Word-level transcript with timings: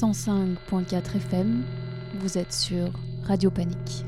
105.4 0.00 1.16
FM, 1.16 1.64
vous 2.20 2.38
êtes 2.38 2.52
sur 2.52 2.92
Radio 3.24 3.50
Panique. 3.50 4.04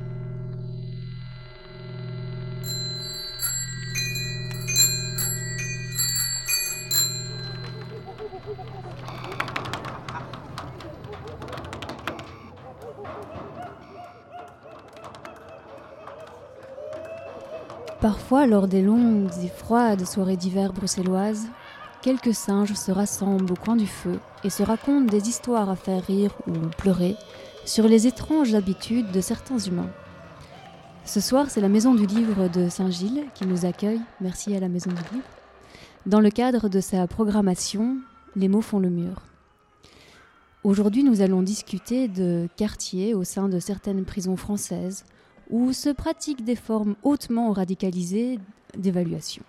Parfois, 18.00 18.46
lors 18.46 18.68
des 18.68 18.80
longues 18.80 19.28
et 19.42 19.48
froides 19.48 20.06
soirées 20.06 20.36
d'hiver 20.36 20.72
bruxelloises, 20.72 21.48
quelques 22.00 22.32
singes 22.32 22.74
se 22.74 22.92
rassemblent 22.92 23.52
au 23.52 23.56
coin 23.56 23.74
du 23.74 23.88
feu 23.88 24.20
et 24.44 24.50
se 24.50 24.62
racontent 24.62 25.06
des 25.06 25.28
histoires 25.28 25.70
à 25.70 25.76
faire 25.76 26.04
rire 26.04 26.32
ou 26.46 26.52
pleurer 26.76 27.16
sur 27.64 27.86
les 27.86 28.06
étranges 28.06 28.54
habitudes 28.54 29.10
de 29.12 29.20
certains 29.20 29.58
humains. 29.58 29.90
Ce 31.04 31.20
soir, 31.20 31.50
c'est 31.50 31.60
la 31.60 31.68
Maison 31.68 31.94
du 31.94 32.06
Livre 32.06 32.48
de 32.48 32.68
Saint-Gilles 32.68 33.24
qui 33.34 33.46
nous 33.46 33.64
accueille, 33.64 34.00
merci 34.20 34.54
à 34.54 34.60
la 34.60 34.68
Maison 34.68 34.90
du 34.90 35.14
Livre, 35.14 35.28
dans 36.06 36.20
le 36.20 36.30
cadre 36.30 36.68
de 36.68 36.80
sa 36.80 37.06
programmation 37.06 37.98
Les 38.36 38.48
mots 38.48 38.62
font 38.62 38.78
le 38.78 38.90
mur. 38.90 39.22
Aujourd'hui, 40.62 41.04
nous 41.04 41.20
allons 41.20 41.42
discuter 41.42 42.06
de 42.06 42.48
quartiers 42.56 43.14
au 43.14 43.24
sein 43.24 43.48
de 43.48 43.58
certaines 43.58 44.04
prisons 44.04 44.36
françaises, 44.36 45.04
où 45.48 45.72
se 45.72 45.88
pratiquent 45.88 46.44
des 46.44 46.56
formes 46.56 46.96
hautement 47.02 47.52
radicalisées 47.52 48.38
d'évaluation. 48.76 49.42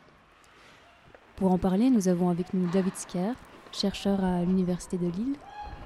Pour 1.35 1.51
en 1.51 1.57
parler, 1.57 1.89
nous 1.89 2.07
avons 2.07 2.29
avec 2.29 2.53
nous 2.53 2.69
David 2.71 2.95
Sker, 2.95 3.35
chercheur 3.71 4.23
à 4.23 4.43
l'Université 4.43 4.97
de 4.97 5.07
Lille. 5.07 5.35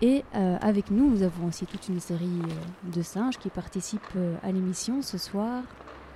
Et 0.01 0.23
euh, 0.35 0.57
avec 0.61 0.91
nous, 0.91 1.09
nous 1.09 1.23
avons 1.23 1.47
aussi 1.47 1.65
toute 1.65 1.87
une 1.87 1.99
série 1.99 2.41
euh, 2.43 2.91
de 2.95 3.01
singes 3.01 3.37
qui 3.37 3.49
participent 3.49 4.01
euh, 4.17 4.35
à 4.43 4.51
l'émission 4.51 5.01
ce 5.01 5.17
soir. 5.17 5.63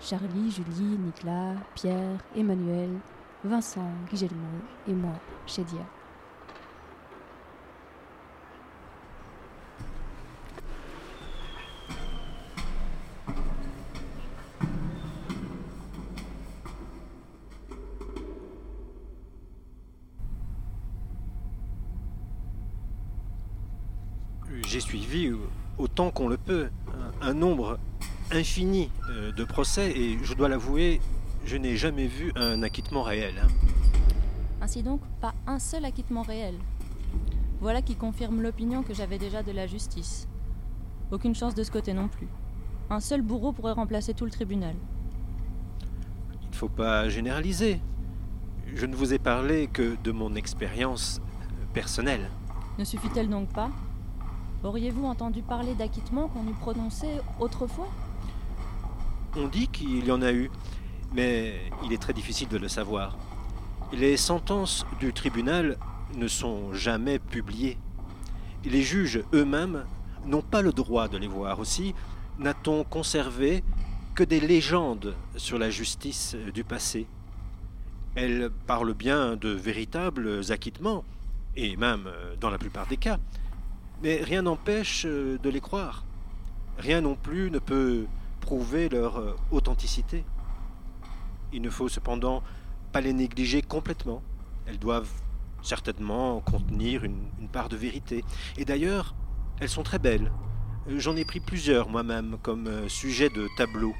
Charlie, 0.01 0.51
Julie, 0.51 0.97
Nicolas, 0.97 1.55
Pierre, 1.75 2.19
Emmanuel, 2.35 2.89
Vincent, 3.43 3.89
Guillermo 4.09 4.47
et 4.87 4.93
moi, 4.93 5.13
Chedia. 5.45 5.85
J'ai 24.69 24.81
suivi 24.81 25.31
autant 25.79 26.11
qu'on 26.11 26.27
le 26.27 26.37
peut 26.37 26.69
un, 27.23 27.33
nombre 27.33 27.79
infini 28.29 28.91
euh, 29.09 29.31
de 29.31 29.43
procès 29.43 29.89
et 29.97 30.19
je 30.21 30.35
dois 30.35 30.47
l'avouer, 30.47 31.01
je 31.43 31.57
n'ai 31.57 31.75
jamais 31.75 32.05
vu 32.05 32.31
un 32.35 32.61
acquittement 32.61 33.01
réel. 33.01 33.33
hein. 33.43 33.47
Ainsi 34.61 34.83
donc, 34.83 35.01
pas 35.21 35.33
un 35.47 35.57
seul 35.57 35.85
acquittement 35.85 36.21
réel. 36.21 36.53
Voilà 37.61 37.81
qui 37.81 37.95
confirme 37.95 38.43
l'opinion 38.43 38.83
que 38.83 38.93
j'avais 38.93 39.17
déjà 39.17 39.41
de 39.41 39.51
la 39.51 39.65
justice. 39.65 40.27
Aucune 41.09 41.33
chance 41.33 41.55
de 41.55 41.63
ce 41.63 41.71
côté 41.71 41.93
non 41.93 42.07
plus. 42.07 42.27
Un 42.91 42.99
seul 42.99 43.23
bourreau 43.23 43.53
pourrait 43.53 43.71
remplacer 43.71 44.13
tout 44.13 44.25
le 44.25 44.31
tribunal. 44.31 44.75
Il 46.43 46.49
ne 46.51 46.55
faut 46.55 46.69
pas 46.69 47.09
généraliser. 47.09 47.81
Je 48.75 48.85
ne 48.85 48.95
vous 48.95 49.15
ai 49.15 49.17
parlé 49.17 49.65
que 49.65 49.97
de 50.03 50.11
mon 50.11 50.35
expérience 50.35 51.21
euh, 51.23 51.65
personnelle. 51.73 52.29
Ne 52.77 52.83
suffit-elle 52.83 53.29
donc 53.29 53.49
pas 53.49 53.71
Auriez-vous 54.61 55.05
entendu 55.05 55.41
parler 55.41 55.73
d'acquittement 55.73 56.27
qu'on 56.27 56.45
eût 56.45 56.55
prononcé 56.59 57.07
autrefois? 57.39 57.87
On 59.37 59.47
dit 59.47 59.69
qu'il 59.69 60.05
y 60.05 60.11
en 60.11 60.21
a 60.21 60.33
eu, 60.33 60.51
mais 61.13 61.71
il 61.85 61.93
est 61.93 62.01
très 62.01 62.11
difficile 62.11 62.49
de 62.49 62.57
le 62.57 62.67
savoir. 62.67 63.17
Les 63.93 64.17
sentences 64.17 64.85
du 64.99 65.13
tribunal 65.13 65.77
ne 66.15 66.27
sont 66.27 66.73
jamais 66.73 67.19
publiées. 67.19 67.77
Les 68.65 68.81
juges 68.81 69.23
eux-mêmes 69.33 69.85
n'ont 70.25 70.41
pas 70.41 70.61
le 70.61 70.73
droit 70.73 71.07
de 71.07 71.17
les 71.17 71.27
voir 71.27 71.59
aussi. 71.59 71.95
N'a-t-on 72.37 72.83
conservé 72.83 73.63
que 74.13 74.25
des 74.25 74.41
légendes 74.41 75.15
sur 75.37 75.57
la 75.57 75.69
justice 75.69 76.35
du 76.53 76.65
passé 76.65 77.07
Elles 78.15 78.49
parlent 78.67 78.93
bien 78.93 79.37
de 79.37 79.49
véritables 79.49 80.51
acquittements, 80.51 81.05
et 81.55 81.77
même 81.77 82.07
euh, 82.07 82.35
dans 82.41 82.49
la 82.49 82.57
plupart 82.57 82.87
des 82.87 82.97
cas. 82.97 83.19
Mais 84.01 84.21
rien 84.23 84.43
n'empêche 84.43 85.05
euh, 85.05 85.37
de 85.39 85.49
les 85.49 85.59
croire. 85.59 86.05
Rien 86.77 87.01
non 87.01 87.15
plus 87.15 87.51
ne 87.51 87.59
peut 87.59 88.05
prouver 88.39 88.87
leur 88.87 89.17
euh, 89.17 89.35
authenticité. 89.51 90.23
Il 91.51 91.61
ne 91.61 91.69
faut 91.69 91.89
cependant 91.89 92.41
pas 92.93 93.01
les 93.01 93.11
négliger 93.11 93.61
complètement. 93.61 94.21
Elles 94.65 94.79
doivent 94.79 95.11
certainement 95.61 96.39
contenir 96.39 97.03
une, 97.03 97.27
une 97.41 97.49
part 97.49 97.67
de 97.67 97.75
vérité. 97.75 98.23
Et 98.57 98.63
d'ailleurs, 98.63 99.15
elles 99.59 99.69
sont 99.69 99.83
très 99.83 99.99
belles. 99.99 100.31
Euh, 100.87 100.97
J'en 100.97 101.17
ai 101.17 101.25
pris 101.25 101.41
plusieurs 101.41 101.89
moi-même 101.89 102.37
comme 102.41 102.87
sujet 102.87 103.29
de 103.29 103.49
tableau. 103.57 103.93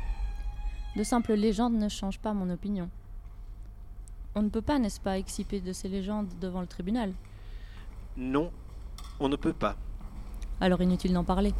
De 0.96 1.04
simples 1.04 1.34
légendes 1.34 1.76
ne 1.76 1.90
changent 1.90 2.20
pas 2.20 2.34
mon 2.34 2.50
opinion. 2.50 2.90
On 4.36 4.44
ne 4.44 4.50
peut 4.50 4.62
pas, 4.62 4.80
n'est-ce 4.80 5.02
pas, 5.02 5.18
exciper 5.18 5.60
de 5.60 5.74
ces 5.74 5.90
légendes 5.90 6.30
devant 6.40 6.62
le 6.62 6.68
tribunal? 6.68 7.14
Non, 8.16 8.52
on 9.20 9.28
ne 9.28 9.36
peut 9.36 9.54
pas. 9.54 9.76
Alors 10.62 10.82
inutile 10.82 11.14
d'en 11.14 11.24
parler. 11.24 11.54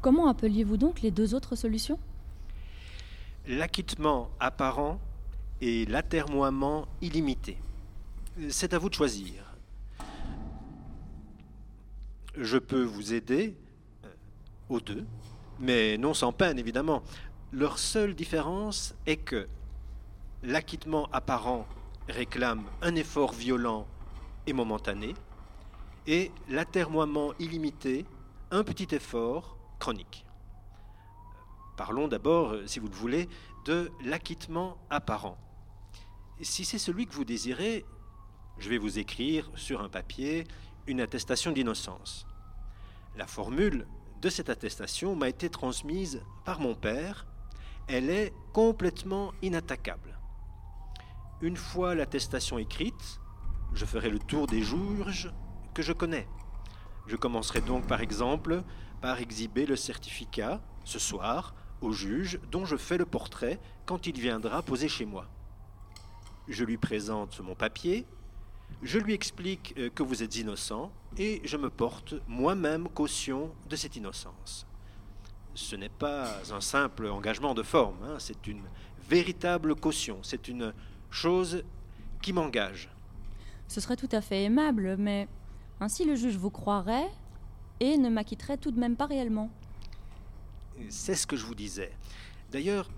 Comment 0.00 0.28
appeliez-vous 0.28 0.78
donc 0.78 1.02
les 1.02 1.10
deux 1.10 1.34
autres 1.34 1.54
solutions? 1.54 1.98
L'acquittement 3.46 4.30
apparent 4.40 4.98
et 5.60 5.84
l'atermoiement 5.84 6.86
illimité. 7.02 7.58
C'est 8.48 8.72
à 8.72 8.78
vous 8.78 8.88
de 8.88 8.94
choisir. 8.94 9.54
Je 12.36 12.56
peux 12.56 12.84
vous 12.84 13.12
aider 13.12 13.54
euh, 14.04 14.08
aux 14.68 14.80
deux, 14.80 15.04
mais 15.58 15.98
non 15.98 16.14
sans 16.14 16.32
peine 16.32 16.58
évidemment. 16.58 17.02
Leur 17.52 17.78
seule 17.78 18.14
différence 18.14 18.94
est 19.06 19.16
que 19.16 19.48
l'acquittement 20.42 21.08
apparent 21.12 21.66
réclame 22.08 22.64
un 22.82 22.94
effort 22.94 23.32
violent 23.32 23.86
et 24.46 24.52
momentané, 24.52 25.14
et 26.06 26.32
l'atermoiement 26.48 27.32
illimité, 27.38 28.06
un 28.50 28.64
petit 28.64 28.94
effort 28.94 29.58
chronique. 29.78 30.24
Parlons 31.76 32.08
d'abord, 32.08 32.52
euh, 32.52 32.66
si 32.66 32.80
vous 32.80 32.88
le 32.88 32.94
voulez, 32.94 33.28
de 33.66 33.90
l'acquittement 34.04 34.78
apparent. 34.90 35.36
Si 36.40 36.64
c'est 36.64 36.78
celui 36.78 37.06
que 37.06 37.14
vous 37.14 37.24
désirez, 37.24 37.84
je 38.58 38.68
vais 38.68 38.78
vous 38.78 38.98
écrire 38.98 39.50
sur 39.54 39.82
un 39.82 39.88
papier 39.88 40.44
une 40.86 41.00
attestation 41.00 41.52
d'innocence. 41.52 42.26
La 43.16 43.26
formule 43.26 43.86
de 44.20 44.28
cette 44.28 44.50
attestation 44.50 45.14
m'a 45.14 45.28
été 45.28 45.48
transmise 45.48 46.22
par 46.44 46.60
mon 46.60 46.74
père. 46.74 47.26
Elle 47.86 48.10
est 48.10 48.32
complètement 48.52 49.32
inattaquable. 49.42 50.18
Une 51.40 51.56
fois 51.56 51.94
l'attestation 51.94 52.58
écrite, 52.58 53.20
je 53.74 53.84
ferai 53.84 54.10
le 54.10 54.18
tour 54.18 54.46
des 54.46 54.62
juges 54.62 55.30
que 55.72 55.82
je 55.82 55.92
connais. 55.92 56.26
Je 57.06 57.16
commencerai 57.16 57.60
donc 57.60 57.86
par 57.86 58.00
exemple 58.00 58.62
par 59.00 59.20
exhiber 59.20 59.66
le 59.66 59.76
certificat 59.76 60.60
ce 60.84 60.98
soir 60.98 61.54
au 61.80 61.92
juge 61.92 62.40
dont 62.50 62.64
je 62.64 62.76
fais 62.76 62.98
le 62.98 63.06
portrait 63.06 63.60
quand 63.86 64.06
il 64.06 64.18
viendra 64.18 64.62
poser 64.62 64.88
chez 64.88 65.04
moi. 65.04 65.26
Je 66.48 66.64
lui 66.64 66.76
présente 66.76 67.40
mon 67.40 67.54
papier, 67.54 68.06
je 68.82 68.98
lui 68.98 69.14
explique 69.14 69.74
euh, 69.78 69.90
que 69.90 70.02
vous 70.02 70.22
êtes 70.22 70.36
innocent 70.36 70.92
et 71.16 71.40
je 71.44 71.56
me 71.56 71.70
porte 71.70 72.14
moi-même 72.26 72.88
caution 72.88 73.50
de 73.68 73.76
cette 73.76 73.96
innocence. 73.96 74.66
Ce 75.54 75.74
n'est 75.74 75.88
pas 75.88 76.40
un 76.52 76.60
simple 76.60 77.06
engagement 77.06 77.54
de 77.54 77.62
forme, 77.62 77.96
hein, 78.04 78.16
c'est 78.18 78.46
une 78.46 78.62
véritable 79.08 79.74
caution, 79.74 80.18
c'est 80.22 80.48
une 80.48 80.72
chose 81.10 81.64
qui 82.22 82.32
m'engage. 82.32 82.88
Ce 83.66 83.80
serait 83.80 83.96
tout 83.96 84.08
à 84.12 84.20
fait 84.20 84.44
aimable, 84.44 84.96
mais 84.98 85.28
ainsi 85.80 86.04
le 86.04 86.14
juge 86.14 86.36
vous 86.36 86.50
croirait 86.50 87.08
et 87.80 87.96
ne 87.98 88.08
m'acquitterait 88.08 88.58
tout 88.58 88.70
de 88.70 88.78
même 88.78 88.96
pas 88.96 89.06
réellement. 89.06 89.50
C'est 90.88 91.14
ce 91.14 91.26
que 91.26 91.36
je 91.36 91.44
vous 91.44 91.54
disais. 91.54 91.92
D'ailleurs, 92.50 92.88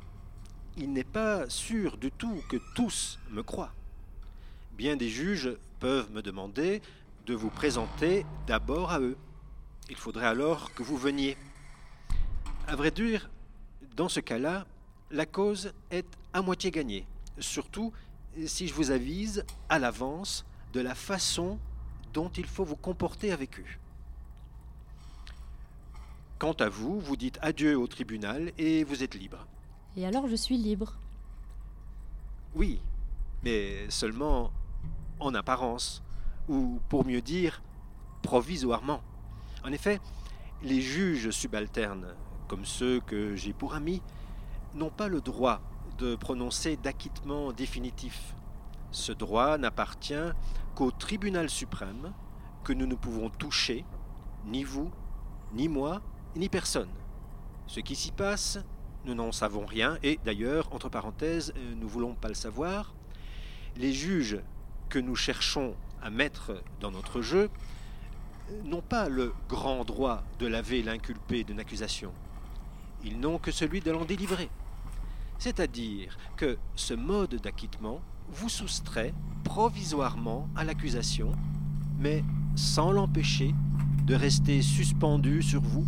il 0.76 0.92
n'est 0.92 1.04
pas 1.04 1.48
sûr 1.48 1.96
du 1.96 2.12
tout 2.12 2.42
que 2.48 2.58
tous 2.74 3.18
me 3.30 3.42
croient. 3.42 3.72
Bien 4.80 4.96
des 4.96 5.10
juges 5.10 5.50
peuvent 5.78 6.10
me 6.10 6.22
demander 6.22 6.80
de 7.26 7.34
vous 7.34 7.50
présenter 7.50 8.24
d'abord 8.46 8.92
à 8.92 8.98
eux. 8.98 9.18
Il 9.90 9.96
faudrait 9.96 10.24
alors 10.24 10.72
que 10.72 10.82
vous 10.82 10.96
veniez. 10.96 11.36
À 12.66 12.76
vrai 12.76 12.90
dire, 12.90 13.28
dans 13.94 14.08
ce 14.08 14.20
cas-là, 14.20 14.66
la 15.10 15.26
cause 15.26 15.74
est 15.90 16.06
à 16.32 16.40
moitié 16.40 16.70
gagnée, 16.70 17.06
surtout 17.38 17.92
si 18.46 18.68
je 18.68 18.72
vous 18.72 18.90
avise 18.90 19.44
à 19.68 19.78
l'avance 19.78 20.46
de 20.72 20.80
la 20.80 20.94
façon 20.94 21.58
dont 22.14 22.30
il 22.30 22.46
faut 22.46 22.64
vous 22.64 22.74
comporter 22.74 23.32
avec 23.32 23.60
eux. 23.60 23.66
Quant 26.38 26.54
à 26.54 26.70
vous, 26.70 27.00
vous 27.00 27.16
dites 27.18 27.38
adieu 27.42 27.76
au 27.76 27.86
tribunal 27.86 28.50
et 28.56 28.84
vous 28.84 29.02
êtes 29.02 29.14
libre. 29.14 29.46
Et 29.94 30.06
alors 30.06 30.26
je 30.26 30.36
suis 30.36 30.56
libre. 30.56 30.94
Oui, 32.54 32.80
mais 33.42 33.90
seulement 33.90 34.50
en 35.20 35.34
apparence, 35.34 36.02
ou 36.48 36.80
pour 36.88 37.06
mieux 37.06 37.22
dire, 37.22 37.62
provisoirement. 38.22 39.02
En 39.64 39.72
effet, 39.72 40.00
les 40.62 40.80
juges 40.80 41.30
subalternes, 41.30 42.14
comme 42.48 42.64
ceux 42.64 43.00
que 43.00 43.36
j'ai 43.36 43.52
pour 43.52 43.74
amis, 43.74 44.02
n'ont 44.74 44.90
pas 44.90 45.08
le 45.08 45.20
droit 45.20 45.60
de 45.98 46.16
prononcer 46.16 46.76
d'acquittement 46.76 47.52
définitif. 47.52 48.34
Ce 48.90 49.12
droit 49.12 49.58
n'appartient 49.58 50.32
qu'au 50.74 50.90
tribunal 50.90 51.48
suprême, 51.48 52.12
que 52.64 52.72
nous 52.72 52.86
ne 52.86 52.94
pouvons 52.94 53.30
toucher, 53.30 53.84
ni 54.46 54.64
vous, 54.64 54.90
ni 55.52 55.68
moi, 55.68 56.02
ni 56.36 56.48
personne. 56.48 56.90
Ce 57.66 57.80
qui 57.80 57.94
s'y 57.94 58.12
passe, 58.12 58.58
nous 59.04 59.14
n'en 59.14 59.32
savons 59.32 59.64
rien, 59.64 59.98
et 60.02 60.18
d'ailleurs, 60.24 60.72
entre 60.74 60.88
parenthèses, 60.88 61.52
euh, 61.56 61.74
nous 61.74 61.86
ne 61.86 61.90
voulons 61.90 62.14
pas 62.14 62.28
le 62.28 62.34
savoir. 62.34 62.94
Les 63.76 63.92
juges 63.92 64.40
que 64.90 64.98
nous 64.98 65.16
cherchons 65.16 65.74
à 66.02 66.10
mettre 66.10 66.62
dans 66.80 66.90
notre 66.90 67.22
jeu 67.22 67.48
n'ont 68.64 68.82
pas 68.82 69.08
le 69.08 69.32
grand 69.48 69.84
droit 69.84 70.24
de 70.40 70.46
laver 70.46 70.82
l'inculpé 70.82 71.44
d'une 71.44 71.60
accusation. 71.60 72.12
Ils 73.04 73.18
n'ont 73.18 73.38
que 73.38 73.52
celui 73.52 73.80
de 73.80 73.92
l'en 73.92 74.04
délivrer. 74.04 74.50
C'est-à-dire 75.38 76.18
que 76.36 76.58
ce 76.74 76.92
mode 76.92 77.36
d'acquittement 77.36 78.02
vous 78.28 78.48
soustrait 78.48 79.14
provisoirement 79.44 80.48
à 80.56 80.64
l'accusation, 80.64 81.32
mais 81.98 82.24
sans 82.56 82.92
l'empêcher 82.92 83.54
de 84.04 84.14
rester 84.14 84.60
suspendu 84.60 85.42
sur 85.42 85.62
vous 85.62 85.84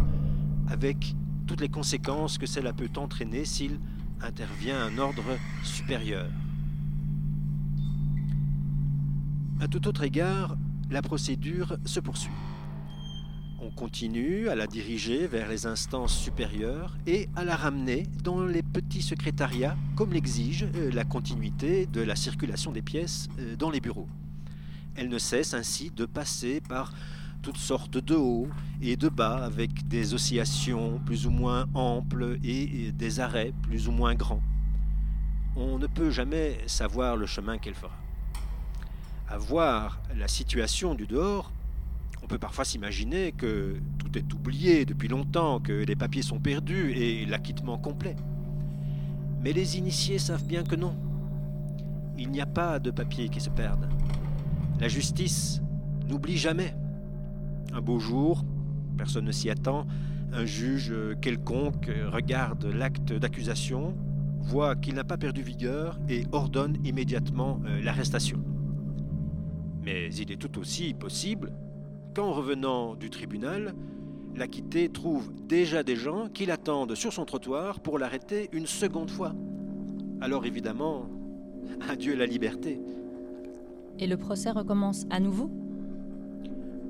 avec 0.71 1.15
toutes 1.47 1.61
les 1.61 1.69
conséquences 1.69 2.39
que 2.39 2.47
cela 2.47 2.73
peut 2.73 2.91
entraîner 2.97 3.45
s'il 3.45 3.81
intervient 4.23 4.81
un 4.81 4.99
ordre 4.99 5.37
supérieur. 5.65 6.29
À 9.63 9.69
tout 9.69 9.87
autre 9.87 10.03
égard, 10.03 10.57
la 10.91 11.03
procédure 11.03 11.79
se 11.85 12.01
poursuit. 12.01 12.33
On 13.61 13.71
continue 13.71 14.49
à 14.49 14.57
la 14.57 14.67
diriger 14.67 15.29
vers 15.29 15.49
les 15.49 15.67
instances 15.67 16.19
supérieures 16.19 16.97
et 17.07 17.29
à 17.37 17.45
la 17.45 17.55
ramener 17.55 18.09
dans 18.25 18.45
les 18.45 18.65
petits 18.65 19.03
secrétariats, 19.03 19.77
comme 19.95 20.13
l'exige 20.13 20.67
euh, 20.75 20.91
la 20.91 21.05
continuité 21.05 21.87
de 21.87 22.01
la 22.01 22.17
circulation 22.17 22.73
des 22.73 22.83
pièces 22.83 23.29
euh, 23.39 23.55
dans 23.55 23.71
les 23.71 23.79
bureaux. 23.79 24.09
Elle 24.97 25.09
ne 25.09 25.19
cesse 25.19 25.55
ainsi 25.55 25.93
de 25.93 26.07
passer 26.07 26.61
par 26.61 26.93
toutes 27.41 27.57
sortes 27.57 27.99
de 27.99 28.17
hauts 28.17 28.49
et 28.81 28.97
de 28.97 29.09
bas 29.09 29.45
avec 29.45 29.87
des 29.87 30.13
oscillations 30.13 31.01
plus 31.07 31.29
ou 31.29 31.31
moins 31.31 31.69
amples 31.75 32.37
et 32.43 32.91
des 32.91 33.21
arrêts 33.21 33.53
plus 33.63 33.87
ou 33.87 33.93
moins 33.93 34.17
grands. 34.17 34.43
On 35.55 35.79
ne 35.79 35.87
peut 35.87 36.11
jamais 36.11 36.59
savoir 36.67 37.17
le 37.17 37.27
chemin 37.27 37.59
qu'elle 37.59 37.75
fera. 37.75 38.02
À 39.33 39.39
voir 39.39 39.99
la 40.15 40.29
situation 40.29 40.95
du 40.95 41.07
dehors, 41.07 41.53
on 42.23 42.27
peut 42.27 42.37
parfois 42.37 42.67
s'imaginer 42.67 43.33
que 43.33 43.79
tout 43.99 44.19
est 44.19 44.31
oublié 44.35 44.85
depuis 44.85 45.09
longtemps, 45.09 45.59
que 45.59 45.73
les 45.73 45.97
papiers 45.97 46.21
sont 46.21 46.39
perdus 46.39 46.93
et 46.93 47.25
l'acquittement 47.25 47.79
complet. 47.79 48.15
Mais 49.41 49.55
les 49.55 49.79
initiés 49.79 50.19
savent 50.19 50.45
bien 50.45 50.65
que 50.65 50.77
non. 50.77 50.95
Il 52.19 52.31
n'y 52.31 52.43
a 52.43 52.47
pas 52.47 52.79
de 52.79 52.91
papiers 52.91 53.31
qui 53.31 53.41
se 53.41 53.49
perdent. 53.49 53.89
La 54.79 54.89
justice 54.89 55.63
n'oublie 56.07 56.37
jamais. 56.37 56.75
Un 57.73 57.81
beau 57.81 57.99
jour, 57.99 58.45
personne 58.99 59.25
ne 59.25 59.33
s'y 59.33 59.49
attend, 59.49 59.87
un 60.35 60.45
juge 60.45 60.93
quelconque 61.23 61.91
regarde 62.13 62.67
l'acte 62.67 63.15
d'accusation, 63.15 63.97
voit 64.41 64.77
qu'il 64.77 64.95
n'a 64.95 65.05
pas 65.05 65.17
perdu 65.17 65.41
vigueur 65.41 65.99
et 66.11 66.27
ordonne 66.33 66.77
immédiatement 66.85 67.63
euh, 67.65 67.83
l'arrestation. 67.83 68.45
Mais 69.85 70.15
il 70.15 70.31
est 70.31 70.37
tout 70.37 70.59
aussi 70.59 70.95
possible 70.95 71.53
qu'en 72.15 72.33
revenant 72.33 72.95
du 72.95 73.11
tribunal, 73.11 73.75
l'acquitté 74.37 74.89
trouve 74.89 75.31
déjà 75.49 75.83
des 75.83 75.97
gens 75.97 76.29
qui 76.33 76.47
l'attendent 76.47 76.95
sur 76.95 77.13
son 77.13 77.25
trottoir 77.25 77.81
pour 77.81 77.99
l'arrêter 77.99 78.49
une 78.53 78.67
seconde 78.67 79.11
fois. 79.11 79.35
Alors 80.21 80.47
évidemment, 80.47 81.07
adieu 81.89 82.15
la 82.15 82.27
liberté. 82.27 82.81
Et 83.99 84.07
le 84.07 84.17
procès 84.17 84.51
recommence 84.51 85.05
à 85.11 85.21
nouveau? 85.21 85.51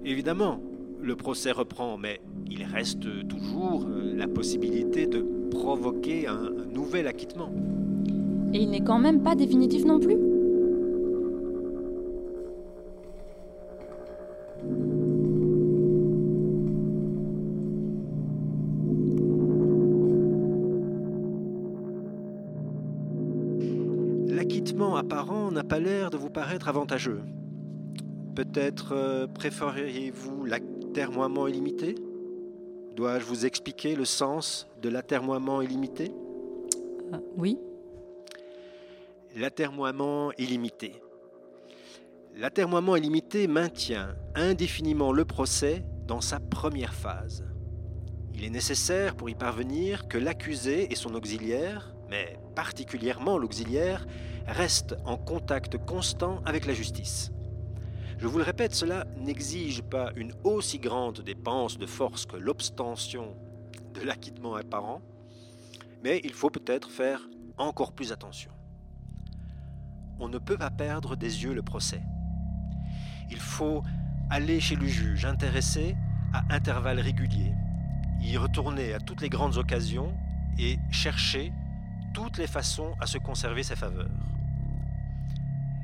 Évidemment, 0.05 0.61
le 1.01 1.17
procès 1.17 1.51
reprend, 1.51 1.97
mais 1.99 2.21
il 2.51 2.65
reste 2.65 3.27
toujours 3.29 3.87
euh, 3.87 4.15
la 4.15 4.29
possibilité 4.29 5.07
de 5.07 5.25
provoquer 5.51 6.27
un, 6.27 6.51
nouvel 6.73 7.07
acquittement. 7.07 7.51
Et 8.53 8.63
il 8.63 8.71
n'est 8.71 8.83
quand 8.83 8.99
même 8.99 9.23
pas 9.23 9.35
définitif 9.35 9.85
non 9.85 9.99
plus? 9.99 10.17
L'acquittement 24.29 24.97
apparent 24.97 25.51
n'a 25.51 25.65
pas 25.65 25.79
l'air 25.79 26.11
de 26.11 26.17
vous 26.17 26.31
paraître 26.31 26.69
avantageux. 26.69 27.21
Peut-être 28.35 28.93
euh, 28.93 29.27
préféreriez-vous 29.27 30.45
l'atermoiement 30.47 31.47
illimité? 31.47 31.95
Dois-je 32.97 33.25
vous 33.25 33.45
expliquer 33.47 33.95
le 33.95 34.05
sens 34.05 34.67
de 34.81 34.89
l'atermoiement 34.89 35.61
illimité? 35.61 36.13
Euh, 37.13 37.19
Oui. 37.37 37.59
L'atermoiement 39.37 40.33
illimité. 40.39 41.02
L'atermoiement 42.35 42.97
illimité 42.97 43.47
maintient 43.47 44.17
indéfiniment 44.35 45.13
le 45.13 45.27
procès 45.27 45.85
dans 46.07 46.23
sa 46.23 46.41
première 46.41 46.95
phase. 46.95 47.45
Il 48.35 48.45
est 48.45 48.51
nécessaire 48.51 49.15
pour 49.15 49.29
y 49.29 49.35
parvenir 49.35 50.09
que 50.09 50.17
l'accusé 50.17 50.91
et 50.91 50.97
son 50.97 51.15
auxiliaire, 51.15 51.95
mais 52.09 52.39
particulièrement 52.55 53.37
l'auxiliaire, 53.37 54.07
restent 54.47 54.97
en 55.05 55.19
contact 55.19 55.77
constant 55.85 56.41
avec 56.47 56.65
la 56.65 56.73
justice. 56.73 57.31
Je 58.17 58.27
vous 58.27 58.39
le 58.39 58.45
répète, 58.45 58.75
cela 58.75 59.05
n'exige 59.19 59.83
pas 59.83 60.11
une 60.17 60.33
aussi 60.43 60.79
grande 60.79 61.21
dépense 61.21 61.77
de 61.77 61.87
force 61.87 62.25
que 62.25 62.37
l'obstention 62.37 63.37
de 63.93 64.01
l'acquittement 64.01 64.55
apparent, 64.55 65.03
mais 66.03 66.21
il 66.25 66.33
faut 66.33 66.51
peut-être 66.51 66.91
faire 66.91 67.21
encore 67.59 67.93
plus 67.93 68.11
attention. 68.11 68.53
On 70.19 70.29
ne 70.29 70.39
peut 70.39 70.57
pas 70.57 70.71
perdre 70.71 71.15
des 71.15 71.45
yeux 71.45 71.53
le 71.53 71.63
procès. 71.63 72.01
Il 73.33 73.41
faut 73.41 73.83
aller 74.29 74.61
chez 74.61 74.77
le 74.77 74.87
juge 74.87 75.25
intéressé 75.25 75.97
à 76.35 76.45
intervalles 76.51 77.01
réguliers, 77.01 77.55
y 78.21 78.37
retourner 78.37 78.93
à 78.93 79.01
toutes 79.01 79.23
les 79.23 79.31
grandes 79.31 79.57
occasions 79.57 80.15
et 80.59 80.79
chercher 80.91 81.51
toutes 82.13 82.37
les 82.37 82.47
façons 82.47 82.95
à 83.01 83.07
se 83.07 83.17
conserver 83.17 83.63
ses 83.63 83.75
faveurs. 83.75 84.11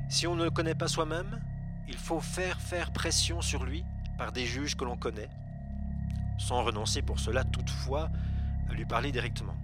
Si 0.09 0.27
on 0.27 0.35
ne 0.35 0.43
le 0.43 0.51
connaît 0.51 0.75
pas 0.75 0.87
soi-même, 0.87 1.41
il 1.87 1.97
faut 1.97 2.19
faire 2.19 2.61
faire 2.61 2.91
pression 2.91 3.41
sur 3.41 3.65
lui 3.65 3.83
par 4.19 4.31
des 4.31 4.45
juges 4.45 4.77
que 4.77 4.85
l'on 4.85 4.95
connaît, 4.95 5.29
sans 6.37 6.63
renoncer 6.63 7.01
pour 7.01 7.19
cela 7.19 7.43
toutefois 7.43 8.11
à 8.69 8.73
lui 8.73 8.85
parler 8.85 9.11
directement. 9.11 9.55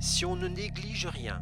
Si 0.00 0.26
on 0.26 0.36
ne 0.36 0.48
néglige 0.48 1.06
rien, 1.06 1.40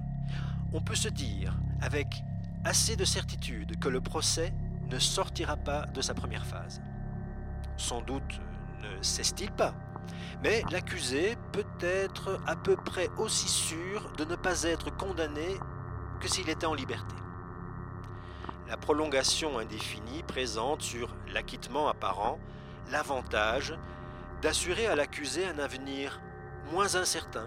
on 0.72 0.80
peut 0.80 0.94
se 0.94 1.08
dire 1.08 1.58
avec 1.80 2.22
assez 2.62 2.94
de 2.94 3.04
certitude 3.04 3.76
que 3.80 3.88
le 3.88 4.00
procès 4.00 4.52
ne 4.88 4.98
sortira 4.98 5.56
pas 5.56 5.86
de 5.86 6.00
sa 6.00 6.14
première 6.14 6.46
phase. 6.46 6.80
Sans 7.76 8.00
doute 8.00 8.40
ne 8.82 9.02
cesse-t-il 9.02 9.50
pas, 9.52 9.74
mais 10.42 10.62
l'accusé 10.70 11.36
peut 11.52 11.66
être 11.80 12.40
à 12.46 12.56
peu 12.56 12.76
près 12.76 13.08
aussi 13.18 13.48
sûr 13.48 14.10
de 14.16 14.24
ne 14.24 14.36
pas 14.36 14.62
être 14.62 14.94
condamné 14.96 15.46
que 16.20 16.28
s'il 16.28 16.48
était 16.48 16.66
en 16.66 16.74
liberté. 16.74 17.14
La 18.68 18.76
prolongation 18.76 19.58
indéfinie 19.58 20.22
présente 20.22 20.82
sur 20.82 21.14
l'acquittement 21.32 21.88
apparent 21.88 22.38
l'avantage 22.90 23.74
d'assurer 24.42 24.86
à 24.86 24.94
l'accusé 24.94 25.46
un 25.46 25.58
avenir 25.58 26.20
moins 26.72 26.94
incertain. 26.94 27.46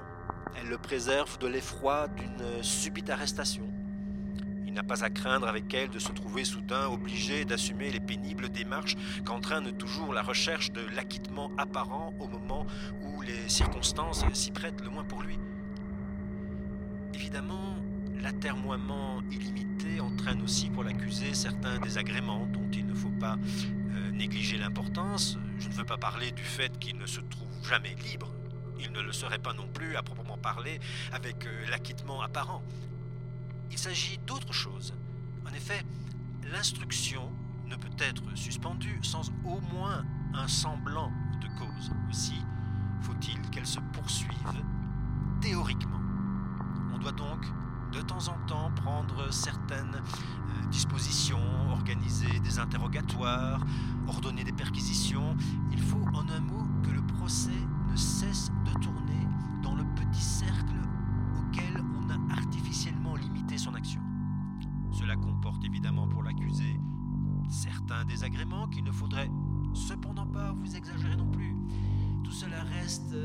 Elle 0.56 0.68
le 0.68 0.78
préserve 0.78 1.38
de 1.38 1.48
l'effroi 1.48 2.08
d'une 2.08 2.64
subite 2.64 3.10
arrestation. 3.10 3.72
Il 4.72 4.76
n'a 4.76 4.84
pas 4.84 5.04
à 5.04 5.10
craindre 5.10 5.50
avec 5.50 5.74
elle 5.74 5.90
de 5.90 6.00
se 6.00 6.14
trouver 6.14 6.46
soudain 6.46 6.88
obligé 6.88 7.44
d'assumer 7.44 7.92
les 7.92 8.00
pénibles 8.00 8.48
démarches 8.48 8.96
qu'entraîne 9.26 9.74
toujours 9.74 10.14
la 10.14 10.22
recherche 10.22 10.72
de 10.72 10.80
l'acquittement 10.96 11.52
apparent 11.58 12.14
au 12.22 12.28
moment 12.30 12.66
où 13.02 13.22
les 13.22 13.50
circonstances 13.50 14.24
s'y 14.32 14.52
prêtent 14.52 14.80
le 14.82 14.90
moins 14.90 15.04
pour 15.04 15.24
lui. 15.24 15.38
Évidemment, 17.14 17.76
l'atermoiement 18.22 19.22
illimité 19.30 20.00
entraîne 20.00 20.42
aussi 20.42 20.70
pour 20.70 20.86
l'accusé 20.86 21.34
certains 21.34 21.78
désagréments 21.80 22.46
dont 22.46 22.70
il 22.72 22.88
ne 22.88 22.94
faut 22.94 23.12
pas 23.20 23.36
euh, 23.36 24.12
négliger 24.12 24.58
l'importance. 24.58 25.38
Je 25.60 25.68
ne 25.68 25.74
veux 25.74 25.84
pas 25.84 25.98
parler 25.98 26.32
du 26.32 26.44
fait 26.44 26.80
qu'il 26.80 26.98
ne 26.98 27.08
se 27.08 27.20
trouve 27.20 27.68
jamais 27.68 27.96
libre. 28.10 28.32
Il 28.80 28.94
ne 28.94 29.02
le 29.02 29.12
serait 29.12 29.38
pas 29.38 29.52
non 29.52 29.68
plus, 29.68 29.98
à 29.98 30.02
proprement 30.02 30.38
parler, 30.38 30.80
avec 31.12 31.46
euh, 31.46 31.70
l'acquittement 31.70 32.22
apparent. 32.22 32.64
Il 33.72 33.78
s'agit 33.78 34.20
d'autre 34.28 34.52
chose. 34.54 34.94
En 35.50 35.54
effet, 35.54 35.84
l'instruction 36.52 37.32
ne 37.66 37.76
peut 37.76 37.88
être 38.00 38.24
suspendue 38.36 39.00
sans 39.02 39.32
au 39.46 39.62
moins 39.74 40.04
un 40.34 40.48
semblant 40.48 41.12
de 41.42 41.48
cause. 41.58 41.92
Aussi 42.10 42.44
faut-il 43.02 43.40
qu'elle 43.50 43.66
se 43.66 43.80
poursuive 43.94 44.64
théoriquement. 45.40 46.00
On 46.94 46.98
doit 46.98 47.14
donc 47.14 47.46
de 47.94 48.02
temps 48.02 48.28
en 48.28 48.38
temps 48.46 48.72
prendre 48.76 49.34
certaines 49.34 49.96
euh, 49.96 50.68
dispositions, 50.70 51.70
organiser 51.72 52.40
des 52.42 52.60
interrogatoires, 52.60 53.66
ordonner 54.08 54.44
des 54.44 54.54
perquisitions. 54.54 55.36
Il 55.72 55.82
faut 55.82 56.06
en 56.14 56.28
un 56.30 56.40
mot 56.42 56.68
que 56.84 56.92
le 56.92 57.02
procès 57.02 57.50
ne 57.90 57.96
cesse 57.96 58.52
de 58.66 58.80
tourner 58.80 59.28
dans 59.64 59.76
le 59.76 59.84
petit 59.96 60.22
cercle 60.22 60.76
auquel 61.38 61.82
on 61.98 62.10
a 62.10 62.34
artificiellement 62.34 62.61
son 63.62 63.76
action. 63.76 64.02
Cela 64.92 65.16
comporte 65.16 65.64
évidemment 65.64 66.08
pour 66.08 66.24
l'accusé 66.24 66.80
certains 67.48 68.04
désagréments 68.06 68.68
qu'il 68.68 68.84
ne 68.84 68.92
faudrait 68.92 69.30
cependant 69.76 70.26
pas 70.26 70.52
vous 70.52 70.76
exagérer 70.76 71.16
non 71.16 71.30
plus. 71.30 71.56
Tout 72.24 72.32
cela 72.32 72.64
reste 72.64 73.16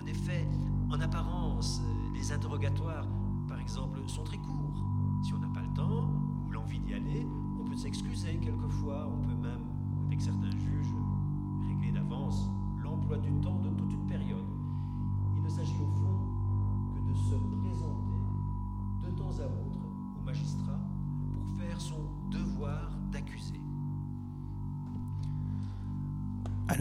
en 0.00 0.06
effet 0.06 0.48
en 0.90 0.98
apparence 0.98 1.82
les 2.14 2.32
interrogatoires 2.32 3.06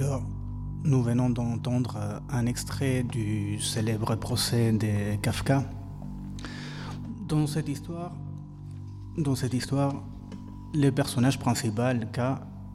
Alors, 0.01 0.23
nous 0.83 1.03
venons 1.03 1.29
d'entendre 1.29 2.23
un 2.27 2.47
extrait 2.47 3.03
du 3.03 3.59
célèbre 3.59 4.15
procès 4.15 4.71
de 4.71 5.15
Kafka 5.17 5.63
dans 7.27 7.45
cette 7.45 7.69
histoire, 7.69 8.11
dans 9.15 9.35
cette 9.35 9.53
histoire, 9.53 9.93
le 10.73 10.89
personnage 10.89 11.37
principal, 11.37 12.07
K, 12.11 12.19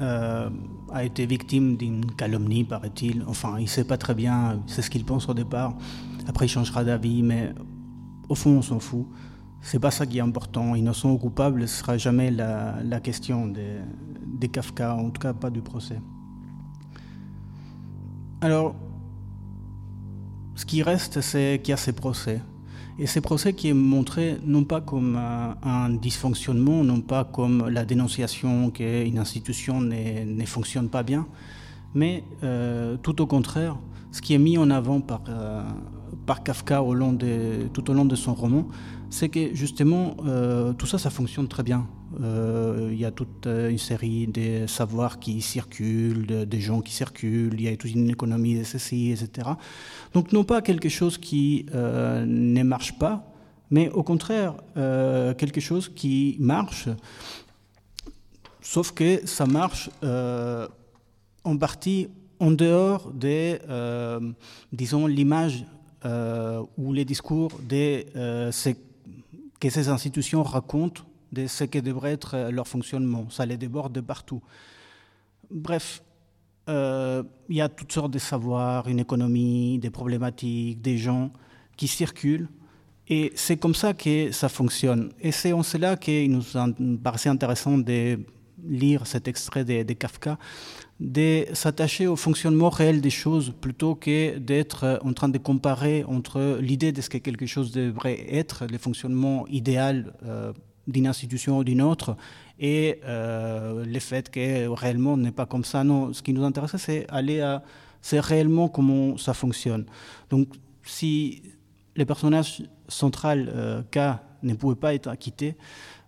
euh, 0.01 0.51
a 0.93 1.03
été 1.03 1.27
victime 1.27 1.77
d'une 1.77 2.07
calomnie, 2.13 2.63
paraît-il. 2.63 3.25
Enfin, 3.27 3.57
il 3.59 3.65
ne 3.65 3.69
sait 3.69 3.83
pas 3.83 3.99
très 3.99 4.15
bien, 4.15 4.63
c'est 4.69 4.83
ce 4.83 4.89
qu'il 4.89 5.05
pense 5.05 5.29
au 5.29 5.35
départ. 5.35 5.77
Après, 6.29 6.47
il 6.47 6.49
changera 6.49 6.85
d'avis, 6.85 7.25
mais 7.25 7.53
au 8.29 8.37
fond, 8.37 8.51
on 8.51 8.63
s'en 8.63 8.79
fout. 8.79 9.05
C'est 9.63 9.81
pas 9.81 9.91
ça 9.91 10.07
qui 10.07 10.19
est 10.19 10.21
important. 10.21 10.77
Innocent 10.77 11.11
ou 11.11 11.19
coupable, 11.19 11.67
ce 11.67 11.81
sera 11.81 11.99
jamais 11.99 12.31
la, 12.31 13.01
question 13.03 13.49
des, 13.49 13.79
des 14.25 14.49
Kafka, 14.49 14.95
en 14.95 15.11
tout 15.11 15.21
cas 15.21 15.35
pas 15.35 15.51
du 15.51 15.61
procès. 15.61 15.99
Alors, 18.47 18.77
ce 20.55 20.65
qui 20.65 20.81
reste, 20.81 21.21
c'est 21.21 21.59
qu'il 21.61 21.73
y 21.73 21.75
a 21.75 21.77
ces 21.77 21.93
procès. 21.93 22.41
Et 22.97 23.09
ces 23.09 23.21
procès 23.21 23.55
qui 23.55 23.71
est 23.71 23.75
montré 23.75 24.37
non 24.47 24.63
pas 24.63 24.81
comme 24.81 25.17
un 25.17 25.91
dysfonctionnement, 25.91 26.85
non 26.85 27.01
pas 27.01 27.25
comme 27.25 27.69
la 27.69 27.85
dénonciation 27.85 28.71
qu'une 28.71 29.19
institution 29.19 29.81
ne 29.81 30.45
fonctionne 30.45 30.89
pas 30.89 31.03
bien, 31.03 31.27
mais 31.93 32.23
euh, 32.45 32.97
tout 33.03 33.21
au 33.21 33.27
contraire, 33.27 33.79
ce 34.13 34.23
qui 34.23 34.33
est 34.33 34.39
mis 34.39 34.59
en 34.59 34.71
avant 34.71 35.01
par, 35.01 35.23
euh, 35.29 35.65
par 36.25 36.45
Kafka 36.45 36.77
tout 37.73 37.91
au 37.91 37.95
long 37.95 38.05
de 38.05 38.15
son 38.15 38.33
roman, 38.33 38.69
c'est 39.11 39.29
que 39.29 39.55
justement 39.55 40.17
euh, 40.25 40.73
tout 40.73 40.87
ça, 40.87 40.99
ça 40.99 41.11
fonctionne 41.11 41.49
très 41.49 41.63
bien. 41.63 41.87
Euh, 42.21 42.89
il 42.93 42.99
y 42.99 43.05
a 43.05 43.11
toute 43.11 43.47
une 43.47 43.79
série 43.79 44.27
de 44.27 44.67
savoirs 44.67 45.19
qui 45.19 45.41
circulent, 45.41 46.47
des 46.47 46.61
gens 46.61 46.81
qui 46.81 46.93
circulent, 46.93 47.55
il 47.55 47.63
y 47.63 47.69
a 47.69 47.77
toute 47.77 47.93
une 47.93 48.11
économie 48.11 48.59
de 48.59 48.65
ceci, 48.65 49.11
etc. 49.11 49.49
Donc 50.13 50.33
non 50.33 50.45
pas 50.45 50.63
quelque 50.63 50.89
chose 50.89 51.19
qui 51.19 51.67
euh, 51.75 52.25
ne 52.27 52.63
marche 52.63 52.99
pas, 52.99 53.33
mais 53.71 53.91
au 53.91 54.03
contraire 54.03 54.55
quelque 54.75 55.61
chose 55.61 55.91
qui 55.95 56.37
marche, 56.39 56.89
sauf 58.61 58.93
que 58.93 59.27
ça 59.27 59.47
marche 59.47 59.91
en 61.45 61.57
partie 61.59 62.09
en 62.39 62.53
dehors 62.53 63.11
de, 63.13 63.59
disons, 64.73 65.09
l'image 65.09 65.65
ou 66.77 66.93
les 66.93 67.05
discours 67.05 67.51
de 67.69 68.05
ces 68.53 68.77
que 69.61 69.71
ces 69.71 69.89
institutions 69.89 70.43
racontent 70.43 71.03
de 71.33 71.47
ce 71.47 71.65
que 71.65 71.79
devrait 71.79 72.13
être 72.13 72.35
euh, 72.35 72.51
leur 72.51 72.69
fonctionnement. 72.69 73.29
Ça 73.31 73.47
les 73.47 73.57
déborde 73.57 73.93
de 73.93 74.01
partout. 74.01 74.43
Bref, 75.51 76.03
euh, 76.69 77.23
il 77.49 77.57
y 77.57 77.61
a 77.61 77.69
toutes 77.69 77.93
sortes 77.93 78.11
de 78.11 78.19
savoirs, 78.19 78.89
une 78.89 78.99
économie, 78.99 79.79
des 79.79 79.91
problématiques, 79.91 80.81
des 80.81 80.99
gens 80.99 81.31
qui 81.77 81.89
circulent. 81.89 82.49
Et 83.09 83.33
c'est 83.37 83.57
comme 83.57 83.75
ça 83.75 83.95
que 83.95 84.33
ça 84.33 84.49
fonctionne. 84.49 85.13
Et 85.21 85.31
c'est 85.31 85.53
en 85.53 85.63
cela 85.63 85.97
qu'il 85.97 86.33
nous 86.33 86.99
paraissait 86.99 87.29
intéressant 87.29 87.79
de 87.79 88.19
lire 88.65 89.07
cet 89.07 89.29
extrait 89.29 89.65
de, 89.65 89.85
de 89.85 89.93
Kafka, 89.93 90.39
de 91.01 91.45
s'attacher 91.53 92.07
au 92.07 92.17
fonctionnement 92.17 92.71
réel 92.71 93.01
des 93.01 93.11
choses 93.11 93.53
plutôt 93.61 93.95
que 93.95 94.39
d'être 94.39 94.85
euh, 94.85 94.99
en 95.03 95.13
train 95.13 95.29
de 95.29 95.39
comparer 95.39 96.05
entre 96.05 96.59
l'idée 96.61 96.93
de 96.93 97.03
ce 97.03 97.11
que 97.11 97.19
quelque 97.19 97.47
chose 97.47 97.71
devrait 97.71 98.35
être, 98.35 98.67
le 98.71 98.79
fonctionnement 98.79 99.47
idéal 99.49 100.15
euh, 100.25 100.53
d'une 100.87 101.07
institution 101.07 101.59
ou 101.59 101.65
d'une 101.65 101.83
autre, 101.83 102.17
et 102.59 103.01
euh, 103.05 103.85
le 103.85 103.99
fait 104.01 104.31
que 104.31 104.69
réellement 104.69 105.19
n'est 105.19 105.33
pas 105.33 105.45
comme 105.45 105.65
ça. 105.65 105.85
Non, 105.85 106.15
ce 106.15 106.23
qui 106.23 106.33
nous 106.33 106.45
intéresse, 106.45 106.77
c'est 106.79 107.07
aller 107.11 107.41
à, 107.41 107.63
c'est 108.01 108.21
réellement 108.21 108.69
comment 108.69 109.19
ça 109.19 109.35
fonctionne. 109.35 109.85
Donc, 110.31 110.49
si 110.83 111.43
le 111.95 112.07
personnage 112.07 112.63
central 112.89 113.85
K 113.91 113.99
ne 114.43 114.55
pouvait 114.55 114.77
pas 114.77 114.95
être 114.95 115.09
acquitté, 115.09 115.57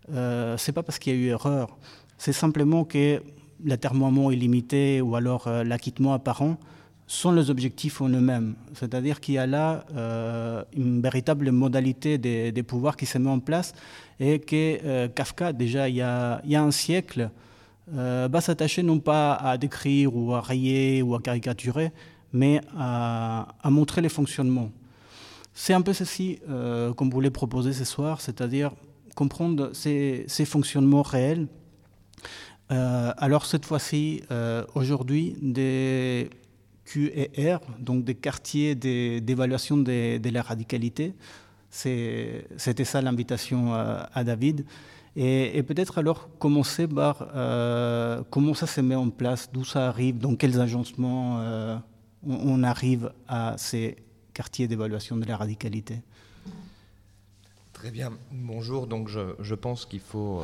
c'est 0.09 0.73
pas 0.73 0.85
parce 0.85 0.99
qu'il 1.01 1.13
y 1.13 1.17
a 1.17 1.19
eu 1.19 1.27
erreur, 1.27 1.77
c'est 2.19 2.33
simplement 2.33 2.85
que 2.85 3.21
l'atermoiement 3.65 4.31
illimité 4.31 5.01
ou 5.01 5.17
alors 5.17 5.47
euh, 5.47 5.65
l'acquittement 5.65 6.13
apparent 6.13 6.57
sont 7.07 7.33
les 7.33 7.49
objectifs 7.49 8.03
en 8.03 8.09
eux-mêmes. 8.11 8.55
C'est-à-dire 8.75 9.21
qu'il 9.21 9.35
y 9.35 9.39
a 9.39 9.47
là 9.47 9.87
euh, 9.97 10.63
une 10.77 11.01
véritable 11.01 11.51
modalité 11.51 12.19
des, 12.19 12.63
pouvoirs 12.63 12.97
qui 12.99 13.07
se 13.07 13.17
met 13.17 13.31
en 13.31 13.39
place 13.39 13.73
et 14.21 14.39
que 14.41 14.79
euh, 14.85 15.09
Kafka, 15.09 15.55
déjà 15.55 15.89
il 15.89 15.97
y 15.97 16.03
a, 16.03 16.43
un 16.45 16.71
siècle, 16.71 17.31
va 17.91 18.41
s'attacher 18.43 18.83
non 18.83 18.99
pas 18.99 19.33
à 19.35 19.57
décrire 19.57 20.15
ou 20.15 20.35
à 20.35 20.43
rayer 20.43 21.01
ou 21.01 21.15
à 21.15 21.23
caricaturer, 21.23 21.91
mais 22.35 22.61
à, 22.77 23.47
montrer 23.65 24.03
les 24.03 24.11
fonctionnements. 24.11 24.71
C'est 25.55 25.73
un 25.73 25.81
peu 25.81 25.95
ceci 25.95 26.39
qu'on 26.97 27.09
voulait 27.09 27.31
proposer 27.31 27.73
ce 27.73 27.87
soir, 27.87 28.21
c'est-à-dire 28.21 28.73
comprendre 29.15 29.71
ces 29.73 30.45
fonctionnements 30.45 31.01
réels 31.01 31.49
euh, 32.71 33.13
alors 33.17 33.47
cette 33.47 33.65
fois-ci, 33.65 34.23
euh, 34.31 34.65
aujourd'hui, 34.75 35.37
des 35.41 36.29
QER, 36.85 37.59
donc 37.79 38.05
des 38.05 38.15
quartiers 38.15 38.75
d'évaluation 38.75 39.77
de, 39.77 40.19
de, 40.19 40.31
la 40.31 40.43
radicalité, 40.43 41.15
c'était 41.71 42.85
ça 42.85 43.01
l'invitation 43.01 43.75
à, 43.75 44.11
à, 44.13 44.25
David. 44.25 44.65
Et, 45.17 45.57
et 45.57 45.63
peut-être 45.63 45.99
alors 45.99 46.29
commencer 46.39 46.87
par 46.87 47.29
euh, 47.35 48.23
comment 48.31 48.55
ça 48.55 48.67
se 48.67 48.81
met 48.81 48.95
en 48.95 49.11
place, 49.11 49.51
d'où 49.53 49.65
ça 49.65 49.89
arrive, 49.89 50.19
dans 50.19 50.37
quels 50.37 50.61
agencements 50.61 51.41
euh, 51.41 51.77
on, 52.27 52.63
arrive 52.63 53.13
à 53.27 53.55
ces 53.57 53.97
quartiers 54.35 54.69
d'évaluation 54.69 55.17
de 55.17 55.25
la 55.25 55.37
radicalité? 55.37 56.03
Très 57.73 57.91
bien, 57.91 58.13
bonjour. 58.31 58.87
Donc 58.87 59.09
je 59.09 59.55
pense 59.55 59.87
qu'il 59.87 60.01
faut 60.01 60.43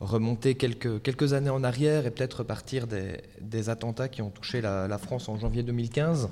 remonter 0.00 0.54
quelques, 0.54 1.02
quelques 1.02 1.34
années 1.34 1.50
en 1.50 1.62
arrière 1.62 2.06
et 2.06 2.10
peut-être 2.10 2.42
partir 2.42 2.86
des, 2.86 3.20
des, 3.40 3.68
attentats 3.68 4.08
qui 4.08 4.22
ont 4.22 4.30
touché 4.30 4.60
la, 4.60 4.98
France 4.98 5.28
en 5.28 5.38
janvier 5.38 5.62
2015. 5.62 6.30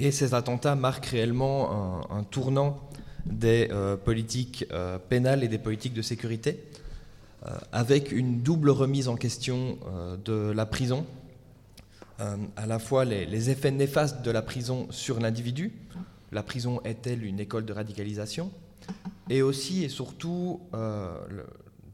Et 0.00 0.10
ces 0.10 0.34
attentats 0.34 0.74
marquent 0.74 1.06
réellement 1.06 2.04
un, 2.10 2.18
un 2.18 2.22
tournant 2.24 2.80
des 3.24 3.68
politiques 4.04 4.66
pénales 5.08 5.44
et 5.44 5.48
des 5.48 5.58
politiques 5.58 5.94
de 5.94 6.02
sécurité, 6.02 6.60
avec 7.70 8.10
une 8.10 8.40
double 8.42 8.70
remise 8.70 9.06
en 9.06 9.14
question 9.14 9.78
de 10.24 10.50
la 10.50 10.66
prison, 10.66 11.06
à 12.18 12.66
la 12.66 12.78
fois 12.78 13.04
les, 13.04 13.50
effets 13.50 13.70
néfastes 13.70 14.22
de 14.22 14.30
la 14.30 14.42
prison 14.42 14.86
sur 14.90 15.20
l'individu, 15.20 15.72
la 16.30 16.42
prison 16.42 16.80
est-elle 16.84 17.24
une 17.24 17.40
école 17.40 17.64
de 17.64 17.72
radicalisation, 17.72 18.50
et 19.30 19.42
aussi 19.42 19.84
et 19.84 19.88
surtout 19.88 20.60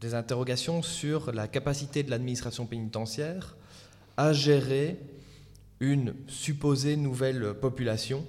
des 0.00 0.14
interrogations 0.14 0.83
sur 0.83 1.33
la 1.33 1.49
capacité 1.49 2.02
de 2.02 2.11
l'administration 2.11 2.67
pénitentiaire 2.67 3.57
à 4.17 4.33
gérer 4.33 4.99
une 5.81 6.14
supposée 6.26 6.97
nouvelle 6.97 7.55
population, 7.55 8.26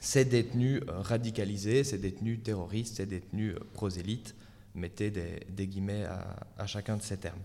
ces 0.00 0.24
détenus 0.24 0.82
euh, 0.88 1.00
radicalisés, 1.00 1.84
ces 1.84 1.98
détenus 1.98 2.42
terroristes, 2.42 2.96
ces 2.96 3.06
détenus 3.06 3.54
euh, 3.54 3.60
prosélytes, 3.74 4.34
mettez 4.74 5.10
des, 5.10 5.66
guillemets 5.66 6.04
à, 6.04 6.66
chacun 6.66 6.96
de 6.96 7.02
ces 7.02 7.16
termes. 7.16 7.40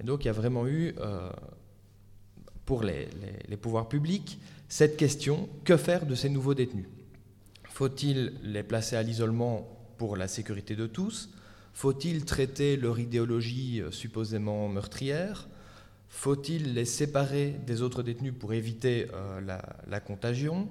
Et 0.00 0.02
donc 0.02 0.24
il 0.24 0.26
y 0.26 0.30
a 0.30 0.34
vraiment 0.34 0.66
eu, 0.66 0.94
euh, 0.98 1.30
pour 2.64 2.82
les, 2.82 3.08
pouvoirs 3.60 3.88
publics, 3.88 4.38
cette 4.68 4.96
question, 4.96 5.48
que 5.64 5.76
faire 5.76 6.06
de 6.06 6.14
ces 6.16 6.28
nouveaux 6.28 6.54
détenus? 6.54 6.86
Faut-il 7.70 8.32
les 8.42 8.62
placer 8.62 8.96
à 8.96 9.02
l'isolement 9.02 9.68
pour 9.96 10.16
la 10.16 10.26
sécurité 10.26 10.74
de 10.74 10.86
tous? 10.86 11.30
Faut-il 11.74 12.24
traiter 12.24 12.76
leur 12.76 12.98
idéologie 12.98 13.82
supposément 13.90 14.68
meurtrière? 14.68 15.48
Faut-il 16.14 16.74
les 16.74 16.84
séparer 16.84 17.50
des 17.66 17.82
autres 17.82 18.04
détenus 18.04 18.32
pour 18.38 18.54
éviter 18.54 19.08
euh, 19.12 19.40
la, 19.88 20.00
contagion? 20.00 20.68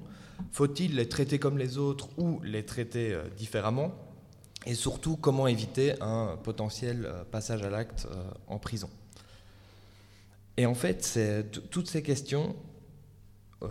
Faut-il 0.51 0.95
les 0.95 1.07
traiter 1.09 1.37
comme 1.37 1.57
les 1.57 1.77
autres 1.77 2.07
ou 2.17 2.39
les 2.43 2.65
traiter 2.65 3.13
euh, 3.13 3.23
différemment? 3.37 3.93
Et 4.65 4.73
surtout, 4.73 5.17
comment 5.17 5.45
éviter 5.45 6.01
un 6.01 6.39
potentiel 6.41 7.05
euh, 7.05 7.23
passage 7.25 7.61
à 7.61 7.69
l'acte 7.69 8.07
en 8.47 8.57
prison? 8.57 8.89
Et 10.55 10.65
en 10.65 10.75
fait, 10.75 11.19
toutes 11.69 11.89
ces 11.89 12.01
questions 12.01 12.55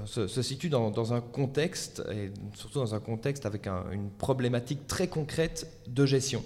se, 0.04 0.26
situent 0.28 0.68
dans, 0.68 1.14
un 1.14 1.20
contexte, 1.20 2.02
et 2.12 2.30
surtout 2.54 2.80
dans 2.80 2.94
un 2.94 3.00
contexte 3.00 3.46
avec 3.46 3.66
une 3.66 4.10
problématique 4.10 4.86
très 4.86 5.08
concrète 5.08 5.66
de 5.86 6.04
gestion, 6.04 6.44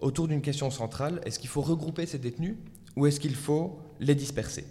autour 0.00 0.28
d'une 0.28 0.42
question 0.42 0.70
centrale, 0.70 1.20
est-ce 1.24 1.38
qu'il 1.38 1.50
faut 1.50 1.60
regrouper 1.60 2.06
ces 2.06 2.18
détenus 2.18 2.56
ou 2.96 3.06
est-ce 3.06 3.20
qu'il 3.20 3.34
faut 3.34 3.78
les 4.00 4.14
disperser? 4.14 4.64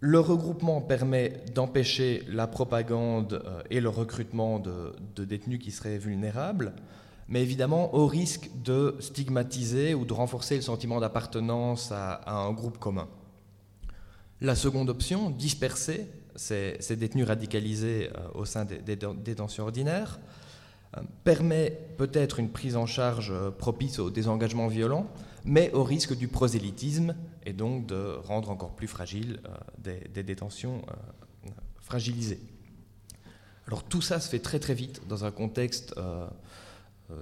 Le 0.00 0.20
regroupement 0.20 0.82
permet 0.82 1.44
d'empêcher 1.54 2.22
la 2.28 2.46
propagande 2.46 3.42
euh, 3.44 3.62
et 3.70 3.80
le 3.80 3.88
recrutement 3.88 4.58
de, 4.58 4.94
détenus 5.24 5.58
qui 5.58 5.70
seraient 5.70 5.98
vulnérables, 5.98 6.74
mais 7.28 7.42
évidemment 7.42 7.94
au 7.94 8.06
risque 8.06 8.50
de 8.62 8.96
stigmatiser 9.00 9.94
ou 9.94 10.04
de 10.04 10.12
renforcer 10.12 10.56
le 10.56 10.62
sentiment 10.62 11.00
d'appartenance 11.00 11.92
à, 11.92 12.22
un 12.30 12.52
groupe 12.52 12.78
commun. 12.78 13.08
La 14.42 14.54
seconde 14.54 14.90
option, 14.90 15.30
disperser 15.30 16.06
ces, 16.34 16.78
détenus 16.90 17.26
radicalisés 17.26 18.10
euh, 18.14 18.28
au 18.34 18.44
sein 18.44 18.66
des, 18.66 18.78
des 18.78 18.96
détentions 18.96 19.64
ordinaires, 19.64 20.20
permet 21.24 21.78
peut-être 21.96 22.38
une 22.40 22.48
prise 22.48 22.76
en 22.76 22.86
charge 22.86 23.32
propice 23.58 23.98
au 23.98 24.10
désengagement 24.10 24.68
violent, 24.68 25.06
mais 25.46 25.70
au 25.72 25.84
risque 25.84 26.14
du 26.14 26.28
prosélytisme 26.28 27.14
et 27.46 27.52
donc 27.52 27.86
de 27.86 28.16
rendre 28.24 28.50
encore 28.50 28.74
plus 28.74 28.88
fragiles 28.88 29.40
euh, 29.46 29.98
des, 30.12 30.22
détentions 30.22 30.82
euh, 30.88 31.50
fragilisées. 31.80 32.40
Alors 33.68 33.84
tout 33.84 34.02
ça 34.02 34.20
se 34.20 34.28
fait 34.28 34.40
très 34.40 34.58
très 34.58 34.74
vite 34.74 35.02
dans 35.08 35.24
un 35.24 35.30
contexte 35.30 35.94
euh, 35.96 36.26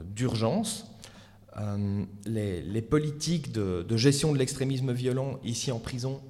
d'urgence. 0.05 0.91
Les, 2.27 2.83
politiques 2.83 3.53
de, 3.53 3.97
gestion 3.97 4.33
de 4.33 4.39
l'extrémisme 4.39 4.93
violent 4.93 5.39
ici 5.45 5.71
en 5.71 5.79
prison, 5.79 6.21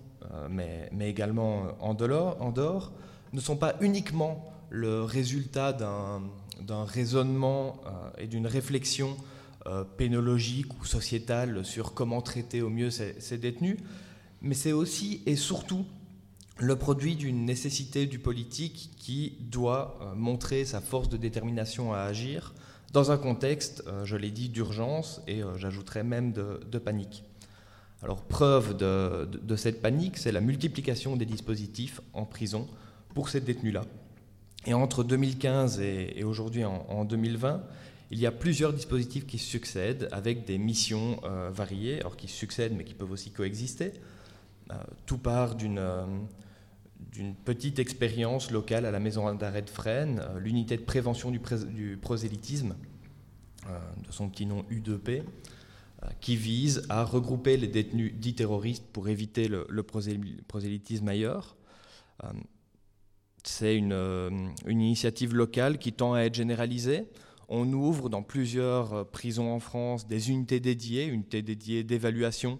mais, 0.50 0.90
également 1.00 1.68
en 1.80 1.94
dehors, 1.94 2.92
ne 3.32 3.40
sont 3.40 3.56
pas 3.56 3.76
uniquement 3.80 4.44
le 4.68 5.02
résultat 5.02 5.72
d'un 5.72 6.20
raisonnement 6.86 7.80
et 8.18 8.26
d'une 8.26 8.46
réflexion 8.46 9.16
euh, 9.66 9.82
pénologique 9.82 10.78
ou 10.78 10.84
sociétale 10.84 11.64
sur 11.64 11.94
comment 11.94 12.20
traiter 12.20 12.60
au 12.60 12.68
mieux 12.68 12.90
ces, 12.90 13.38
détenus, 13.38 13.78
mais 14.42 14.52
c'est 14.52 14.72
aussi 14.72 15.22
et 15.24 15.36
surtout 15.36 15.86
le 16.58 16.76
produit 16.76 17.16
d'une 17.16 17.46
nécessité 17.46 18.04
du 18.04 18.18
politique 18.18 18.90
qui 18.98 19.38
doit 19.40 19.98
euh, 20.02 20.14
montrer 20.14 20.66
sa 20.66 20.82
force 20.82 21.08
de 21.08 21.16
détermination 21.16 21.94
à 21.94 22.00
agir 22.00 22.52
dans 22.92 23.10
un 23.10 23.16
contexte, 23.16 23.82
euh, 23.86 24.04
je 24.04 24.16
l'ai 24.16 24.30
dit, 24.30 24.50
d'urgence 24.50 25.22
et 25.26 25.40
j'ajouterais 25.56 26.04
même 26.04 26.32
de, 26.32 26.78
panique. 26.78 27.24
Alors 28.02 28.20
preuve 28.20 28.76
de, 28.76 29.56
cette 29.56 29.80
panique, 29.80 30.18
c'est 30.18 30.30
la 30.30 30.42
multiplication 30.42 31.16
des 31.16 31.24
dispositifs 31.24 32.02
en 32.12 32.26
prison 32.26 32.68
pour 33.14 33.30
ces 33.30 33.40
détenus-là. 33.40 33.86
Et 34.66 34.74
entre 34.74 35.04
2015 35.04 35.80
et, 35.80 36.24
aujourd'hui 36.24 36.64
en, 36.64 36.86
en, 36.88 37.04
2020, 37.04 37.62
il 38.10 38.18
y 38.18 38.26
a 38.26 38.32
plusieurs 38.32 38.72
dispositifs 38.72 39.26
qui 39.26 39.38
succèdent 39.38 40.08
avec 40.12 40.44
des 40.44 40.58
missions 40.58 41.20
euh, 41.24 41.50
variées, 41.52 42.00
alors 42.00 42.16
qui 42.16 42.28
succèdent 42.28 42.74
mais 42.76 42.84
qui 42.84 42.94
peuvent 42.94 43.10
aussi 43.10 43.30
coexister. 43.30 43.92
Euh, 44.70 44.74
tout 45.04 45.18
part 45.18 45.56
euh, 45.62 46.06
d'une 47.12 47.34
petite 47.34 47.78
expérience 47.78 48.50
locale 48.50 48.86
à 48.86 48.90
la 48.90 49.00
maison 49.00 49.34
d'arrêt 49.34 49.62
de 49.62 49.70
Fresnes, 49.70 50.22
l'unité 50.38 50.76
de 50.76 50.82
prévention 50.82 51.30
du, 51.30 51.98
prosélytisme, 52.00 52.76
de 53.66 54.12
son 54.12 54.28
petit 54.28 54.46
nom 54.46 54.64
U2P, 54.70 55.22
qui 56.20 56.36
vise 56.36 56.84
à 56.88 57.02
regrouper 57.04 57.56
les 57.56 57.68
détenus 57.68 58.14
dits 58.14 58.34
terroristes 58.34 58.84
pour 58.92 59.08
éviter 59.08 59.48
le, 59.48 59.82
prosélytisme 59.82 61.08
ailleurs. 61.08 61.56
C'est 63.44 63.76
une, 63.76 63.92
une, 64.66 64.80
initiative 64.80 65.34
locale 65.34 65.78
qui 65.78 65.92
tend 65.92 66.14
à 66.14 66.22
être 66.22 66.34
généralisée. 66.34 67.04
On 67.48 67.70
ouvre 67.72 68.08
dans 68.08 68.22
plusieurs 68.22 68.92
euh, 68.94 69.04
prisons 69.04 69.52
en 69.52 69.60
France 69.60 70.06
des 70.06 70.30
unités 70.30 70.60
dédiées, 70.60 71.06
unités 71.06 71.42
dédiées 71.42 71.84
d'évaluation 71.84 72.58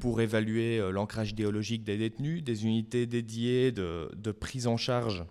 pour 0.00 0.20
évaluer 0.20 0.78
euh, 0.78 0.90
l'ancrage 0.90 1.30
idéologique 1.30 1.84
des 1.84 1.96
détenus, 1.96 2.42
des 2.42 2.66
unités 2.66 3.06
dédiées 3.06 3.72
de, 3.72 4.32
prise 4.32 4.66
en 4.66 4.76
charge 4.76 5.24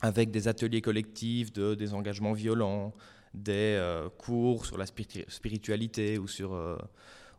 avec 0.00 0.30
des 0.30 0.48
ateliers 0.48 0.80
collectifs 0.80 1.52
de 1.52 1.74
désengagement 1.74 2.32
violent, 2.32 2.92
des 3.34 3.76
euh, 3.78 4.08
cours 4.18 4.66
sur 4.66 4.78
la 4.78 4.86
spiritualité 4.86 6.18
ou 6.18 6.28
sur, 6.28 6.58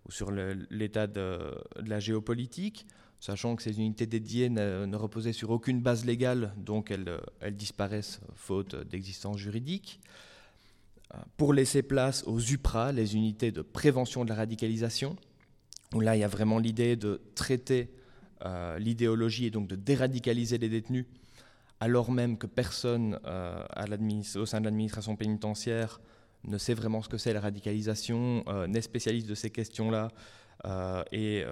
sur 0.10 0.32
l'état 0.32 1.08
de, 1.08 1.40
la 1.86 2.00
géopolitique, 2.00 2.86
sachant 3.24 3.56
que 3.56 3.64
ces 3.64 3.80
unités 3.80 4.06
dédiées 4.06 4.50
ne, 4.50 4.96
reposaient 4.98 5.32
sur 5.32 5.50
aucune 5.50 5.80
base 5.80 6.04
légale, 6.04 6.54
donc 6.58 6.92
elles, 6.92 7.22
elles 7.40 7.56
disparaissent 7.56 8.20
faute 8.36 8.76
d'existence 8.76 9.38
juridique. 9.38 10.02
Pour 11.38 11.54
laisser 11.54 11.84
place 11.84 12.26
aux 12.28 12.42
UPRA, 12.42 12.92
les 12.92 13.16
unités 13.16 13.54
de 13.54 13.62
prévention 13.62 14.26
de 14.26 14.30
la 14.30 14.36
radicalisation, 14.36 15.16
où 15.96 16.02
là 16.02 16.18
il 16.18 16.20
y 16.20 16.26
a 16.26 16.28
vraiment 16.28 16.60
l'idée 16.60 16.98
de 16.98 17.22
traiter 17.34 17.94
euh, 18.44 18.78
l'idéologie 18.78 19.46
et 19.46 19.52
donc 19.52 19.70
de 19.70 19.78
déradicaliser 19.78 20.58
les 20.58 20.68
détenus, 20.68 21.06
alors 21.80 22.12
même 22.12 22.38
que 22.38 22.46
personne 22.46 23.18
euh, 23.26 23.64
au 24.36 24.46
sein 24.46 24.60
de 24.60 24.66
l'administration 24.66 25.16
pénitentiaire 25.16 26.02
ne 26.44 26.58
sait 26.58 26.74
vraiment 26.74 27.02
ce 27.02 27.08
que 27.08 27.18
c'est 27.18 27.32
la 27.32 27.40
radicalisation, 27.40 28.44
euh, 28.50 28.68
n'est 28.68 28.82
spécialiste 28.82 29.30
de 29.30 29.36
ces 29.36 29.50
questions-là, 29.50 30.10
et 31.14 31.44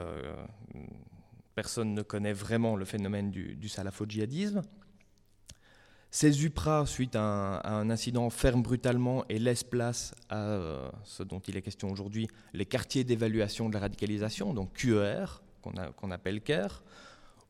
personne 1.55 1.93
ne 1.93 2.01
connaît 2.01 2.33
vraiment 2.33 2.75
le 2.75 2.85
phénomène 2.85 3.31
du, 3.31 3.55
du 3.55 3.67
salafo-djihadisme. 3.67 4.61
Ces 6.13 6.45
UPRA, 6.45 6.85
suite 6.85 7.15
à 7.15 7.61
un, 7.65 7.89
incident, 7.89 8.29
ferment 8.29 8.61
brutalement 8.61 9.23
et 9.29 9.39
laissent 9.39 9.63
place 9.63 10.13
à 10.27 10.39
euh, 10.39 10.89
ce 11.05 11.23
dont 11.23 11.39
il 11.39 11.55
est 11.55 11.61
question 11.61 11.89
aujourd'hui, 11.89 12.27
les 12.51 12.65
quartiers 12.65 13.05
d'évaluation 13.05 13.69
de 13.69 13.73
la 13.73 13.79
radicalisation, 13.79 14.53
donc 14.53 14.73
QER, 14.73 15.41
qu'on 15.61 16.11
appelle 16.11 16.41
CARE, 16.41 16.83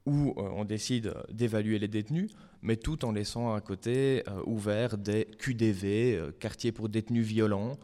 où 0.06 0.36
euh, 0.38 0.48
on 0.54 0.64
décide 0.64 1.16
d'évaluer 1.32 1.80
les 1.80 1.88
détenus, 1.88 2.30
mais 2.62 2.76
tout 2.76 3.04
en 3.04 3.12
laissant 3.12 3.56
à 3.56 3.62
côté 3.62 4.24
euh, 4.28 4.44
ouvert 4.46 4.96
des 4.96 5.26
QDV, 5.40 6.32
quartiers 6.40 6.72
pour 6.72 6.88
détenus 6.88 7.26
violents, 7.26 7.78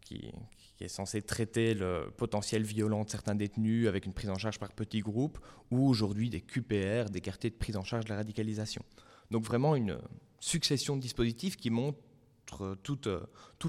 qui, 0.00 0.32
qui 0.76 0.84
est 0.84 0.88
censé 0.88 1.22
traiter 1.22 1.74
le 1.74 2.12
potentiel 2.16 2.62
violent 2.62 3.04
de 3.04 3.10
certains 3.10 3.34
détenus 3.34 3.88
avec 3.88 4.04
une 4.04 4.12
prise 4.12 4.30
en 4.30 4.36
charge 4.36 4.58
par 4.58 4.72
petits 4.72 5.00
groupes, 5.00 5.38
ou 5.70 5.88
aujourd'hui 5.88 6.28
des 6.28 6.42
QPR, 6.42 7.10
des 7.10 7.20
quartiers 7.20 7.50
de 7.50 7.56
prise 7.56 7.76
en 7.76 7.84
charge 7.84 8.04
de 8.04 8.10
la 8.10 8.16
radicalisation. 8.16 8.82
Donc 9.30 9.44
vraiment 9.44 9.74
une 9.74 9.98
succession 10.38 10.96
de 10.96 11.00
dispositifs 11.00 11.56
qui 11.56 11.70
montrent 11.70 12.76
toute, 12.82 13.08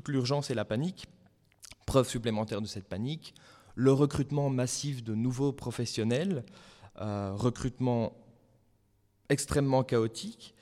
l'urgence 0.08 0.50
et 0.50 0.54
la 0.54 0.66
panique. 0.66 1.06
Preuve 1.86 2.08
supplémentaire 2.08 2.62
de 2.62 2.68
cette 2.68 2.88
panique, 2.88 3.34
le 3.76 3.94
recrutement 3.94 4.50
massif 4.50 5.04
de 5.04 5.16
nouveaux 5.16 5.54
professionnels, 5.54 6.44
euh, 7.00 7.32
recrutement 7.34 8.14
extrêmement 9.30 9.84
chaotique, 9.84 10.54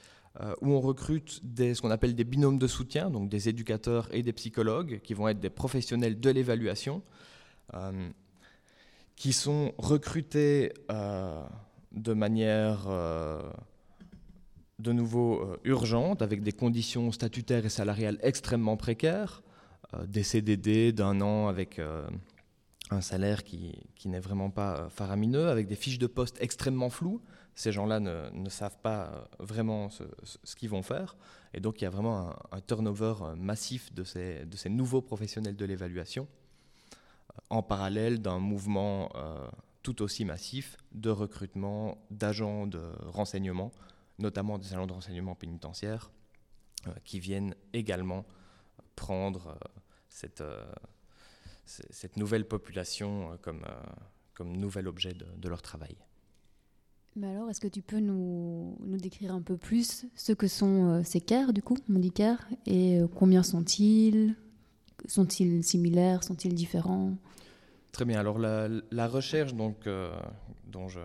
où 0.62 0.72
on 0.72 0.82
recrute 0.82 1.40
des, 1.44 1.74
ce 1.74 1.82
qu'on 1.82 1.92
appelle 1.92 2.14
des 2.14 2.26
binômes 2.26 2.60
de 2.60 2.68
soutien, 2.68 3.10
donc 3.10 3.30
des 3.30 3.48
éducateurs 3.48 4.08
et 4.12 4.22
des 4.22 4.34
psychologues, 4.34 5.00
qui 5.04 5.14
vont 5.14 5.28
être 5.28 5.40
des 5.40 5.50
professionnels 5.50 6.20
de 6.20 6.30
l'évaluation, 6.30 7.02
qui 9.16 9.32
sont 9.32 9.74
recrutés 9.78 10.74
de 10.90 12.14
manière 12.14 12.88
de 14.80 14.92
nouveau 14.92 15.42
euh, 15.42 15.58
urgente, 15.64 16.22
avec 16.22 16.44
des 16.44 16.52
conditions 16.52 17.12
statutaires 17.12 17.66
et 17.66 17.70
salariales 17.70 18.20
extrêmement 18.22 18.78
précaires, 18.78 19.42
euh, 19.94 20.06
des 20.06 20.24
CDD 20.24 20.92
d'un 20.92 21.22
an 21.22 21.48
avec 21.48 21.80
euh, 21.80 22.08
un 22.92 23.02
salaire 23.02 23.44
qui, 23.44 23.74
n'est 24.06 24.20
vraiment 24.20 24.50
pas 24.50 24.90
faramineux, 24.90 25.48
avec 25.48 25.68
des 25.68 25.76
fiches 25.76 26.00
de 26.00 26.08
poste 26.08 26.38
extrêmement 26.42 26.90
floues. 26.90 27.22
Ces 27.56 27.72
gens-là 27.72 28.00
ne, 28.00 28.50
savent 28.50 28.78
pas 28.80 29.28
vraiment 29.40 29.90
ce, 29.90 30.04
qu'ils 30.56 30.70
vont 30.70 30.82
faire. 30.82 31.16
Et 31.54 31.60
donc 31.60 31.82
il 31.82 31.86
y 31.86 31.88
a 31.88 31.90
vraiment 31.90 32.36
un, 32.52 32.62
turnover 32.62 33.16
massif 33.38 33.94
de 33.94 34.04
ces, 34.04 34.70
nouveaux 34.70 35.02
professionnels 35.02 35.56
de 35.56 35.66
l'évaluation, 35.66 36.28
en 37.50 37.64
parallèle 37.64 38.22
d'un 38.22 38.40
mouvement 38.40 39.10
tout 39.84 40.02
aussi 40.02 40.26
massif 40.26 40.76
de 40.92 41.10
recrutement 41.10 41.98
d'agents 42.12 42.68
de 42.68 42.82
renseignement 43.06 43.72
notamment 44.20 44.58
des 44.58 44.74
agents 44.74 44.88
de 44.88 44.94
renseignement 44.94 45.36
pénitentiaire, 45.36 46.12
euh, 46.88 46.92
qui 47.04 47.20
viennent 47.20 47.56
également 47.74 48.26
prendre 48.96 49.48
euh, 49.48 49.80
cette, 50.10 50.42
euh, 50.42 50.66
nouvelle 52.16 52.48
population 52.48 53.38
comme 53.42 54.58
nouvel 54.58 54.88
objet 54.88 55.14
de, 55.14 55.50
leur 55.50 55.62
travail. 55.62 55.98
Mais 57.16 57.28
alors, 57.28 57.50
est-ce 57.50 57.62
que 57.62 57.68
tu 57.68 57.82
peux 57.82 58.00
nous, 58.00 58.78
nous, 58.86 58.98
décrire 58.98 59.34
un 59.34 59.42
peu 59.42 59.56
plus 59.56 60.06
ce 60.16 60.34
que 60.34 60.48
sont 60.48 61.02
ces 61.06 61.22
CAIR, 61.22 61.54
du 61.54 61.62
coup, 61.62 61.78
Mondicaire, 61.88 62.46
et 62.66 63.00
combien 63.16 63.42
sont-ils? 63.42 64.36
Sont-ils 65.08 65.64
similaires? 65.64 66.24
Sont-ils 66.24 66.54
différents? 66.54 67.14
Très 67.94 68.04
bien. 68.04 68.20
Alors, 68.20 68.38
la, 68.38 69.08
recherche 69.08 69.54
donc, 69.54 69.88
dont 70.68 70.90
je, 70.90 71.00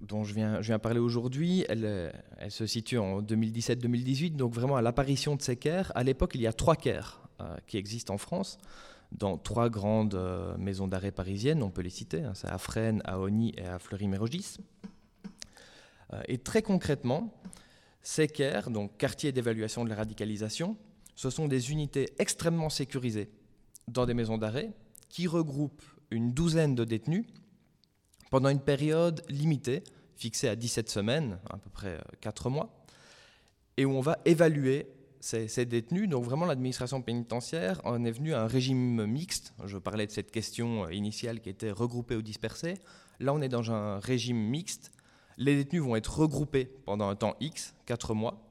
dont 0.00 0.24
je 0.24 0.34
viens, 0.34 0.60
je 0.60 0.68
viens 0.68 0.78
parler 0.78 0.98
aujourd'hui, 0.98 1.64
elle, 1.68 2.12
se 2.48 2.66
situe 2.66 2.98
en 2.98 3.22
2017-2018, 3.22 4.36
donc 4.36 4.52
vraiment 4.52 4.76
à 4.76 4.82
l'apparition 4.82 5.36
de 5.36 5.42
ces 5.42 5.56
CAIR. 5.56 5.92
À 5.94 6.02
l'époque, 6.02 6.32
il 6.34 6.40
y 6.40 6.46
a 6.46 6.52
trois 6.52 6.76
euh, 6.84 7.56
qui 7.66 7.76
existent 7.76 8.14
en 8.14 8.18
France, 8.18 8.58
dans 9.12 9.38
trois 9.38 9.68
grandes 9.68 10.14
euh, 10.14 10.56
maisons 10.58 10.88
d'arrêt 10.88 11.12
parisiennes, 11.12 11.62
on 11.62 11.70
peut 11.70 11.82
les 11.82 11.90
citer, 11.90 12.22
hein, 12.22 12.32
c'est 12.34 12.48
à 12.48 12.58
Fresnes, 12.58 13.02
à 13.04 13.20
Oni 13.20 13.52
et 13.56 13.66
à 13.66 13.78
Fleury-Mérogis. 13.78 14.58
Euh, 16.12 16.22
et 16.28 16.38
très 16.38 16.62
concrètement, 16.62 17.32
ces 18.02 18.28
CAIR, 18.28 18.70
donc 18.70 18.96
quartier 18.96 19.32
d'évaluation 19.32 19.84
de 19.84 19.90
la 19.90 19.96
radicalisation, 19.96 20.76
ce 21.14 21.30
sont 21.30 21.48
des 21.48 21.72
unités 21.72 22.10
extrêmement 22.18 22.70
sécurisées 22.70 23.30
dans 23.88 24.06
des 24.06 24.14
maisons 24.14 24.38
d'arrêt 24.38 24.72
qui 25.08 25.26
regroupent 25.26 25.82
une 26.10 26.32
douzaine 26.32 26.74
de 26.74 26.84
détenus 26.84 27.26
pendant 28.30 28.48
une 28.48 28.60
période 28.60 29.22
limitée, 29.28 29.82
fixée 30.16 30.48
à 30.48 30.56
17 30.56 30.88
semaines, 30.90 31.38
à 31.50 31.58
peu 31.58 31.70
près 31.70 31.98
4 32.20 32.50
mois, 32.50 32.84
et 33.76 33.84
où 33.84 33.92
on 33.92 34.00
va 34.00 34.18
évaluer 34.24 34.86
ces, 35.20 35.64
détenus. 35.66 36.08
Donc 36.08 36.24
vraiment, 36.24 36.46
l'administration 36.46 37.02
pénitentiaire 37.02 37.80
en 37.84 38.04
est 38.04 38.10
venue 38.10 38.34
à 38.34 38.42
un 38.42 38.46
régime 38.46 39.06
mixte. 39.06 39.54
Je 39.64 39.78
parlais 39.78 40.06
de 40.06 40.12
cette 40.12 40.30
question 40.30 40.88
initiale 40.90 41.40
qui 41.40 41.48
était 41.48 41.70
regroupée 41.70 42.16
ou 42.16 42.22
dispersée. 42.22 42.74
Là, 43.20 43.34
on 43.34 43.40
est 43.40 43.48
dans 43.48 43.70
un 43.72 43.98
régime 43.98 44.38
mixte. 44.38 44.92
Les 45.38 45.56
détenus 45.56 45.82
vont 45.82 45.96
être 45.96 46.18
regroupés 46.18 46.70
pendant 46.84 47.08
un 47.08 47.16
temps 47.16 47.36
X, 47.40 47.74
4 47.86 48.14
mois, 48.14 48.42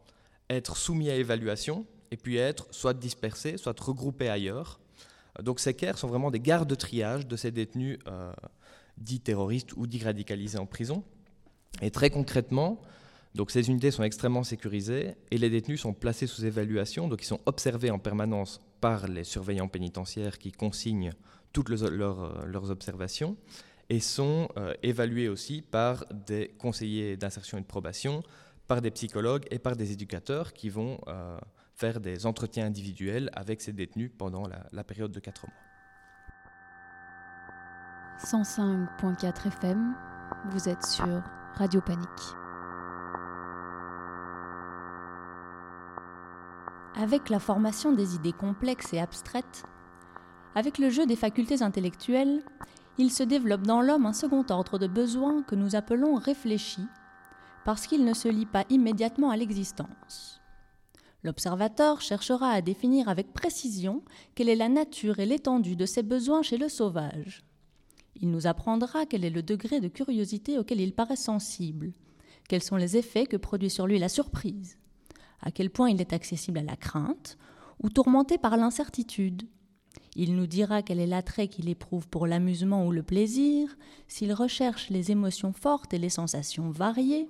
être 0.50 0.78
soumis 0.78 1.10
à 1.10 1.16
évaluation, 1.16 1.86
et 2.12 2.18
puis 2.18 2.38
être 2.38 2.68
soit 2.72 2.94
dispersés, 2.94 3.58
soit 3.58 3.80
regroupés 3.80 4.30
ailleurs. 4.30 4.80
Donc 5.42 5.60
ces 5.60 5.74
CAIR 5.74 5.98
sont 5.98 6.08
vraiment 6.08 6.32
des 6.32 6.40
gardes 6.40 6.70
de 6.70 6.76
triage 6.76 7.28
de 7.28 7.36
ces 7.36 7.52
détenus 7.52 8.00
euh, 8.08 8.32
dits 8.98 9.20
terroristes 9.20 9.76
ou 9.76 9.88
dits 9.88 10.04
radicalisés 10.04 10.58
en 10.58 10.66
prison. 10.66 11.04
Et 11.82 11.92
très 11.92 12.10
concrètement, 12.10 12.80
donc 13.34 13.52
ces 13.52 13.68
unités 13.70 13.92
sont 13.92 14.04
extrêmement 14.04 14.44
sécurisées 14.44 15.16
et 15.30 15.38
les 15.38 15.50
détenus 15.50 15.82
sont 15.82 15.94
placés 15.94 16.28
sous 16.28 16.46
évaluation, 16.46 17.10
donc 17.10 17.22
ils 17.22 17.28
sont 17.28 17.42
observés 17.46 17.92
en 17.92 18.00
permanence 18.00 18.62
par 18.80 19.08
les 19.08 19.26
surveillants 19.26 19.68
pénitentiaires 19.68 20.38
qui 20.38 20.54
consignent 20.54 21.12
toutes 21.52 21.70
leurs, 21.70 22.70
observations 22.70 23.36
et 23.90 24.00
sont 24.00 24.50
euh, 24.58 24.74
évalués 24.84 25.30
aussi 25.30 25.62
par 25.62 26.06
des 26.12 26.56
conseillers 26.58 27.18
d'insertion 27.18 27.58
et 27.58 27.62
de 27.62 27.66
probation, 27.66 28.24
par 28.68 28.82
des 28.82 28.92
psychologues 28.92 29.46
et 29.52 29.60
par 29.60 29.76
des 29.76 29.92
éducateurs 29.92 30.54
qui 30.54 30.70
vont 30.70 31.00
euh, 31.08 31.38
faire 31.76 32.00
des 32.00 32.26
entretiens 32.26 32.66
individuels 32.66 33.30
avec 33.34 33.62
ces 33.62 33.74
détenus 33.74 34.12
pendant 34.18 34.48
la, 34.48 34.66
la 34.72 34.84
période 34.84 35.12
de 35.12 35.20
4 35.20 35.46
mois. 35.48 35.56
105.4 38.20 39.48
FM, 39.48 39.94
vous 40.50 40.70
êtes 40.70 40.84
sur 40.84 41.22
Radio 41.56 41.82
Panique. 41.82 42.08
Avec 46.98 47.30
la 47.30 47.40
formation 47.40 47.92
des 47.92 48.16
idées 48.16 48.32
complexes 48.32 48.94
et 48.94 49.00
abstraites, 49.00 49.64
avec 50.56 50.78
le 50.78 50.90
jeu 50.90 51.06
des 51.06 51.18
facultés 51.18 51.62
intellectuelles, 51.62 52.42
il 52.98 53.12
se 53.12 53.24
développe 53.24 53.64
dans 53.64 53.82
l'homme 53.82 54.06
un 54.06 54.14
second 54.14 54.46
ordre 54.50 54.78
de 54.78 54.88
besoins 54.88 55.44
que 55.44 55.56
nous 55.56 55.76
appelons 55.76 56.16
réfléchis, 56.16 56.88
parce 57.66 57.88
qu'il 57.88 58.06
ne 58.06 58.14
se 58.14 58.28
lie 58.28 58.46
pas 58.46 58.66
immédiatement 58.70 59.32
à 59.32 59.38
l'existence. 59.38 60.40
L'observateur 61.24 62.02
cherchera 62.02 62.52
à 62.52 62.62
définir 62.62 63.10
avec 63.10 63.34
précision 63.34 64.04
quelle 64.36 64.50
est 64.50 64.56
la 64.56 64.70
nature 64.70 65.20
et 65.20 65.26
l'étendue 65.26 65.76
de 65.76 65.88
ces 65.88 66.04
besoins 66.04 66.44
chez 66.44 66.58
le 66.58 66.70
sauvage. 66.70 67.44
Il 68.22 68.30
nous 68.30 68.48
apprendra 68.48 69.06
quel 69.06 69.26
est 69.26 69.32
le 69.32 69.42
degré 69.42 69.82
de 69.82 69.88
curiosité 69.88 70.60
auquel 70.60 70.80
il 70.80 70.94
paraît 70.94 71.16
sensible, 71.16 71.94
quels 72.48 72.64
sont 72.64 72.76
les 72.76 72.96
effets 72.96 73.26
que 73.26 73.38
produit 73.38 73.72
sur 73.72 73.88
lui 73.88 73.98
la 73.98 74.08
surprise, 74.08 74.78
à 75.42 75.52
quel 75.52 75.72
point 75.72 75.90
il 75.90 76.00
est 76.00 76.14
accessible 76.14 76.60
à 76.60 76.64
la 76.64 76.76
crainte 76.76 77.38
ou 77.82 77.90
tourmenté 77.90 78.38
par 78.38 78.56
l'incertitude. 78.56 79.48
Il 80.16 80.36
nous 80.36 80.48
dira 80.48 80.82
quel 80.82 81.00
est 81.00 81.08
l'attrait 81.08 81.48
qu'il 81.48 81.70
éprouve 81.70 82.08
pour 82.08 82.26
l'amusement 82.26 82.88
ou 82.88 82.92
le 82.92 83.04
plaisir, 83.04 83.76
s'il 84.08 84.34
recherche 84.34 84.90
les 84.90 85.12
émotions 85.12 85.52
fortes 85.52 85.94
et 85.94 85.98
les 85.98 86.10
sensations 86.10 86.70
variées. 86.70 87.28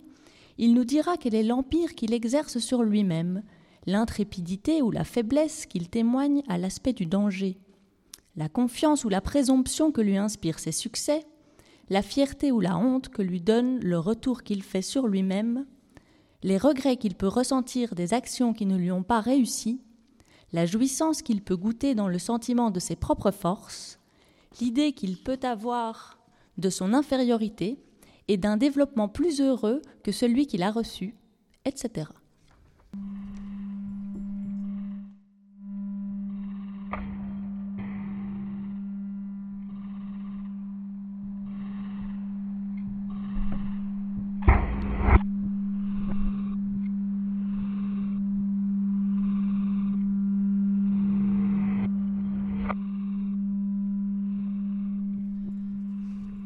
Il 0.57 0.73
nous 0.73 0.85
dira 0.85 1.17
quel 1.17 1.35
est 1.35 1.43
l'empire 1.43 1.95
qu'il 1.95 2.13
exerce 2.13 2.59
sur 2.59 2.83
lui-même, 2.83 3.43
l'intrépidité 3.87 4.81
ou 4.81 4.91
la 4.91 5.03
faiblesse 5.03 5.65
qu'il 5.65 5.89
témoigne 5.89 6.43
à 6.47 6.57
l'aspect 6.57 6.93
du 6.93 7.05
danger 7.05 7.57
la 8.35 8.49
confiance 8.49 9.05
ou 9.05 9.09
la 9.09 9.21
présomption 9.21 9.91
que 9.91 10.01
lui 10.01 10.17
inspirent 10.17 10.59
ses 10.59 10.71
succès, 10.71 11.25
la 11.89 12.01
fierté 12.01 12.51
ou 12.51 12.59
la 12.59 12.77
honte 12.77 13.09
que 13.09 13.21
lui 13.21 13.41
donne 13.41 13.79
le 13.79 13.99
retour 13.99 14.43
qu'il 14.43 14.63
fait 14.63 14.81
sur 14.81 15.07
lui-même, 15.07 15.65
les 16.43 16.57
regrets 16.57 16.97
qu'il 16.97 17.15
peut 17.15 17.27
ressentir 17.27 17.95
des 17.95 18.13
actions 18.13 18.53
qui 18.53 18.65
ne 18.65 18.77
lui 18.77 18.91
ont 18.91 19.03
pas 19.03 19.21
réussi, 19.21 19.81
la 20.55 20.65
jouissance 20.65 21.21
qu'il 21.21 21.41
peut 21.41 21.57
goûter 21.57 21.95
dans 21.95 22.07
le 22.07 22.17
sentiment 22.17 22.71
de 22.71 22.79
ses 22.79 22.95
propres 22.95 23.31
forces, 23.31 23.99
l'idée 24.61 24.93
qu'il 24.93 25.21
peut 25.21 25.39
avoir 25.43 26.17
de 26.57 26.69
son 26.69 26.93
infériorité 26.93 27.77
et 28.29 28.37
d'un 28.37 28.55
développement 28.55 29.09
plus 29.09 29.41
heureux 29.41 29.81
que 30.01 30.13
celui 30.13 30.47
qu'il 30.47 30.63
a 30.63 30.71
reçu, 30.71 31.13
etc. 31.65 32.07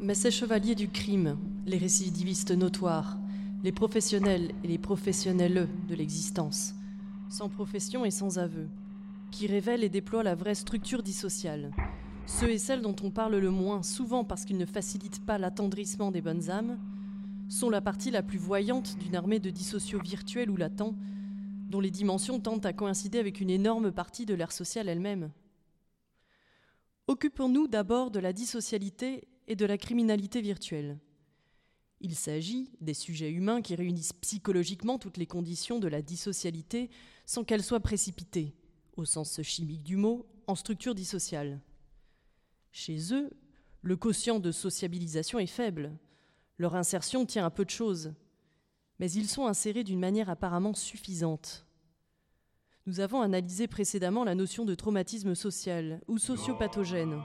Mais 0.10 0.15
ces 0.15 0.32
chevaliers 0.32 0.74
du 0.74 0.89
crime, 0.89 1.38
les 1.67 1.78
récidivistes 1.78 2.50
notoires, 2.50 3.19
les 3.63 3.72
professionnels 3.72 4.56
et 4.63 4.67
les 4.67 4.80
professionnels 4.80 5.69
de 5.88 5.93
l'existence, 5.93 6.74
sans 7.30 7.48
profession 7.48 8.06
et 8.06 8.10
sans 8.10 8.39
aveu, 8.39 8.69
qui 9.30 9.45
révèlent 9.45 9.84
et 9.84 9.89
déploient 9.89 10.24
la 10.24 10.34
vraie 10.34 10.56
structure 10.56 11.04
dissociale, 11.04 11.69
ceux 12.26 12.50
et 12.50 12.58
celles 12.58 12.82
dont 12.82 12.95
on 13.04 13.12
parle 13.12 13.36
le 13.36 13.52
moins, 13.52 13.84
souvent 13.84 14.24
parce 14.24 14.45
qu'ils 14.45 14.58
ne 14.58 14.65
facilitent 14.65 15.24
pas 15.28 15.38
l'attendrissement 15.38 16.10
des 16.10 16.22
bonnes 16.22 16.50
âmes, 16.50 16.80
sont 17.48 17.69
la 17.69 17.80
partie 17.80 18.10
la 18.10 18.24
plus 18.24 18.39
voyante 18.39 18.98
d'une 18.98 19.15
armée 19.15 19.39
de 19.39 19.52
dissociaux 19.52 20.02
virtuels 20.02 20.50
ou 20.50 20.58
latents, 20.58 20.95
dont 21.69 21.82
les 21.82 21.91
dimensions 21.91 22.39
tendent 22.39 22.65
à 22.65 22.74
coïncider 22.74 23.19
avec 23.19 23.41
une 23.41 23.52
énorme 23.52 23.91
partie 23.91 24.26
de 24.26 24.34
l'ère 24.34 24.54
sociale 24.54 24.89
elle-même. 24.89 25.30
Occupons-nous 27.06 27.67
d'abord 27.67 28.10
de 28.10 28.19
la 28.19 28.34
dissocialité 28.34 29.28
et 29.49 29.55
de 29.55 29.65
la 29.65 29.77
criminalité 29.77 30.39
virtuelle. 30.41 30.99
Il 32.01 32.15
s'agit 32.15 32.71
des 32.79 32.93
sujets 32.93 33.31
humains 33.31 33.62
qui 33.62 33.75
réunissent 33.75 34.13
psychologiquement 34.13 34.99
toutes 34.99 35.17
les 35.17 35.25
conditions 35.25 35.79
de 35.79 35.89
la 35.89 36.01
dissocialité 36.01 36.89
sans 37.25 37.43
qu'elles 37.43 37.63
soient 37.63 37.81
précipitées, 37.81 38.55
au 38.95 39.03
sens 39.03 39.41
chimique 39.41 39.83
du 39.83 39.97
mot, 39.97 40.25
en 40.47 40.55
structure 40.55 40.95
dissociale. 40.95 41.59
Chez 42.71 43.13
eux, 43.13 43.31
le 43.81 43.97
quotient 43.97 44.39
de 44.39 44.51
sociabilisation 44.51 45.39
est 45.39 45.47
faible. 45.47 45.91
Leur 46.57 46.75
insertion 46.75 47.25
tient 47.25 47.45
à 47.45 47.49
peu 47.49 47.65
de 47.65 47.69
choses. 47.69 48.13
Mais 48.99 49.12
ils 49.12 49.27
sont 49.27 49.47
insérés 49.47 49.83
d'une 49.83 49.99
manière 49.99 50.29
apparemment 50.29 50.73
suffisante. 50.73 51.65
Nous 52.85 52.99
avons 52.99 53.21
analysé 53.21 53.67
précédemment 53.67 54.23
la 54.23 54.35
notion 54.35 54.63
de 54.63 54.75
traumatisme 54.75 55.35
social 55.35 56.01
ou 56.07 56.17
sociopathogène 56.17 57.21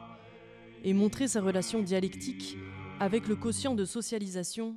et 0.85 0.93
montré 0.93 1.27
sa 1.27 1.41
relation 1.41 1.83
dialectique 1.83 2.57
avec 3.01 3.27
le 3.27 3.35
quotient 3.35 3.75
de 3.75 3.85
socialisation 3.85 4.77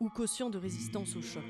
ou 0.00 0.08
quotient 0.08 0.50
de 0.50 0.58
résistance 0.58 1.14
au 1.14 1.22
choc. 1.22 1.44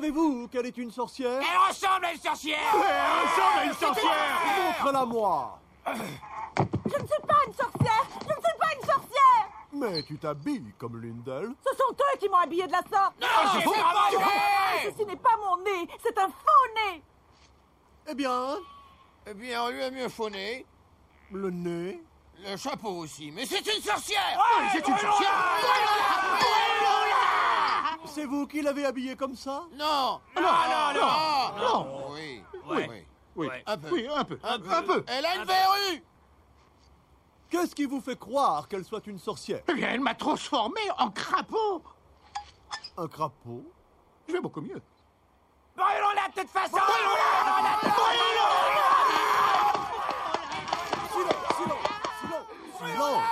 Savez-vous 0.00 0.48
qu'elle 0.48 0.64
est 0.66 0.76
une 0.78 0.90
sorcière 0.90 1.40
Elle 1.40 1.68
ressemble 1.68 2.06
à 2.06 2.12
une 2.12 2.20
sorcière 2.20 2.58
Elle 2.74 3.28
ressemble 3.28 3.58
à 3.58 3.64
une 3.66 3.74
sorcière 3.74 4.40
Montre-la 4.78 5.04
moi 5.04 5.58
Je 5.86 5.92
ne 5.92 7.06
suis 7.06 7.26
pas 7.28 7.36
une 7.46 7.52
sorcière 7.52 8.04
Je 8.22 8.26
ne 8.28 8.32
suis 8.32 8.58
pas 8.58 8.66
une 8.80 8.86
sorcière 8.86 9.48
Mais 9.72 10.02
tu 10.02 10.16
t'habilles 10.18 10.72
comme 10.78 10.98
l'une 11.00 11.22
d'elles. 11.22 11.50
Ce 11.66 11.76
sont 11.76 11.92
eux 11.92 12.18
qui 12.18 12.28
m'ont 12.30 12.38
habillée 12.38 12.66
de 12.66 12.72
la 12.72 12.78
sorte 12.78 13.14
Non, 13.20 13.28
c'est 13.52 13.64
pas 13.64 14.18
vrai 14.18 14.90
Ceci 14.90 15.04
n'est 15.06 15.16
pas 15.16 15.36
mon 15.36 15.58
nez, 15.58 15.88
c'est 16.02 16.16
un 16.18 16.28
faux 16.28 16.74
nez 16.94 17.02
Eh 18.08 18.14
bien, 18.14 18.56
Eh 19.26 19.34
bien, 19.34 19.62
on 19.64 19.68
lui 19.68 19.82
a 19.82 19.90
mis 19.90 20.00
un 20.00 20.08
faux 20.08 20.30
nez, 20.30 20.64
le 21.30 21.50
nez. 21.50 22.02
le 22.42 22.56
chapeau 22.56 23.00
aussi, 23.00 23.30
mais 23.32 23.44
c'est 23.44 23.58
une 23.58 23.82
sorcière 23.82 24.40
c'est 24.72 24.88
une 24.88 24.96
sorcière 24.96 25.30
C'est 28.14 28.24
vous 28.26 28.46
qui 28.46 28.60
l'avez 28.62 28.84
habillée 28.86 29.16
comme 29.16 29.34
ça 29.36 29.62
Non 29.72 30.20
Non, 30.36 30.42
non, 30.42 31.00
non, 31.00 31.58
non. 31.60 32.10
Oui, 32.12 32.42
Oui. 32.68 32.86
oui. 32.88 33.06
Oui, 33.36 33.48
Un 33.64 33.78
peu. 33.78 33.90
oui, 33.92 34.08
un 34.12 34.24
peu, 34.24 34.38
Un 34.42 34.54
un, 34.54 34.82
peu. 34.82 35.04
Elle 35.06 35.24
a 35.24 35.36
une 35.36 35.44
verrue 35.44 36.02
Qu'est-ce 37.48 37.74
qui 37.74 37.84
vous 37.84 38.00
fait 38.00 38.18
croire 38.18 38.66
qu'elle 38.68 38.84
soit 38.84 39.06
une 39.06 39.18
sorcière 39.18 39.62
Eh 39.68 39.74
bien, 39.74 39.88
elle 39.90 40.00
m'a 40.00 40.14
transformé 40.14 40.80
en 40.98 41.10
crapaud. 41.10 41.82
Un 42.96 43.06
crapaud 43.06 43.64
Je 44.28 44.32
vais 44.32 44.40
beaucoup 44.40 44.60
mieux. 44.60 44.82
Brûlons-la 45.76 46.28
de 46.28 46.40
toute 46.40 46.50
façon 46.50 46.76
silence, 51.12 52.46
silence 52.78 53.22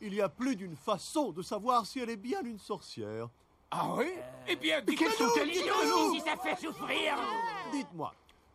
Il 0.00 0.14
y 0.14 0.22
a 0.22 0.28
plus 0.28 0.56
d'une 0.56 0.76
façon 0.76 1.32
de 1.32 1.42
savoir 1.42 1.86
si 1.86 2.00
elle 2.00 2.10
est 2.10 2.16
bien 2.16 2.40
une 2.42 2.58
sorcière. 2.58 3.28
Ah 3.74 3.88
oui 3.96 4.12
Eh 4.46 4.54
bien, 4.54 4.80
sont-elles 4.80 5.50
dites-le-nous, 5.50 6.14
si 6.14 6.20
ça 6.20 6.36
fait 6.36 6.56
souffrir 6.56 7.16
Dites-moi, 7.72 8.12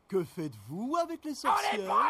que 0.07 0.23
faites-vous 0.23 0.95
avec 1.01 1.25
les 1.25 1.31
On 1.31 1.35
sorcières 1.35 2.05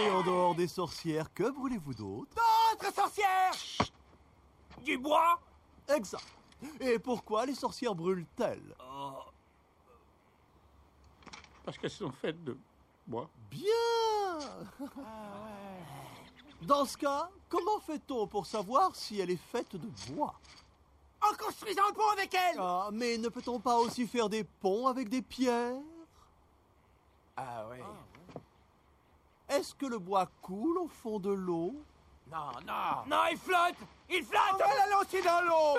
Et 0.00 0.10
en 0.10 0.22
dehors 0.22 0.54
des 0.54 0.66
sorcières, 0.66 1.30
que 1.34 1.50
brûlez-vous 1.50 1.92
d'autre 1.92 2.34
D'autres 2.34 2.94
sorcières 2.94 3.52
Du 4.82 4.96
bois 4.96 5.38
Exact. 5.94 6.24
Et 6.80 6.98
pourquoi 6.98 7.44
les 7.44 7.54
sorcières 7.54 7.94
brûlent-elles 7.94 8.74
Parce 11.66 11.76
qu'elles 11.76 11.90
sont 11.90 12.12
faites 12.12 12.42
de 12.42 12.56
bois. 13.06 13.28
Bien 13.50 13.68
Dans 16.62 16.84
ce 16.84 16.96
cas, 16.96 17.30
comment 17.48 17.80
fait-on 17.80 18.26
pour 18.26 18.46
savoir 18.46 18.94
si 18.94 19.18
elle 19.18 19.30
est 19.30 19.36
faite 19.50 19.76
de 19.76 19.88
bois? 20.12 20.34
En 21.22 21.34
construisant 21.36 21.82
un 21.88 21.92
pont 21.92 22.08
avec 22.12 22.34
elle! 22.34 22.56
Ah, 22.58 22.90
mais 22.92 23.18
ne 23.18 23.28
peut-on 23.28 23.60
pas 23.60 23.76
aussi 23.76 24.06
faire 24.06 24.28
des 24.28 24.44
ponts 24.44 24.86
avec 24.86 25.08
des 25.08 25.22
pierres? 25.22 25.80
Ah 27.36 27.64
oui. 27.70 27.78
Est-ce 29.48 29.74
que 29.74 29.86
le 29.86 29.98
bois 29.98 30.28
coule 30.42 30.78
au 30.78 30.88
fond 30.88 31.18
de 31.18 31.30
l'eau? 31.30 31.74
Non, 32.30 32.52
non. 32.66 33.04
Non, 33.06 33.26
il 33.30 33.38
flotte! 33.38 33.76
Il 34.08 34.24
flotte! 34.24 34.54
On 34.54 34.68
va 34.68 34.76
la 34.76 34.86
lancer 34.88 35.22
dans 35.22 35.40
l'eau! 35.42 35.78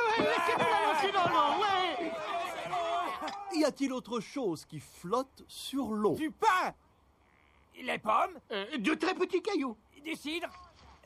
Y 3.53 3.63
a-t-il 3.63 3.93
autre 3.93 4.19
chose 4.19 4.65
qui 4.65 4.79
flotte 4.79 5.43
sur 5.47 5.91
l'eau? 5.91 6.15
Du 6.15 6.31
pain! 6.31 6.73
Les 7.75 7.99
pommes? 7.99 8.39
Euh, 8.51 8.77
de 8.77 8.93
très 8.95 9.13
petits 9.13 9.41
cailloux. 9.41 9.77
Du 10.03 10.15
cidre 10.15 10.49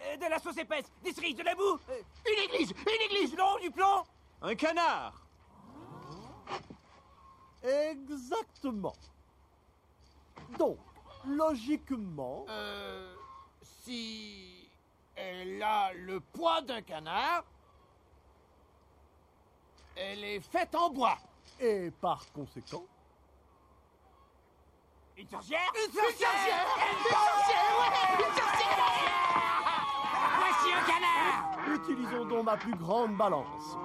euh, 0.01 0.17
De 0.17 0.25
la 0.29 0.39
sauce 0.39 0.57
épaisse 0.57 0.85
Des 1.03 1.13
cerises 1.13 1.35
De 1.35 1.43
la 1.43 1.55
boue. 1.55 1.79
Euh, 1.89 2.01
Une 2.27 2.43
église 2.53 2.71
Une 2.71 3.01
église. 3.11 3.33
Plomb 3.33 3.57
Du 3.61 3.71
plomb. 3.71 4.03
Un 4.41 4.55
canard. 4.55 5.13
Exactement. 7.63 8.93
Donc, 10.57 10.77
logiquement, 11.25 12.45
Euh... 12.49 13.15
Si... 13.83 14.69
Elle 15.15 15.63
a 15.63 15.93
le 15.93 16.19
poids 16.19 16.61
d'un 16.61 16.81
canard... 16.81 17.43
Elle 19.95 20.23
est 20.25 20.41
faite 20.41 20.75
en 20.75 20.89
bois. 20.89 21.17
Et 21.59 21.89
par 22.01 22.29
conséquent, 22.33 22.83
Une 25.15 25.27
sorcière. 25.29 25.71
Une 25.73 25.93
sorcière. 25.93 26.29
Une 26.75 27.03
sorcière 27.09 27.79
ouais. 27.79 28.25
Une 28.27 28.35
sorcière 28.35 29.34
Canard 30.85 31.45
utilisons 31.75 32.25
donc 32.25 32.45
ma 32.45 32.57
plus 32.57 32.75
grande 32.75 33.15
balance. 33.17 33.77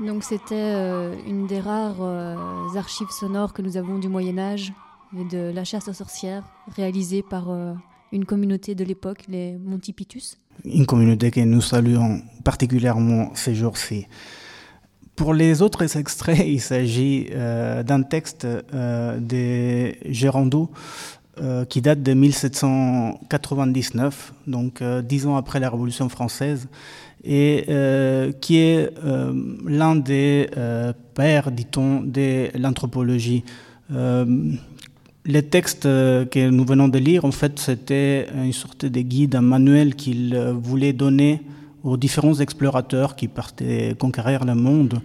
Donc 0.00 0.24
c'était 0.24 0.54
euh, 0.54 1.14
une 1.28 1.46
des 1.46 1.60
rares 1.60 2.00
euh, 2.00 2.74
archives 2.76 3.10
sonores 3.10 3.52
que 3.52 3.62
nous 3.62 3.76
avons 3.76 3.98
du 3.98 4.08
Moyen 4.08 4.36
Âge 4.38 4.72
et 5.16 5.24
de 5.24 5.52
la 5.54 5.64
chasse 5.64 5.86
aux 5.88 5.92
sorcières, 5.92 6.42
réalisée 6.74 7.22
par 7.22 7.50
euh, 7.50 7.74
une 8.10 8.24
communauté 8.24 8.74
de 8.74 8.84
l'époque, 8.84 9.24
les 9.28 9.56
Montipitus. 9.58 10.38
Une 10.64 10.86
communauté 10.86 11.30
que 11.30 11.40
nous 11.40 11.60
saluons 11.60 12.22
particulièrement 12.44 13.30
ces 13.34 13.54
jours-ci. 13.54 14.06
Pour 15.22 15.34
les 15.34 15.62
autres 15.62 15.96
extraits, 15.96 16.44
il 16.48 16.60
s'agit 16.60 17.28
euh, 17.30 17.84
d'un 17.84 18.02
texte 18.02 18.44
euh, 18.44 19.20
des 19.20 19.96
Gérando 20.10 20.68
euh, 21.40 21.64
qui 21.64 21.80
date 21.80 22.02
de 22.02 22.12
1799, 22.12 24.34
donc 24.48 24.82
dix 24.82 25.28
ans 25.28 25.36
après 25.36 25.60
la 25.60 25.70
Révolution 25.70 26.08
française, 26.08 26.66
et 27.22 27.66
qui 28.40 28.58
est 28.58 28.90
l'un 29.64 29.94
des 29.94 30.50
pères, 31.14 31.52
dit-on, 31.52 32.00
de 32.00 32.48
l'anthropologie. 32.58 33.44
Les 35.24 35.44
textes 35.44 35.84
que 35.84 36.50
nous 36.50 36.64
venons 36.64 36.88
de 36.88 36.98
lire, 36.98 37.24
en 37.24 37.30
fait, 37.30 37.60
c'était 37.60 38.26
une 38.34 38.52
sorte 38.52 38.86
de 38.86 39.00
guide, 39.02 39.36
un 39.36 39.40
manuel 39.40 39.94
qu'il 39.94 40.36
voulait 40.60 40.92
donner 40.92 41.42
aux 41.84 41.96
différents 41.96 42.38
explorateurs 42.40 43.16
qui 43.16 43.28
partaient 43.28 43.94
conquérir 43.98 44.44
le 44.44 44.54
monde, 44.54 45.00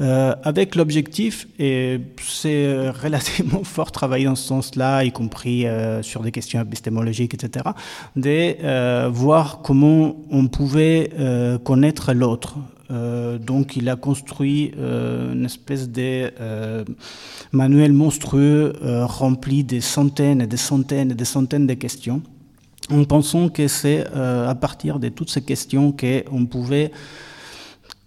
euh, 0.00 0.34
avec 0.44 0.76
l'objectif, 0.76 1.46
et 1.58 2.00
c'est 2.22 2.88
relativement 3.02 3.64
fort 3.64 3.92
travaillé 3.92 4.24
dans 4.24 4.34
ce 4.34 4.46
sens-là, 4.46 5.04
y 5.04 5.12
compris 5.12 5.66
euh, 5.66 6.02
sur 6.02 6.22
des 6.22 6.32
questions 6.32 6.60
épistémologiques, 6.62 7.34
etc., 7.34 7.66
de 8.16 8.56
euh, 8.64 9.10
voir 9.12 9.60
comment 9.62 10.16
on 10.30 10.46
pouvait 10.46 11.10
euh, 11.18 11.58
connaître 11.58 12.12
l'autre, 12.12 12.56
donc 13.38 13.76
il 13.76 13.88
a 13.88 13.94
construit 13.94 14.72
une 14.76 15.44
espèce 15.44 15.88
de 15.88 16.32
manuel 17.52 17.92
monstrueux 17.92 18.72
rempli 18.82 19.62
de 19.62 19.78
centaines 19.78 20.40
et 20.40 20.48
des 20.48 20.56
centaines 20.56 21.12
et 21.12 21.14
des 21.14 21.24
centaines 21.24 21.68
de 21.68 21.74
questions 21.74 22.20
en 22.90 23.04
pensant 23.04 23.48
que 23.48 23.68
c'est 23.68 24.06
à 24.06 24.54
partir 24.54 24.98
de 24.98 25.08
toutes 25.08 25.30
ces 25.30 25.42
questions 25.42 25.92
qu'on 25.92 26.46
pouvait 26.46 26.90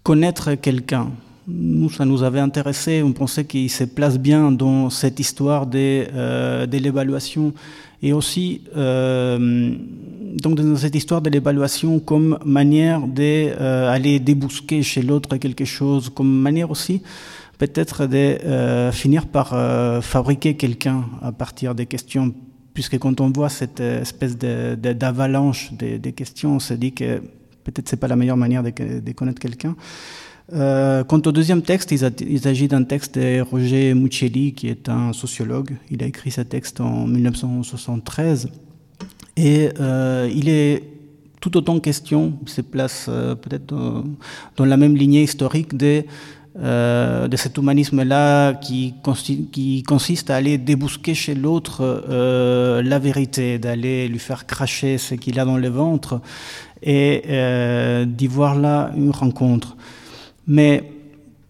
connaître 0.03 0.55
quelqu'un. 0.55 1.11
Nous, 1.47 1.89
ça 1.89 2.05
nous 2.05 2.23
avait 2.23 2.39
intéressé, 2.39 3.03
on 3.03 3.11
pensait 3.11 3.45
qu'il 3.45 3.69
se 3.69 3.83
place 3.83 4.17
bien 4.17 4.51
dans 4.51 4.89
cette 4.89 5.19
histoire 5.19 5.65
de, 5.65 6.65
de 6.65 6.77
l'évaluation 6.77 7.53
et 8.01 8.11
aussi 8.13 8.61
euh, 8.75 9.73
donc 10.41 10.55
dans 10.55 10.75
cette 10.75 10.95
histoire 10.95 11.21
de 11.21 11.29
l'évaluation 11.29 11.99
comme 11.99 12.37
manière 12.45 13.07
d'aller 13.07 13.57
euh, 13.59 14.19
débousquer 14.19 14.83
chez 14.83 15.01
l'autre 15.01 15.37
quelque 15.37 15.65
chose, 15.65 16.09
comme 16.09 16.29
manière 16.29 16.69
aussi 16.69 17.01
peut-être 17.57 18.05
de 18.07 18.17
euh, 18.17 18.91
finir 18.91 19.27
par 19.27 19.53
euh, 19.53 20.01
fabriquer 20.01 20.55
quelqu'un 20.55 21.05
à 21.21 21.31
partir 21.31 21.75
des 21.75 21.85
questions, 21.85 22.33
puisque 22.73 22.97
quand 22.97 23.21
on 23.21 23.31
voit 23.31 23.49
cette 23.49 23.79
espèce 23.79 24.37
d'avalanche 24.37 25.71
de, 25.73 25.77
de, 25.77 25.91
des, 25.91 25.99
des 25.99 26.13
questions, 26.13 26.55
on 26.55 26.59
se 26.59 26.73
dit 26.73 26.93
que 26.93 27.21
peut-être 27.63 27.89
c'est 27.89 27.97
pas 27.97 28.07
la 28.07 28.15
meilleure 28.15 28.37
manière 28.37 28.63
de, 28.63 29.11
connaître 29.11 29.39
quelqu'un. 29.39 29.75
Euh, 30.51 31.03
quant 31.03 31.21
au 31.25 31.31
deuxième 31.31 31.61
texte, 31.61 31.91
il, 31.91 32.39
s'agit 32.39 32.67
d'un 32.67 32.83
texte 32.83 33.17
de 33.17 33.41
Roger 33.41 33.93
Muccelli, 33.93 34.53
qui 34.53 34.67
est 34.67 34.89
un 34.89 35.13
sociologue. 35.13 35.77
Il 35.89 36.03
a 36.03 36.05
écrit 36.05 36.31
ce 36.31 36.41
texte 36.41 36.81
en 36.81 37.07
1973. 37.07 38.49
Et 39.37 39.69
euh, 39.79 40.29
il 40.33 40.49
est 40.49 40.83
tout 41.39 41.57
autant 41.57 41.79
question, 41.79 42.33
il 42.43 42.49
se 42.49 42.61
place 42.61 43.07
euh, 43.09 43.35
peut-être 43.35 43.65
dans, 43.65 44.03
dans, 44.55 44.65
la 44.65 44.77
même 44.77 44.95
lignée 44.95 45.23
historique 45.23 45.75
de, 45.75 46.03
euh, 46.59 47.27
de 47.27 47.35
cet 47.35 47.57
humanisme-là 47.57 48.53
qui, 48.53 48.93
consiste 49.01 50.29
à 50.29 50.35
aller 50.35 50.59
débousquer 50.59 51.15
chez 51.15 51.33
l'autre 51.33 51.81
euh, 51.81 52.83
la 52.83 52.99
vérité, 52.99 53.57
d'aller 53.57 54.07
lui 54.07 54.19
faire 54.19 54.45
cracher 54.45 54.99
ce 54.99 55.15
qu'il 55.15 55.39
a 55.39 55.45
dans 55.45 55.57
le 55.57 55.67
ventre 55.69 56.21
et 56.83 57.23
euh, 57.27 58.05
d'y 58.05 58.27
voir 58.27 58.53
là 58.55 58.91
une 58.95 59.09
rencontre. 59.09 59.75
Mais 60.45 60.91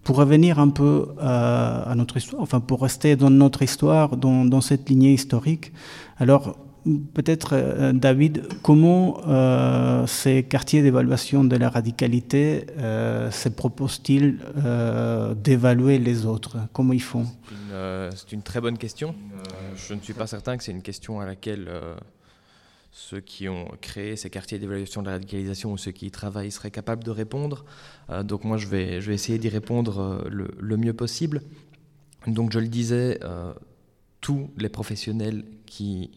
pour 0.03 0.15
revenir 0.15 0.57
un 0.59 0.69
peu 0.69 1.09
à, 1.19 1.91
à, 1.91 1.95
notre 1.95 2.15
histoire, 2.15 2.41
enfin 2.41 2.61
pour 2.61 2.81
rester 2.81 3.17
dans 3.17 3.29
notre 3.29 3.61
histoire, 3.61 4.15
dans, 4.15 4.45
dans 4.45 4.61
cette 4.61 4.87
lignée 4.87 5.13
historique, 5.13 5.73
alors 6.17 6.55
peut-être 7.13 7.54
euh, 7.54 7.93
David, 7.93 8.48
comment 8.62 9.22
euh, 9.28 10.06
ces 10.08 10.43
quartiers 10.43 10.82
d'évaluation 10.82 11.43
de 11.43 11.56
la 11.56 11.69
radicalité 11.69 12.65
euh, 12.78 13.32
se 13.32 13.50
proposent-ils 13.50 14.39
d'évaluer 15.36 16.00
les 16.00 16.26
autres? 16.26 16.58
Comment 16.74 16.93
ils 16.93 17.02
font? 17.02 17.26
C'est 18.15 18.32
une, 18.32 18.43
très 18.43 18.62
bonne 18.62 18.78
question. 18.78 19.15
je 19.76 19.93
ne 19.93 20.00
suis 20.00 20.13
pas 20.13 20.28
certain 20.28 20.58
que 20.58 20.63
c'est 20.63 20.72
une 20.72 20.84
question 20.84 21.19
à 21.19 21.26
laquelle 21.26 21.69
ceux 22.91 23.19
qui 23.19 23.50
ont 23.50 23.67
créé 23.82 24.15
ces 24.15 24.30
quartiers 24.30 24.60
d'évaluation 24.60 25.02
de 25.02 25.08
la 25.08 25.13
radicalisation 25.13 25.72
ou 25.72 25.78
ceux 25.78 25.91
qui 25.91 26.06
y 26.06 26.12
travaillent 26.12 26.52
seraient 26.52 26.72
capables 26.72 27.04
de 27.04 27.10
répondre. 27.10 27.65
Donc 28.24 28.43
moi, 28.43 28.58
je 28.58 28.67
vais, 28.67 29.02
je 29.02 29.08
vais 29.08 29.15
essayer 29.15 29.39
d'y 29.39 29.50
répondre 29.50 30.24
le, 30.30 30.78
mieux 30.78 30.93
possible. 30.93 31.41
Donc 32.28 32.54
je 32.54 32.60
le 32.60 32.67
disais, 32.67 33.19
tous 34.22 34.52
les 34.58 34.69
professionnels 34.69 35.43
qui 35.65 36.12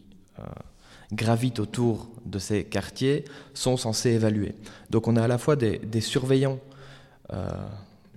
gravitent 1.11 1.59
autour 1.59 2.09
de 2.25 2.39
ces 2.39 2.63
quartiers 2.63 3.23
sont 3.53 3.77
censés 3.77 4.11
évaluer. 4.11 4.55
Donc 4.89 5.07
on 5.07 5.15
a 5.15 5.23
à 5.23 5.27
la 5.27 5.37
fois 5.37 5.55
des, 5.55 6.01
surveillants 6.01 6.59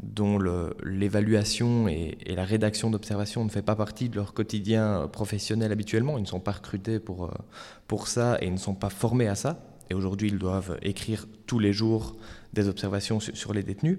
dont 0.03 0.39
l'évaluation 0.85 1.89
et, 1.89 2.17
la 2.27 2.45
rédaction 2.45 2.91
d'observation 2.91 3.45
ne 3.45 3.51
fait 3.51 3.63
pas 3.63 3.77
partie 3.77 4.09
de 4.09 4.17
leur 4.17 4.35
quotidien 4.35 5.09
professionnel 5.13 5.73
habituellement. 5.73 6.19
Ils 6.19 6.23
ne 6.23 6.27
sont 6.27 6.41
pas 6.41 6.53
recrutés 6.53 6.99
pour, 6.99 7.31
pour 7.87 8.09
ça 8.09 8.39
et 8.41 8.47
ils 8.47 8.53
ne 8.53 8.59
sont 8.59 8.75
pas 8.75 8.91
formés 8.91 9.29
à 9.29 9.35
ça. 9.35 9.61
Et 9.91 9.95
aujourd'hui, 9.95 10.29
ils 10.29 10.39
doivent 10.39 10.79
écrire 10.83 11.27
tous 11.47 11.59
les 11.59 11.73
jours 11.73 12.17
des 12.53 12.69
observations 12.69 13.21
sur, 13.21 13.37
sur, 13.37 13.53
les 13.53 13.63
détenus. 13.63 13.99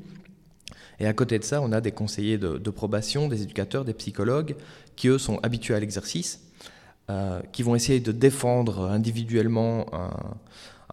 Et 1.00 1.08
à 1.08 1.14
côté 1.14 1.38
de 1.38 1.44
ça, 1.44 1.62
on 1.62 1.72
a 1.72 1.82
des 1.82 1.92
conseillers 1.92 2.38
de, 2.38 2.58
de 2.58 2.70
probation, 2.70 3.28
des 3.28 3.44
éducateurs, 3.44 3.86
des 3.86 3.94
psychologues, 3.94 4.56
qui 4.96 5.10
eux 5.10 5.18
sont 5.18 5.40
habitués 5.40 5.76
à 5.76 5.80
l'exercice, 5.80 6.51
euh, 7.12 7.42
qui 7.52 7.62
vont 7.62 7.76
essayer 7.76 8.00
de 8.00 8.14
défendre 8.14 8.90
individuellement 8.90 9.86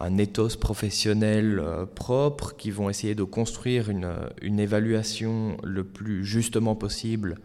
un, 0.00 0.18
ethos 0.18 0.56
professionnel 0.58 1.60
euh, 1.60 1.86
propre, 1.86 2.56
qui 2.56 2.72
vont 2.72 2.90
essayer 2.90 3.14
de 3.14 3.22
construire 3.22 3.88
une, 3.88 4.58
évaluation 4.58 5.58
le 5.62 5.84
plus 5.84 6.24
justement 6.24 6.74
possible 6.74 7.36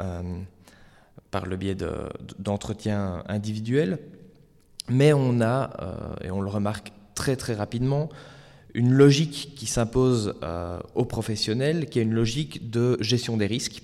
euh, 0.00 0.20
par 1.30 1.46
le 1.46 1.56
biais 1.56 1.76
d'entretiens 2.38 3.22
de, 3.26 3.32
individuels. 3.32 3.98
Mais 4.90 5.14
on 5.14 5.40
a, 5.40 5.70
et 6.22 6.30
on 6.30 6.42
le 6.42 6.50
remarque 6.50 6.92
très 7.14 7.36
très 7.36 7.54
rapidement, 7.54 8.10
une 8.74 8.92
logique 8.92 9.54
qui 9.56 9.66
s'impose 9.66 10.34
aux 10.94 11.04
professionnels, 11.04 11.86
qui 11.86 12.00
est 12.00 12.02
une 12.02 12.14
logique 12.14 12.68
de 12.70 12.98
gestion 13.00 13.38
des 13.38 13.46
risques. 13.46 13.82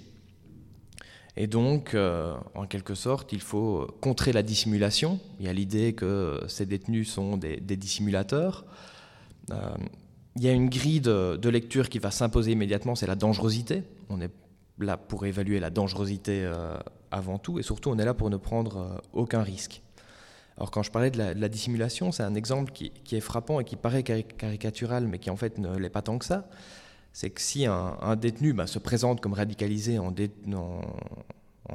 Et 1.41 1.47
donc, 1.47 1.95
euh, 1.95 2.37
en 2.57 2.67
quelque 2.67 2.97
sorte, 2.97 3.33
il 3.33 3.41
faut 3.41 3.87
contrer 4.01 4.33
la 4.33 4.43
dissimulation. 4.43 5.21
Il 5.39 5.47
y 5.47 5.49
a 5.49 5.53
l'idée 5.53 5.93
que 5.93 6.41
ces 6.49 6.67
détenus 6.67 7.09
sont 7.09 7.37
des, 7.37 7.61
dissimulateurs. 7.61 8.65
Euh, 9.53 9.77
il 10.35 10.43
y 10.43 10.49
a 10.49 10.53
une 10.53 10.69
grille 10.69 11.01
de, 11.01 11.49
lecture 11.49 11.91
qui 11.91 12.01
va 12.01 12.11
s'imposer 12.11 12.51
immédiatement, 12.51 12.97
c'est 12.97 13.07
la 13.07 13.15
dangerosité. 13.15 13.85
On 14.09 14.21
est 14.21 14.33
là 14.81 14.97
pour 14.97 15.27
évaluer 15.27 15.61
la 15.61 15.71
dangerosité 15.71 16.43
euh, 16.43 16.77
avant 17.13 17.39
tout, 17.39 17.61
et 17.61 17.63
surtout 17.63 17.91
on 17.91 17.99
est 17.99 18.05
là 18.05 18.15
pour 18.15 18.31
ne 18.31 18.37
prendre 18.37 19.01
aucun 19.13 19.43
risque. 19.43 19.83
Alors 20.57 20.73
quand 20.73 20.83
je 20.83 20.91
parlais 20.91 21.13
de 21.13 21.19
la, 21.19 21.49
dissimulation, 21.49 22.11
c'est 22.11 22.25
un 22.25 22.35
exemple 22.35 22.73
qui, 22.73 22.91
est 23.13 23.21
frappant 23.21 23.61
et 23.61 23.65
qui 23.65 23.77
paraît 23.77 24.03
caricatural, 24.03 25.07
mais 25.07 25.21
qui 25.21 25.31
en 25.31 25.37
fait 25.37 25.59
ne 25.59 25.77
l'est 25.77 25.89
pas 25.89 26.03
tant 26.03 26.19
que 26.19 26.25
ça. 26.25 26.49
C'est 27.13 27.31
que 27.31 27.41
si 27.41 27.67
un, 27.67 28.17
détenu 28.17 28.53
bah, 28.53 28.67
se 28.67 28.79
présente 28.79 29.21
comme 29.21 29.33
radicalisé 29.33 29.99
en, 29.99 30.13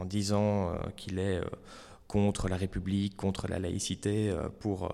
disant 0.06 0.70
euh, 0.70 0.76
qu'il 0.96 1.20
est 1.20 1.40
euh, 1.40 1.46
contre 2.08 2.48
la 2.48 2.56
République, 2.56 3.18
contre 3.18 3.48
la 3.48 3.60
laïcité, 3.60 4.30
euh, 4.30 4.48
pour, 4.60 4.90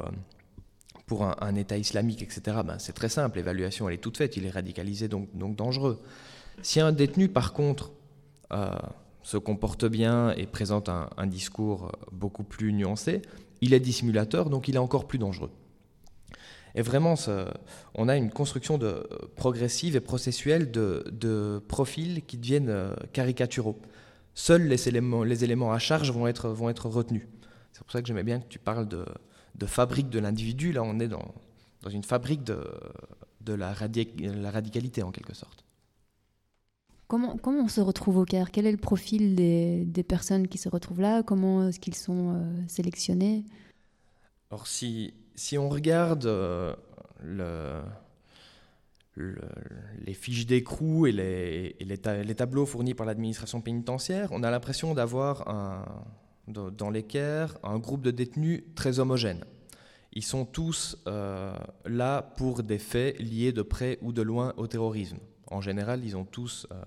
pour 1.05 1.23
un, 1.23 1.55
État 1.55 1.77
islamique, 1.77 2.21
etc., 2.21 2.57
bah, 2.65 2.79
c'est 2.79 2.93
très 2.93 3.09
simple, 3.09 3.37
l'évaluation 3.37 3.87
elle 3.87 3.95
est 3.95 3.99
toute 3.99 4.17
faite, 4.17 4.37
il 4.37 4.45
est 4.45 4.51
radicalisé, 4.51 5.07
donc, 5.07 5.29
donc 5.35 5.55
dangereux. 5.55 6.01
Si 6.61 6.79
un 6.79 6.91
détenu, 6.91 7.29
par 7.29 7.53
contre, 7.53 7.91
se 9.21 9.37
comporte 9.37 9.85
bien 9.85 10.31
et 10.31 10.47
présente 10.47 10.89
un 10.89 11.27
discours 11.27 11.91
beaucoup 12.11 12.43
plus 12.43 12.73
nuancé, 12.73 13.21
il 13.61 13.73
est 13.73 13.79
dissimulateur, 13.79 14.49
donc 14.49 14.67
il 14.67 14.75
est 14.75 14.79
encore 14.79 15.07
plus 15.07 15.19
dangereux. 15.19 15.51
Et 16.79 16.81
vraiment, 16.81 17.17
ça, 17.17 17.53
on 17.93 18.07
a 18.07 18.15
une 18.15 18.31
construction 18.31 18.77
de, 18.77 19.05
progressive 19.35 19.97
et 19.97 19.99
processuelle 19.99 20.71
de, 20.71 21.03
de 21.11 21.61
profils 21.67 22.25
qui 22.25 22.37
deviennent 22.37 22.69
euh, 22.69 22.95
caricaturaux. 23.11 23.81
Seuls 24.33 24.65
les 24.65 24.87
éléments, 24.87 25.25
les 25.25 25.43
éléments 25.43 25.73
à 25.73 25.77
charge 25.77 26.09
vont 26.09 26.25
être, 26.25 26.47
vont 26.47 26.69
être 26.69 26.87
retenus. 26.87 27.27
C'est 27.73 27.83
pour 27.83 27.91
ça 27.91 28.01
que 28.01 28.07
j'aimais 28.07 28.23
bien 28.23 28.39
que 28.39 28.47
tu 28.47 28.59
parles 28.59 28.87
de, 28.87 29.03
de 29.55 29.65
fabrique 29.65 30.09
de 30.09 30.19
l'individu. 30.19 30.71
Là, 30.71 30.81
on 30.81 31.01
est 31.01 31.09
dans, 31.09 31.35
dans 31.81 31.89
une 31.89 32.05
fabrique 32.05 32.45
de, 32.45 32.63
de 33.41 33.51
la, 33.51 33.73
radi 33.73 34.07
la 34.17 34.49
radicalité, 34.49 35.03
en 35.03 35.11
quelque 35.11 35.33
sorte. 35.33 35.65
Comment, 37.09 37.35
comment 37.35 37.65
on 37.65 37.67
se 37.67 37.81
retrouve 37.81 38.19
au 38.19 38.23
Caire? 38.23 38.51
Quel 38.51 38.65
est 38.65 38.71
le 38.71 38.77
profil 38.77 39.35
des, 39.35 39.83
des, 39.83 40.03
personnes 40.03 40.47
qui 40.47 40.57
se 40.57 40.69
retrouvent 40.69 41.01
là? 41.01 41.23
Comment 41.23 41.67
est-ce 41.67 41.79
qu'ils 41.81 41.95
sont 41.95 42.35
euh, 42.35 42.67
sélectionnés? 42.69 43.43
Alors, 44.49 44.65
si, 44.65 45.13
si 45.39 45.57
on 45.57 45.69
regarde 45.69 46.25
euh, 46.25 46.75
le, 47.23 47.81
le, 49.15 49.39
les 50.05 50.13
fiches 50.13 50.45
d'écrou 50.45 51.07
et, 51.07 51.13
les, 51.13 52.35
tableaux 52.35 52.65
fournis 52.65 52.93
par 52.93 53.05
l'administration 53.05 53.61
pénitentiaire, 53.61 54.29
on 54.31 54.43
a 54.43 54.51
l'impression 54.51 54.93
d'avoir 54.93 55.95
dans 56.47 56.89
les 56.89 57.05
un 57.63 57.79
groupe 57.79 58.01
de 58.01 58.11
détenus 58.11 58.63
très 58.75 58.99
homogène. 58.99 59.45
Ils 60.11 60.25
sont 60.25 60.43
tous 60.43 60.97
euh, 61.07 61.53
là 61.85 62.21
pour 62.21 62.63
des 62.63 62.79
faits 62.79 63.19
liés 63.19 63.53
de 63.53 63.61
près 63.61 63.97
ou 64.01 64.11
de 64.11 64.21
loin 64.21 64.53
au 64.57 64.67
terrorisme. 64.67 65.19
En 65.47 65.61
général, 65.61 66.03
ils 66.03 66.17
ont 66.17 66.25
tous 66.25 66.67
euh, 66.71 66.83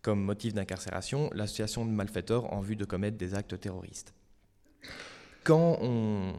comme 0.00 0.22
motif 0.22 0.54
d'incarcération 0.54 1.28
l'association 1.34 1.84
de 1.84 1.90
malfaiteurs 1.90 2.52
en 2.52 2.60
vue 2.60 2.76
de 2.76 2.84
commettre 2.84 3.18
des 3.18 3.34
actes 3.34 3.58
terroristes. 3.60 4.14
Quand 5.44 5.78
on, 5.80 6.34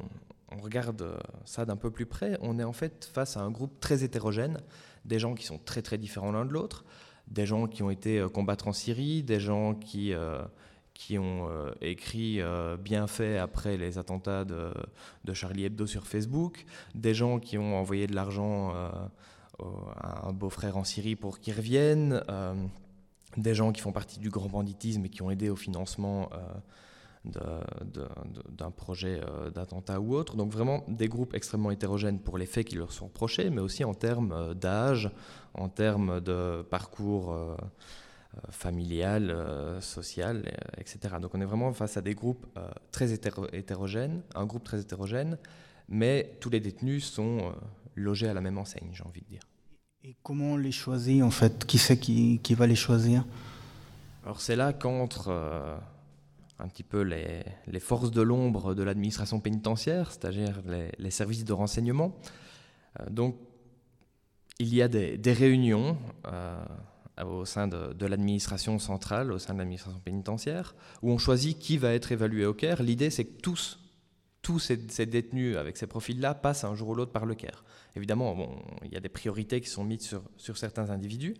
on 0.55 0.61
regarde 0.61 1.19
ça 1.45 1.65
d'un 1.65 1.75
peu 1.75 1.91
plus 1.91 2.05
près, 2.05 2.37
on 2.41 2.59
est 2.59 2.63
en 2.63 2.73
fait 2.73 3.09
face 3.13 3.37
à 3.37 3.41
un 3.41 3.51
groupe 3.51 3.79
très 3.79 4.03
hétérogène, 4.03 4.59
des 5.05 5.19
gens 5.19 5.35
qui 5.35 5.45
sont 5.45 5.57
très 5.57 5.81
très 5.81 5.97
différents 5.97 6.31
l'un 6.31 6.45
de 6.45 6.51
l'autre, 6.51 6.85
des 7.27 7.45
gens 7.45 7.67
qui 7.67 7.83
ont 7.83 7.89
été 7.89 8.19
euh, 8.19 8.29
combattre 8.29 8.67
en 8.67 8.73
Syrie, 8.73 9.23
des 9.23 9.39
gens 9.39 9.73
qui, 9.75 10.13
euh, 10.13 10.43
qui 10.93 11.17
ont 11.17 11.49
euh, 11.49 11.71
écrit 11.81 12.39
euh, 12.39 12.77
bien 12.77 13.07
fait 13.07 13.37
après 13.37 13.77
les 13.77 13.97
attentats 13.97 14.45
de, 14.45 14.71
de, 15.25 15.33
Charlie 15.33 15.65
Hebdo 15.65 15.87
sur 15.87 16.07
Facebook, 16.07 16.65
des 16.93 17.13
gens 17.13 17.39
qui 17.39 17.57
ont 17.57 17.77
envoyé 17.77 18.07
de 18.07 18.15
l'argent 18.15 18.73
euh, 18.75 18.89
un 20.01 20.31
beau-frère 20.33 20.77
en 20.77 20.83
Syrie 20.83 21.15
pour 21.15 21.39
qu'il 21.39 21.55
revienne, 21.55 22.21
des 23.37 23.55
gens 23.55 23.71
qui 23.71 23.81
font 23.81 23.91
partie 23.91 24.19
du 24.19 24.29
grand 24.29 24.49
banditisme 24.49 25.05
et 25.05 25.09
qui 25.09 25.21
ont 25.21 25.29
aidé 25.29 25.49
au 25.49 25.55
financement 25.55 26.29
d'un 27.25 28.71
projet 28.71 29.21
d'attentat 29.53 29.99
ou 29.99 30.15
autre. 30.15 30.35
Donc 30.35 30.51
vraiment 30.51 30.83
des 30.87 31.07
groupes 31.07 31.33
extrêmement 31.33 31.71
hétérogènes 31.71 32.19
pour 32.19 32.37
les 32.37 32.45
faits 32.45 32.67
qui 32.67 32.75
leur 32.75 32.91
sont 32.91 33.05
reprochés, 33.05 33.49
mais 33.49 33.61
aussi 33.61 33.83
en 33.83 33.93
termes 33.93 34.53
d'âge, 34.53 35.09
en 35.53 35.69
termes 35.69 36.19
de 36.19 36.63
parcours 36.63 37.57
euh, 38.35 38.51
familiale, 38.51 39.29
euh, 39.29 39.79
sociale, 39.79 40.43
euh, 40.47 40.81
etc. 40.81 41.15
Donc 41.21 41.35
on 41.35 41.41
est 41.41 41.45
vraiment 41.45 41.71
face 41.71 41.97
à 41.97 42.01
des 42.01 42.15
groupes 42.15 42.47
très 42.91 43.13
hétérogènes, 43.13 44.23
un 44.33 44.45
groupe 44.45 44.63
très 44.63 44.79
hétérogène, 44.79 45.37
mais 45.87 46.35
tous 46.39 46.49
les 46.49 46.59
détenus 46.59 47.05
sont 47.05 47.53
logés 47.95 48.27
à 48.27 48.33
la 48.33 48.41
même 48.41 48.57
enseigne, 48.57 48.89
j'ai 48.91 49.03
envie 49.03 49.21
de 49.21 49.27
dire. 49.27 49.43
Et 50.03 50.15
comment 50.23 50.53
on 50.53 50.57
les 50.57 50.71
choisit 50.71 51.21
en 51.21 51.29
fait? 51.29 51.65
Qui 51.65 51.77
c'est 51.77 51.97
qui, 51.97 52.39
qui, 52.41 52.55
va 52.55 52.65
les 52.65 52.75
choisir? 52.75 53.23
Alors 54.23 54.41
c'est 54.41 54.55
là 54.55 54.73
qu'entre 54.73 55.31
un 56.59 56.67
petit 56.67 56.83
peu 56.83 57.01
les, 57.01 57.79
forces 57.79 58.11
de 58.11 58.21
l'ombre 58.21 58.73
de 58.73 58.83
l'administration 58.83 59.39
pénitentiaire, 59.39 60.11
c'est-à-dire 60.11 60.61
les, 60.97 61.11
services 61.11 61.45
de 61.45 61.53
renseignement. 61.53 62.15
donc 63.09 63.35
il 64.59 64.73
y 64.73 64.81
a 64.81 64.87
des, 64.87 65.33
réunions 65.33 65.97
au 67.21 67.45
sein 67.45 67.67
de, 67.67 68.05
l'administration 68.05 68.79
centrale, 68.79 69.31
au 69.31 69.39
sein 69.39 69.53
de 69.53 69.59
l'administration 69.59 69.99
pénitentiaire, 69.99 70.75
où 71.01 71.11
on 71.11 71.17
choisit 71.17 71.57
qui 71.57 71.77
va 71.77 71.93
être 71.93 72.11
évalué 72.11 72.45
au 72.45 72.53
Caire. 72.53 72.81
L'idée, 72.81 73.09
c'est 73.09 73.25
que 73.25 73.41
tous, 73.41 73.79
tous 74.41 74.59
ces, 74.59 74.77
détenus 75.05 75.57
avec 75.57 75.77
ces 75.77 75.87
profils-là 75.87 76.33
passent 76.33 76.63
un 76.63 76.75
jour 76.75 76.89
ou 76.89 76.95
l'autre 76.95 77.11
par 77.11 77.25
le 77.25 77.35
Caire. 77.35 77.63
Évidemment, 77.95 78.35
bon, 78.35 78.61
il 78.83 78.91
y 78.91 78.97
a 78.97 78.99
des 78.99 79.09
priorités 79.09 79.61
qui 79.61 79.69
sont 79.69 79.83
mises 79.83 80.17
sur 80.37 80.57
certains 80.57 80.89
individus. 80.89 81.35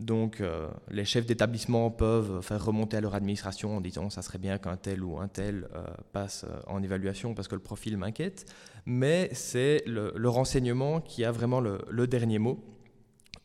Donc, 0.00 0.40
euh, 0.40 0.70
les 0.88 1.04
chefs 1.04 1.26
d'établissement 1.26 1.90
peuvent 1.90 2.40
faire 2.40 2.64
remonter 2.64 2.96
à 2.96 3.02
leur 3.02 3.14
administration 3.14 3.76
en 3.76 3.82
disant 3.82 4.08
ça 4.08 4.22
serait 4.22 4.38
bien 4.38 4.56
qu'un 4.56 4.78
tel 4.78 5.04
ou 5.04 5.18
un 5.18 5.28
tel 5.28 5.68
euh, 5.74 5.84
passe 6.12 6.46
euh, 6.48 6.58
en 6.68 6.82
évaluation 6.82 7.34
parce 7.34 7.48
que 7.48 7.54
le 7.54 7.60
profil 7.60 7.98
m'inquiète. 7.98 8.50
Mais 8.86 9.28
c'est 9.34 9.82
le, 9.86 10.10
renseignement 10.30 11.02
qui 11.02 11.22
a 11.22 11.30
vraiment 11.30 11.60
le 11.60 12.06
dernier 12.06 12.38
mot 12.38 12.64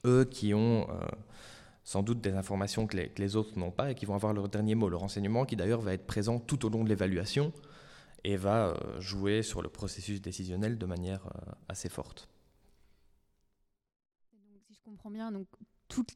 eux 0.05 0.23
qui 0.23 0.53
ont 0.53 0.87
sans 1.83 2.03
doute 2.03 2.21
des 2.21 2.33
informations 2.33 2.87
que 2.87 2.95
les, 2.95 3.35
autres 3.35 3.59
n'ont 3.59 3.71
pas 3.71 3.91
et 3.91 3.95
qui 3.95 4.05
vont 4.05 4.15
avoir 4.15 4.33
leur 4.33 4.47
dernier 4.47 4.75
mot. 4.75 4.87
Le 4.87 4.95
renseignement 4.95 5.45
qui 5.45 5.57
d'ailleurs 5.57 5.81
va 5.81 5.93
être 5.93 6.07
présent 6.07 6.39
tout 6.39 6.65
au 6.65 6.69
long 6.69 6.85
de 6.85 6.89
l'évaluation 6.89 7.51
et 8.23 8.37
va 8.37 8.77
jouer 8.99 9.41
sur 9.43 9.61
le 9.61 9.67
processus 9.67 10.21
décisionnel 10.21 10.77
de 10.77 10.85
manière 10.85 11.27
assez 11.67 11.89
forte. 11.89 12.29
si 14.67 14.73
je 14.73 14.79
comprends 14.85 15.11
bien, 15.11 15.31
donc 15.31 15.47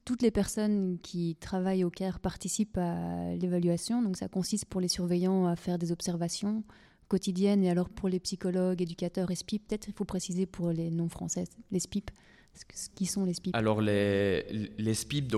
toutes, 0.05 0.21
les 0.21 0.31
personnes 0.31 0.97
qui 1.01 1.37
travaillent 1.39 1.83
au 1.83 1.89
CARE 1.89 2.19
participent 2.19 2.77
à 2.77 3.35
l'évaluation. 3.35 4.01
Donc 4.01 4.17
ça 4.17 4.27
consiste 4.27 4.65
pour 4.65 4.81
les 4.81 4.87
surveillants 4.87 5.45
à 5.45 5.55
faire 5.55 5.77
des 5.77 5.91
observations 5.91 6.63
quotidiennes. 7.07 7.63
Et 7.63 7.69
alors 7.69 7.89
pour 7.89 8.09
les 8.09 8.19
psychologues, 8.19 8.81
éducateurs 8.81 9.31
et 9.31 9.35
SPIP, 9.35 9.67
peut-être 9.67 9.87
il 9.87 9.93
faut 9.93 10.05
préciser 10.05 10.45
pour 10.45 10.71
les 10.71 10.91
non-français, 10.91 11.45
les 11.71 11.79
SPIP, 11.79 12.11
qui 12.95 13.05
sont 13.05 13.25
les 13.25 13.33
SPIP 13.33 13.55
Alors 13.55 13.81
les, 13.81 14.43
les 14.77 14.93
SPIP, 14.93 15.31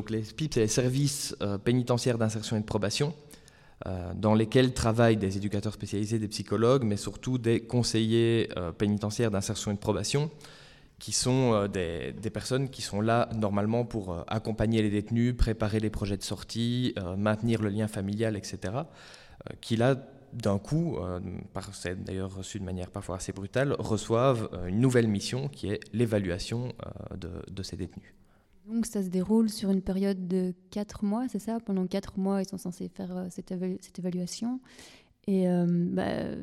c'est 0.51 0.61
les 0.61 0.67
services 0.67 1.35
euh, 1.41 1.57
pénitentiaires 1.57 2.17
d'insertion 2.17 2.57
et 2.57 2.59
de 2.59 2.65
probation, 2.65 3.13
euh, 3.87 4.13
dans 4.15 4.35
lesquels 4.35 4.73
travaillent 4.73 5.17
des 5.17 5.37
éducateurs 5.37 5.73
spécialisés, 5.73 6.19
des 6.19 6.27
psychologues, 6.27 6.83
mais 6.83 6.97
surtout 6.97 7.37
des 7.37 7.61
conseillers 7.61 8.49
euh, 8.57 8.71
pénitentiaires 8.71 9.31
d'insertion 9.31 9.71
et 9.71 9.73
de 9.73 9.79
probation, 9.79 10.29
qui 11.01 11.11
sont 11.11 11.67
des, 11.67 12.13
des, 12.13 12.29
personnes 12.29 12.69
qui 12.69 12.81
sont 12.81 13.01
là 13.01 13.27
normalement 13.35 13.85
pour 13.85 14.23
accompagner 14.27 14.83
les 14.83 14.91
détenus, 14.91 15.35
préparer 15.35 15.79
les 15.79 15.89
projets 15.89 16.15
de 16.15 16.23
sortie, 16.23 16.93
maintenir 17.17 17.61
le 17.61 17.69
lien 17.69 17.87
familial, 17.87 18.37
etc. 18.37 18.73
qui 19.61 19.75
là 19.75 19.95
d'un 20.33 20.59
coup, 20.59 20.97
euh, 20.97 21.19
c'est 21.73 22.03
d'ailleurs 22.03 22.35
reçu 22.35 22.59
de 22.59 22.63
manière 22.63 22.89
parfois 22.89 23.17
assez 23.17 23.31
brutale, 23.31 23.75
reçoivent 23.79 24.49
euh, 24.53 24.67
une 24.67 24.79
nouvelle 24.79 25.07
mission 25.07 25.47
qui 25.49 25.67
est 25.67 25.79
l'évaluation 25.93 26.73
euh, 27.13 27.17
de, 27.49 27.63
ces 27.63 27.75
détenus. 27.75 28.13
Donc 28.67 28.85
ça 28.85 29.03
se 29.03 29.09
déroule 29.09 29.49
sur 29.49 29.69
une 29.69 29.81
période 29.81 30.27
de 30.27 30.53
4 30.71 31.03
mois, 31.03 31.27
c'est 31.27 31.39
ça? 31.39 31.59
Pendant 31.59 31.85
4 31.85 32.17
mois, 32.17 32.41
ils 32.41 32.47
sont 32.47 32.57
censés 32.57 32.89
faire 32.89 33.27
cette, 33.29 33.51
évaluation. 33.99 34.59
Et 35.27 35.45
bah, 35.47 36.35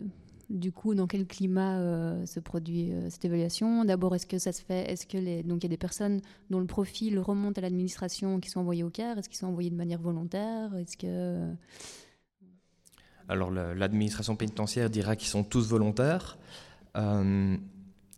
du 0.50 0.72
coup, 0.72 0.94
dans 0.94 1.06
quel 1.06 1.26
climat 1.26 2.24
se 2.26 2.40
produit 2.40 2.92
cette 3.10 3.24
évaluation? 3.24 3.84
D'abord, 3.84 4.14
est-ce 4.14 4.26
que 4.26 4.38
ça 4.38 4.52
se 4.52 4.62
fait 4.62 4.90
Est-ce 4.90 5.06
que 5.06 5.18
il 5.18 5.46
y 5.46 5.66
a 5.66 5.68
des 5.68 5.76
personnes 5.76 6.20
dont 6.50 6.60
le 6.60 6.66
profil 6.66 7.18
remonte 7.18 7.58
à 7.58 7.60
l'administration 7.60 8.40
qui 8.40 8.48
sont 8.48 8.60
envoyées 8.60 8.82
au 8.82 8.90
CAR 8.90 9.18
Est-ce 9.18 9.28
qu'ils 9.28 9.38
sont 9.38 9.48
envoyés 9.48 9.70
de 9.70 9.76
manière 9.76 10.00
volontaire? 10.00 10.70
Que 10.98 11.54
alors 13.28 13.50
l'administration 13.50 14.36
pénitentiaire 14.36 14.88
dira 14.88 15.14
qu'ils 15.14 15.28
sont 15.28 15.44
tous 15.44 15.68
volontaires. 15.68 16.38
Euh, 16.96 17.56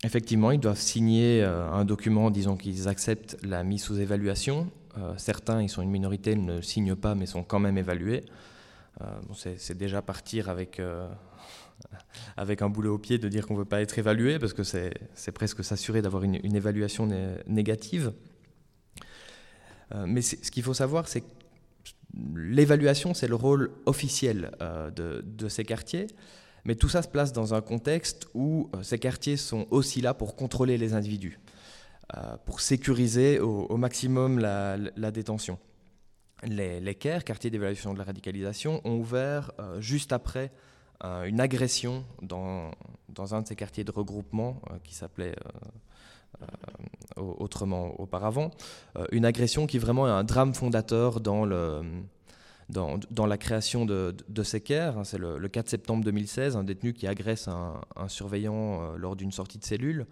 effectivement, 0.03 0.51
ils 0.51 0.59
doivent 0.59 0.79
signer 0.79 1.43
euh, 1.43 1.69
un 1.69 1.83
document 1.83 2.31
disant 2.31 2.55
qu'ils 2.55 2.87
acceptent 2.87 3.37
la 3.43 3.63
mise 3.63 3.83
sous 3.83 3.99
évaluation. 3.99 4.71
Euh, 4.97 5.13
certains, 5.17 5.61
ils 5.61 5.69
sont 5.69 5.81
une 5.81 5.89
minorité, 5.89 6.35
ne 6.35 6.61
signent 6.61 6.95
pas 6.95 7.13
mais 7.13 7.25
sont 7.25 7.43
quand 7.43 7.59
même 7.59 7.77
évalués. 7.77 8.23
c'est 9.33 9.77
déjà 9.77 10.01
partir 10.01 10.47
avec, 10.49 10.81
avec 12.37 12.61
un 12.61 12.69
boulet 12.69 12.89
au 12.89 12.97
pied 12.97 13.17
de 13.17 13.27
dire 13.29 13.47
qu'on 13.47 13.53
ne 13.53 13.59
veut 13.59 13.65
pas 13.65 13.81
être 13.81 13.97
évalué 13.97 14.39
parce 14.39 14.53
que 14.53 14.63
c'est 14.63 15.31
presque 15.33 15.63
s'assurer 15.63 16.01
d'avoir 16.01 16.23
une, 16.23 16.55
évaluation 16.55 17.07
négative. 17.47 18.13
mais 20.05 20.21
ce 20.21 20.51
qu'il 20.51 20.63
faut 20.63 20.73
savoir, 20.73 21.07
c'est 21.07 21.21
que 21.21 21.27
l'évaluation, 22.35 23.13
c'est 23.13 23.27
le 23.27 23.35
rôle 23.35 23.71
officiel 23.85 24.51
euh, 24.61 24.91
de, 24.91 25.47
ces 25.49 25.63
quartiers, 25.63 26.07
mais 26.65 26.75
tout 26.75 26.89
ça 26.89 27.01
se 27.01 27.07
place 27.07 27.33
dans 27.33 27.53
un 27.53 27.61
contexte 27.61 28.27
où 28.33 28.69
euh, 28.75 28.83
ces 28.83 28.99
quartiers 28.99 29.37
sont 29.37 29.67
aussi 29.71 30.01
là 30.01 30.13
pour 30.13 30.35
contrôler 30.35 30.77
les 30.77 30.93
individus, 30.93 31.39
euh, 32.15 32.37
pour 32.45 32.61
sécuriser 32.61 33.39
au, 33.39 33.77
maximum 33.77 34.39
la, 34.39 35.11
détention. 35.11 35.57
Les, 36.43 36.79
les 36.79 36.95
quartiers 36.95 37.49
d'évaluation 37.49 37.93
de 37.93 37.99
la 37.99 38.05
radicalisation, 38.05 38.81
ont 38.83 38.97
ouvert 38.97 39.51
juste 39.79 40.11
après 40.11 40.51
une 41.03 41.39
agression 41.39 42.03
dans, 42.21 42.71
dans, 43.09 43.33
un 43.33 43.41
de 43.41 43.47
ces 43.47 43.55
quartiers 43.55 43.83
de 43.83 43.91
regroupement 43.91 44.61
qui 44.83 44.93
s'appelait 44.93 45.35
euh, 46.41 47.21
autrement 47.21 47.99
auparavant. 47.99 48.51
Euh, 48.95 49.05
une 49.11 49.25
agression 49.25 49.67
qui 49.67 49.77
vraiment 49.77 50.07
est 50.07 50.11
un 50.11 50.23
drame 50.23 50.53
fondateur 50.53 51.19
dans 51.19 51.45
le, 51.45 51.81
dans, 52.69 52.99
dans, 53.11 53.25
la 53.25 53.37
création 53.37 53.85
de, 53.85 54.15
de, 54.29 54.43
ces 54.43 54.61
CAIR. 54.61 55.01
C'est 55.03 55.17
le, 55.17 55.45
4 55.47 55.69
septembre 55.69 56.03
2016, 56.05 56.55
un 56.55 56.63
détenu 56.63 56.93
qui 56.93 57.05
agresse 57.07 57.47
un, 57.47 57.81
surveillant 58.07 58.81
euh, 58.81 58.97
lors 58.97 59.15
d'une 59.15 59.31
sortie 59.31 59.59
de 59.59 59.65
cellule. 59.65 60.07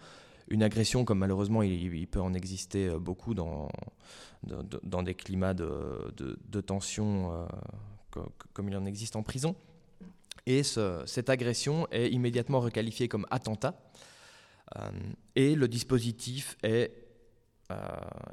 Une 0.49 0.61
agression 0.61 1.05
comme 1.05 1.19
malheureusement 1.19 1.63
il, 1.63 2.07
peut 2.07 2.21
en 2.21 2.33
exister 2.33 2.89
beaucoup 2.99 3.33
dans, 3.33 3.69
dans 4.83 5.03
des 5.03 5.13
climats 5.13 5.53
de, 5.53 6.11
de 6.17 6.61
tension 6.61 7.47
comme 8.53 8.67
il 8.67 8.75
en 8.75 8.85
existe 8.87 9.15
en 9.15 9.21
prison. 9.21 9.55
Et 10.45 10.63
cette 10.63 11.29
agression 11.29 11.87
est 11.91 12.09
immédiatement 12.09 12.59
requalifiée 12.59 13.07
comme 13.07 13.25
attentat. 13.29 13.75
Euh, 14.77 14.89
et 15.35 15.55
le 15.55 15.67
dispositif 15.67 16.57
est, 16.63 16.91
euh, 17.71 17.75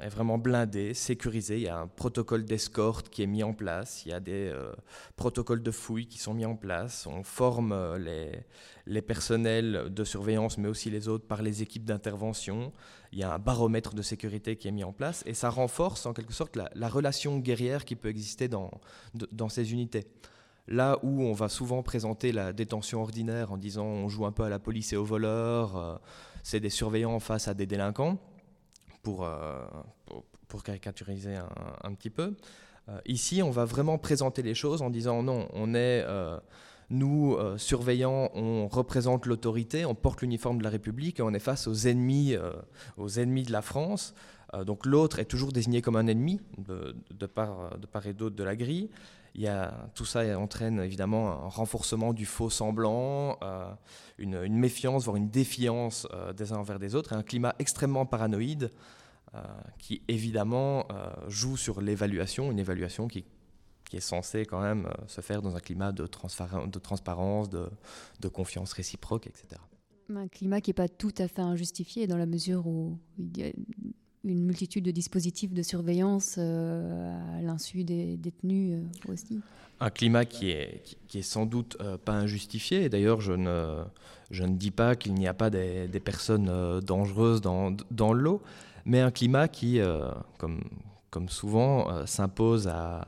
est, 0.01 0.09
vraiment 0.09 0.37
blindé, 0.37 0.93
sécurisé. 0.93 1.57
Il 1.57 1.63
y 1.63 1.67
a 1.67 1.79
un 1.79 1.87
protocole 1.87 2.45
d'escorte 2.45 3.09
qui 3.09 3.23
est 3.23 3.27
mis 3.27 3.43
en 3.43 3.53
place, 3.53 4.05
il 4.05 4.09
y 4.09 4.13
a 4.13 4.19
des 4.19 4.49
euh, 4.49 4.71
protocoles 5.15 5.63
de 5.63 5.71
fouille 5.71 6.07
qui 6.07 6.19
sont 6.19 6.33
mis 6.33 6.45
en 6.45 6.55
place. 6.55 7.07
On 7.07 7.23
forme 7.23 7.75
les, 7.97 9.01
personnels 9.01 9.87
de 9.89 10.03
surveillance, 10.03 10.57
mais 10.57 10.67
aussi 10.67 10.89
les 10.89 11.07
autres, 11.07 11.25
par 11.25 11.41
les 11.41 11.61
équipes 11.61 11.85
d'intervention. 11.85 12.71
Il 13.11 13.19
y 13.19 13.23
a 13.23 13.33
un 13.33 13.39
baromètre 13.39 13.95
de 13.95 14.01
sécurité 14.01 14.57
qui 14.57 14.67
est 14.67 14.71
mis 14.71 14.83
en 14.83 14.93
place 14.93 15.23
et 15.25 15.33
ça 15.33 15.49
renforce 15.49 16.05
en 16.05 16.13
quelque 16.13 16.33
sorte 16.33 16.55
la, 16.55 16.69
la 16.75 16.89
relation 16.89 17.39
guerrière 17.39 17.85
qui 17.85 17.95
peut 17.95 18.09
exister 18.09 18.47
dans 18.47 19.49
ces 19.49 19.71
unités. 19.71 20.07
Là 20.67 20.99
où 21.01 21.21
on 21.23 21.31
va 21.31 21.47
souvent 21.47 21.81
présenter 21.81 22.33
la 22.33 22.51
détention 22.51 23.01
ordinaire 23.01 23.53
en 23.53 23.57
disant 23.57 23.85
on 23.85 24.09
joue 24.09 24.25
un 24.25 24.33
peu 24.33 24.43
à 24.43 24.49
la 24.49 24.59
police 24.59 24.91
et 24.91 24.97
aux 24.97 25.05
voleurs, 25.05 25.77
euh, 25.77 25.95
c'est 26.43 26.59
des 26.59 26.69
surveillants 26.69 27.19
face 27.21 27.47
à 27.47 27.53
des 27.53 27.65
délinquants, 27.65 28.17
pour, 29.01 29.23
euh, 29.23 29.65
pour, 30.49 30.63
caricaturiser 30.63 31.35
un, 31.83 31.93
petit 31.93 32.09
peu. 32.09 32.35
Euh, 32.89 32.99
ici, 33.05 33.41
on 33.41 33.49
va 33.49 33.63
vraiment 33.63 33.97
présenter 33.97 34.41
les 34.41 34.55
choses 34.55 34.81
en 34.81 34.89
disant 34.89 35.23
non, 35.23 35.47
on 35.53 35.73
est, 35.73 36.05
nous, 36.89 37.37
surveillants, 37.57 38.29
on 38.33 38.67
représente 38.67 39.25
l'autorité, 39.25 39.85
on 39.85 39.95
porte 39.95 40.21
l'uniforme 40.21 40.57
de 40.57 40.63
la 40.63 40.69
République 40.69 41.19
et 41.19 41.23
on 41.23 41.33
est 41.33 41.39
face 41.39 41.67
aux 41.67 41.87
ennemis, 41.87 42.35
aux 42.97 43.09
ennemis 43.19 43.43
de 43.43 43.53
la 43.53 43.61
France. 43.61 44.13
donc 44.65 44.85
l'autre 44.85 45.19
est 45.19 45.25
toujours 45.25 45.53
désigné 45.53 45.81
comme 45.81 45.95
un 45.95 46.07
ennemi 46.07 46.41
de, 46.57 46.95
de 47.13 47.25
part, 47.25 47.77
de 47.77 47.85
part 47.87 48.05
et 48.05 48.13
d'autre 48.13 48.35
de 48.35 48.43
la 48.43 48.57
grille 48.57 48.89
tout 49.93 50.05
ça 50.05 50.39
entraîne 50.39 50.79
évidemment 50.79 51.45
un 51.45 51.49
renforcement 51.49 52.13
du 52.13 52.25
faux 52.25 52.49
semblant, 52.49 53.37
euh, 53.43 53.71
une, 54.17 54.47
méfiance, 54.57 55.05
voire 55.05 55.15
une 55.17 55.29
défiance 55.29 56.07
euh, 56.13 56.33
des 56.33 56.53
uns 56.53 56.57
envers 56.57 56.79
des 56.79 56.95
autres, 56.95 57.13
et 57.13 57.15
un 57.15 57.23
climat 57.23 57.55
extrêmement 57.59 58.05
paranoïde 58.05 58.71
qui 59.77 60.01
évidemment 60.07 60.87
joue 61.27 61.57
sur 61.57 61.79
l'évaluation, 61.79 62.49
une 62.49 62.57
évaluation 62.57 63.07
qui, 63.07 63.23
est 63.93 63.99
censée 63.99 64.45
quand 64.45 64.61
même 64.61 64.89
se 65.05 65.21
faire 65.21 65.43
dans 65.43 65.55
un 65.55 65.59
climat 65.59 65.91
de, 65.91 66.03
de 66.03 66.79
transparence, 66.79 67.47
de, 67.47 67.69
de 68.19 68.27
confiance 68.29 68.73
réciproque, 68.73 69.27
etc. 69.27 69.61
Un 70.09 70.27
climat 70.27 70.59
qui 70.59 70.71
n'est 70.71 70.75
pas 70.75 70.87
tout 70.87 71.13
à 71.19 71.27
fait 71.27 71.41
injustifié 71.41 72.07
dans 72.07 72.17
la 72.17 72.25
mesure 72.25 72.65
où 72.65 72.97
il 73.19 73.37
y 73.37 73.43
a 73.43 73.51
une 74.27 74.45
multitude 74.45 74.85
de 74.85 74.91
dispositifs 74.91 75.53
de 75.53 75.63
surveillance 75.63 76.35
euh, 76.37 77.37
à 77.37 77.41
l'insu 77.41 77.83
des 77.83 78.17
détenus 78.17 78.79
euh, 78.79 79.13
aussi. 79.13 79.39
Un 79.79 79.89
climat 79.89 80.25
qui 80.25 80.49
est, 80.49 80.81
qui, 81.07 81.19
est 81.19 81.23
sans 81.23 81.45
doute 81.45 81.77
euh, 81.81 81.97
pas 81.97 82.13
injustifié. 82.13 82.89
D'ailleurs, 82.89 83.21
je 83.21 83.33
ne, 83.33 83.83
je 84.31 84.43
ne 84.43 84.55
dis 84.55 84.71
pas 84.71 84.95
qu'il 84.95 85.13
n'y 85.13 85.27
a 85.27 85.33
pas 85.33 85.49
des, 85.49 85.87
des 85.87 85.99
personnes 85.99 86.79
dangereuses 86.81 87.41
dans, 87.41 87.75
dans 87.91 88.13
l'eau, 88.13 88.41
mais 88.85 89.01
un 89.01 89.11
climat 89.11 89.47
qui, 89.47 89.79
comme, 90.37 90.61
comme 91.09 91.29
souvent, 91.29 92.05
s'impose 92.05 92.67
à, 92.67 93.07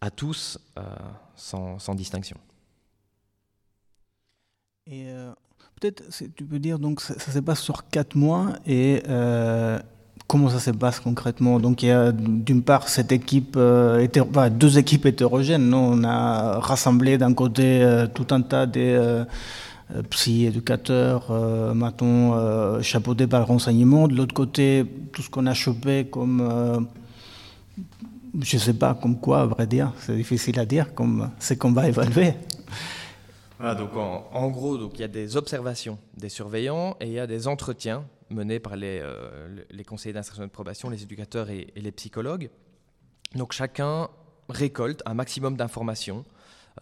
à 0.00 0.10
tous 0.10 0.58
sans, 1.34 1.78
sans, 1.78 1.94
distinction. 1.94 2.36
Et 4.86 5.06
peut-être, 5.80 6.04
tu 6.36 6.44
peux 6.44 6.58
dire, 6.58 6.78
donc 6.78 7.00
ça, 7.00 7.18
ça, 7.18 7.32
se 7.32 7.38
passe 7.40 7.60
sur 7.60 7.88
quatre 7.88 8.14
mois 8.14 8.52
et 8.66 9.02
Comment 10.26 10.48
ça 10.48 10.58
se 10.58 10.70
passe 10.70 11.00
concrètement 11.00 11.60
Donc 11.60 11.82
il 11.82 11.88
y 11.88 11.92
a 11.92 12.10
d'une 12.10 12.62
part 12.62 12.88
cette 12.88 13.12
équipe, 13.12 13.56
euh, 13.58 14.06
deux 14.50 14.78
équipes 14.78 15.04
hétérogènes. 15.04 15.68
Nous, 15.68 15.76
on 15.76 16.02
a 16.02 16.60
rassemblé 16.60 17.18
d'un 17.18 17.34
côté 17.34 17.82
euh, 17.82 18.06
tout 18.06 18.26
un 18.30 18.40
tas 18.40 18.64
de 18.64 18.80
euh, 18.80 19.24
psy, 20.08 20.46
éducateurs, 20.46 21.26
euh, 21.30 21.74
matons 21.74 22.32
chapeautés 22.80 23.26
par 23.26 23.40
le 23.40 23.46
renseignement. 23.46 24.08
De 24.08 24.14
l'autre 24.14 24.34
côté, 24.34 24.86
tout 25.12 25.20
ce 25.20 25.28
qu'on 25.28 25.46
a 25.46 25.52
chopé 25.52 26.06
comme, 26.10 26.88
je 28.40 28.56
ne 28.56 28.60
sais 28.60 28.74
pas, 28.74 28.94
comme 28.94 29.18
quoi, 29.20 29.42
à 29.42 29.46
vrai 29.46 29.66
dire, 29.66 29.92
c'est 29.98 30.16
difficile 30.16 30.58
à 30.58 30.64
dire, 30.64 30.94
comme 30.94 31.30
c'est 31.38 31.56
qu'on 31.58 31.72
va 31.72 31.86
évaluer. 31.86 32.32
Voilà, 33.58 33.74
donc 33.74 33.94
en, 33.94 34.24
en 34.32 34.48
gros, 34.48 34.78
donc 34.78 34.92
il 34.94 35.02
y 35.02 35.04
a 35.04 35.08
des 35.08 35.36
observations 35.36 35.98
des 36.16 36.30
surveillants 36.30 36.96
et 37.00 37.06
il 37.06 37.12
y 37.12 37.20
a 37.20 37.26
des 37.26 37.46
entretiens 37.46 38.04
menés 38.34 38.60
par 38.60 38.76
les, 38.76 39.00
euh, 39.02 39.64
les 39.70 39.84
conseillers 39.84 40.12
d'instruction 40.12 40.44
de 40.44 40.50
probation, 40.50 40.90
les 40.90 41.02
éducateurs 41.02 41.50
et, 41.50 41.72
les 41.74 41.92
psychologues. 41.92 42.50
Donc 43.34 43.52
chacun 43.52 44.08
récolte 44.48 45.02
un 45.06 45.14
maximum 45.14 45.56
d'informations 45.56 46.24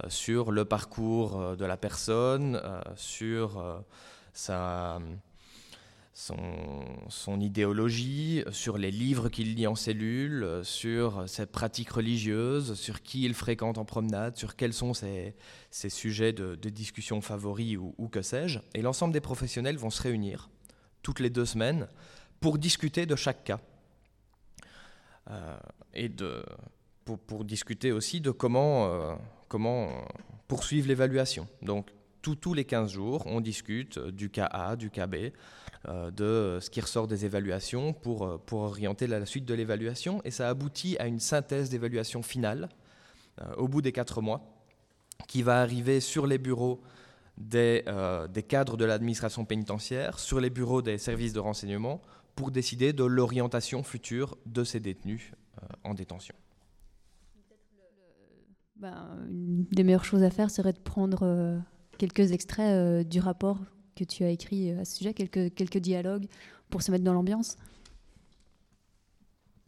euh, 0.02 0.08
sur 0.08 0.50
le 0.50 0.64
parcours 0.64 1.40
euh, 1.40 1.56
de 1.56 1.64
la 1.64 1.76
personne, 1.76 2.60
sur 2.96 3.84
sa, 4.32 4.98
son, 6.14 7.40
idéologie, 7.40 8.42
sur 8.50 8.78
les 8.78 8.90
livres 8.90 9.28
qu'il 9.28 9.54
lit 9.54 9.66
en 9.66 9.74
cellule, 9.74 10.60
sur 10.62 11.28
ses 11.28 11.46
pratiques 11.46 11.90
religieuses, 11.90 12.74
sur 12.74 13.02
qui 13.02 13.24
il 13.24 13.34
fréquente 13.34 13.78
en 13.78 13.84
promenade, 13.84 14.36
sur 14.36 14.56
quels 14.56 14.72
sont 14.72 14.94
ses, 14.94 15.34
sujets 15.70 16.32
de, 16.32 16.54
de, 16.54 16.68
discussion 16.70 17.20
favoris 17.20 17.76
ou 17.76 18.08
que 18.08 18.22
sais-je. 18.22 18.58
Et 18.74 18.82
l'ensemble 18.82 19.12
des 19.12 19.20
professionnels 19.20 19.76
vont 19.76 19.90
se 19.90 20.02
réunir 20.02 20.48
toutes 21.02 21.20
les 21.20 21.30
deux 21.30 21.46
semaines 21.46 21.88
pour 22.40 22.58
discuter 22.58 23.06
de 23.06 23.16
chaque 23.16 23.44
cas. 23.44 23.60
Euh, 25.30 25.56
et 25.94 26.08
de, 26.08 26.44
pour, 27.04 27.44
discuter 27.44 27.92
aussi 27.92 28.20
de 28.20 28.30
comment, 28.30 28.86
euh, 28.86 29.86
poursuivre 30.48 30.88
l'évaluation. 30.88 31.46
Donc, 31.62 31.90
tous 32.22 32.54
les 32.54 32.64
15 32.64 32.92
jours, 32.92 33.24
on 33.26 33.40
discute 33.40 33.98
du 33.98 34.30
cas 34.30 34.46
A, 34.46 34.76
du 34.76 34.90
cas 34.90 35.06
B, 35.06 35.30
euh, 35.88 36.10
de 36.10 36.58
ce 36.60 36.70
qui 36.70 36.80
ressort 36.80 37.06
des 37.06 37.24
évaluations 37.24 37.92
pour, 37.92 38.40
orienter 38.52 39.06
la, 39.06 39.24
suite 39.26 39.44
de 39.44 39.54
l'évaluation. 39.54 40.20
Et 40.24 40.30
ça 40.30 40.48
aboutit 40.48 40.96
à 40.98 41.06
une 41.06 41.20
synthèse 41.20 41.70
d'évaluation 41.70 42.22
finale 42.22 42.68
au 43.56 43.66
bout 43.66 43.80
des 43.80 43.92
4 43.92 44.20
mois 44.20 44.42
qui 45.26 45.42
va 45.42 45.62
arriver 45.62 46.00
sur 46.00 46.26
les 46.26 46.36
bureaux 46.36 46.82
des, 47.38 47.82
euh, 47.86 48.28
des 48.28 48.42
cadres 48.42 48.76
de 48.76 48.84
l'administration 48.84 49.44
pénitentiaire, 49.44 50.18
sur 50.18 50.40
les 50.40 50.50
bureaux 50.50 50.82
des 50.82 50.98
services 50.98 51.32
de 51.32 51.40
renseignement, 51.40 52.00
pour 52.34 52.50
décider 52.50 52.92
de 52.92 53.04
l'orientation 53.04 53.82
future 53.82 54.36
de 54.46 54.64
ces 54.64 54.80
détenus 54.80 55.32
euh, 55.62 55.66
en 55.84 55.94
détention. 55.94 56.34
Ben, 58.76 59.16
une 59.30 59.64
des 59.70 59.84
meilleures 59.84 60.04
choses 60.04 60.22
à 60.22 60.30
faire 60.30 60.50
serait 60.50 60.72
de 60.72 60.80
prendre 60.80 61.20
euh, 61.22 61.58
quelques 61.98 62.32
extraits 62.32 62.72
euh, 62.72 63.04
du 63.04 63.20
rapport 63.20 63.58
que 63.94 64.04
tu 64.04 64.24
as 64.24 64.30
écrit 64.30 64.70
à 64.72 64.84
ce 64.84 64.96
sujet, 64.96 65.14
quelques, 65.14 65.54
quelques 65.54 65.78
dialogues 65.78 66.26
pour 66.70 66.82
se 66.82 66.90
mettre 66.90 67.04
dans 67.04 67.12
l'ambiance. 67.12 67.56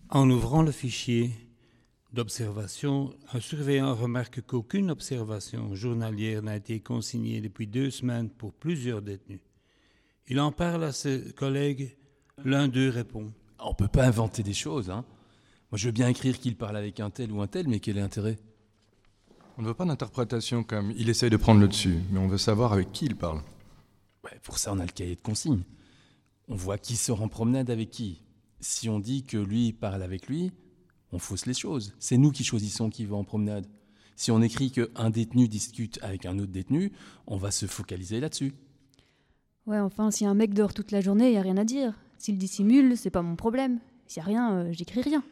En 0.09 0.29
ouvrant 0.31 0.63
le 0.63 0.73
fichier, 0.73 1.31
d'observation, 2.15 3.13
un 3.33 3.41
surveillant 3.41 3.95
remarque 3.95 4.41
qu'aucune 4.41 4.91
observation 4.91 5.75
journalière 5.75 6.43
n'a 6.43 6.57
été 6.57 6.81
consignée 6.81 7.41
depuis 7.41 7.67
deux 7.67 7.91
semaines 7.91 8.31
pour 8.31 8.55
plusieurs 8.55 9.03
détenus. 9.03 9.41
Il 10.29 10.41
en 10.41 10.53
parle 10.53 10.85
à 10.85 10.93
ses 10.93 11.33
collègues, 11.35 11.97
l'un 12.45 12.69
d'eux 12.69 12.89
répond. 12.89 13.33
On 13.59 13.71
ne 13.71 13.75
peut 13.75 13.89
pas 13.89 14.07
inventer 14.07 14.43
des 14.43 14.55
choses, 14.55 14.89
hein. 14.89 15.05
Moi, 15.71 15.79
je 15.79 15.87
veux 15.87 15.93
bien 15.93 16.09
écrire 16.09 16.39
qu'il 16.39 16.57
parle 16.57 16.77
avec 16.77 17.01
un 17.01 17.11
tel 17.11 17.33
ou 17.33 17.43
un 17.43 17.49
tel, 17.49 17.67
mais 17.67 17.81
quel 17.81 17.99
est 17.99 18.01
l'intérêt? 18.01 18.39
On 19.59 19.63
ne 19.63 19.67
veut 19.67 19.75
pas 19.75 19.85
d'interprétation 19.85 20.63
comme 20.63 20.93
il 20.97 21.09
essaye 21.09 21.31
de 21.31 21.37
prendre 21.37 21.61
le 21.61 21.69
dessus, 21.69 21.99
mais 22.11 22.21
on 22.21 22.29
veut 22.29 22.39
savoir 22.39 22.73
avec 22.73 22.93
qui 22.93 23.07
il 23.07 23.17
parle. 23.17 23.43
Ouais, 24.25 24.39
pour 24.43 24.59
ça, 24.59 24.73
on 24.73 24.79
a 24.79 24.87
le 24.87 24.93
cahier 24.93 25.17
de 25.17 25.21
consignes. 25.21 25.65
On 26.49 26.55
voit 26.55 26.79
qui 26.79 26.97
sort 26.97 27.23
en 27.23 27.29
promenade 27.29 27.71
avec 27.71 27.91
qui. 27.91 28.23
Si 28.61 28.89
on 28.89 29.01
dit 29.01 29.25
que 29.25 29.37
lui 29.37 29.73
parle 29.73 30.03
avec 30.03 30.29
lui, 30.29 30.53
on 31.15 31.19
fausse 31.19 31.47
les 31.47 31.55
choses. 31.55 31.95
C'est 32.01 32.19
nous 32.19 32.33
qui 32.33 32.43
choisissons 32.45 32.91
qui 32.91 33.05
va 33.07 33.17
en 33.17 33.25
promenade. 33.25 33.67
Si 34.17 34.31
on 34.31 34.43
écrit 34.43 34.71
qu'un 34.71 35.11
détenu 35.11 35.49
discute 35.49 35.99
avec 36.03 36.27
un 36.27 36.39
autre 36.39 36.53
détenu, 36.53 36.93
on 37.27 37.37
va 37.37 37.51
se 37.51 37.67
focaliser 37.67 38.21
là-dessus. 38.21 38.53
Ouais, 39.67 39.79
enfin, 39.79 40.11
si 40.11 40.27
un 40.27 40.35
mec 40.35 40.55
dort 40.55 40.75
toute 40.75 40.91
la 40.91 41.01
journée, 41.01 41.29
il 41.29 41.33
n'y 41.33 41.39
a 41.39 41.43
rien 41.43 41.57
à 41.57 41.65
dire. 41.65 41.95
S'il 42.19 42.37
dissimule, 42.37 42.97
c'est 42.97 43.11
pas 43.11 43.23
mon 43.23 43.37
problème. 43.37 43.79
S'il 44.07 44.23
n'y 44.23 44.25
a 44.25 44.29
rien, 44.29 44.55
euh, 44.55 44.73
j'écris 44.73 45.03
rien. 45.03 45.23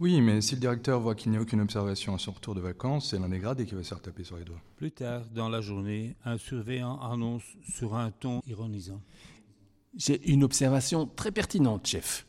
Oui, 0.00 0.20
mais 0.20 0.40
si 0.40 0.56
le 0.56 0.60
directeur 0.60 1.00
voit 1.00 1.14
qu'il 1.14 1.30
n'y 1.30 1.38
a 1.38 1.40
aucune 1.40 1.60
observation 1.60 2.14
à 2.14 2.18
son 2.18 2.32
retour 2.32 2.56
de 2.56 2.60
vacances, 2.60 3.10
c'est 3.10 3.18
l'un 3.18 3.28
des 3.28 3.38
gradés 3.38 3.64
qui 3.64 3.76
va 3.76 3.84
se 3.84 3.88
faire 3.88 4.02
taper 4.02 4.24
sur 4.24 4.36
les 4.36 4.44
doigts. 4.44 4.60
Plus 4.76 4.90
tard, 4.90 5.22
dans 5.32 5.48
la 5.48 5.60
journée, 5.60 6.16
un 6.24 6.38
surveillant 6.38 7.00
annonce 7.00 7.44
sur 7.72 7.94
un 7.94 8.10
ton 8.10 8.42
ironisant. 8.46 9.00
J'ai 9.96 10.28
une 10.28 10.42
observation 10.42 11.06
très 11.06 11.30
pertinente, 11.30 11.86
chef. 11.86 12.26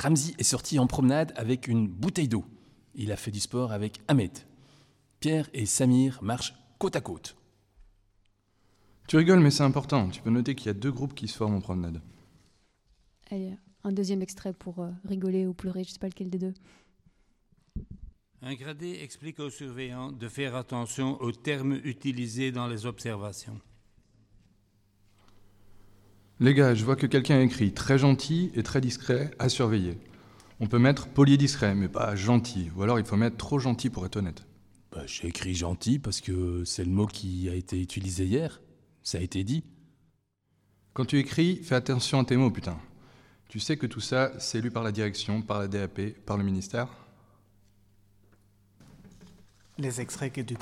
Ramzi 0.00 0.34
est 0.38 0.44
sorti 0.44 0.78
en 0.78 0.86
promenade 0.86 1.34
avec 1.36 1.68
une 1.68 1.86
bouteille 1.86 2.28
d'eau. 2.28 2.46
Il 2.94 3.12
a 3.12 3.16
fait 3.16 3.30
du 3.30 3.38
sport 3.38 3.70
avec 3.70 4.00
Ahmed. 4.08 4.30
Pierre 5.20 5.50
et 5.52 5.66
Samir 5.66 6.22
marchent 6.22 6.54
côte 6.78 6.96
à 6.96 7.02
côte. 7.02 7.36
Tu 9.08 9.18
rigoles, 9.18 9.40
mais 9.40 9.50
c'est 9.50 9.62
important. 9.62 10.08
Tu 10.08 10.22
peux 10.22 10.30
noter 10.30 10.54
qu'il 10.54 10.68
y 10.68 10.70
a 10.70 10.74
deux 10.74 10.90
groupes 10.90 11.14
qui 11.14 11.28
se 11.28 11.36
forment 11.36 11.56
en 11.56 11.60
promenade. 11.60 12.00
Allez, 13.30 13.52
un 13.84 13.92
deuxième 13.92 14.22
extrait 14.22 14.54
pour 14.54 14.78
euh, 14.78 14.90
rigoler 15.04 15.46
ou 15.46 15.52
pleurer, 15.52 15.84
je 15.84 15.90
ne 15.90 15.92
sais 15.92 15.98
pas 15.98 16.08
lequel 16.08 16.30
des 16.30 16.38
deux. 16.38 16.54
Un 18.40 18.54
gradé 18.54 19.00
explique 19.02 19.38
aux 19.38 19.50
surveillants 19.50 20.12
de 20.12 20.28
faire 20.28 20.56
attention 20.56 21.20
aux 21.20 21.32
termes 21.32 21.78
utilisés 21.84 22.52
dans 22.52 22.68
les 22.68 22.86
observations. 22.86 23.60
Les 26.42 26.54
gars, 26.54 26.74
je 26.74 26.86
vois 26.86 26.96
que 26.96 27.06
quelqu'un 27.06 27.36
a 27.36 27.42
écrit 27.42 27.74
très 27.74 27.98
gentil 27.98 28.50
et 28.54 28.62
très 28.62 28.80
discret 28.80 29.30
à 29.38 29.50
surveiller. 29.50 29.98
On 30.58 30.66
peut 30.66 30.78
mettre 30.78 31.06
poli 31.06 31.36
discret, 31.36 31.74
mais 31.74 31.88
pas 31.88 32.16
gentil. 32.16 32.70
Ou 32.76 32.82
alors 32.82 32.98
il 32.98 33.04
faut 33.04 33.16
mettre 33.16 33.36
trop 33.36 33.58
gentil 33.58 33.90
pour 33.90 34.06
être 34.06 34.16
honnête. 34.16 34.46
Bah, 34.90 35.02
J'ai 35.04 35.28
écrit 35.28 35.54
gentil 35.54 35.98
parce 35.98 36.22
que 36.22 36.64
c'est 36.64 36.84
le 36.84 36.90
mot 36.90 37.06
qui 37.06 37.50
a 37.50 37.54
été 37.54 37.78
utilisé 37.78 38.24
hier. 38.24 38.62
Ça 39.02 39.18
a 39.18 39.20
été 39.20 39.44
dit. 39.44 39.64
Quand 40.94 41.04
tu 41.04 41.18
écris, 41.18 41.56
fais 41.62 41.74
attention 41.74 42.20
à 42.20 42.24
tes 42.24 42.38
mots, 42.38 42.50
putain. 42.50 42.78
Tu 43.48 43.60
sais 43.60 43.76
que 43.76 43.86
tout 43.86 44.00
ça, 44.00 44.32
c'est 44.38 44.62
lu 44.62 44.70
par 44.70 44.82
la 44.82 44.92
direction, 44.92 45.42
par 45.42 45.58
la 45.58 45.68
DAP, 45.68 46.00
par 46.24 46.38
le 46.38 46.44
ministère 46.44 46.88
Les 49.76 50.00
extraits 50.00 50.32
que 50.32 50.40
tu. 50.40 50.56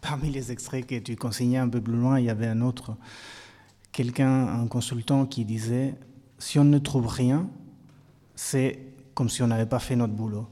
Parmi 0.00 0.30
les 0.30 0.52
extraits 0.52 0.86
que 0.86 1.00
tu 1.00 1.16
consignais 1.16 1.58
un 1.58 1.68
peu 1.68 1.80
plus 1.80 1.96
loin, 1.96 2.20
il 2.20 2.26
y 2.26 2.30
avait 2.30 2.46
un 2.46 2.60
autre 2.60 2.96
quelqu'un, 3.94 4.48
un 4.48 4.66
consultant 4.66 5.24
qui 5.24 5.46
disait, 5.46 5.94
si 6.38 6.58
on 6.58 6.64
ne 6.64 6.78
trouve 6.78 7.06
rien, 7.06 7.48
c'est 8.34 8.80
comme 9.14 9.30
si 9.30 9.40
on 9.42 9.46
n'avait 9.46 9.66
pas 9.66 9.78
fait 9.78 9.94
notre 9.94 10.12
boulot. 10.12 10.48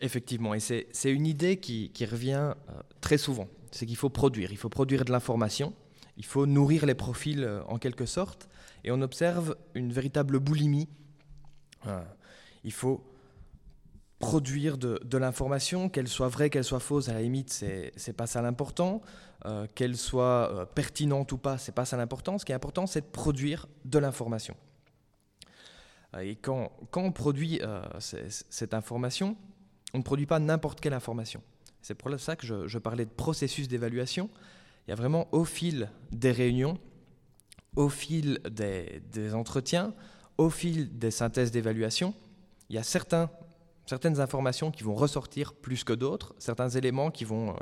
Effectivement, 0.00 0.54
et 0.54 0.60
c'est 0.60 1.12
une 1.12 1.26
idée 1.26 1.58
qui, 1.58 1.90
revient 2.06 2.54
euh, 2.70 2.72
très 3.00 3.18
souvent, 3.18 3.48
c'est 3.72 3.84
qu'il 3.84 3.96
faut 3.96 4.10
produire, 4.10 4.52
il 4.52 4.56
faut 4.56 4.68
produire 4.68 5.04
de 5.04 5.12
l'information, 5.12 5.74
il 6.16 6.24
faut 6.24 6.46
nourrir 6.46 6.86
les 6.86 6.94
profils 6.94 7.42
euh, 7.42 7.62
en 7.66 7.78
quelque 7.78 8.06
sorte, 8.06 8.48
et 8.84 8.92
on 8.92 9.02
observe 9.02 9.56
une 9.74 9.92
véritable 9.92 10.38
boulimie. 10.38 10.88
Euh, 11.86 12.00
il 12.62 12.72
faut 12.72 13.04
produire 14.20 14.78
de, 14.78 15.00
de 15.04 15.18
l'information, 15.18 15.88
qu'elle 15.88 16.08
soit 16.08 16.28
vraie, 16.28 16.48
qu'elle 16.48 16.64
soit 16.64 16.80
fausse, 16.80 17.08
à 17.08 17.12
la 17.12 17.22
limite, 17.22 17.50
c'est 17.50 18.16
pas 18.16 18.28
ça 18.28 18.40
l'important. 18.40 19.02
Euh, 19.44 19.66
qu'elle 19.74 19.96
soit 19.96 20.50
euh, 20.52 20.64
pertinente 20.64 21.32
ou 21.32 21.38
pas, 21.38 21.58
c'est 21.58 21.72
pas 21.72 21.84
ça 21.84 21.96
l'important. 21.96 22.38
Ce 22.38 22.44
qui 22.44 22.52
est 22.52 22.54
important, 22.54 22.86
c'est 22.86 23.00
de 23.00 23.06
produire 23.06 23.66
de 23.84 23.98
l'information. 23.98 24.54
Et 26.20 26.36
quand, 26.36 26.70
quand 26.90 27.02
on 27.02 27.10
produit 27.10 27.60
cette 27.98 28.74
information, 28.74 29.34
on 29.94 29.98
ne 29.98 30.02
produit 30.02 30.26
pas 30.26 30.38
n'importe 30.38 30.80
quelle 30.80 30.92
information. 30.92 31.42
C'est 31.82 31.94
pour 31.94 32.18
ça 32.18 32.36
que 32.36 32.46
je, 32.46 32.78
parlais 32.78 33.04
de 33.04 33.10
processus 33.10 33.68
d'évaluation. 33.68 34.30
Il 34.86 34.90
y 34.90 34.92
a 34.92 34.96
vraiment 34.96 35.28
au 35.32 35.44
fil 35.44 35.90
des 36.12 36.30
réunions, 36.30 36.78
au 37.76 37.88
fil 37.88 38.38
des, 38.50 39.34
entretiens, 39.34 39.92
au 40.38 40.48
fil 40.48 40.96
des 40.98 41.10
synthèses 41.10 41.50
d'évaluation, 41.50 42.14
il 42.68 42.76
y 42.76 42.78
a 42.78 42.82
certaines 42.82 44.20
informations 44.20 44.70
qui 44.70 44.82
vont 44.82 44.94
ressortir 44.94 45.52
plus 45.54 45.84
que 45.84 45.92
d'autres, 45.92 46.34
certains 46.38 46.70
éléments 46.70 47.10
qui 47.10 47.24
vont, 47.24 47.50
euh, 47.50 47.58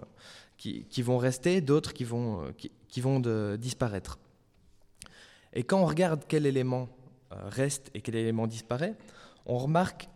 qui, 0.61 1.02
vont 1.02 1.16
rester, 1.16 1.62
d'autres 1.62 1.94
qui 1.94 2.04
vont, 2.04 2.44
euh, 2.44 2.52
qui, 2.88 3.00
vont 3.00 3.20
disparaître. 3.56 4.18
Et 5.54 5.62
quand 5.64 5.80
on 5.80 5.86
regarde 5.86 6.24
quel 6.28 6.44
élément 6.44 6.88
euh, 7.32 7.36
reste 7.48 7.90
et 7.94 8.02
quel 8.02 8.16
élément 8.16 8.46
disparaît, 8.46 8.94
on 9.46 9.56
remarque 9.56 10.11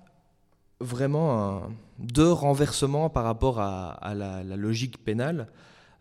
vraiment 0.80 1.70
deux 1.98 2.30
renversements 2.30 3.08
par 3.08 3.24
rapport 3.24 3.58
à, 3.58 4.14
la, 4.14 4.42
logique 4.42 5.02
pénale. 5.02 5.48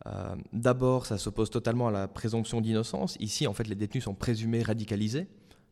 Euh, 0.08 0.36
D'abord, 0.52 1.06
ça 1.06 1.18
s'oppose 1.18 1.50
totalement 1.50 1.88
à 1.88 1.92
la 1.92 2.08
présomption 2.10 2.60
d'innocence. 2.60 3.16
Ici, 3.22 3.48
en 3.48 3.54
fait, 3.54 3.68
les 3.68 3.76
détenus 3.76 4.04
sont 4.04 4.14
présumés 4.14 4.62
radicalisés. 4.62 5.28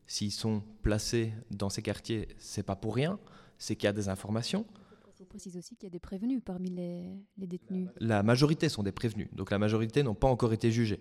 S'ils 0.07 0.31
sont 0.31 0.63
placés 0.81 1.33
dans 1.51 1.69
ces 1.69 1.81
quartiers, 1.81 2.29
c'est 2.37 2.63
pas 2.63 2.75
pour 2.75 2.95
rien, 2.95 3.19
c'est 3.57 3.75
qu'il 3.75 3.87
y 3.87 3.89
a 3.89 3.93
des 3.93 4.07
informations. 4.07 4.65
Je 5.21 5.25
précise 5.27 5.55
aussi 5.55 5.75
qu'il 5.75 5.83
y 5.83 5.91
a 5.91 5.91
des 5.91 5.99
prévenus 5.99 6.41
parmi 6.43 6.71
les, 6.71 7.47
détenus. 7.47 7.89
La 7.99 8.23
majorité 8.23 8.69
sont 8.69 8.81
des 8.81 8.91
prévenus, 8.91 9.27
donc 9.33 9.51
la 9.51 9.59
majorité 9.59 10.01
n'ont 10.01 10.15
pas 10.15 10.27
encore 10.27 10.51
été 10.51 10.71
jugés. 10.71 10.99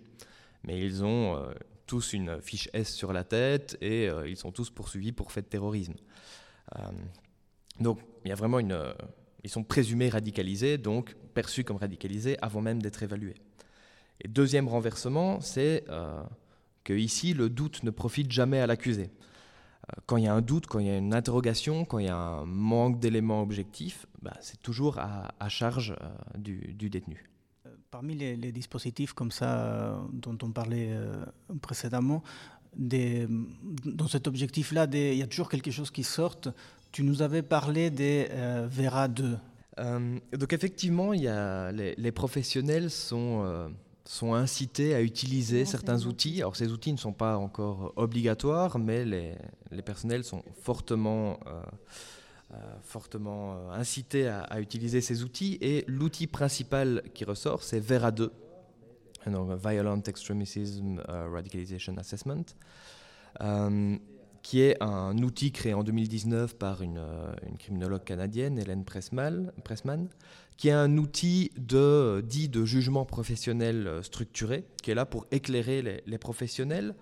Mais 0.63 0.79
ils 0.79 1.03
ont 1.03 1.37
euh, 1.37 1.55
tous 1.87 2.13
une 2.13 2.39
fiche 2.43 2.69
S 2.75 2.93
sur 2.93 3.15
la 3.15 3.25
tête 3.25 3.79
et 3.81 4.11
euh, 4.11 4.29
ils 4.29 4.37
sont 4.37 4.53
tous 4.53 4.69
poursuivis 4.69 5.13
pour 5.13 5.33
fait 5.33 5.41
de 5.41 5.47
terrorisme. 5.47 5.95
Euh, 6.77 6.83
donc 7.81 8.01
il 8.27 8.29
y 8.29 8.33
a 8.33 8.35
vraiment 8.35 8.59
une. 8.59 8.79
Ils 9.43 9.49
sont 9.49 9.65
présumés 9.65 10.11
radicalisés, 10.11 10.77
donc 10.77 11.17
perçus 11.33 11.65
comme 11.65 11.79
radicalisés 11.79 12.37
avant 12.43 12.61
même 12.61 12.83
d'être 12.83 13.03
évalués. 13.03 13.37
Et 14.21 14.29
deuxième 14.29 14.69
renversement, 14.69 15.41
c'est 15.41 15.85
que 16.85 16.93
ici 16.93 17.33
le 17.33 17.49
doute 17.49 17.85
ne 17.85 17.91
profite 17.91 18.31
jamais 18.31 18.61
à 18.61 18.67
l'accusé. 18.67 19.13
Euh, 19.89 20.01
quand 20.07 20.17
il 20.17 20.25
y 20.25 20.29
a 20.29 20.35
un 20.35 20.41
doute, 20.41 20.67
quand 20.67 20.79
il 20.79 20.87
y 20.87 20.91
a 20.91 20.97
une 20.97 21.15
interrogation, 21.15 21.85
quand 21.85 21.99
il 21.99 22.07
y 22.07 22.11
a 22.11 22.17
un 22.17 22.45
manque 22.45 23.01
d'éléments 23.01 23.43
objectifs, 23.43 24.07
bah, 24.23 24.37
c'est 24.41 24.61
toujours 24.61 24.99
à, 24.99 25.33
à 25.41 25.49
charge 25.49 25.95
euh, 26.01 26.39
du, 26.39 26.75
du, 26.75 26.91
détenu. 26.91 27.31
Parmi 27.91 28.15
les, 28.15 28.37
les, 28.37 28.53
dispositifs 28.53 29.13
comme 29.15 29.31
ça 29.31 29.61
euh, 29.61 29.99
dont 30.13 30.39
on 30.43 30.51
parlait 30.51 30.91
euh, 30.91 31.25
précédemment, 31.61 32.23
des, 32.77 33.27
dans 33.85 34.09
cet 34.09 34.29
objectif-là, 34.29 34.87
il 34.93 35.17
y 35.17 35.23
a 35.23 35.27
toujours 35.27 35.49
quelque 35.49 35.71
chose 35.71 35.91
qui 35.91 36.05
sort. 36.05 36.37
Tu 36.93 37.03
nous 37.03 37.23
avais 37.23 37.43
parlé 37.43 37.91
des 37.91 38.29
euh, 38.31 38.69
Vera 38.71 39.09
2. 39.09 39.37
donc 40.37 40.53
effectivement, 40.53 41.13
y 41.15 41.27
a, 41.27 41.73
les, 41.73 41.95
les 41.97 42.13
professionnels 42.13 42.91
sont 42.91 43.43
euh, 43.45 43.69
sont 44.11 44.35
incités 44.35 44.93
à 44.97 45.03
utiliser 45.03 45.65
certains 45.65 46.05
outils. 46.05 46.41
Alors 46.41 46.57
ces 46.57 46.73
outils 46.73 46.93
ne 46.93 46.99
sont 46.99 47.13
pas 47.13 47.37
encore 47.37 47.93
obligatoires, 47.95 48.77
mais 48.77 49.05
les, 49.05 49.37
les 49.71 49.83
personnels 49.83 50.25
sont 50.25 50.43
fortement, 50.63 51.39
euh, 51.47 51.63
euh, 52.53 52.57
fortement 52.83 53.53
euh, 53.53 53.71
incités 53.71 54.27
à, 54.27 54.41
à, 54.41 54.59
utiliser 54.59 55.01
ces 55.01 55.23
outils. 55.23 55.59
Et 55.61 55.85
l'outil 55.87 56.27
principal 56.27 57.05
qui 57.15 57.25
ressort, 57.25 57.63
c'est 57.63 57.79
Vera 57.79 58.11
2, 58.11 58.33
donc 59.29 59.53
Violent 59.65 60.03
Extremism 60.05 61.01
Radicalization 61.07 61.97
Assessment, 61.97 62.47
euh, 63.41 63.97
qui 64.43 64.61
est 64.63 64.83
un 64.83 65.17
outil 65.19 65.53
créé 65.53 65.73
en 65.73 65.85
2019 65.85 66.57
par 66.57 66.83
une, 66.83 67.01
une 67.49 67.59
criminologue 67.59 68.03
canadienne, 68.03 68.59
Hélène 68.59 68.85
Pressman, 68.85 69.53
Pressman 69.63 70.09
qui 70.61 70.69
est 70.69 70.73
un 70.73 70.99
outil 70.99 71.53
de, 71.57 72.23
dit 72.29 72.51
de 72.51 72.67
jugement 72.67 73.07
professionnel 73.07 74.01
structuré, 74.03 74.67
qui 74.83 74.91
est 74.91 74.95
là 74.95 75.07
pour 75.07 75.27
éclairer 75.31 76.03
les, 76.05 76.19
professionnels, 76.19 76.95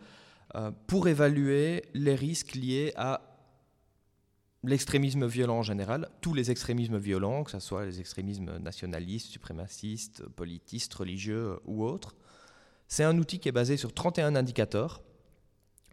euh, 0.54 0.70
pour 0.86 1.08
évaluer 1.08 1.82
les 1.92 2.14
risques 2.14 2.54
liés 2.54 2.92
à 2.94 3.20
l'extrémisme 4.62 5.26
violent 5.26 5.58
en 5.58 5.62
général, 5.64 6.08
tous 6.20 6.34
les 6.34 6.52
extrémismes 6.52 6.98
violents, 6.98 7.42
que 7.42 7.50
ce 7.50 7.58
soit 7.58 7.84
les 7.84 7.98
extrémismes 7.98 8.58
nationalistes, 8.58 9.26
suprémacistes, 9.26 10.24
politistes, 10.36 10.94
religieux 10.94 11.58
ou 11.64 11.84
autres. 11.84 12.14
C'est 12.86 13.02
un 13.02 13.18
outil 13.18 13.40
qui 13.40 13.48
est 13.48 13.52
basé 13.52 13.76
sur 13.76 13.92
31 13.92 14.36
indicateurs, 14.36 15.02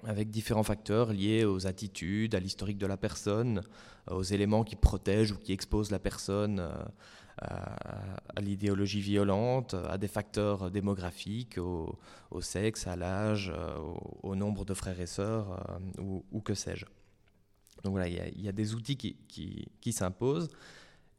avec 0.04 0.30
différents 0.30 0.62
facteurs 0.62 1.12
liés 1.12 1.46
aux 1.46 1.66
attitudes, 1.66 2.36
à 2.36 2.40
l'historique 2.40 2.78
de 2.78 2.86
la 2.86 2.98
personne, 2.98 3.64
aux 4.12 4.22
éléments 4.22 4.64
qui 4.64 4.76
protègent 4.76 5.32
ou 5.32 5.38
qui 5.40 5.52
exposent 5.52 5.90
la 5.90 5.98
personne 5.98 6.60
euh, 6.60 6.72
à, 7.42 8.42
l'idéologie 8.42 9.02
violente, 9.02 9.74
à 9.74 9.98
des 9.98 10.08
facteurs 10.08 10.72
démographiques, 10.72 11.58
au, 11.58 11.98
sexe, 12.42 12.88
à 12.88 12.96
l'âge, 12.96 13.52
au, 13.80 14.30
au, 14.30 14.36
nombre 14.36 14.66
de 14.66 14.74
frères 14.74 15.00
et 15.00 15.06
sœurs, 15.06 15.80
euh, 16.00 16.22
ou, 16.32 16.42
que 16.42 16.54
sais-je. 16.54 16.86
Donc 17.84 17.92
voilà, 17.92 18.08
il 18.08 18.42
y, 18.42 18.50
a 18.50 18.52
des 18.52 18.74
outils 18.74 18.98
qui, 18.98 19.92
s'imposent, 19.92 20.50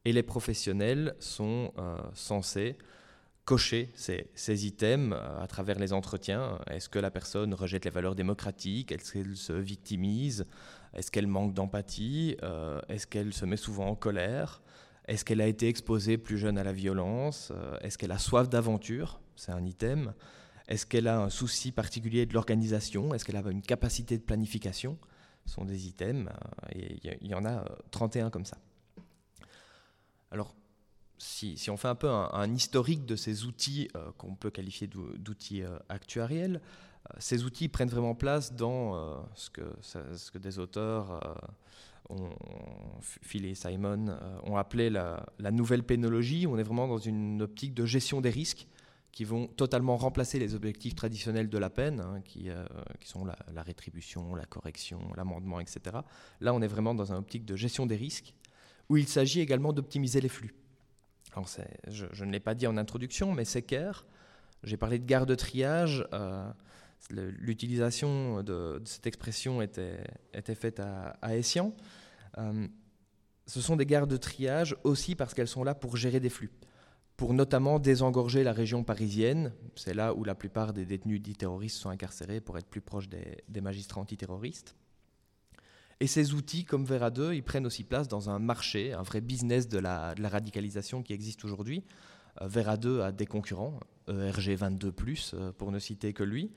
et 0.04 0.12
les 0.12 0.22
professionnels 0.22 1.14
sont 1.20 1.72
euh, 1.78 1.98
censés 2.14 2.76
cocher 3.44 3.90
ces, 3.94 4.66
items 4.66 5.16
à 5.40 5.46
travers 5.46 5.78
les 5.78 5.92
entretiens. 5.92 6.58
Est-ce 6.68 6.88
que 6.88 6.98
la 6.98 7.12
personne 7.12 7.54
rejette 7.54 7.84
les 7.84 7.92
valeurs 7.92 8.16
démocratiques? 8.16 8.90
Est-ce 8.90 9.12
qu'elle 9.12 9.36
se 9.36 9.52
victimise? 9.52 10.46
Est-ce 10.94 11.12
qu'elle 11.12 11.28
manque 11.28 11.54
d'empathie? 11.54 12.36
Euh, 12.42 12.80
Est-ce 12.88 13.06
qu'elle 13.06 13.32
se 13.32 13.44
met 13.44 13.56
souvent 13.56 13.86
en 13.86 13.94
colère? 13.94 14.62
Est-ce 15.06 15.24
qu'elle 15.24 15.40
a 15.40 15.46
été 15.46 15.68
exposée 15.68 16.18
plus 16.18 16.38
jeune 16.38 16.58
à 16.58 16.64
la 16.64 16.72
violence? 16.72 17.52
Est-ce 17.80 17.96
qu'elle 17.96 18.12
a 18.12 18.18
soif 18.18 18.48
d'aventure? 18.48 19.20
C'est 19.36 19.52
un 19.52 19.64
item. 19.64 20.12
Est-ce 20.68 20.84
qu'elle 20.84 21.06
a 21.06 21.20
un 21.20 21.30
souci 21.30 21.70
particulier 21.70 22.26
de 22.26 22.34
l'organisation? 22.34 23.14
Est-ce 23.14 23.24
qu'elle 23.24 23.36
a 23.36 23.50
une 23.50 23.62
capacité 23.62 24.18
de 24.18 24.22
planification? 24.22 24.98
Ce 25.44 25.54
sont 25.54 25.64
des 25.64 25.86
items. 25.86 26.28
Et 26.74 26.98
il 27.20 27.28
y 27.28 27.34
en 27.34 27.44
a 27.44 27.64
31 27.92 28.30
comme 28.30 28.44
ça. 28.44 28.58
Alors, 30.32 30.56
si, 31.18 31.70
on 31.70 31.76
fait 31.76 31.88
un 31.88 31.94
peu 31.94 32.08
un, 32.10 32.52
historique 32.52 33.06
de 33.06 33.16
ces 33.16 33.44
outils 33.44 33.88
euh, 33.96 34.10
qu'on 34.18 34.34
peut 34.34 34.50
qualifier 34.50 34.86
d'outils 34.86 35.62
euh, 35.62 35.78
actuariels, 35.88 36.60
euh, 37.10 37.16
ces 37.18 37.44
outils 37.44 37.68
prennent 37.68 37.88
vraiment 37.88 38.14
place 38.14 38.52
dans 38.52 38.96
euh, 38.96 39.16
ce 39.34 40.30
que 40.30 40.38
des 40.38 40.58
auteurs 40.58 41.20
on, 42.08 42.30
Phil 43.00 43.44
et 43.46 43.54
Simon 43.54 44.08
euh, 44.08 44.38
ont 44.44 44.56
appelé 44.56 44.90
la, 44.90 45.26
nouvelle 45.50 45.82
pénologie. 45.82 46.46
On 46.46 46.58
est 46.58 46.62
vraiment 46.62 46.88
dans 46.88 46.98
une 46.98 47.42
optique 47.42 47.74
de 47.74 47.84
gestion 47.84 48.20
des 48.20 48.30
risques 48.30 48.66
qui 49.12 49.24
vont 49.24 49.46
totalement 49.46 49.96
remplacer 49.96 50.38
les 50.38 50.54
objectifs 50.54 50.94
traditionnels 50.94 51.48
de 51.48 51.58
la 51.58 51.70
peine, 51.70 52.00
hein, 52.00 52.20
qui, 52.24 52.50
euh, 52.50 52.66
qui, 53.00 53.08
sont 53.08 53.24
la, 53.24 53.62
rétribution, 53.62 54.34
la 54.34 54.44
correction, 54.44 55.00
l'amendement, 55.16 55.58
etc. 55.58 55.98
Là, 56.40 56.52
on 56.52 56.60
est 56.60 56.66
vraiment 56.66 56.94
dans 56.94 57.12
une 57.12 57.18
optique 57.18 57.46
de 57.46 57.56
gestion 57.56 57.86
des 57.86 57.96
risques, 57.96 58.34
où 58.90 58.98
il 58.98 59.08
s'agit 59.08 59.40
également 59.40 59.72
d'optimiser 59.72 60.20
les 60.20 60.28
flux. 60.28 60.54
Alors, 61.32 61.48
je, 61.88 62.06
je, 62.12 62.24
ne 62.24 62.30
l'ai 62.30 62.40
pas 62.40 62.54
dit 62.54 62.66
en 62.66 62.76
introduction, 62.76 63.32
mais 63.32 63.46
c'est 63.46 63.62
clair. 63.62 64.04
J'ai 64.62 64.76
parlé 64.76 64.98
de 64.98 65.06
garde 65.06 65.28
de 65.28 65.34
triage. 65.34 66.06
Euh, 66.12 66.50
L'utilisation 67.10 68.42
de, 68.42 68.82
cette 68.84 69.06
expression 69.06 69.62
était, 69.62 70.02
faite 70.54 70.80
à, 70.80 71.16
à 71.22 71.36
Essian. 71.36 71.74
Euh, 72.38 72.66
ce 73.46 73.60
sont 73.60 73.76
des 73.76 73.86
gares 73.86 74.06
de 74.08 74.16
triage 74.16 74.76
aussi 74.82 75.14
parce 75.14 75.32
qu'elles 75.32 75.48
sont 75.48 75.62
là 75.62 75.74
pour 75.74 75.96
gérer 75.96 76.18
des 76.18 76.30
flux, 76.30 76.50
pour 77.16 77.32
notamment 77.32 77.78
désengorger 77.78 78.42
la 78.42 78.52
région 78.52 78.82
parisienne. 78.82 79.52
C'est 79.76 79.94
là 79.94 80.14
où 80.14 80.24
la 80.24 80.34
plupart 80.34 80.72
des 80.72 80.84
détenus 80.84 81.22
dits 81.22 81.36
terroristes 81.36 81.76
sont 81.76 81.90
incarcérés 81.90 82.40
pour 82.40 82.58
être 82.58 82.66
plus 82.66 82.80
proches 82.80 83.08
des, 83.08 83.60
magistrats 83.60 84.00
antiterroristes. 84.00 84.74
Et 86.00 86.08
ces 86.08 86.34
outils, 86.34 86.64
comme 86.64 86.84
Vera 86.84 87.10
2, 87.10 87.34
ils 87.34 87.42
prennent 87.42 87.66
aussi 87.66 87.84
place 87.84 88.08
dans 88.08 88.28
un 88.28 88.38
marché, 88.38 88.92
un 88.92 89.02
vrai 89.02 89.20
business 89.20 89.68
de 89.68 89.78
la 89.78 90.14
radicalisation 90.24 91.02
qui 91.02 91.12
existe 91.12 91.44
aujourd'hui. 91.44 91.84
Euh, 92.40 92.48
Vera 92.48 92.76
2 92.76 93.00
a 93.00 93.12
des 93.12 93.26
concurrents, 93.26 93.78
ERG 94.08 94.50
22, 94.56 94.94
euh, 95.34 95.52
pour 95.52 95.72
ne 95.72 95.78
citer 95.78 96.12
que 96.12 96.22
lui. 96.22 96.50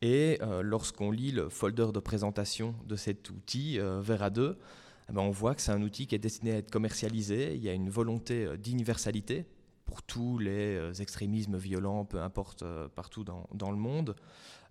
Et 0.00 0.38
euh, 0.42 0.62
lorsqu'on 0.62 1.10
lit 1.10 1.32
le 1.32 1.48
folder 1.48 1.88
de 1.92 2.00
présentation 2.00 2.74
de 2.86 2.96
cet 2.96 3.30
outil, 3.30 3.78
euh, 3.78 4.00
Vera 4.00 4.30
2, 4.30 4.58
eh 5.08 5.12
ben 5.12 5.22
on 5.22 5.30
voit 5.30 5.54
que 5.54 5.62
c'est 5.62 5.72
un 5.72 5.82
outil 5.82 6.06
qui 6.06 6.14
est 6.14 6.18
destiné 6.18 6.52
à 6.52 6.56
être 6.56 6.70
commercialisé. 6.70 7.54
Il 7.54 7.62
y 7.62 7.68
a 7.68 7.72
une 7.72 7.90
volonté 7.90 8.44
euh, 8.44 8.56
d'universalité 8.56 9.46
pour 9.92 10.02
tous 10.02 10.38
les 10.38 10.76
euh, 10.76 10.92
extrémismes 10.94 11.58
violents, 11.58 12.04
peu 12.04 12.20
importe 12.20 12.62
euh, 12.62 12.88
partout 12.88 13.24
dans, 13.24 13.70
le 13.70 13.76
monde. 13.76 14.16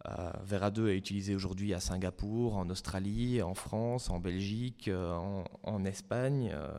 Euh, 0.08 0.32
Vera 0.44 0.72
2 0.72 0.90
est 0.90 0.98
utilisé 0.98 1.36
aujourd'hui 1.36 1.76
à 1.76 1.80
Singapour, 1.80 2.58
en 2.58 2.70
Australie, 2.72 3.42
en 3.42 3.54
France, 3.54 4.10
en 4.10 4.20
Belgique, 4.20 4.88
euh, 4.88 5.16
en, 5.64 5.86
Espagne, 5.86 6.52
euh, 6.54 6.76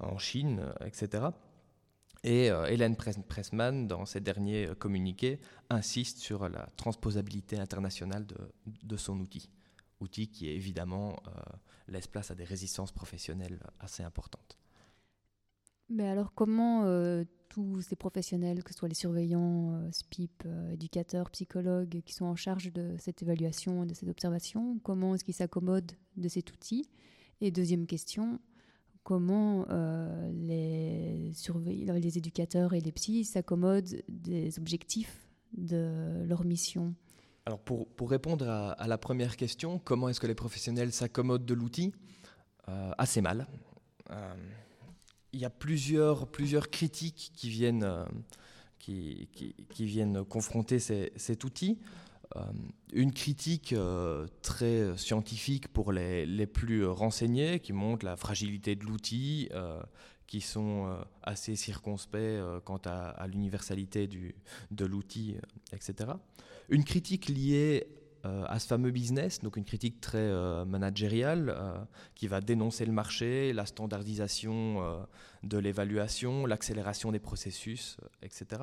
en 0.00 0.16
Chine, 0.16 0.62
etc. 0.84 1.24
Et 2.26 2.50
euh, 2.50 2.66
Hélène 2.66 2.96
Pressman, 2.96 3.86
dans 3.86 4.04
ses 4.04 4.18
derniers 4.18 4.70
communiqués, 4.80 5.38
insiste 5.70 6.18
sur 6.18 6.48
la 6.48 6.66
transposabilité 6.76 7.56
internationale 7.56 8.26
de, 8.66 8.96
son 8.96 9.20
outil. 9.20 9.48
outil 10.00 10.26
qui 10.26 10.48
évidemment 10.48 11.16
laisse 11.86 12.08
place 12.08 12.32
à 12.32 12.34
des 12.34 12.42
résistances 12.42 12.90
professionnelles 12.90 13.60
assez 13.78 14.02
importantes. 14.02 14.58
Mais 15.88 16.08
alors 16.08 16.34
comment 16.34 16.82
tous 17.48 17.80
ces 17.82 17.94
professionnels, 17.94 18.64
que 18.64 18.72
ce 18.72 18.78
soit 18.80 18.88
les 18.88 18.96
surveillants, 18.96 19.88
SPIP, 19.92 20.44
éducateurs, 20.72 21.30
psychologues, 21.30 22.02
qui 22.04 22.12
sont 22.12 22.24
en 22.24 22.34
charge 22.34 22.72
de 22.72 22.96
cette 22.98 23.22
évaluation, 23.22 23.86
de 23.86 23.94
cette 23.94 24.08
observation, 24.08 24.80
comment 24.82 25.14
est-ce 25.14 25.22
qu'ils 25.22 25.34
s'accommodent 25.34 25.92
de 26.16 26.28
cet 26.28 26.52
outil? 26.52 26.90
Et 27.40 27.52
deuxième 27.52 27.86
question, 27.86 28.40
comment 29.06 29.64
les, 30.32 31.30
les 31.30 32.18
éducateurs 32.18 32.74
et 32.74 32.80
les 32.80 32.90
psys 32.90 33.24
s'accommodent 33.24 34.02
des 34.08 34.58
objectifs 34.58 35.28
de 35.56 36.24
leur 36.26 36.44
mission 36.44 36.92
Alors 37.46 37.60
pour, 37.60 37.86
pour 37.86 38.10
répondre 38.10 38.48
à, 38.48 38.88
la 38.88 38.98
première 38.98 39.36
question, 39.36 39.78
comment 39.78 40.08
est-ce 40.08 40.18
que 40.18 40.26
les 40.26 40.34
professionnels 40.34 40.92
s'accommodent 40.92 41.44
de 41.44 41.54
l'outil? 41.54 41.92
Euh, 42.68 42.90
Assez 42.98 43.20
mal. 43.20 43.46
Euh, 44.10 44.34
il 45.32 45.38
y 45.38 45.44
a 45.44 45.50
plusieurs, 45.50 46.26
plusieurs 46.26 46.68
critiques 46.68 47.30
qui 47.32 47.48
viennent, 47.48 47.84
euh, 47.84 48.04
qui, 48.80 49.28
qui, 49.70 49.84
viennent 49.84 50.24
confronter 50.24 50.80
cet 50.80 51.44
outil. 51.44 51.78
Une 52.92 53.12
critique 53.12 53.74
très 54.42 54.96
scientifique 54.98 55.68
pour 55.68 55.92
les, 55.92 56.26
les, 56.26 56.46
plus 56.46 56.84
renseignés, 56.84 57.60
qui 57.60 57.72
montre 57.72 58.04
la 58.04 58.16
fragilité 58.16 58.76
de 58.76 58.84
l'outil, 58.84 59.48
qui 60.26 60.40
sont 60.40 60.86
euh, 60.86 60.96
assez 61.22 61.56
circonspects 61.56 62.16
euh, 62.16 62.60
quant 62.60 62.80
à, 62.84 63.26
l'universalité 63.26 64.08
de 64.08 64.84
l'outil, 64.84 65.36
euh, 65.36 65.76
etc. 65.76 66.10
Une 66.68 66.84
critique 66.84 67.28
liée 67.28 67.88
à 68.48 68.58
ce 68.58 68.66
fameux 68.66 68.90
business, 68.90 69.38
donc 69.38 69.56
une 69.56 69.64
critique 69.64 70.00
très 70.00 70.32
managériale 70.64 71.86
qui 72.16 72.26
va 72.26 72.40
dénoncer 72.40 72.84
le 72.84 72.90
marché, 72.90 73.52
la 73.52 73.66
standardisation 73.66 75.06
de 75.44 75.58
l'évaluation, 75.58 76.44
l'accélération 76.44 77.12
des 77.12 77.20
processus, 77.20 77.98
etc. 78.22 78.62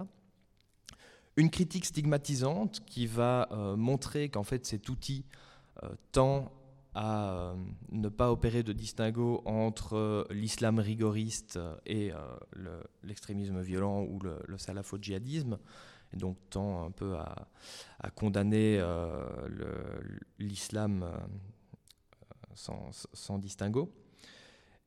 Une 1.35 1.49
critique 1.49 1.85
stigmatisante 1.85 2.83
qui 2.85 3.07
va 3.07 3.49
montrer 3.75 4.29
qu'en 4.29 4.43
fait 4.43 4.65
cet 4.65 4.89
outil 4.89 5.25
tend 6.11 6.51
à 6.95 7.33
euh, 7.33 7.55
ne 7.91 8.09
pas 8.09 8.31
opérer 8.31 8.63
de 8.63 8.71
distinguo 8.71 9.41
entre 9.45 9.95
euh, 9.95 10.25
l'islam 10.29 10.79
rigoriste 10.79 11.59
et 11.85 12.11
euh, 12.11 12.83
l'extrémisme 13.03 13.61
violent 13.61 14.03
ou 14.03 14.19
le, 14.19 14.57
salafo-djihadisme, 14.57 15.57
et 16.13 16.17
donc 16.17 16.37
tend 16.49 16.85
un 16.85 16.91
peu 16.91 17.15
à, 17.15 17.47
condamner 18.15 18.79
l'islam 20.37 21.09
sans, 22.53 23.39
distinguo, 23.39 23.91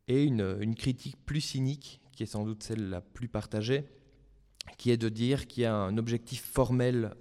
et 0.07 0.23
une, 0.23 0.75
critique 0.77 1.17
plus 1.27 1.41
cynique, 1.41 2.01
qui 2.13 2.23
est 2.23 2.27
sans 2.27 2.45
doute 2.45 2.63
celle 2.63 2.89
la 2.89 3.01
plus 3.01 3.27
partagée, 3.27 3.89
qui 4.79 4.91
est 4.91 4.97
de 4.97 5.09
dire 5.09 5.47
qu'il 5.47 5.63
y 5.63 5.67
a 5.67 5.75
un 5.75 5.97
objectif 5.99 6.43
formel 6.45 7.15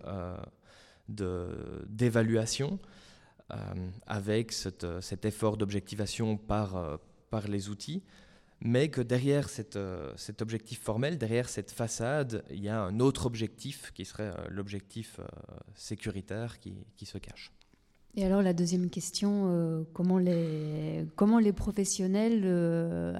d'évaluation, 1.08 2.80
euh, 3.54 3.58
avec 4.08 4.52
euh, 4.84 5.02
cet 5.02 5.24
effort 5.24 5.56
d'objectivation 5.56 6.36
par, 6.36 6.78
euh, 6.78 6.98
par 7.30 7.48
les 7.48 7.70
outils, 7.70 8.02
mais 8.60 8.90
que 8.90 9.02
derrière 9.02 9.50
cet 9.50 9.78
objectif 10.42 10.82
formel, 10.82 11.20
derrière 11.20 11.48
cette 11.48 11.70
façade, 11.70 12.44
il 12.50 12.64
y 12.64 12.70
a 12.70 12.82
un 12.82 13.00
autre 13.00 13.28
objectif 13.28 13.92
qui 13.94 14.04
serait 14.04 14.34
l'objectif 14.50 15.20
sécuritaire 15.76 16.60
qui, 16.60 17.06
se 17.06 17.20
cache. 17.20 17.52
Et 18.18 18.24
alors 18.24 18.42
la 18.42 18.54
deuxième 18.54 18.90
question, 18.90 19.86
comment, 19.94 20.18
les, 20.18 21.06
comment 21.18 21.38
les 21.38 21.52
professionnels 21.52 22.46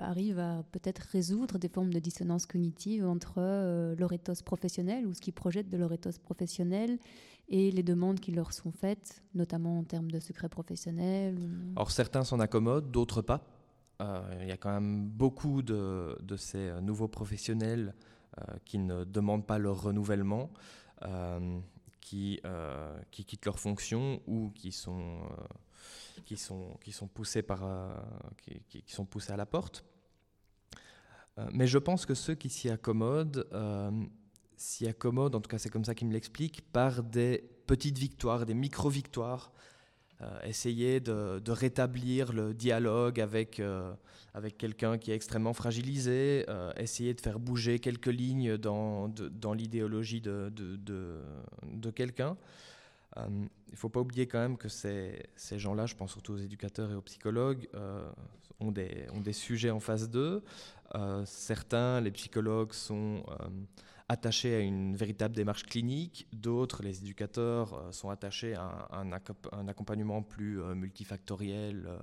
arrivent 0.02 0.40
à 0.40 0.64
peut-être 0.72 1.00
résoudre 1.12 1.58
des 1.58 1.68
formes 1.68 1.94
de 1.94 2.00
dissonance 2.00 2.46
cognitive 2.46 3.06
entre 3.06 3.42
leur 3.98 4.14
ethos 4.14 4.42
professionnel 4.46 5.06
ou 5.06 5.14
ce 5.14 5.20
qu'ils 5.20 5.34
projettent 5.34 5.68
de 5.68 5.76
leur 5.76 5.92
ethos 5.92 6.18
professionnel 6.24 6.98
et 7.50 7.72
les 7.72 7.84
demandes 7.84 8.20
qui 8.20 8.32
leur 8.32 8.54
sont 8.54 8.72
faites, 8.72 9.24
notamment 9.34 9.80
en 9.80 9.84
termes 9.84 10.10
de 10.10 10.20
secret 10.20 10.50
professionnel 10.50 11.38
Alors 11.76 11.92
certains 11.92 12.24
s'en 12.24 12.40
accommodent, 12.40 12.90
d'autres 12.90 13.22
pas. 13.22 13.44
Euh, 14.02 14.22
il 14.42 14.48
y 14.48 14.52
a 14.52 14.58
quand 14.58 14.74
même 14.74 15.06
beaucoup 15.08 15.62
de, 15.62 16.18
ces 16.38 16.72
nouveaux 16.82 17.08
professionnels 17.08 17.94
euh, 18.38 18.56
qui 18.66 18.78
ne 18.78 19.04
demandent 19.04 19.46
pas 19.46 19.58
leur 19.58 19.82
renouvellement, 19.82 20.50
euh, 22.14 23.00
qui, 23.12 23.24
qui 23.24 23.26
quittent 23.26 23.46
leur 23.46 23.60
fonction 23.60 24.22
ou 24.28 24.52
qui 24.52 24.72
sont, 24.72 25.20
qui 26.26 26.38
sont, 26.38 26.78
qui 26.82 26.92
sont, 26.92 27.08
poussés 27.08 27.42
par, 27.42 27.64
qui, 28.42 28.82
qui, 28.82 28.94
sont 28.94 29.06
poussés 29.06 29.34
à 29.34 29.38
la 29.38 29.46
porte. 29.46 29.84
mais 31.52 31.68
je 31.68 31.78
pense 31.78 32.06
que 32.06 32.14
ceux 32.14 32.36
qui 32.36 32.50
s'y 32.50 32.70
accommodent 32.70 33.48
s'y 34.58 34.88
accommode, 34.88 35.36
en 35.36 35.42
tout 35.42 35.50
cas 35.50 35.58
c'est 35.58 35.70
comme 35.70 35.86
ça 35.86 35.96
qu'il 35.96 36.08
me 36.08 36.14
l'explique, 36.14 36.62
par 36.72 37.04
des 37.04 37.44
petites 37.68 37.98
victoires, 37.98 38.46
des 38.46 38.54
micro-victoires. 38.54 39.52
Euh, 40.22 40.40
essayer 40.44 41.02
de, 41.02 41.42
rétablir 41.52 42.32
le 42.32 42.54
dialogue 42.54 43.20
avec, 43.20 43.60
euh, 43.60 43.94
avec 44.34 44.58
quelqu'un 44.58 44.98
qui 44.98 45.12
est 45.12 45.16
extrêmement 45.16 45.52
fragilisé, 45.52 46.46
euh, 46.48 46.72
essayer 46.78 47.14
de 47.14 47.20
faire 47.20 47.38
bouger 47.38 47.80
quelques 47.80 48.08
lignes 48.08 48.56
dans, 48.56 49.10
dans 49.10 49.54
l'idéologie 49.54 50.22
de, 50.22 50.50
de, 50.56 51.92
quelqu'un. 51.92 52.38
il 53.18 53.50
ne 53.72 53.76
faut 53.76 53.90
pas 53.90 54.00
oublier 54.00 54.26
quand 54.26 54.40
même 54.40 54.58
que 54.58 54.70
ces, 54.70 55.22
ces 55.36 55.60
gens-là, 55.60 55.86
je 55.86 55.96
pense 55.96 56.12
surtout 56.12 56.34
aux 56.34 56.38
éducateurs 56.38 56.92
et 56.92 56.96
aux 56.96 57.02
psychologues, 57.02 57.68
ont, 58.62 58.72
des, 58.72 59.08
ont 59.12 59.22
des 59.22 59.34
sujets 59.34 59.72
en 59.72 59.82
face 59.82 60.10
d'eux. 60.10 60.44
certains, 61.26 62.00
les 62.00 62.12
psychologues, 62.12 62.72
sont 62.72 63.22
attachés 64.08 64.56
à 64.56 64.60
une 64.60 64.96
véritable 64.96 65.36
démarche 65.36 65.64
clinique, 65.64 66.28
d'autres, 66.32 66.84
les 66.84 67.00
éducateurs, 67.00 67.74
euh, 67.74 67.92
sont 67.92 68.10
attachés 68.10 68.54
à 68.54 68.88
un, 68.92 69.12
accompagnement 69.68 70.22
plus 70.22 70.62
euh, 70.62 70.76
multifactoriel, 70.76 71.86
euh, 71.88 71.98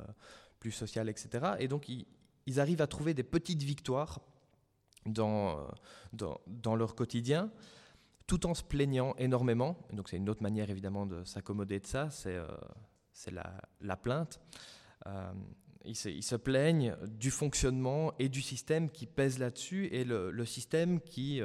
plus 0.58 0.72
social, 0.72 1.08
etc. 1.08 1.52
Et 1.60 1.68
donc, 1.68 1.88
ils, 1.88 2.60
arrivent 2.60 2.82
à 2.82 2.86
trouver 2.86 3.14
des 3.14 3.22
petites 3.22 3.62
victoires 3.62 4.20
dans, 5.06 5.68
leur 6.76 6.94
quotidien, 6.94 7.50
tout 8.26 8.46
en 8.46 8.54
se 8.54 8.62
plaignant 8.62 9.14
énormément. 9.16 9.76
donc, 9.92 10.08
c'est 10.08 10.16
une 10.16 10.28
autre 10.28 10.42
manière, 10.42 10.70
évidemment, 10.70 11.06
de 11.06 11.24
s'accommoder 11.24 11.80
de 11.80 11.86
ça, 11.86 12.10
c'est 12.10 13.30
la, 13.30 13.96
plainte. 13.96 14.40
Ils 15.84 15.96
se, 15.96 16.36
plaignent 16.36 16.96
du 17.06 17.30
fonctionnement 17.30 18.12
et 18.18 18.28
du 18.28 18.40
système 18.40 18.90
qui 18.90 19.06
pèse 19.06 19.38
là-dessus 19.38 19.88
et 19.92 20.04
le, 20.04 20.44
système 20.44 21.00
qui 21.00 21.40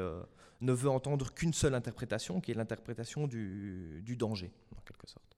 ne 0.61 0.71
veut 0.71 0.89
entendre 0.89 1.33
qu'une 1.33 1.53
seule 1.53 1.75
interprétation, 1.75 2.41
qui 2.41 2.51
est 2.51 2.55
l'interprétation 2.55 3.27
du, 3.27 4.15
danger, 4.17 4.51
en 4.75 4.81
quelque 4.81 5.07
sorte. 5.07 5.37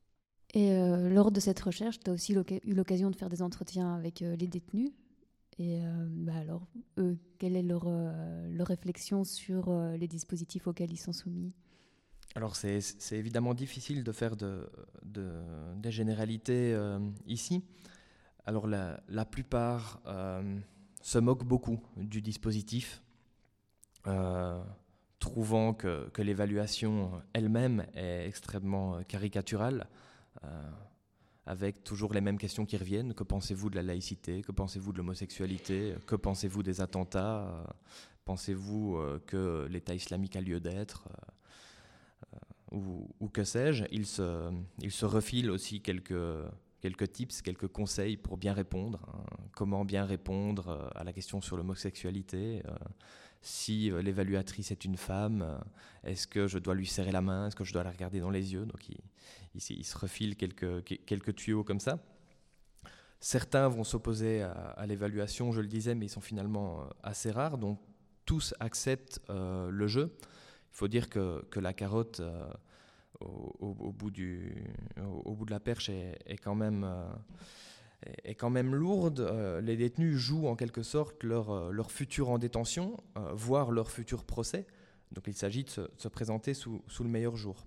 Et 0.54 0.72
euh, 0.72 1.10
lors 1.10 1.32
de 1.32 1.39
cette 1.39 1.60
recherche, 1.60 2.00
tu 2.00 2.10
as 2.10 2.14
aussi 2.14 2.34
eu 2.34 2.74
l'occasion 2.74 3.12
de 3.12 3.16
faire 3.16 3.30
des 3.30 3.41
entretiens 3.41 3.93
avec 3.93 4.22
euh, 4.22 4.36
les 4.36 4.47
détenus. 4.47 4.91
Et 5.60 5.84
euh, 5.84 6.08
bah 6.10 6.36
alors, 6.36 6.66
eux, 6.97 7.18
quelle 7.38 7.56
est 7.56 7.62
leur, 7.62 7.86
leur 7.86 8.68
réflexion 8.68 9.24
sur 9.24 9.74
les 9.74 10.08
dispositifs 10.08 10.68
auxquels 10.68 10.91
ils 10.91 10.97
sont 10.97 11.14
soumis? 11.14 11.52
Alors 12.36 12.56
c'est 12.56 12.80
évidemment 13.12 13.54
difficile 13.54 14.04
de 14.04 14.12
faire 14.12 14.38
de, 14.38 14.70
des 15.04 15.91
généralités 15.91 16.78
ici. 17.26 17.64
Alors 18.50 18.66
la, 18.66 19.26
plupart 19.26 20.02
se 21.04 21.20
moquent 21.20 21.45
beaucoup 21.45 21.80
du 21.97 22.20
dispositif 22.20 23.04
trouvant 25.20 25.74
que, 25.74 26.10
l'évaluation 26.18 27.22
elle-même 27.34 27.86
est 27.93 28.26
extrêmement 28.28 28.95
euh, 28.95 29.02
caricaturale, 29.04 29.88
euh, 30.43 30.70
avec 31.45 31.84
toujours 31.84 32.14
les 32.14 32.22
mêmes 32.22 32.38
questions 32.38 32.66
qui 32.66 32.78
reviennent. 32.78 33.14
Que 33.14 33.24
pensez-vous 33.24 33.70
de 33.70 33.76
la 33.76 33.84
laïcité? 33.84 34.41
Que 34.41 34.52
pensez-vous 34.52 34.93
de 34.93 34.97
l'homosexualité? 34.97 35.95
Que 36.08 36.16
pensez-vous 36.16 36.64
des 36.64 36.82
attentats? 36.82 37.47
Euh, 37.47 37.64
Pensez-vous 38.26 39.02
que 39.26 39.66
l'État 39.72 39.95
islamique 39.95 40.36
a 40.36 40.41
lieu 40.41 40.60
d'être? 40.60 41.10
Ou, 42.72 43.28
que 43.34 43.43
sais-je? 43.43 43.86
Il 43.91 44.06
se, 44.06 44.52
il 44.84 44.91
refile 45.04 45.50
aussi 45.50 45.82
quelques, 45.82 46.14
quelques 46.82 47.12
tips, 47.12 47.42
quelques 47.42 47.68
conseils 47.68 48.18
pour 48.18 48.38
bien 48.38 48.54
répondre. 48.54 49.00
Hein. 49.08 49.24
Comment 49.54 49.86
bien 49.86 50.06
répondre 50.06 50.92
à 50.96 51.04
la 51.04 51.14
question 51.14 51.42
sur 51.42 51.58
l'homosexualité 51.58 52.64
si 53.42 53.92
euh, 53.92 54.02
l'évaluatrice 54.02 54.72
est 54.72 54.86
une 54.86 54.98
femme, 54.98 55.42
euh, 55.42 55.58
est-ce 56.04 56.28
que 56.28 56.48
je 56.48 56.60
dois 56.60 56.76
lui 56.76 56.86
serrer 56.86 57.12
la 57.12 57.22
main, 57.22 57.48
est-ce 57.48 57.56
que 57.56 57.64
je 57.64 57.74
dois 57.74 57.84
la 57.84 57.92
regarder 57.92 58.20
dans 58.20 58.30
les 58.30 58.54
yeux? 58.54 58.66
Donc 58.66 58.88
il, 59.56 59.86
se 59.86 59.98
refile 59.98 60.36
quelques, 60.36 61.36
tuyaux 61.36 61.64
comme 61.64 61.80
ça. 61.80 62.00
Certains 63.22 63.68
vont 63.68 63.84
s'opposer 63.84 64.42
à, 64.42 64.86
l'évaluation, 64.88 65.52
je 65.52 65.62
le 65.62 65.68
disais, 65.68 65.96
mais 65.96 66.06
ils 66.06 66.10
sont 66.10 66.22
finalement 66.22 66.82
euh, 66.82 66.90
assez 67.04 67.32
rares, 67.32 67.58
donc 67.58 67.80
tous 68.26 68.54
acceptent 68.60 69.20
le 69.30 69.88
jeu. 69.88 70.16
Il 70.22 70.78
faut 70.78 70.88
dire 70.88 71.10
que 71.10 71.42
la 71.60 71.74
carotte 71.74 72.22
au, 73.22 73.94
bout, 73.94 74.12
du, 74.12 74.66
au, 75.26 75.34
bout 75.36 75.46
de 75.46 75.52
la 75.52 75.60
perche 75.60 75.90
est, 75.90 76.38
quand 76.42 76.56
même 76.56 76.88
est 78.24 78.36
quand 78.36 78.50
même 78.50 78.74
lourde. 78.74 79.60
les 79.62 79.76
détenus 79.76 80.16
jouent 80.16 80.48
en 80.48 80.56
quelque 80.56 80.84
sorte 80.84 81.24
leur, 81.24 81.72
leur 81.72 81.92
futur 81.92 82.30
en 82.30 82.38
détention, 82.38 82.98
voire 83.34 83.72
leur 83.72 83.92
futur 83.92 84.24
procès. 84.24 84.66
Donc 85.12 85.26
il 85.28 85.34
s'agit 85.34 85.64
de 85.64 85.70
se, 85.70 86.08
présenter 86.08 86.54
sous, 86.54 86.82
sous, 86.88 87.04
le 87.04 87.10
meilleur 87.10 87.36
jour. 87.36 87.66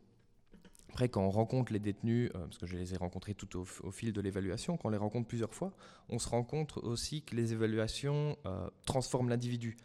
Après, 0.91 1.09
quand 1.09 1.23
on 1.23 1.31
rencontre 1.31 1.73
les 1.73 1.79
détenus, 1.79 2.31
euh, 2.35 2.45
parce 2.45 2.59
que 2.59 2.67
je 2.67 2.77
les 2.77 2.95
ai 2.95 2.97
rencontrés 2.97 3.35
tout 3.35 3.59
au, 3.59 3.65
fil 3.91 4.13
de 4.13 4.21
l'évaluation, 4.21 4.77
quand 4.77 4.89
on 4.89 4.93
les 4.93 4.99
rencontre 4.99 5.27
plusieurs 5.27 5.55
fois, 5.55 5.73
on 6.11 6.19
se 6.19 6.29
rend 6.29 6.45
compte 6.45 6.77
aussi 6.79 7.23
que 7.23 7.35
les 7.35 7.53
évaluations 7.53 8.37
euh, 8.47 8.69
transforment 8.85 9.31
l'individu. 9.31 9.77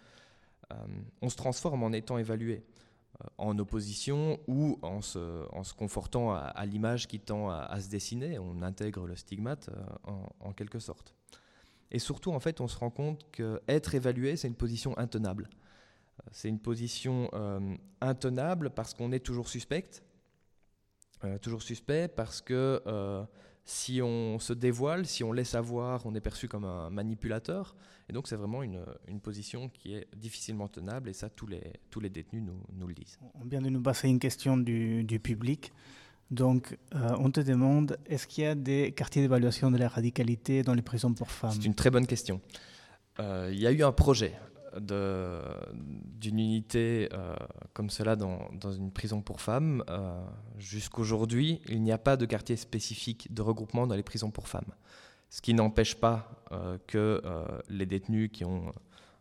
Euh, 0.74 0.76
on 1.22 1.30
se 1.30 1.38
transforme 1.38 1.84
en 1.84 1.94
étant 1.94 2.18
évalué, 2.18 2.66
en 3.38 3.58
opposition 3.60 4.40
ou 4.48 4.80
en 4.82 5.02
se, 5.02 5.46
confortant 5.74 6.34
à, 6.34 6.66
l'image 6.66 7.08
qui 7.08 7.20
tend 7.20 7.50
à, 7.50 7.80
se 7.80 7.90
dessiner. 7.90 8.40
On 8.40 8.62
intègre 8.62 9.08
le 9.08 9.16
stigmate 9.16 9.70
en, 10.04 10.30
en, 10.40 10.54
quelque 10.54 10.80
sorte. 10.80 11.16
Et 11.92 12.00
surtout, 12.00 12.32
en 12.32 12.40
fait, 12.40 12.62
on 12.62 12.68
se 12.68 12.78
rend 12.78 12.90
compte 12.90 13.26
qu'être 13.32 13.96
évalué, 13.96 14.36
c'est 14.36 14.48
une 14.48 14.56
position 14.56 14.98
intenable. 14.98 15.50
C'est 16.32 16.50
une 16.50 16.60
position 16.60 17.30
intenable 18.02 18.70
parce 18.72 18.94
qu'on 18.94 19.12
est 19.12 19.20
toujours 19.20 19.48
suspecte 19.48 20.04
euh, 21.24 21.40
toujours 21.40 21.64
suspect 21.64 22.08
parce 22.08 22.42
que 22.42 22.80
euh, 22.86 23.24
si 23.68 24.02
on 24.02 24.40
se 24.40 24.54
dévoile, 24.54 25.06
si 25.06 25.26
on 25.26 25.34
laisse 25.34 25.54
avoir, 25.54 26.06
on 26.06 26.16
est 26.16 26.22
perçu 26.22 26.48
comme 26.48 26.64
un 26.64 26.90
manipulateur. 26.90 27.76
Et 28.08 28.14
donc 28.14 28.30
c'est 28.30 28.38
vraiment 28.38 28.64
une, 28.64 28.80
une, 29.10 29.20
position 29.20 29.68
qui 29.68 29.94
est 29.94 30.08
difficilement 30.16 30.70
tenable 30.70 31.10
et 31.10 31.14
ça 31.14 31.30
tous 31.30 31.48
les, 31.48 31.74
tous 31.90 32.00
les 32.00 32.10
détenus 32.10 32.44
nous, 32.44 32.62
nous 32.80 32.88
le 32.88 32.94
disent. 32.94 33.20
On 33.36 33.44
vient 33.44 33.62
de 33.62 33.68
nous 33.68 33.82
passer 33.82 34.08
une 34.08 34.20
question 34.20 34.56
du, 34.56 35.04
du 35.04 35.20
public. 35.20 35.74
Donc 36.32 36.78
euh, 36.96 37.14
on 37.20 37.30
te 37.30 37.42
demande, 37.42 37.98
est-ce 38.06 38.26
qu'il 38.26 38.46
y 38.46 38.48
a 38.48 38.56
des 38.56 38.94
quartiers 38.94 39.22
d'évaluation 39.22 39.70
de 39.70 39.78
la 39.78 39.90
radicalité 39.90 40.64
dans 40.64 40.74
les 40.74 40.82
prisons 40.82 41.14
pour 41.14 41.30
femmes? 41.30 41.52
C'est 41.52 41.66
une 41.66 41.76
très 41.76 41.90
bonne 41.90 42.08
question. 42.08 42.40
Il 43.20 43.60
y 43.60 43.68
a 43.68 43.72
eu 43.72 43.84
un 43.84 43.92
projet 43.92 44.36
d'une 44.80 46.40
unité 46.40 47.10
euh, 47.14 47.36
comme 47.74 47.90
cela 47.90 48.16
dans, 48.16 48.50
une 48.72 48.92
prison 48.92 49.22
pour 49.22 49.42
femmes. 49.42 49.84
Euh, 49.90 50.24
jusqu'aujourd'hui, 50.58 51.62
il 51.68 51.82
n'y 51.82 51.92
a 51.92 51.98
pas 51.98 52.18
de 52.18 52.26
quartier 52.26 52.56
spécifique 52.56 53.34
de 53.34 53.42
regroupement 53.42 53.88
dans 53.88 53.96
les 53.96 54.04
prisons 54.04 54.32
pour 54.32 54.48
femmes. 54.48 54.74
Ce 55.30 55.42
qui 55.42 55.54
n'empêche 55.54 55.96
pas 55.96 56.44
euh, 56.52 56.78
que 56.88 57.22
les 57.70 57.86
détenus 57.86 58.30
qui 58.32 58.46
ont 58.46 58.74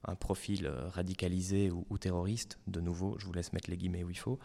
un 0.04 0.14
profil 0.14 0.70
radicalisé 0.90 1.70
ou, 1.70 1.98
terroriste, 1.98 2.58
de 2.68 2.80
nouveau, 2.80 3.16
je 3.18 3.26
vous 3.26 3.32
laisse 3.32 3.52
mettre 3.52 3.70
les 3.70 3.76
guillemets 3.76 4.04
où 4.04 4.10
il 4.10 4.18
faut, 4.18 4.38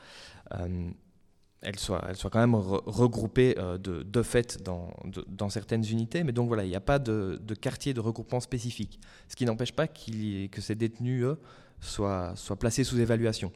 elle 1.61 1.77
soit, 1.77 2.03
elle 2.09 2.15
soit 2.15 2.29
quand 2.29 2.39
même 2.39 2.55
regroupée 2.55 3.55
euh, 3.57 3.77
de, 3.77 4.23
fait 4.23 4.61
dans, 4.63 5.49
certaines 5.49 5.85
unités. 5.85 6.23
Mais 6.23 6.31
donc 6.31 6.47
voilà, 6.47 6.63
il 6.63 6.69
n'y 6.69 6.75
a 6.75 6.81
pas 6.81 6.99
de, 6.99 7.39
quartier 7.59 7.93
de 7.93 7.99
regroupement 7.99 8.39
spécifique. 8.39 8.99
Ce 9.27 9.35
qui 9.35 9.45
n'empêche 9.45 9.71
pas 9.71 9.87
que 9.87 10.61
ces 10.61 10.75
détenus, 10.75 11.23
eux, 11.23 11.39
soient, 11.79 12.33
soient, 12.35 12.57
placés 12.57 12.83
sous 12.83 12.99
évaluation. 12.99 13.51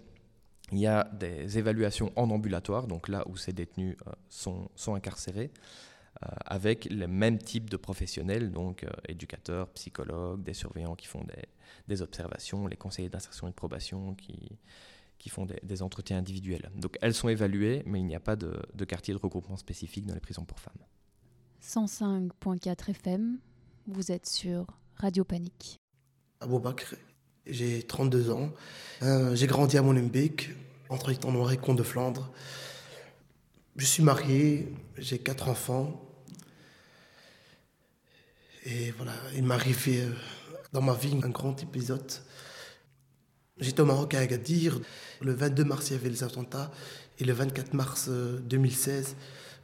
Il 0.71 0.79
y 0.79 0.87
a 0.87 1.07
des 1.13 1.57
évaluations 1.57 2.11
en 2.15 2.29
ambulatoire, 2.29 2.87
donc 2.87 3.07
là 3.07 3.23
où 3.27 3.37
ces 3.37 3.53
détenus 3.53 3.97
euh, 4.07 4.11
sont, 4.29 4.69
incarcérés, 4.95 5.51
euh, 6.23 6.27
avec 6.45 6.85
le 6.91 7.07
même 7.07 7.39
type 7.39 7.69
de 7.69 7.77
professionnels, 7.77 8.51
donc 8.51 8.85
éducateurs, 9.07 9.67
psychologues, 9.69 10.43
des 10.43 10.53
surveillants 10.53 10.95
qui 10.95 11.07
font 11.07 11.23
des, 11.23 11.43
des 11.87 12.01
observations, 12.03 12.67
les 12.67 12.77
conseillers 12.77 13.09
d'insertion 13.09 13.47
et 13.47 13.51
de 13.51 13.55
probation 13.55 14.15
qui 14.15 14.57
qui 15.17 15.29
font 15.29 15.45
des, 15.45 15.81
entretiens 15.81 16.17
individuels. 16.17 16.69
Donc 16.75 16.97
elles 17.01 17.13
sont 17.13 17.29
évaluées, 17.29 17.83
mais 17.85 17.99
il 17.99 18.05
n'y 18.05 18.15
a 18.15 18.19
pas 18.19 18.35
de, 18.35 18.85
quartier 18.85 19.13
de 19.13 19.19
regroupement 19.19 19.57
spécifique 19.57 20.05
dans 20.05 20.13
les 20.13 20.19
prisons 20.19 20.45
pour 20.45 20.59
femmes. 20.59 20.73
105.4 21.63 22.91
FM, 22.91 23.39
vous 23.87 24.11
êtes 24.11 24.27
sur 24.27 24.67
Radio 24.95 25.23
Panique. 25.23 25.79
Aboubakr, 26.41 26.95
j'ai 27.47 27.83
32 27.83 28.29
ans. 28.31 28.51
Euh, 29.01 29.35
j'ai 29.35 29.47
grandi 29.47 29.77
à 29.77 29.81
Molenbeek, 29.81 30.51
entre 30.89 31.11
Noir 31.31 31.51
et 31.51 31.57
Comte 31.57 31.77
de 31.77 31.83
Flandre. 31.83 32.31
Je 33.77 33.85
suis 33.85 34.03
marié, 34.03 34.73
j'ai 34.97 35.19
quatre 35.19 35.49
enfants. 35.49 36.01
Et 38.65 38.91
voilà, 38.91 39.13
il 39.35 39.43
m'est 39.43 39.53
arrivé 39.53 40.03
euh, 40.03 40.11
dans 40.71 40.81
ma 40.81 40.93
vie 40.93 41.15
un 41.23 41.29
grand 41.29 41.61
épisode 41.61 42.11
J'étais 43.59 43.81
au 43.81 43.85
Maroc 43.85 44.13
à 44.13 44.19
Agadir. 44.19 44.79
Le 45.21 45.33
22 45.33 45.63
mars, 45.63 45.89
il 45.89 45.93
y 45.93 45.95
avait 45.95 46.09
les 46.09 46.23
attentats. 46.23 46.71
Et 47.19 47.23
le 47.23 47.31
24 47.31 47.73
mars 47.73 48.09
2016, 48.09 49.15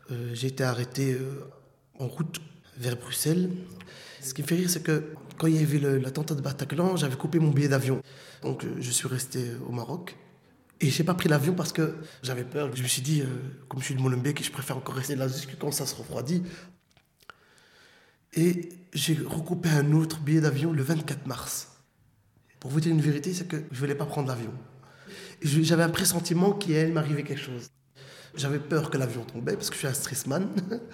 euh, 0.10 0.14
euh, 0.14 0.32
j'ai 0.34 0.48
été 0.48 0.64
arrêté 0.64 1.14
euh, 1.14 1.44
en 2.00 2.08
route 2.08 2.40
vers 2.78 2.96
Bruxelles. 2.96 3.50
Ce 4.22 4.34
qui 4.34 4.44
me 4.44 4.48
fait 4.48 4.56
rire, 4.56 4.70
c'est 4.70 4.82
que 4.84 5.14
quand 5.38 5.48
il 5.48 5.58
y 5.58 5.64
avait 5.64 6.00
l'attentat 6.00 6.36
de 6.36 6.42
Bataclan, 6.42 6.96
j'avais 6.96 7.18
coupé 7.18 7.40
mon 7.40 7.50
billet 7.50 7.68
d'avion. 7.68 8.02
Donc 8.44 8.66
je 8.80 8.92
suis 8.92 9.08
resté 9.08 9.52
au 9.68 9.72
Maroc. 9.72 10.16
Et 10.80 10.90
j'ai 10.90 11.04
pas 11.04 11.14
pris 11.14 11.28
l'avion 11.28 11.54
parce 11.54 11.74
que 11.74 11.96
j'avais 12.24 12.44
peur. 12.44 12.74
Je 12.76 12.82
me 12.82 12.88
suis 12.88 13.02
dit, 13.02 13.24
comme 13.68 13.82
je 13.82 13.86
suis 13.86 13.96
de 13.96 14.02
Molenbeek, 14.02 14.44
je 14.44 14.52
préfère 14.52 14.78
encore 14.78 14.96
rester 14.96 15.16
là 15.16 15.28
jusqu'à 15.28 15.54
quand 15.60 15.72
ça 15.72 15.86
se 15.86 15.96
refroidit. 15.96 16.44
Et 18.34 18.70
j'ai 18.94 19.16
recoupé 19.16 19.70
un 19.70 19.92
autre 19.92 20.20
billet 20.20 20.42
d'avion 20.42 20.72
le 20.72 20.82
24 20.82 21.28
mars. 21.28 21.71
Pour 22.62 22.70
vous 22.70 22.80
dire 22.80 22.92
une 22.92 23.02
vérité, 23.02 23.34
c'est 23.34 23.48
que 23.48 23.58
je 23.58 23.76
ne 23.76 23.80
voulais 23.80 23.96
pas 23.96 24.06
prendre 24.06 24.28
l'avion. 24.28 24.52
J'avais 25.42 25.82
un 25.82 25.90
pressentiment 25.90 26.52
qu'il 26.54 26.76
allait 26.78 26.92
m'arriver 26.92 27.24
quelque 27.24 27.42
chose. 27.42 27.72
J'avais 28.36 28.60
peur 28.60 28.92
que 28.92 29.00
l'avion 29.00 29.24
tombait 29.24 29.56
parce 29.56 29.70
que 29.70 29.74
je 29.74 29.80
suis 29.80 29.88
un 29.88 29.94
stressman. 29.94 30.48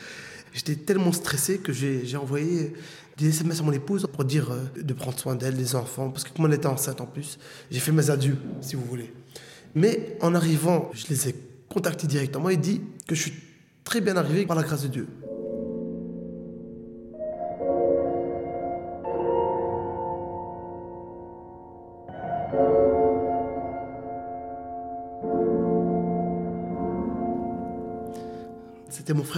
J'étais 0.54 0.78
tellement 0.78 1.12
stressé 1.12 1.58
que 1.58 1.74
j'ai 1.74 2.16
envoyé 2.16 2.74
des 3.18 3.30
SMS 3.30 3.60
à 3.60 3.64
mon 3.64 3.74
épouse 3.74 4.08
pour 4.12 4.24
dire 4.24 4.50
euh, 4.50 4.82
de 4.82 4.94
prendre 4.94 5.20
soin 5.20 5.36
d'elle, 5.36 5.58
des 5.58 5.76
enfants, 5.76 6.10
parce 6.10 6.24
que 6.24 6.30
comme 6.34 6.46
elle 6.46 6.54
était 6.54 6.68
enceinte 6.68 7.02
en 7.02 7.06
plus, 7.06 7.38
j'ai 7.70 7.80
fait 7.80 7.92
mes 7.92 8.10
adieux, 8.10 8.38
si 8.62 8.76
vous 8.76 8.86
voulez. 8.86 9.14
Mais 9.76 10.18
en 10.22 10.34
arrivant, 10.36 10.90
je 10.94 11.08
les 11.10 11.30
ai 11.30 11.36
contactés 11.68 12.08
directement 12.08 12.50
et 12.50 12.58
dit 12.58 12.82
que 13.08 13.14
je 13.14 13.24
suis 13.24 13.34
très 13.84 14.02
bien 14.02 14.16
arrivé 14.16 14.46
par 14.46 14.56
la 14.56 14.64
grâce 14.64 14.84
de 14.84 14.88
Dieu. 14.88 15.08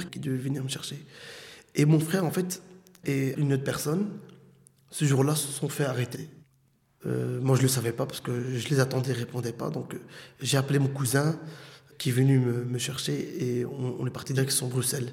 Qui 0.05 0.19
devait 0.19 0.37
venir 0.37 0.63
me 0.63 0.69
chercher. 0.69 1.03
Et 1.75 1.85
mon 1.85 1.99
frère, 1.99 2.25
en 2.25 2.31
fait, 2.31 2.61
et 3.05 3.33
une 3.37 3.53
autre 3.53 3.63
personne, 3.63 4.09
ce 4.91 5.05
jour-là, 5.05 5.35
se 5.35 5.47
sont 5.47 5.69
fait 5.69 5.85
arrêter. 5.85 6.29
Euh, 7.05 7.39
moi, 7.41 7.55
je 7.55 7.61
ne 7.61 7.67
le 7.67 7.71
savais 7.71 7.91
pas 7.91 8.05
parce 8.05 8.19
que 8.19 8.57
je 8.57 8.67
les 8.69 8.79
attendais, 8.79 9.11
ils 9.11 9.13
ne 9.13 9.19
répondaient 9.19 9.53
pas. 9.53 9.69
Donc, 9.69 9.93
euh, 9.93 9.99
j'ai 10.41 10.57
appelé 10.57 10.79
mon 10.79 10.89
cousin 10.89 11.39
qui 11.97 12.09
est 12.09 12.13
venu 12.13 12.39
me, 12.39 12.77
chercher 12.77 13.59
et 13.59 13.65
on, 13.65 14.05
est 14.07 14.09
parti 14.09 14.33
direction 14.33 14.67
Bruxelles. 14.67 15.11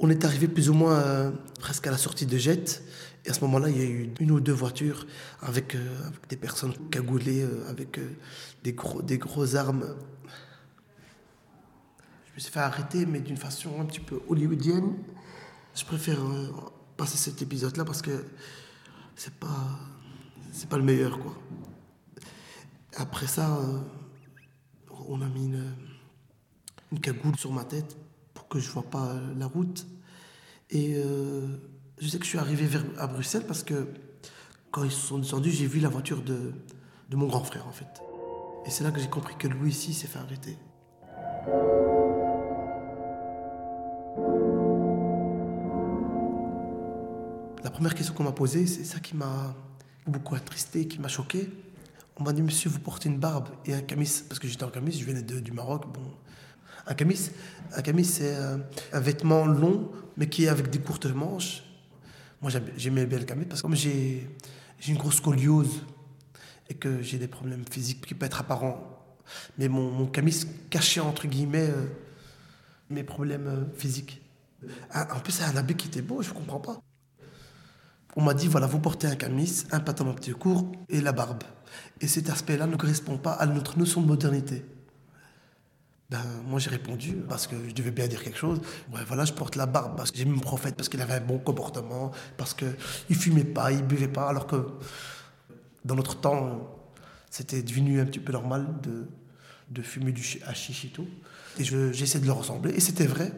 On 0.00 0.10
est 0.10 0.24
arrivé 0.24 0.48
plus 0.48 0.68
ou 0.68 0.74
moins 0.74 0.98
euh, 0.98 1.30
presque 1.60 1.86
à 1.86 1.90
la 1.90 1.96
sortie 1.96 2.26
de 2.26 2.36
Jet. 2.36 2.82
Et 3.24 3.30
à 3.30 3.32
ce 3.32 3.40
moment-là, 3.42 3.70
il 3.70 3.78
y 3.78 3.80
a 3.80 3.84
eu 3.84 4.12
une 4.20 4.30
ou 4.30 4.40
deux 4.40 4.52
voitures 4.52 5.06
avec, 5.40 5.76
des 6.28 6.36
personnes 6.36 6.74
cagoulées, 6.90 7.44
avec 7.68 7.98
des, 8.62 8.72
gros, 8.72 9.02
des 9.02 9.18
grosses 9.18 9.56
armes 9.56 9.96
me 12.36 12.40
suis 12.40 12.52
fait 12.52 12.60
arrêter, 12.60 13.06
mais 13.06 13.20
d'une 13.20 13.38
façon 13.38 13.80
un 13.80 13.86
petit 13.86 14.00
peu 14.00 14.20
hollywoodienne. 14.28 14.94
Je 15.74 15.84
préfère 15.84 16.20
euh, 16.20 16.52
passer 16.96 17.16
cet 17.16 17.40
épisode-là 17.40 17.84
parce 17.84 18.02
que 18.02 18.26
c'est 19.14 19.34
pas, 19.34 19.78
c'est 20.52 20.68
pas 20.68 20.76
le 20.76 20.84
meilleur, 20.84 21.18
quoi. 21.18 21.34
Après 22.98 23.26
ça, 23.26 23.56
euh, 23.56 23.80
on 25.08 25.22
a 25.22 25.26
mis 25.26 25.46
une, 25.46 25.74
une, 26.92 27.00
cagoule 27.00 27.36
sur 27.36 27.52
ma 27.52 27.64
tête 27.64 27.96
pour 28.34 28.48
que 28.48 28.58
je 28.58 28.70
vois 28.70 28.82
pas 28.82 29.14
la 29.38 29.46
route. 29.46 29.86
Et 30.70 30.94
euh, 30.96 31.46
je 31.98 32.08
sais 32.08 32.18
que 32.18 32.24
je 32.24 32.30
suis 32.30 32.38
arrivé 32.38 32.68
à 32.98 33.06
Bruxelles 33.06 33.46
parce 33.46 33.62
que 33.62 33.88
quand 34.70 34.84
ils 34.84 34.90
sont 34.90 35.18
descendus, 35.18 35.50
j'ai 35.50 35.66
vu 35.66 35.80
la 35.80 35.88
voiture 35.88 36.22
de, 36.22 36.52
de 37.08 37.16
mon 37.16 37.28
grand 37.28 37.44
frère, 37.44 37.66
en 37.66 37.72
fait. 37.72 38.02
Et 38.66 38.70
c'est 38.70 38.84
là 38.84 38.90
que 38.90 39.00
j'ai 39.00 39.08
compris 39.08 39.36
que 39.38 39.48
lui 39.48 39.70
ici 39.70 39.94
s'est 39.94 40.06
fait 40.06 40.18
arrêter. 40.18 40.58
Première 47.76 47.94
question 47.94 48.14
qu'on 48.14 48.24
m'a 48.24 48.32
posée, 48.32 48.66
c'est 48.66 48.84
ça 48.84 49.00
qui 49.00 49.14
m'a 49.14 49.54
beaucoup 50.06 50.34
attristé, 50.34 50.88
qui 50.88 50.98
m'a 50.98 51.08
choqué. 51.08 51.50
On 52.16 52.24
m'a 52.24 52.32
dit, 52.32 52.40
monsieur, 52.40 52.70
vous 52.70 52.78
portez 52.78 53.10
une 53.10 53.18
barbe 53.18 53.50
et 53.66 53.74
un 53.74 53.82
camis, 53.82 54.22
parce 54.26 54.38
que 54.38 54.48
j'étais 54.48 54.64
en 54.64 54.70
camis, 54.70 54.92
je 54.92 55.04
venais 55.04 55.20
du 55.20 55.52
Maroc. 55.52 55.84
Bon. 55.92 56.00
Un 56.86 56.94
camis, 56.94 57.30
un 57.74 57.82
camis 57.82 58.06
c'est 58.06 58.34
un, 58.34 59.00
vêtement 59.00 59.44
long, 59.44 59.90
mais 60.16 60.26
qui 60.26 60.44
est 60.44 60.48
avec 60.48 60.70
des 60.70 60.78
courtes 60.78 61.04
manches. 61.04 61.64
Moi, 62.40 62.50
j'aimais 62.78 63.04
bien 63.04 63.18
le 63.18 63.26
camis 63.26 63.44
parce 63.44 63.60
que 63.60 63.66
comme 63.66 63.76
j'ai 63.76 64.26
une 64.88 64.96
grosse 64.96 65.16
scoliose 65.16 65.84
et 66.70 66.74
que 66.74 67.02
j'ai 67.02 67.18
des 67.18 67.28
problèmes 67.28 67.64
physiques 67.70 68.06
qui 68.06 68.14
peuvent 68.14 68.28
être 68.28 68.40
apparents 68.40 69.04
Mais 69.58 69.68
mon, 69.68 70.06
camis 70.06 70.46
cachait, 70.70 71.00
entre 71.00 71.26
guillemets, 71.26 71.68
euh, 71.68 71.84
mes 72.88 73.04
problèmes 73.04 73.48
euh, 73.48 73.64
physiques. 73.76 74.22
En 74.94 75.20
plus, 75.20 75.32
c'est 75.32 75.44
un 75.44 75.56
habit 75.56 75.74
qui 75.74 75.88
était 75.88 76.00
beau, 76.00 76.22
je 76.22 76.30
ne 76.30 76.34
comprends 76.34 76.60
pas. 76.60 76.80
On 78.16 78.22
m'a 78.22 78.34
dit, 78.34 78.48
voilà, 78.48 78.66
vous 78.66 78.78
portez 78.80 79.06
un 79.06 79.14
camis, 79.14 79.64
un 79.70 79.80
pantalon 79.80 80.14
petit 80.14 80.32
court 80.32 80.72
et 80.88 81.00
la 81.00 81.12
barbe. 81.12 81.44
Et 82.00 82.08
cet 82.08 82.30
aspect-là 82.30 82.66
ne 82.66 82.76
correspond 82.76 83.18
pas 83.18 83.32
à 83.32 83.46
notre 83.46 83.78
notion 83.78 84.00
de 84.00 84.06
modernité. 84.06 84.64
Ben, 86.08 86.22
moi 86.46 86.60
j'ai 86.60 86.70
répondu 86.70 87.16
parce 87.28 87.48
que 87.48 87.56
je 87.68 87.74
devais 87.74 87.90
bien 87.90 88.06
dire 88.06 88.22
quelque 88.22 88.38
chose. 88.38 88.60
Ouais, 88.92 89.00
voilà, 89.06 89.24
je 89.24 89.32
porte 89.32 89.56
la 89.56 89.66
barbe 89.66 89.96
parce 89.96 90.12
que 90.12 90.18
j'ai 90.18 90.24
mis 90.24 90.34
mon 90.34 90.40
prophète 90.40 90.76
parce 90.76 90.88
qu'il 90.88 91.02
avait 91.02 91.14
un 91.14 91.20
bon 91.20 91.38
comportement, 91.38 92.12
parce 92.36 92.54
qu'il 92.54 93.16
fumait 93.16 93.44
pas, 93.44 93.72
il 93.72 93.82
buvait 93.82 94.08
pas, 94.08 94.28
alors 94.28 94.46
que 94.46 94.68
dans 95.84 95.96
notre 95.96 96.20
temps, 96.20 96.76
c'était 97.30 97.62
devenu 97.62 98.00
un 98.00 98.06
petit 98.06 98.20
peu 98.20 98.32
normal 98.32 98.66
de, 98.82 99.08
de 99.70 99.82
fumer 99.82 100.12
du 100.12 100.40
hashish 100.46 100.84
et 100.84 100.88
tout. 100.88 101.08
Et 101.58 101.64
j'essaie 101.64 102.20
de 102.20 102.26
le 102.26 102.32
ressembler, 102.32 102.72
et 102.72 102.80
c'était 102.80 103.06
vrai. 103.06 103.32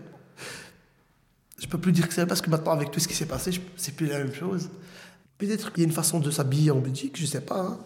Je 1.58 1.66
peux 1.66 1.78
plus 1.78 1.92
dire 1.92 2.08
que 2.08 2.14
c'est 2.14 2.26
parce 2.26 2.40
que 2.40 2.50
maintenant, 2.50 2.72
avec 2.72 2.90
tout 2.90 3.00
ce 3.00 3.08
qui 3.08 3.14
s'est 3.14 3.26
passé, 3.26 3.50
c'est 3.76 3.94
plus 3.94 4.06
la 4.06 4.18
même 4.18 4.32
chose. 4.32 4.70
Peut-être 5.38 5.72
qu'il 5.72 5.82
y 5.82 5.86
a 5.86 5.88
une 5.88 5.94
façon 5.94 6.20
de 6.20 6.30
s'habiller 6.30 6.70
en 6.70 6.78
Belgique, 6.78 7.16
je 7.18 7.26
sais 7.26 7.40
pas. 7.40 7.60
Hein. 7.60 7.78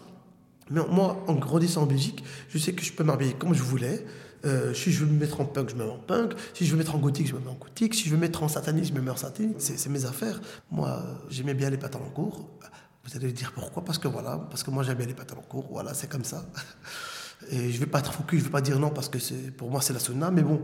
Mais 0.69 0.81
moi, 0.89 1.23
en 1.27 1.35
grandissant 1.35 1.83
en 1.83 1.85
Belgique, 1.85 2.23
je 2.49 2.57
sais 2.57 2.73
que 2.73 2.83
je 2.83 2.93
peux 2.93 3.03
m'habiller 3.03 3.33
comme 3.33 3.53
je 3.53 3.63
voulais. 3.63 4.05
Euh, 4.45 4.73
si 4.73 4.91
je 4.91 5.05
veux 5.05 5.11
me 5.11 5.17
mettre 5.17 5.39
en 5.39 5.45
punk, 5.45 5.69
je 5.69 5.75
me 5.75 5.85
mets 5.85 5.89
en 5.89 5.97
punk. 5.97 6.33
Si 6.53 6.65
je 6.65 6.71
veux 6.71 6.77
me 6.77 6.83
mettre 6.83 6.95
en 6.95 6.99
gothique, 6.99 7.27
je 7.27 7.33
me 7.33 7.39
mets 7.39 7.49
en 7.49 7.55
gothique. 7.55 7.95
Si 7.95 8.05
je 8.05 8.09
veux 8.09 8.17
me 8.17 8.21
mettre 8.21 8.43
en 8.43 8.47
satanisme, 8.47 8.93
je 8.93 8.99
me 8.99 9.05
mets 9.05 9.11
en 9.11 9.15
satanisme. 9.15 9.55
C'est 9.59 9.89
mes 9.89 10.05
affaires. 10.05 10.41
Moi, 10.71 11.01
j'aimais 11.29 11.53
bien 11.53 11.69
les 11.69 11.77
pantalons 11.77 12.09
courts. 12.09 12.49
Vous 13.05 13.17
allez 13.17 13.31
dire 13.33 13.51
pourquoi? 13.53 13.83
Parce 13.83 13.97
que 13.97 14.07
voilà, 14.07 14.37
parce 14.49 14.63
que 14.63 14.71
moi 14.71 14.83
j'aime 14.83 14.97
bien 14.97 15.07
les 15.07 15.13
pantalons 15.13 15.41
courts. 15.41 15.67
Voilà, 15.71 15.93
c'est 15.93 16.07
comme 16.07 16.23
ça. 16.23 16.45
Et 17.51 17.69
je 17.69 17.79
vais 17.79 17.85
pas 17.85 17.99
être 17.99 18.13
focus, 18.13 18.39
je 18.39 18.45
vais 18.45 18.51
pas 18.51 18.61
dire 18.61 18.79
non 18.79 18.89
parce 18.89 19.09
que 19.09 19.17
pour 19.49 19.69
moi 19.69 19.81
c'est 19.81 19.91
la 19.91 19.99
sunna, 19.99 20.31
mais 20.31 20.41
bon. 20.41 20.61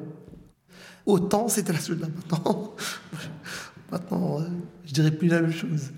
Autant 1.09 1.47
c'était 1.47 1.73
la 1.73 1.79
sunna 1.79 2.07
maintenant. 2.07 2.75
maintenant, 3.91 4.45
je 4.85 4.93
dirais 4.93 5.09
plus 5.09 5.27
la 5.27 5.41
même 5.41 5.51
chose. 5.51 5.89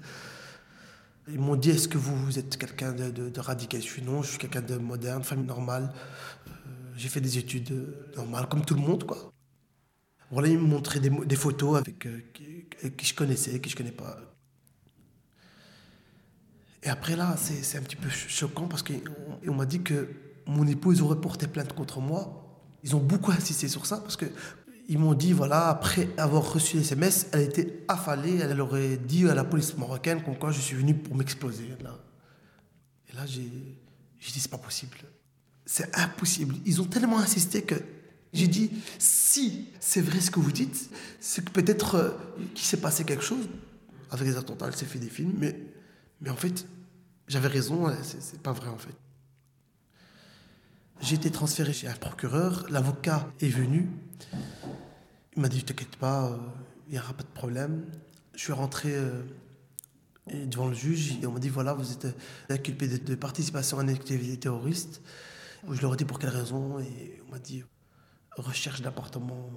Ils 1.27 1.37
m'ont 1.37 1.57
dit 1.57 1.71
est-ce 1.71 1.89
que 1.89 1.97
vous, 1.97 2.39
êtes 2.39 2.57
quelqu'un 2.57 2.93
de, 2.93 3.39
radical? 3.41 3.81
Je 3.81 3.85
suis 3.87 4.01
non, 4.01 4.21
je 4.21 4.29
suis 4.29 4.37
quelqu'un 4.37 4.61
de 4.61 4.77
moderne, 4.77 5.21
famille 5.21 5.45
normale. 5.45 5.91
Euh, 6.47 6.51
j'ai 6.95 7.09
fait 7.09 7.19
des 7.19 7.37
études 7.37 7.71
euh, 7.71 8.13
normales, 8.15 8.47
comme 8.47 8.63
tout 8.63 8.73
le 8.73 8.79
monde, 8.79 9.03
quoi. 9.05 9.33
Voilà, 10.31 10.47
ils 10.47 10.57
m'ont 10.57 10.69
montré 10.69 11.01
des, 11.01 11.35
photos 11.35 11.77
avec 11.77 12.05
euh, 12.05 12.21
qui, 12.33 13.05
je 13.05 13.13
connaissais, 13.13 13.59
qui 13.59 13.69
je 13.69 13.75
connais 13.75 13.91
pas. 13.91 14.17
Et 16.83 16.89
après 16.89 17.17
là, 17.17 17.35
c'est 17.37 17.77
un 17.77 17.81
petit 17.81 17.97
peu 17.97 18.09
choquant 18.09 18.69
parce 18.69 18.81
qu'on 18.81 19.53
m'a 19.53 19.65
dit 19.65 19.81
que 19.81 20.07
mon 20.45 20.65
épouse 20.67 21.01
aurait 21.01 21.19
porté 21.19 21.47
plainte 21.47 21.73
contre 21.73 21.99
moi. 21.99 22.47
Ils 22.83 22.95
ont 22.95 22.99
beaucoup 22.99 23.31
insisté 23.31 23.67
sur 23.67 23.85
ça 23.85 23.97
parce 23.97 24.15
que 24.15 24.25
ils 24.91 24.99
m'ont 24.99 25.13
dit, 25.13 25.31
voilà, 25.31 25.69
après 25.69 26.09
avoir 26.17 26.51
reçu 26.51 26.75
les 26.75 26.81
SMS, 26.81 27.27
elle 27.31 27.43
était 27.43 27.81
affalée, 27.87 28.39
elle 28.39 28.59
aurait 28.59 28.97
dit 28.97 29.25
à 29.29 29.33
la 29.33 29.45
police 29.45 29.77
marocaine 29.77 30.21
comme 30.21 30.37
quoi 30.37 30.51
je 30.51 30.59
suis 30.59 30.75
venu 30.75 30.93
pour 30.93 31.15
m'exploser. 31.15 31.63
Et 31.63 33.15
là, 33.15 33.25
j'ai 33.25 33.39
dit, 33.39 33.77
c'est 34.19 34.51
pas 34.51 34.57
possible. 34.57 34.97
C'est 35.65 35.97
impossible. 35.97 36.55
Ils 36.65 36.81
ont 36.81 36.85
tellement 36.85 37.19
insisté 37.19 37.61
que 37.61 37.75
j'ai 38.33 38.49
dit, 38.49 38.69
si 38.99 39.69
c'est 39.79 40.01
vrai 40.01 40.19
ce 40.19 40.29
que 40.29 40.41
vous 40.41 40.51
dites, 40.51 40.89
c'est 41.21 41.45
que 41.45 41.51
peut-être 41.51 41.95
euh, 41.95 42.09
qu'il 42.53 42.65
s'est 42.65 42.81
passé 42.81 43.05
quelque 43.05 43.23
chose. 43.23 43.47
Avec 44.09 44.27
les 44.27 44.35
attentats, 44.35 44.67
elle 44.67 44.75
s'est 44.75 44.85
fait 44.85 44.99
des 44.99 45.09
films, 45.09 45.35
mais, 45.37 45.57
mais 46.19 46.29
en 46.29 46.35
fait, 46.35 46.65
j'avais 47.29 47.47
raison, 47.47 47.89
c'est 48.03 48.41
pas 48.41 48.51
vrai 48.51 48.67
en 48.67 48.77
fait. 48.77 48.95
J'ai 50.99 51.15
été 51.15 51.31
transféré 51.31 51.71
chez 51.71 51.87
un 51.87 51.95
procureur, 51.95 52.65
l'avocat 52.69 53.31
est 53.39 53.47
venu, 53.47 53.89
il 55.41 55.45
m'a 55.45 55.49
dit, 55.49 55.63
t'inquiète 55.63 55.95
pas, 55.95 56.25
euh, 56.25 56.37
il 56.87 56.93
n'y 56.93 56.99
aura 56.99 57.13
pas 57.13 57.23
de 57.23 57.29
problème. 57.29 57.83
Je 58.35 58.41
suis 58.41 58.53
rentré 58.53 58.93
euh, 58.93 59.23
devant 60.45 60.67
le 60.67 60.75
juge 60.75 61.17
et 61.19 61.25
on 61.25 61.31
m'a 61.31 61.39
dit, 61.39 61.49
voilà, 61.49 61.73
vous 61.73 61.91
êtes 61.91 62.15
inculpé 62.47 62.87
de, 62.87 63.15
participation 63.15 63.79
à 63.79 63.81
une 63.81 63.89
activité 63.89 64.37
terroriste. 64.37 65.01
Je 65.67 65.81
leur 65.81 65.95
ai 65.95 65.97
dit 65.97 66.05
pour 66.05 66.19
quelle 66.19 66.29
raison? 66.29 66.77
Et 66.79 67.19
on 67.27 67.31
m'a 67.31 67.39
dit, 67.39 67.63
recherche 68.37 68.83
d'appartement 68.83 69.51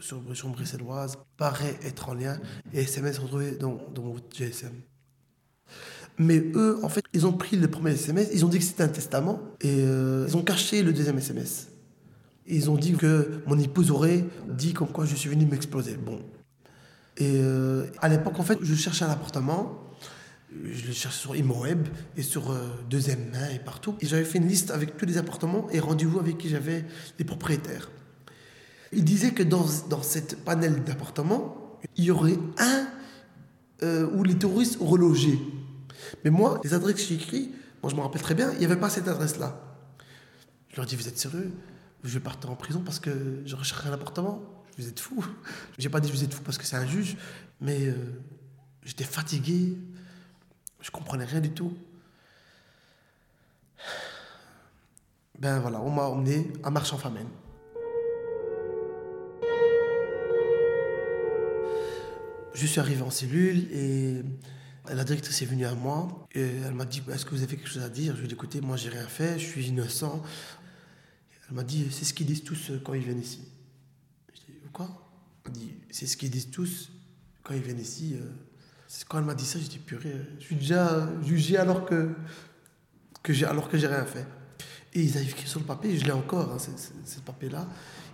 sur, 0.00 0.20
sur 0.34 0.50
bruxelloise, 0.50 1.16
paraît 1.38 1.78
être 1.82 2.10
en 2.10 2.14
lien 2.14 2.38
et 2.74 2.82
SMS 2.82 3.16
retrouvé 3.20 3.52
dans, 3.52 3.78
dans 3.94 4.16
GSM. 4.36 4.74
Mais 6.18 6.44
eux, 6.54 6.78
en 6.82 6.90
fait, 6.90 7.06
ils 7.14 7.26
ont 7.26 7.32
pris 7.32 7.56
le 7.56 7.68
premier 7.68 7.92
SMS, 7.92 8.28
ils 8.34 8.44
ont 8.44 8.48
dit 8.48 8.58
que 8.58 8.64
c'était 8.64 8.82
un 8.82 8.88
testament 8.88 9.40
et 9.62 9.82
euh, 9.82 10.26
ils 10.28 10.36
ont 10.36 10.42
caché 10.42 10.82
le 10.82 10.92
deuxième 10.92 11.16
SMS. 11.16 11.69
Ils 12.50 12.68
ont 12.68 12.76
dit 12.76 12.92
que 12.92 13.42
mon 13.46 13.58
épouse 13.58 13.90
aurait 13.90 14.24
dit 14.48 14.72
comme 14.72 14.88
quoi 14.88 15.04
je 15.04 15.14
suis 15.14 15.28
venu 15.28 15.46
m'exploser. 15.46 15.96
Bon. 15.96 16.20
Et 17.16 17.36
euh, 17.36 17.86
à 18.00 18.08
l'époque, 18.08 18.38
en 18.40 18.42
fait, 18.42 18.58
je 18.60 18.74
cherchais 18.74 19.04
un 19.04 19.10
appartement. 19.10 19.78
Je 20.52 20.88
le 20.88 20.92
cherchais 20.92 21.20
sur 21.20 21.36
ImoWeb 21.36 21.86
et 22.16 22.22
sur 22.22 22.50
euh, 22.50 22.66
Deuxième 22.90 23.30
Main 23.30 23.50
et 23.54 23.60
partout. 23.60 23.94
Et 24.00 24.06
j'avais 24.06 24.24
fait 24.24 24.38
une 24.38 24.48
liste 24.48 24.72
avec 24.72 24.96
tous 24.96 25.06
les 25.06 25.16
appartements 25.16 25.68
et 25.70 25.78
rendez-vous 25.78 26.18
avec 26.18 26.38
qui 26.38 26.48
j'avais 26.48 26.84
les 27.20 27.24
propriétaires. 27.24 27.88
Ils 28.92 29.04
disaient 29.04 29.30
que 29.30 29.44
dans, 29.44 29.66
dans 29.88 30.02
cette 30.02 30.44
panel 30.44 30.82
d'appartements, 30.82 31.78
il 31.96 32.04
y 32.04 32.10
aurait 32.10 32.38
un 32.58 32.88
euh, 33.84 34.08
où 34.12 34.24
les 34.24 34.36
terroristes 34.36 34.78
auraient 34.80 34.98
logé. 34.98 35.38
Mais 36.24 36.30
moi, 36.30 36.60
les 36.64 36.74
adresses 36.74 36.96
que 36.96 37.02
j'ai 37.02 37.14
écrites, 37.14 37.54
moi 37.80 37.90
je 37.90 37.96
me 37.96 38.00
rappelle 38.00 38.22
très 38.22 38.34
bien, 38.34 38.50
il 38.54 38.58
n'y 38.58 38.64
avait 38.64 38.76
pas 38.76 38.90
cette 38.90 39.06
adresse-là. 39.06 39.62
Je 40.70 40.76
leur 40.76 40.86
dis, 40.86 40.96
vous 40.96 41.06
êtes 41.06 41.18
sérieux? 41.18 41.52
Je 42.04 42.14
vais 42.14 42.20
partir 42.20 42.50
en 42.50 42.56
prison 42.56 42.80
parce 42.80 42.98
que 42.98 43.42
je 43.44 43.56
rechercherai 43.56 43.90
un 43.90 43.92
appartement. 43.92 44.42
Vous 44.78 44.88
êtes 44.88 45.00
fou. 45.00 45.24
J'ai 45.78 45.88
pas 45.88 46.00
dit 46.00 46.10
vous 46.10 46.24
êtes 46.24 46.32
fou 46.32 46.42
parce 46.42 46.58
que 46.58 46.64
c'est 46.64 46.76
un 46.76 46.86
juge, 46.86 47.16
mais 47.60 47.86
euh, 47.86 47.94
j'étais 48.84 49.04
fatigué. 49.04 49.76
Je 50.80 50.90
comprenais 50.90 51.24
rien 51.24 51.40
du 51.40 51.50
tout. 51.50 51.76
Ben 55.38 55.58
voilà, 55.60 55.80
on 55.80 55.90
m'a 55.90 56.04
emmené 56.04 56.52
à 56.62 56.70
Marche 56.70 56.92
en 56.92 56.98
Famine. 56.98 57.28
Je 62.54 62.66
suis 62.66 62.80
arrivé 62.80 63.00
en 63.02 63.10
cellule 63.10 63.68
et 63.72 64.22
la 64.92 65.04
directrice 65.04 65.40
est 65.40 65.46
venue 65.46 65.64
à 65.64 65.74
moi 65.74 66.20
elle 66.34 66.74
m'a 66.74 66.84
dit 66.84 67.02
Est-ce 67.12 67.24
que 67.24 67.30
vous 67.30 67.42
avez 67.42 67.56
quelque 67.56 67.68
chose 67.68 67.82
à 67.82 67.88
dire? 67.88 68.14
Je 68.14 68.20
lui 68.20 68.26
ai 68.26 68.28
dit 68.28 68.34
Écoutez, 68.34 68.60
moi 68.60 68.76
j'ai 68.76 68.88
rien 68.88 69.06
fait, 69.06 69.38
je 69.38 69.46
suis 69.46 69.66
innocent. 69.66 70.22
Elle 71.50 71.56
m'a 71.56 71.64
dit, 71.64 71.88
c'est 71.90 72.04
ce 72.04 72.14
qu'ils 72.14 72.26
disent 72.26 72.44
tous 72.44 72.70
euh, 72.70 72.80
quand 72.82 72.94
ils 72.94 73.02
viennent 73.02 73.20
ici. 73.20 73.40
Je 74.32 74.40
dis, 74.40 74.58
quoi? 74.72 74.88
Elle 75.44 75.50
m'a 75.50 75.58
dit, 75.58 75.72
c'est 75.90 76.06
ce 76.06 76.16
qu'ils 76.16 76.30
disent 76.30 76.50
tous 76.50 76.92
quand 77.42 77.54
ils 77.54 77.62
viennent 77.62 77.80
ici. 77.80 78.14
Euh. 78.14 78.24
Quand 79.08 79.18
elle 79.18 79.24
m'a 79.24 79.34
dit 79.34 79.44
ça, 79.44 79.58
j'ai 79.58 79.66
dit, 79.66 79.78
purée, 79.78 80.12
euh, 80.12 80.24
je 80.38 80.44
suis 80.44 80.56
déjà 80.56 81.08
jugé 81.24 81.56
alors 81.56 81.86
que, 81.86 82.14
que 83.22 83.32
j'ai 83.32 83.46
rien 83.46 84.04
fait. 84.04 84.26
Et 84.94 85.02
ils 85.02 85.16
avaient 85.16 85.26
écrit 85.26 85.48
sur 85.48 85.60
le 85.60 85.66
papier, 85.66 85.96
je 85.98 86.04
l'ai 86.04 86.12
encore, 86.12 86.52
hein, 86.52 86.58
ce 87.04 87.20
papier-là. 87.20 87.68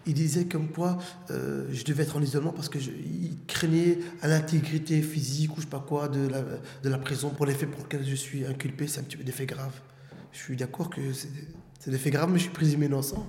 Ils 0.07 0.15
disaient 0.15 0.47
comme 0.47 0.69
quoi 0.69 0.99
je 1.29 1.85
devais 1.85 2.05
être 2.05 2.17
en 2.17 2.23
isolement 2.23 2.53
parce 2.53 2.69
qu'ils 2.69 3.39
craignaient 3.49 3.99
à 4.21 4.29
l'intégrité 4.29 5.03
physique 5.03 5.53
ou 5.57 5.57
je 5.57 5.63
sais 5.63 5.71
pas 5.71 5.81
quoi 5.81 6.09
de 6.09 6.29
la, 6.29 6.43
de 6.43 6.89
la 6.89 6.99
prison 6.99 7.31
pour 7.31 7.45
les 7.45 7.55
faits 7.55 7.71
pour 7.71 7.81
lesquels 7.81 8.07
je 8.07 8.15
suis 8.15 8.47
inculpé. 8.47 8.87
C'est 8.87 9.01
un 9.01 9.03
petit 9.05 9.17
peu 9.17 9.25
des 9.25 9.33
faits 9.33 9.49
graves. 9.49 9.81
Je 10.33 10.39
suis 10.39 10.57
d'accord 10.57 10.91
que 10.91 11.01
c'est 11.87 11.93
des 11.93 11.99
faits 11.99 12.15
graves, 12.15 12.33
mais 12.33 12.39
je 12.39 12.43
suis 12.43 12.53
présumé 12.53 12.87
innocent. 12.87 13.25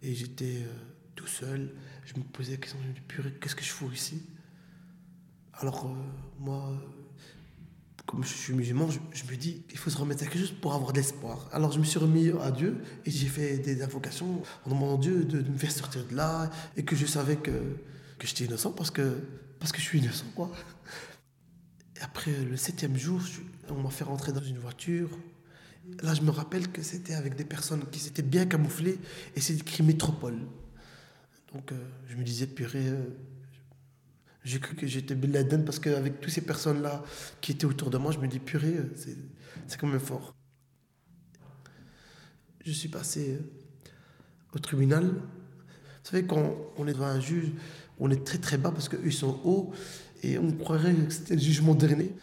Et 0.00 0.14
j'étais 0.14 0.62
euh, 0.62 0.72
tout 1.14 1.26
seul. 1.26 1.70
Je 2.06 2.18
me 2.18 2.24
posais 2.24 2.52
la 2.52 2.56
question, 2.56 2.78
je 2.82 2.88
me 2.88 3.06
purée, 3.06 3.30
qu'est-ce 3.38 3.54
que 3.54 3.62
je 3.62 3.68
fous 3.68 3.92
ici? 3.92 4.22
Alors, 5.52 5.84
euh, 5.84 5.90
moi, 6.38 6.72
comme 8.06 8.24
je 8.24 8.32
suis 8.32 8.54
musulman, 8.54 8.88
je, 8.88 9.24
me 9.30 9.36
dis, 9.36 9.62
il 9.70 9.76
faut 9.76 9.90
se 9.90 9.98
remettre 9.98 10.22
à 10.22 10.26
quelque 10.28 10.38
chose 10.38 10.54
pour 10.62 10.72
avoir 10.72 10.92
de 10.92 10.96
l'espoir. 10.96 11.50
Alors, 11.52 11.72
je 11.72 11.78
me 11.78 11.84
suis 11.84 11.98
remis 11.98 12.30
à 12.40 12.50
Dieu 12.50 12.78
et 13.04 13.10
j'ai 13.10 13.28
fait 13.28 13.58
des 13.58 13.82
invocations 13.82 14.40
en 14.64 14.70
demandant 14.70 14.96
à 14.96 14.98
Dieu 14.98 15.26
de, 15.26 15.42
me 15.46 15.58
faire 15.58 15.72
sortir 15.72 16.06
de 16.06 16.16
là 16.16 16.48
et 16.78 16.86
que 16.86 16.96
je 16.96 17.04
savais 17.04 17.36
que, 17.36 17.50
que 18.18 18.26
j'étais 18.26 18.46
innocent 18.46 18.72
parce 18.72 18.90
que, 18.90 19.20
parce 19.58 19.72
que 19.72 19.78
je 19.78 19.84
suis 19.84 19.98
innocent, 19.98 20.24
quoi. 20.34 20.50
Et 21.98 22.00
après 22.00 22.32
le 22.32 22.56
septième 22.56 22.96
jour, 22.96 23.20
on 23.68 23.82
m'a 23.82 23.90
fait 23.90 24.04
rentrer 24.04 24.32
dans 24.32 24.42
une 24.42 24.58
voiture. 24.58 25.10
Là, 26.02 26.14
je 26.14 26.22
me 26.22 26.30
rappelle 26.30 26.70
que 26.70 26.82
c'était 26.82 27.14
avec 27.14 27.36
des 27.36 27.44
personnes 27.44 27.84
qui 27.90 27.98
s'étaient 27.98 28.22
bien 28.22 28.46
camouflées 28.46 28.98
et 29.36 29.40
c'est 29.40 29.54
écrit 29.54 29.82
métropole. 29.82 30.38
Donc, 31.52 31.72
euh, 31.72 31.76
je 32.08 32.16
me 32.16 32.24
disais, 32.24 32.46
purée, 32.46 32.88
euh, 32.88 33.04
j'ai 34.42 34.60
cru 34.60 34.74
que 34.74 34.86
j'étais 34.86 35.14
Bin 35.14 35.28
Laden 35.28 35.64
parce 35.64 35.78
qu'avec 35.78 36.20
toutes 36.20 36.32
ces 36.32 36.40
personnes-là 36.40 37.02
qui 37.40 37.52
étaient 37.52 37.66
autour 37.66 37.90
de 37.90 37.98
moi, 37.98 38.12
je 38.12 38.18
me 38.18 38.26
dis, 38.26 38.40
purée, 38.40 38.76
euh, 38.76 38.94
c'est 39.66 39.78
quand 39.78 39.86
même 39.86 40.00
fort. 40.00 40.34
Je 42.64 42.72
suis 42.72 42.88
passé 42.88 43.38
au 44.54 44.58
tribunal. 44.58 45.04
Vous 45.04 46.10
savez, 46.10 46.26
quand 46.26 46.56
on 46.76 46.86
est 46.86 46.92
devant 46.92 47.06
un 47.06 47.20
juge, 47.20 47.52
on 47.98 48.10
est 48.10 48.24
très 48.24 48.38
très 48.38 48.58
bas 48.58 48.70
parce 48.70 48.88
qu'eux, 48.88 49.10
sont 49.10 49.40
hauts 49.44 49.72
et 50.22 50.38
on 50.38 50.50
croirait 50.52 50.94
que 50.94 51.12
c'était 51.12 51.34
le 51.34 51.40
jugement 51.40 51.74
dernier. 51.74 52.14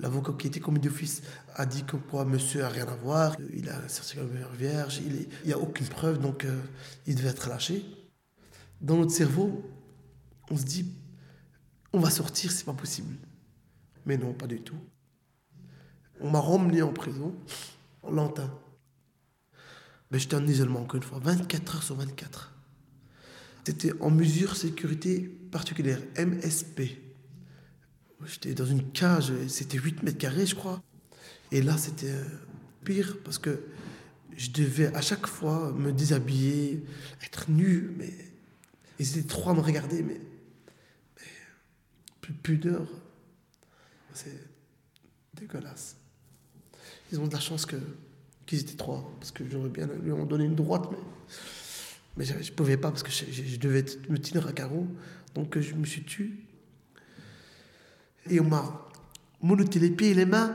L'avocat 0.00 0.32
qui 0.38 0.46
était 0.46 0.60
commis 0.60 0.80
d'office 0.80 1.22
a 1.54 1.66
dit 1.66 1.84
que 1.84 1.96
quoi, 1.96 2.24
monsieur 2.24 2.60
n'a 2.62 2.68
rien 2.68 2.86
à 2.86 2.94
voir, 2.94 3.36
il 3.52 3.68
a 3.68 3.78
un 3.78 3.88
certificat 3.88 4.24
vierge, 4.58 5.00
il 5.04 5.28
n'y 5.44 5.52
a 5.52 5.58
aucune 5.58 5.86
preuve, 5.86 6.18
donc 6.18 6.44
euh, 6.44 6.60
il 7.06 7.14
devait 7.16 7.28
être 7.28 7.48
lâché. 7.48 7.84
Dans 8.80 8.96
notre 8.96 9.12
cerveau, 9.12 9.62
on 10.50 10.56
se 10.56 10.64
dit, 10.64 10.90
on 11.92 12.00
va 12.00 12.10
sortir, 12.10 12.50
c'est 12.50 12.64
pas 12.64 12.72
possible. 12.72 13.16
Mais 14.06 14.16
non, 14.16 14.32
pas 14.32 14.46
du 14.46 14.60
tout. 14.60 14.78
On 16.20 16.30
m'a 16.30 16.40
ramené 16.40 16.82
en 16.82 16.92
prison, 16.92 17.34
en 18.02 18.10
lentin. 18.10 18.50
Mais 20.10 20.18
j'étais 20.18 20.36
en 20.36 20.46
isolement, 20.46 20.80
encore 20.80 20.96
une 20.96 21.02
fois, 21.02 21.18
24 21.18 21.76
heures 21.76 21.82
sur 21.82 21.96
24. 21.96 22.52
C'était 23.64 23.92
en 24.00 24.10
mesure 24.10 24.56
sécurité 24.56 25.20
particulière, 25.50 26.00
MSP. 26.18 27.03
J'étais 28.26 28.54
dans 28.54 28.66
une 28.66 28.90
cage, 28.92 29.32
c'était 29.48 29.78
8 29.78 30.02
mètres 30.02 30.18
carrés, 30.18 30.46
je 30.46 30.54
crois. 30.54 30.82
Et 31.52 31.62
là, 31.62 31.76
c'était 31.76 32.10
euh, 32.10 32.24
pire 32.84 33.18
parce 33.24 33.38
que 33.38 33.60
je 34.36 34.50
devais 34.50 34.94
à 34.94 35.00
chaque 35.00 35.26
fois 35.26 35.72
me 35.72 35.92
déshabiller, 35.92 36.82
être 37.22 37.50
nu, 37.50 37.92
mais 37.96 38.12
ils 38.98 39.18
étaient 39.18 39.28
trois 39.28 39.52
à 39.52 39.54
me 39.54 39.60
regarder, 39.60 40.02
mais, 40.02 40.20
pudeur. 42.42 42.86
C'est 44.14 44.48
dégueulasse. 45.34 45.96
Ils 47.12 47.20
ont 47.20 47.26
de 47.26 47.32
la 47.32 47.40
chance 47.40 47.66
que, 47.66 47.76
qu'ils 48.46 48.60
étaient 48.60 48.76
trois, 48.76 49.12
parce 49.20 49.30
que 49.30 49.44
j'aurais 49.48 49.68
bien 49.68 49.86
lui 49.86 50.12
en 50.12 50.24
donné 50.24 50.44
une 50.44 50.54
droite, 50.54 50.88
mais, 50.90 50.98
mais 52.16 52.24
je 52.24 52.50
ne 52.50 52.56
pouvais 52.56 52.76
pas 52.76 52.90
parce 52.90 53.02
que 53.02 53.10
je, 53.10 53.24
je, 53.30 53.56
devais 53.58 53.84
me 54.08 54.18
tenir 54.18 54.46
à 54.46 54.52
carreau. 54.52 54.86
Donc 55.34 55.58
je 55.58 55.74
me 55.74 55.84
suis 55.84 56.04
tué. 56.04 56.30
Et 58.30 58.40
on 58.40 58.44
m'a 58.44 58.88
monoté 59.42 59.78
les 59.78 59.90
pieds 59.90 60.10
et 60.10 60.14
les 60.14 60.26
mains. 60.26 60.54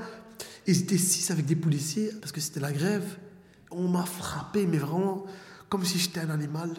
Ils 0.68 0.82
étaient 0.82 0.98
six 0.98 1.32
avec 1.32 1.46
des 1.46 1.56
policiers, 1.56 2.12
parce 2.20 2.32
que 2.32 2.42
c'était 2.42 2.60
la 2.60 2.72
grève. 2.72 3.18
On 3.72 3.88
m'a 3.88 4.06
frappé, 4.06 4.66
mais 4.66 4.78
vraiment 4.78 5.26
comme 5.70 5.86
si 5.86 6.00
j'étais 6.00 6.20
un 6.20 6.30
animal. 6.30 6.72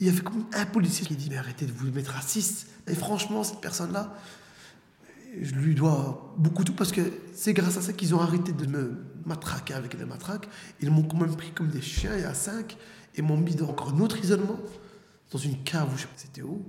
Il 0.00 0.06
y 0.06 0.10
avait 0.10 0.20
comme 0.20 0.44
un 0.52 0.66
policier 0.66 1.06
qui 1.06 1.16
dit 1.16 1.30
Mais 1.30 1.38
arrêtez 1.38 1.66
de 1.66 1.72
vous 1.72 1.90
mettre 1.90 2.16
à 2.16 2.20
six. 2.20 2.66
Et 2.86 2.94
franchement, 2.94 3.44
cette 3.44 3.60
personne-là, 3.60 4.14
je 5.40 5.54
lui 5.54 5.74
dois 5.74 6.34
beaucoup 6.36 6.64
tout 6.64 6.72
parce 6.72 6.92
que 6.92 7.00
c'est 7.34 7.52
grâce 7.52 7.76
à 7.76 7.82
ça 7.82 7.92
qu'ils 7.92 8.14
ont 8.14 8.20
arrêté 8.20 8.52
de 8.52 8.66
me 8.66 9.04
matraquer 9.24 9.74
avec 9.74 9.96
des 9.96 10.04
matraques. 10.04 10.48
Ils 10.80 10.90
m'ont 10.90 11.02
quand 11.02 11.18
même 11.18 11.36
pris 11.36 11.52
comme 11.52 11.68
des 11.68 11.82
chiens 11.82 12.16
y 12.16 12.24
a 12.24 12.34
cinq 12.34 12.76
et 13.14 13.22
m'ont 13.22 13.36
mis 13.36 13.54
dans 13.54 13.68
encore 13.68 13.90
un 13.90 14.00
autre 14.00 14.18
isolement, 14.18 14.58
dans 15.30 15.38
une 15.38 15.62
cave 15.62 15.88
où 15.92 15.96
je 15.96 16.02
sais 16.02 16.06
pas 16.06 16.12
c'était 16.16 16.42
où. 16.42 16.64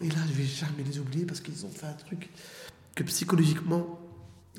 Et 0.00 0.08
là, 0.08 0.16
je 0.28 0.32
vais 0.32 0.44
jamais 0.44 0.82
les 0.84 0.98
oublier 0.98 1.26
parce 1.26 1.40
qu'ils 1.40 1.64
ont 1.66 1.70
fait 1.70 1.86
un 1.86 1.92
truc 1.92 2.30
que 3.00 3.06
psychologiquement, 3.08 3.98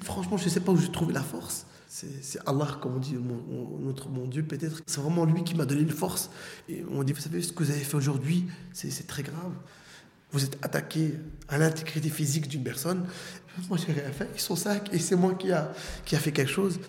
franchement, 0.01 0.37
je 0.37 0.45
ne 0.45 0.49
sais 0.49 0.59
pas 0.61 0.71
où 0.71 0.77
j'ai 0.77 0.91
trouvé 0.91 1.13
la 1.13 1.21
force. 1.21 1.67
C'est 1.87 2.39
Allah, 2.47 2.77
comme 2.81 2.95
on 2.95 2.99
dit, 2.99 3.15
mon, 3.15 3.77
notre 3.79 4.09
mon 4.09 4.25
Dieu 4.25 4.43
peut-être. 4.43 4.81
C'est 4.87 5.01
vraiment 5.01 5.25
lui 5.25 5.43
qui 5.43 5.55
m'a 5.55 5.65
donné 5.65 5.81
une 5.81 5.89
force. 5.89 6.31
Et 6.69 6.83
on 6.89 7.03
dit, 7.03 7.13
vous 7.13 7.19
savez, 7.19 7.41
ce 7.41 7.51
que 7.51 7.63
vous 7.63 7.69
avez 7.69 7.81
fait 7.81 7.97
aujourd'hui, 7.97 8.47
c'est 8.73 9.05
très 9.05 9.23
grave. 9.23 9.53
Vous 10.31 10.43
êtes 10.43 10.57
attaqué 10.63 11.13
à 11.49 11.57
l'intégrité 11.57 12.09
physique 12.09 12.47
d'une 12.47 12.63
personne. 12.63 13.05
Moi, 13.69 13.77
j'ai 13.77 13.91
rien 13.91 14.11
fait. 14.11 14.29
Ils 14.33 14.39
sont 14.39 14.55
cinq 14.55 14.93
et 14.93 14.99
c'est 14.99 15.17
moi 15.17 15.33
qui 15.35 15.51
a, 15.51 15.73
qui 16.05 16.15
a 16.15 16.19
fait 16.19 16.31
quelque 16.31 16.51
chose. 16.51 16.79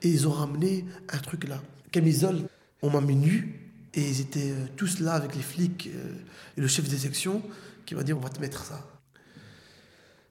Et 0.00 0.08
ils 0.08 0.26
ont 0.26 0.32
ramené 0.32 0.86
un 1.10 1.18
truc 1.18 1.46
là. 1.46 1.62
Camisole, 1.92 2.48
on 2.80 2.90
m'a 2.90 3.02
mis 3.02 3.16
nu. 3.16 3.70
Et 3.94 4.00
ils 4.00 4.20
étaient 4.20 4.52
euh, 4.52 4.66
tous 4.76 5.00
là 5.00 5.14
avec 5.14 5.34
les 5.34 5.42
flics 5.42 5.90
euh, 5.94 6.14
et 6.56 6.60
le 6.60 6.68
chef 6.68 6.88
des 6.88 6.98
sections 6.98 7.42
qui 7.84 7.94
m'a 7.94 8.02
dit 8.02 8.12
on 8.12 8.20
va 8.20 8.30
te 8.30 8.40
mettre 8.40 8.64
ça. 8.64 8.97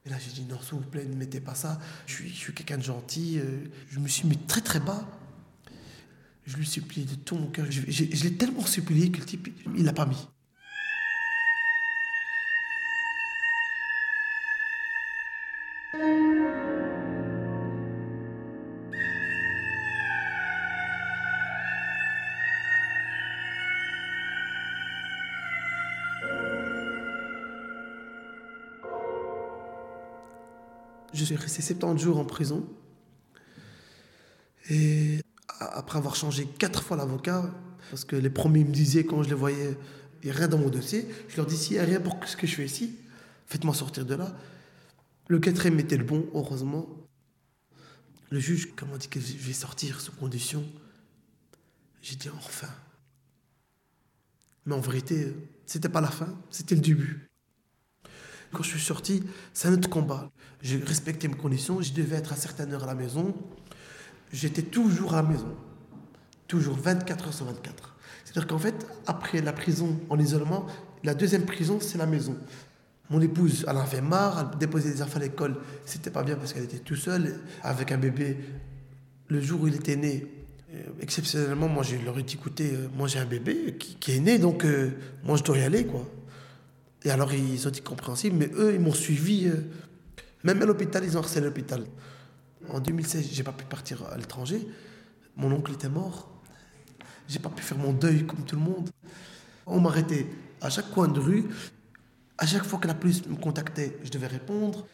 Et 0.07 0.09
là 0.09 0.15
j'ai 0.17 0.31
dit 0.31 0.47
non 0.49 0.59
s'il 0.61 0.75
vous 0.75 0.85
plaît 0.85 1.05
ne 1.05 1.15
mettez 1.15 1.41
pas 1.41 1.53
ça. 1.53 1.79
Je 2.05 2.13
suis, 2.13 2.29
je 2.29 2.51
quelqu'un 2.51 2.77
de 2.77 2.83
gentil. 2.83 3.39
Euh, 3.39 3.65
je 3.89 3.99
me 3.99 4.07
suis 4.07 4.25
mis 4.25 4.37
très 4.37 4.61
très 4.61 4.79
bas. 4.79 5.05
Je 6.45 6.55
lui 6.55 6.65
supplié 6.65 7.05
de 7.05 7.15
tout 7.15 7.35
mon 7.35 7.47
cœur. 7.47 7.65
Je 7.69 8.23
l'ai 8.23 8.37
tellement 8.37 8.65
supplié 8.65 9.11
que 9.11 9.19
le 9.19 9.25
type 9.25 9.49
il 9.75 9.83
l'a 9.83 9.91
pas 9.91 10.05
mis. 10.05 10.27
Je 31.17 31.25
suis 31.25 31.35
resté 31.35 31.63
70 31.63 32.03
jours 32.03 32.19
en 32.19 32.25
prison. 32.25 32.63
Et 34.69 35.19
après 35.47 35.97
avoir 35.97 36.15
changé 36.15 36.45
quatre 36.45 36.83
fois 36.83 36.95
l'avocat, 36.95 37.51
parce 37.89 38.05
que 38.05 38.15
les 38.15 38.29
premiers 38.29 38.63
me 38.63 38.71
disaient 38.71 39.03
quand 39.03 39.23
je 39.23 39.29
les 39.29 39.35
voyais, 39.35 39.75
il 40.21 40.25
n'y 40.25 40.31
a 40.31 40.37
rien 40.37 40.47
dans 40.47 40.59
mon 40.59 40.69
dossier, 40.69 41.07
je 41.27 41.37
leur 41.37 41.47
dis 41.47 41.57
s'il 41.57 41.73
n'y 41.73 41.79
a 41.79 41.85
rien 41.85 41.99
pour 41.99 42.19
ce 42.27 42.37
que 42.37 42.45
je 42.45 42.53
fais 42.53 42.65
ici, 42.65 42.97
faites-moi 43.47 43.73
sortir 43.73 44.05
de 44.05 44.13
là. 44.13 44.37
Le 45.27 45.39
quatrième 45.39 45.79
était 45.79 45.97
le 45.97 46.03
bon, 46.03 46.27
heureusement. 46.35 46.87
Le 48.29 48.39
juge, 48.39 48.75
quand 48.75 48.85
m'a 48.85 48.99
dit 48.99 49.07
que 49.07 49.19
je 49.19 49.37
vais 49.37 49.53
sortir 49.53 49.99
sous 49.99 50.11
condition, 50.11 50.63
j'ai 52.03 52.15
dit 52.15 52.29
enfin. 52.29 52.69
Mais 54.67 54.75
en 54.75 54.81
vérité, 54.81 55.33
c'était 55.65 55.89
pas 55.89 56.01
la 56.01 56.11
fin, 56.11 56.37
c'était 56.51 56.75
le 56.75 56.81
début. 56.81 57.26
Quand 58.51 58.63
je 58.63 58.69
suis 58.69 58.79
sorti, 58.79 59.23
c'est 59.53 59.67
un 59.67 59.73
autre 59.73 59.89
combat. 59.89 60.29
J'ai 60.61 60.77
respecté 60.77 61.27
mes 61.27 61.35
conditions, 61.35 61.81
je 61.81 61.93
devais 61.93 62.15
être 62.15 62.33
à 62.33 62.35
certaines 62.35 62.73
heures 62.73 62.83
à 62.83 62.87
la 62.87 62.95
maison. 62.95 63.33
J'étais 64.31 64.61
toujours 64.61 65.13
à 65.13 65.21
la 65.21 65.27
maison. 65.27 65.55
Toujours 66.47 66.77
24 66.77 67.27
heures 67.27 67.33
sur 67.33 67.45
24. 67.45 67.95
C'est-à-dire 68.23 68.47
qu'en 68.47 68.59
fait, 68.59 68.87
après 69.05 69.41
la 69.41 69.53
prison 69.53 69.99
en 70.09 70.19
isolement, 70.19 70.65
la 71.03 71.13
deuxième 71.13 71.45
prison, 71.45 71.79
c'est 71.79 71.97
la 71.97 72.05
maison. 72.05 72.37
Mon 73.09 73.21
épouse, 73.21 73.65
elle 73.67 73.77
en 73.77 73.85
fait 73.85 74.01
marre, 74.01 74.51
elle 74.51 74.57
déposait 74.59 74.91
des 74.91 75.01
enfants 75.01 75.17
à 75.17 75.23
l'école. 75.23 75.55
C'était 75.85 76.09
pas 76.09 76.23
bien 76.23 76.35
parce 76.35 76.53
qu'elle 76.53 76.63
était 76.63 76.79
toute 76.79 76.97
seule 76.97 77.39
avec 77.63 77.91
un 77.91 77.97
bébé. 77.97 78.37
Le 79.29 79.39
jour 79.39 79.61
où 79.61 79.67
il 79.67 79.75
était 79.75 79.95
né, 79.95 80.25
exceptionnellement, 80.99 81.69
moi, 81.69 81.83
je 81.83 81.95
leur 82.03 82.17
ai 82.19 82.23
dit 82.23 82.35
écoutez, 82.35 82.73
moi 82.95 83.07
j'ai 83.07 83.19
un 83.19 83.25
bébé 83.25 83.75
qui, 83.79 83.95
qui, 83.95 84.11
est 84.13 84.19
né, 84.19 84.37
donc 84.37 84.65
euh, 84.65 84.91
moi 85.23 85.37
je 85.37 85.43
dois 85.43 85.57
y 85.57 85.63
aller, 85.63 85.85
quoi. 85.85 86.05
Et 87.03 87.11
alors 87.11 87.33
ils 87.33 87.65
ont 87.67 87.69
été 87.69 87.81
compréhensibles, 87.81 88.35
mais 88.35 88.49
eux, 88.55 88.73
ils 88.73 88.79
m'ont 88.79 88.93
suivi. 88.93 89.47
Euh, 89.47 89.69
même 90.43 90.61
à 90.61 90.65
l'hôpital, 90.65 91.03
ils 91.03 91.17
ont 91.17 91.21
harcelé 91.21 91.45
l'hôpital. 91.45 91.85
En 92.69 92.79
2016, 92.79 93.29
j'ai 93.31 93.43
pas 93.43 93.51
pu 93.51 93.65
partir 93.65 94.03
à 94.11 94.17
l'étranger. 94.17 94.67
Mon 95.35 95.51
oncle 95.51 95.71
était 95.73 95.89
mort. 95.89 96.29
J'ai 97.27 97.39
pas 97.39 97.49
pu 97.49 97.61
faire 97.61 97.77
mon 97.77 97.93
deuil 97.93 98.25
comme 98.25 98.43
tout 98.43 98.55
le 98.55 98.61
monde. 98.61 98.89
On 99.65 99.79
m'arrêtait 99.79 100.27
à 100.61 100.69
chaque 100.69 100.89
coin 100.91 101.07
de 101.07 101.19
rue. 101.19 101.45
À 102.37 102.45
chaque 102.45 102.63
fois 102.63 102.79
que 102.79 102.87
la 102.87 102.93
police 102.93 103.25
me 103.27 103.35
contactait, 103.35 103.97
je 104.03 104.09
devais 104.09 104.27
répondre. 104.27 104.85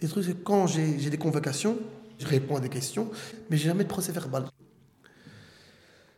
Le 0.00 0.08
truc, 0.08 0.24
c'est 0.24 0.42
quand 0.42 0.66
j'ai 0.66 1.10
des 1.10 1.18
convocations, 1.18 1.78
je 2.18 2.26
réponds 2.26 2.56
à 2.56 2.60
des 2.60 2.68
questions, 2.68 3.10
mais 3.50 3.56
j'ai 3.56 3.66
jamais 3.66 3.84
de 3.84 3.88
procès 3.88 4.12
verbal. 4.12 4.46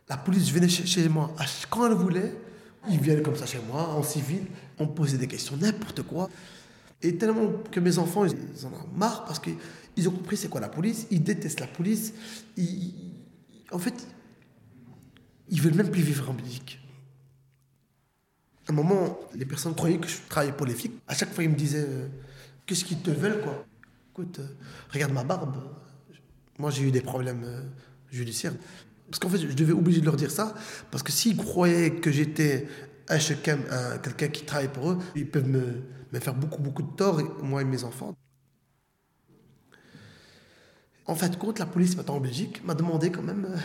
La 0.07 0.17
police 0.17 0.51
venait 0.51 0.69
chez 0.69 1.07
moi 1.07 1.33
quand 1.69 1.85
elle 1.85 1.93
voulait. 1.93 2.33
Ils 2.87 2.99
viennent 2.99 3.21
comme 3.21 3.35
ça 3.35 3.45
chez 3.45 3.59
moi, 3.67 3.89
en 3.89 4.03
civil. 4.03 4.43
On 4.77 4.87
posait 4.87 5.17
des 5.17 5.27
questions, 5.27 5.57
n'importe 5.57 6.03
quoi. 6.03 6.29
Et 7.01 7.15
tellement 7.15 7.51
que 7.71 7.79
mes 7.79 7.97
enfants, 7.97 8.25
ils 8.25 8.65
en 8.65 8.69
ont 8.69 8.97
marre 8.97 9.25
parce 9.25 9.39
qu'ils 9.39 10.07
ont 10.07 10.11
compris 10.11 10.37
c'est 10.37 10.49
quoi 10.49 10.61
la 10.61 10.69
police. 10.69 11.07
Ils 11.11 11.23
détestent 11.23 11.59
la 11.59 11.67
police. 11.67 12.13
En 13.71 13.79
fait, 13.79 14.07
ils 15.49 15.61
veulent 15.61 15.75
même 15.75 15.91
plus 15.91 16.01
vivre 16.01 16.29
en 16.29 16.33
Belgique. 16.33 16.79
À 18.67 18.71
un 18.71 18.75
moment, 18.75 19.19
les 19.33 19.45
personnes 19.45 19.73
croyaient 19.75 19.97
que 19.97 20.07
je 20.07 20.17
travaillais 20.29 20.53
pour 20.53 20.65
les 20.65 20.75
flics. 20.75 20.93
À 21.07 21.15
chaque 21.15 21.33
fois, 21.33 21.43
ils 21.43 21.49
me 21.49 21.55
disaient 21.55 21.85
euh, 21.87 22.07
Qu'est-ce 22.69 22.85
qu'ils 22.85 22.99
te 22.99 23.09
veulent, 23.09 23.41
quoi? 23.41 23.65
Écoute, 24.11 24.37
euh, 24.37 24.47
regarde 24.93 25.11
ma 25.11 25.23
barbe. 25.23 25.55
Moi, 26.59 26.69
j'ai 26.69 26.83
eu 26.83 26.91
des 26.91 27.01
problèmes 27.01 27.43
euh, 27.43 27.63
judiciaires. 28.11 28.53
Parce 29.09 29.19
qu'en 29.19 29.29
fait, 29.29 29.39
je 29.39 29.53
devais 29.53 29.73
obliger 29.73 30.01
de 30.01 30.05
leur 30.05 30.15
dire 30.15 30.31
ça, 30.31 30.53
parce 30.91 31.03
que 31.03 31.11
s'ils 31.11 31.37
croyaient 31.37 31.95
que 31.95 32.11
j'étais 32.11 32.67
chacun, 33.19 33.57
quelqu'un 34.03 34.27
qui 34.27 34.45
travaille 34.45 34.67
pour 34.67 34.91
eux, 34.91 34.97
ils 35.15 35.29
peuvent 35.29 35.47
me, 35.47 36.19
faire 36.19 36.35
beaucoup, 36.35 36.61
beaucoup 36.61 36.83
de 36.83 36.95
tort, 36.95 37.19
moi 37.41 37.61
et 37.61 37.65
mes 37.65 37.83
enfants. 37.83 38.15
En 41.09 41.15
fait, 41.15 41.39
compte, 41.39 41.57
la 41.57 41.65
police 41.65 41.97
maintenant 41.97 42.17
en 42.17 42.19
Belgique 42.19 42.63
m'a 42.63 42.75
demandé 42.75 43.11
quand 43.11 43.23
même 43.23 43.45
euh, 43.45 43.57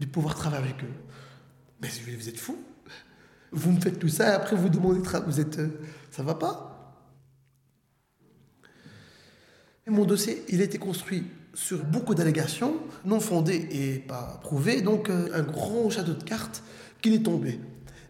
de 0.00 0.04
pouvoir 0.04 0.34
travailler 0.34 0.64
avec 0.64 0.84
eux. 0.84 0.92
Mais 1.80 1.88
vous 2.14 2.28
êtes 2.28 2.38
fous 2.38 2.62
Vous 3.52 3.72
me 3.72 3.80
faites 3.80 3.98
tout 3.98 4.10
ça 4.10 4.28
et 4.28 4.32
après 4.32 4.54
vous 4.54 4.68
demandez 4.68 5.00
de. 5.00 5.20
Vous 5.20 5.40
êtes. 5.40 5.60
Euh, 5.60 5.80
ça 6.10 6.22
va 6.22 6.34
pas 6.34 7.06
et 9.86 9.90
Mon 9.90 10.04
dossier, 10.04 10.44
il 10.50 10.60
a 10.60 10.64
été 10.64 10.76
construit 10.76 11.24
sur 11.54 11.84
beaucoup 11.84 12.14
d'allégations 12.14 12.76
non 13.04 13.20
fondées 13.20 13.68
et 13.70 13.98
pas 13.98 14.40
prouvées, 14.42 14.82
donc 14.82 15.10
euh, 15.10 15.28
un 15.34 15.42
grand 15.42 15.90
château 15.90 16.14
de 16.14 16.22
cartes 16.22 16.62
qui 17.02 17.14
est 17.14 17.22
tombé. 17.22 17.60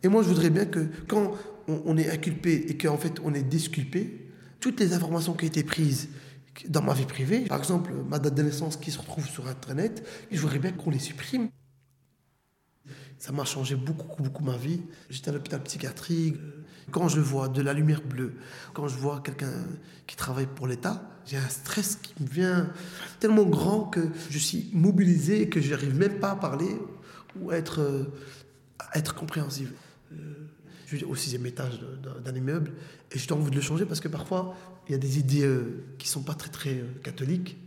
Et 0.02 0.08
moi, 0.08 0.22
je 0.22 0.28
voudrais 0.28 0.50
bien 0.50 0.66
que 0.66 0.88
quand 1.08 1.32
on, 1.68 1.82
on 1.84 1.96
est 1.96 2.10
inculpé 2.10 2.66
et 2.68 2.76
qu'en 2.76 2.98
fait 2.98 3.20
on 3.24 3.34
est 3.34 3.42
disculpé, 3.42 4.28
toutes 4.60 4.78
les 4.80 4.92
informations 4.92 5.34
qui 5.34 5.44
ont 5.44 5.48
été 5.48 5.64
prises, 5.64 6.08
dans 6.68 6.82
ma 6.82 6.94
vie 6.94 7.06
privée. 7.06 7.40
Par 7.40 7.58
exemple, 7.58 7.92
ma 8.08 8.18
date 8.18 8.34
de 8.34 8.42
naissance 8.42 8.76
qui 8.76 8.90
se 8.90 8.98
retrouve 8.98 9.26
sur 9.26 9.46
Internet, 9.48 10.06
je 10.30 10.40
voudrais 10.40 10.58
bien 10.58 10.72
qu'on 10.72 10.90
les 10.90 10.98
supprime. 10.98 11.48
Ça 13.18 13.32
m'a 13.32 13.44
changé 13.44 13.76
beaucoup, 13.76 14.22
beaucoup 14.22 14.42
ma 14.42 14.56
vie. 14.56 14.80
J'étais 15.10 15.28
à 15.28 15.32
l'hôpital 15.32 15.62
psychiatrique. 15.62 16.36
Quand 16.90 17.08
je 17.08 17.20
vois 17.20 17.48
de 17.48 17.60
la 17.62 17.72
lumière 17.72 18.02
bleue, 18.02 18.34
quand 18.72 18.88
je 18.88 18.96
vois 18.96 19.20
quelqu'un 19.20 19.52
qui 20.06 20.16
travaille 20.16 20.46
pour 20.46 20.66
l'État, 20.66 21.09
j'ai 21.26 21.36
un 21.36 21.48
stress 21.48 21.97
qui 21.97 22.14
me 22.22 22.28
vient 22.28 22.72
tellement 23.18 23.44
grand 23.44 23.84
que 23.84 24.01
je 24.30 24.38
suis 24.38 24.70
mobilisé 24.72 25.48
que 25.48 25.60
je 25.60 25.70
n'arrive 25.70 25.97
même 25.97 26.18
pas 26.18 26.32
à 26.32 26.36
parler 26.36 26.76
ou 27.40 27.51
à 27.51 27.56
être, 27.56 28.09
à 28.78 28.98
être 28.98 29.14
compréhensible. 29.14 29.72
Euh, 30.12 30.16
je 30.86 30.97
suis 30.97 31.05
au 31.05 31.14
sixième 31.14 31.47
étage 31.47 31.80
d'un 32.24 32.34
immeuble 32.34 32.72
et 33.12 33.18
j'ai 33.18 33.32
envie 33.32 33.51
de 33.51 33.55
le 33.55 33.60
changer 33.60 33.86
parce 33.86 34.01
que 34.01 34.09
parfois 34.09 34.56
il 34.88 34.92
y 34.92 34.94
a 34.94 34.98
des 34.98 35.18
idées 35.18 35.44
euh, 35.44 35.84
qui 35.98 36.09
sont 36.09 36.22
pas 36.22 36.34
très 36.34 36.51
très 36.51 36.74
euh, 36.74 36.86
catholiques. 37.02 37.59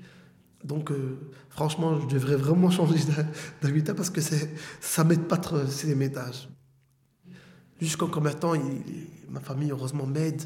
Donc 0.66 0.94
franchement, 1.50 2.00
je 2.00 2.08
devrais 2.08 2.38
vraiment 2.38 2.70
changer 2.72 2.98
d'habitat 3.62 3.94
parce 3.94 4.10
que 4.10 4.22
ça 4.80 5.04
m'aide 5.04 5.28
pas 5.28 5.36
trop 5.36 5.66
ces 5.68 5.92
étages. 6.02 6.48
Jusqu'en 7.82 8.08
combien 8.08 8.32
de 8.32 8.38
temps, 8.38 8.54
ma 9.30 9.42
famille 9.42 9.72
heureusement 9.72 10.06
m'aide. 10.06 10.42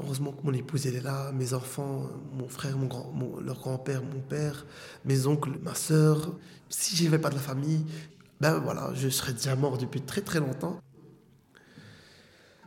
Heureusement 0.00 0.32
que 0.32 0.44
mon 0.44 0.52
épouse 0.52 0.86
elle 0.86 0.96
est 0.96 1.02
là, 1.02 1.32
mes 1.32 1.54
enfants, 1.54 2.08
mon 2.32 2.48
frère, 2.48 2.76
mon 2.78 3.40
leur 3.40 3.58
grand-père, 3.58 4.02
mon 4.02 4.20
père, 4.20 4.64
mes 5.04 5.26
oncles, 5.26 5.58
ma 5.62 5.74
sœur. 5.74 6.36
Si 6.68 6.94
je 6.96 7.04
n'avais 7.04 7.18
pas 7.18 7.30
de 7.30 7.34
la 7.34 7.40
famille, 7.40 7.84
ben 8.40 8.58
voilà, 8.58 8.92
je 8.94 9.08
serais 9.08 9.32
déjà 9.32 9.56
mort 9.56 9.78
depuis 9.78 10.00
très 10.00 10.20
très 10.20 10.38
longtemps. 10.38 10.80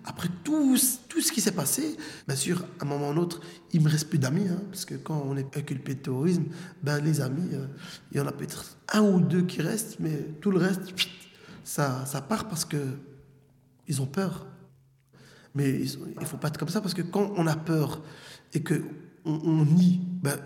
Après 0.04 0.30
tout, 0.44 0.78
tout 1.08 1.22
ce 1.22 1.32
qui 1.32 1.42
s'est 1.42 1.52
passé, 1.52 1.96
bien 2.28 2.36
sûr, 2.36 2.66
à 2.80 2.84
un 2.84 2.88
moment 2.88 3.10
ou 3.10 3.12
un 3.12 3.18
autre, 3.18 3.40
il 3.72 3.82
me 3.82 3.90
reste 3.90 4.10
plus 4.10 4.18
d'amis, 4.18 4.48
hein, 4.50 4.62
parce 4.72 4.84
que 4.84 4.96
quand 4.96 5.24
on 5.26 5.38
est 5.38 5.56
inculpé 5.56 5.94
de 5.94 6.00
terrorisme, 6.00 6.46
ben 6.82 7.00
les 7.00 7.22
amis, 7.22 7.54
euh, 7.54 7.68
il 8.12 8.18
y 8.18 8.20
en 8.20 8.26
a 8.26 8.32
peut-être 8.32 8.78
un 8.92 9.02
ou 9.02 9.22
deux 9.22 9.44
qui 9.44 9.62
restent, 9.62 10.00
mais 10.00 10.18
tout 10.42 10.50
le 10.50 10.58
reste, 10.58 10.82
ça, 11.64 12.04
ça 12.08 12.22
part 12.22 12.48
parce 12.48 12.66
que 12.66 12.78
ils 13.88 14.02
ont 14.02 14.08
peur. 14.08 14.48
Mais 15.56 15.82
il 15.82 16.20
ne 16.20 16.26
faut 16.26 16.38
pas 16.38 16.48
être 16.48 16.58
comme 16.58 16.70
ça, 16.70 16.82
parce 16.82 16.94
que 16.94 17.02
quand 17.02 17.34
on 17.36 17.48
a 17.48 17.56
peur 17.56 18.02
et 18.54 18.62
qu'on 18.64 18.82
on 19.26 19.66
nie, 19.66 20.00
ben, 20.22 20.38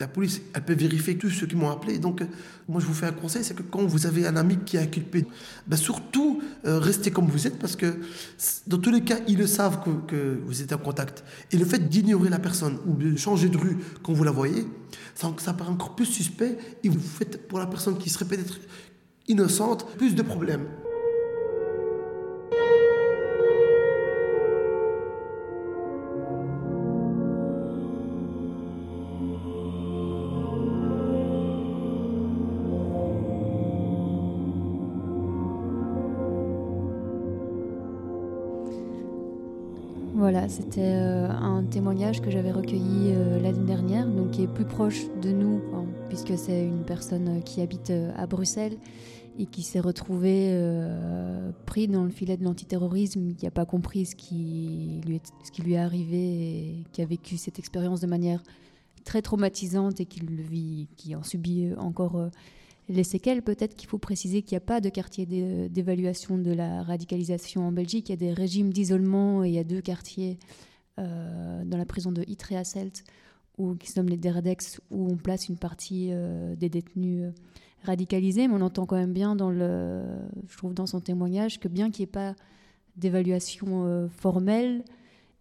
la 0.00 0.08
police, 0.08 0.40
elle 0.54 0.64
peut 0.64 0.74
vérifier 0.74 1.18
tous 1.18 1.28
ceux 1.28 1.46
qui 1.46 1.56
m'ont 1.56 1.70
appelé. 1.70 1.98
Donc, 1.98 2.22
euh, 2.22 2.26
moi, 2.68 2.80
je 2.80 2.86
vous 2.86 2.94
fais 2.94 3.06
un 3.06 3.12
conseil, 3.12 3.44
c'est 3.44 3.54
que 3.54 3.62
quand 3.62 3.84
vous 3.84 4.06
avez 4.06 4.26
un 4.26 4.34
ami 4.36 4.58
qui 4.64 4.78
est 4.78 4.80
inculpé, 4.80 5.26
ben 5.66 5.76
surtout, 5.76 6.42
euh, 6.64 6.78
restez 6.78 7.10
comme 7.10 7.26
vous 7.26 7.46
êtes, 7.46 7.58
parce 7.58 7.76
que 7.76 7.96
dans 8.66 8.78
tous 8.78 8.90
les 8.90 9.02
cas, 9.02 9.18
ils 9.28 9.36
le 9.36 9.46
savent 9.46 9.80
que, 10.06 10.40
vous 10.46 10.62
êtes 10.62 10.72
en 10.72 10.78
contact. 10.78 11.22
Et 11.52 11.58
le 11.58 11.66
fait 11.66 11.90
d'ignorer 11.90 12.30
la 12.30 12.38
personne 12.38 12.78
ou 12.86 12.94
de 12.94 13.14
changer 13.16 13.50
de 13.50 13.58
rue 13.58 13.76
quand 14.02 14.14
vous 14.14 14.24
la 14.24 14.30
voyez, 14.30 14.66
ça, 15.14 15.30
ça 15.36 15.52
paraît 15.52 15.70
encore 15.70 15.94
plus 15.94 16.06
suspect, 16.06 16.56
et 16.82 16.88
vous 16.88 16.98
faites 16.98 17.46
pour 17.46 17.58
la 17.58 17.66
personne 17.66 17.98
qui 17.98 18.08
serait 18.08 18.24
peut-être 18.24 18.58
innocente 19.28 19.86
plus 19.98 20.14
de 20.14 20.22
problèmes. 20.22 20.64
C'était 40.50 40.80
euh, 40.80 41.28
un 41.30 41.62
témoignage 41.62 42.20
que 42.20 42.28
j'avais 42.28 42.50
recueilli 42.50 43.12
euh, 43.12 43.38
l'année 43.38 43.64
dernière, 43.64 44.06
donc 44.08 44.32
qui 44.32 44.42
est 44.42 44.48
plus 44.48 44.64
proche 44.64 45.04
de 45.22 45.30
nous, 45.30 45.62
puisque 46.08 46.36
c'est 46.36 46.64
une 46.64 46.84
personne 46.84 47.38
euh, 47.38 47.40
qui 47.40 47.60
habite 47.60 47.92
à 48.16 48.26
Bruxelles 48.26 48.76
et 49.38 49.46
qui 49.46 49.62
s'est 49.62 49.80
retrouvé 49.80 50.52
pris 51.64 51.86
dans 51.86 52.02
le 52.02 52.10
filet 52.10 52.36
de 52.36 52.44
l'antiterrorisme, 52.44 53.32
qui 53.34 53.44
n'a 53.44 53.50
pas 53.52 53.64
compris 53.64 54.04
ce 54.04 54.16
qui, 54.16 55.00
lui 55.06 55.14
est, 55.14 55.32
ce 55.44 55.52
qui 55.52 55.62
lui 55.62 55.76
arrivé 55.76 56.84
qui 56.92 57.00
a 57.00 57.06
vécu 57.06 57.36
cette 57.36 57.58
expérience 57.58 58.00
de 58.00 58.06
manière 58.06 58.42
très 59.04 59.22
traumatisante 59.22 60.00
et 60.00 60.04
qui, 60.04 60.20
vit, 60.20 60.88
qui 60.96 61.14
en 61.14 61.22
subit 61.22 61.70
encore 61.78 62.28
les 62.90 63.04
séquelles, 63.04 63.42
peut-être 63.42 63.76
qu'il 63.76 63.88
faut 63.88 63.98
préciser 63.98 64.42
qu'il 64.42 64.56
n'y 64.56 64.62
a 64.62 64.66
pas 64.66 64.80
de 64.80 64.88
quartier 64.88 65.24
d'évaluation 65.68 66.38
de 66.38 66.52
la 66.52 66.82
radicalisation 66.82 67.66
en 67.66 67.72
Belgique. 67.72 68.08
Il 68.08 68.12
y 68.12 68.14
a 68.14 68.16
des 68.16 68.32
régimes 68.32 68.72
d'isolement 68.72 69.44
et 69.44 69.48
il 69.48 69.54
y 69.54 69.58
a 69.58 69.64
deux 69.64 69.80
quartiers 69.80 70.38
euh, 70.98 71.64
dans 71.64 71.78
la 71.78 71.86
prison 71.86 72.10
de 72.10 72.22
Ytre-Hasselt, 72.22 73.04
qui 73.78 73.90
se 73.90 73.98
nomment 73.98 74.08
les 74.08 74.16
Derdex, 74.16 74.80
où 74.90 75.08
on 75.08 75.16
place 75.16 75.48
une 75.48 75.56
partie 75.56 76.08
euh, 76.10 76.56
des 76.56 76.68
détenus 76.68 77.24
euh, 77.24 77.30
radicalisés. 77.84 78.48
Mais 78.48 78.54
on 78.54 78.62
entend 78.62 78.86
quand 78.86 78.96
même 78.96 79.12
bien, 79.12 79.36
dans 79.36 79.50
le, 79.50 80.02
je 80.48 80.56
trouve, 80.56 80.74
dans 80.74 80.86
son 80.86 81.00
témoignage, 81.00 81.60
que 81.60 81.68
bien 81.68 81.90
qu'il 81.90 82.02
n'y 82.02 82.08
ait 82.08 82.12
pas 82.12 82.34
d'évaluation 82.96 84.08
formelle, 84.10 84.84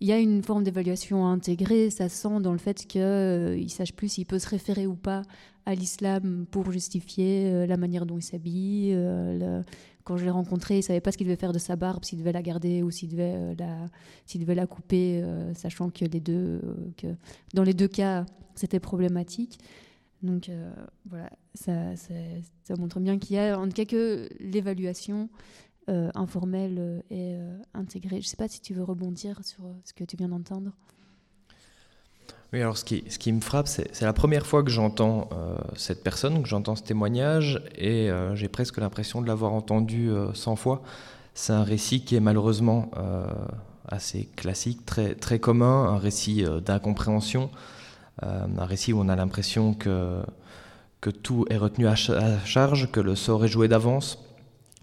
il 0.01 0.07
y 0.07 0.13
a 0.13 0.19
une 0.19 0.41
forme 0.43 0.63
d'évaluation 0.63 1.27
intégrée, 1.27 1.89
ça 1.89 2.07
sent 2.07 2.39
dans 2.41 2.53
le 2.53 2.57
fait 2.57 2.85
qu'il 2.87 3.01
euh, 3.01 3.67
sache 3.67 3.93
plus 3.93 4.13
s'il 4.13 4.25
peut 4.25 4.39
se 4.39 4.47
référer 4.47 4.87
ou 4.87 4.95
pas 4.95 5.23
à 5.65 5.75
l'islam 5.75 6.45
pour 6.49 6.71
justifier 6.71 7.51
euh, 7.51 7.65
la 7.65 7.75
manière 7.75 8.05
dont 8.05 8.17
il 8.17 8.21
s'habille. 8.21 8.93
Euh, 8.93 9.61
quand 10.05 10.15
je 10.15 10.23
l'ai 10.23 10.31
rencontré, 10.31 10.75
il 10.75 10.77
ne 10.77 10.83
savait 10.83 11.01
pas 11.01 11.11
ce 11.11 11.17
qu'il 11.17 11.27
devait 11.27 11.35
faire 11.35 11.51
de 11.51 11.59
sa 11.59 11.75
barbe, 11.75 12.05
s'il 12.05 12.19
devait 12.19 12.31
la 12.31 12.41
garder 12.41 12.81
ou 12.81 12.91
s'il 12.91 13.09
devait, 13.09 13.55
la, 13.55 13.87
s'il 14.25 14.41
devait 14.41 14.55
la 14.55 14.65
couper, 14.65 15.23
sachant 15.53 15.91
que, 15.91 16.05
les 16.05 16.19
deux, 16.19 16.61
que 16.97 17.07
dans 17.53 17.61
les 17.61 17.75
deux 17.75 17.87
cas, 17.87 18.25
c'était 18.55 18.79
problématique. 18.79 19.59
Donc 20.23 20.49
voilà, 21.07 21.29
ça, 21.53 21.95
ça, 21.95 22.75
montre 22.75 22.99
bien 22.99 23.19
qu'il 23.19 23.35
y 23.35 23.39
a 23.39 23.59
en 23.59 23.67
tout 23.67 23.73
cas 23.73 23.85
que 23.85 24.27
l'évaluation 24.39 25.29
euh, 25.89 26.09
informel 26.13 26.75
euh, 26.77 26.99
et 27.09 27.33
euh, 27.33 27.57
intégré. 27.73 28.21
Je 28.21 28.27
ne 28.27 28.29
sais 28.29 28.37
pas 28.37 28.47
si 28.47 28.61
tu 28.61 28.75
veux 28.75 28.83
rebondir 28.83 29.39
sur 29.43 29.63
ce 29.83 29.91
que 29.93 30.03
tu 30.03 30.17
viens 30.17 30.29
d'entendre. 30.29 30.69
Oui, 32.53 32.61
alors 32.61 32.77
ce 32.77 32.83
qui, 32.83 33.33
me 33.33 33.41
frappe, 33.41 33.67
c'est 33.67 34.01
la 34.01 34.13
première 34.13 34.45
fois 34.45 34.63
que 34.63 34.69
j'entends 34.69 35.29
cette 35.75 36.01
personne, 36.01 36.41
que 36.41 36.49
j'entends 36.49 36.75
ce 36.75 36.81
témoignage, 36.81 37.61
et 37.75 38.09
j'ai 38.33 38.47
presque 38.47 38.79
l'impression 38.79 39.21
de 39.21 39.27
l'avoir 39.27 39.53
entendu 39.53 40.09
100 40.33 40.55
fois. 40.55 40.81
C'est 41.35 41.53
un 41.53 41.63
récit 41.63 42.03
qui 42.03 42.15
est 42.15 42.19
malheureusement 42.19 42.89
assez 43.87 44.29
classique, 44.35 44.83
très, 44.83 45.13
très 45.13 45.37
commun, 45.37 45.89
un 45.89 45.99
récit 45.99 46.43
d'incompréhension, 46.65 47.51
un 48.23 48.65
récit 48.65 48.93
où 48.93 48.99
on 48.99 49.09
a 49.09 49.15
l'impression 49.15 49.75
que, 49.75 50.23
tout 51.21 51.45
est 51.51 51.57
retenu 51.57 51.87
à 51.87 51.93
charge, 51.95 52.91
que 52.91 52.99
le 52.99 53.13
sort 53.13 53.45
est 53.45 53.47
joué 53.47 53.67
d'avance, 53.67 54.28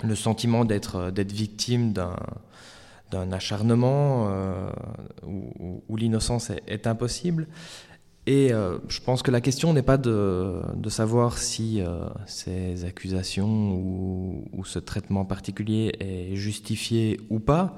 le 0.05 0.15
sentiment 0.15 0.65
d'être 0.65 0.97
euh, 0.97 1.25
victime 1.29 1.93
d'un 1.93 3.33
acharnement 3.33 4.29
euh, 4.29 4.71
où, 5.25 5.97
l'innocence 5.97 6.51
est, 6.67 6.87
impossible. 6.87 7.47
Et 8.27 8.53
euh, 8.53 8.79
je 8.89 9.01
pense 9.01 9.23
que 9.23 9.31
la 9.31 9.41
question 9.41 9.73
n'est 9.73 9.83
pas 9.83 9.97
de, 9.97 10.61
de, 10.75 10.91
savoir 10.91 11.39
si 11.39 11.81
ces 12.27 12.85
accusations 12.85 13.73
ou, 13.75 14.45
ou, 14.53 14.65
ce 14.65 14.81
traitement 14.81 15.25
particulier 15.25 15.95
est 16.01 16.35
justifié 16.35 17.21
ou 17.31 17.39
pas. 17.39 17.77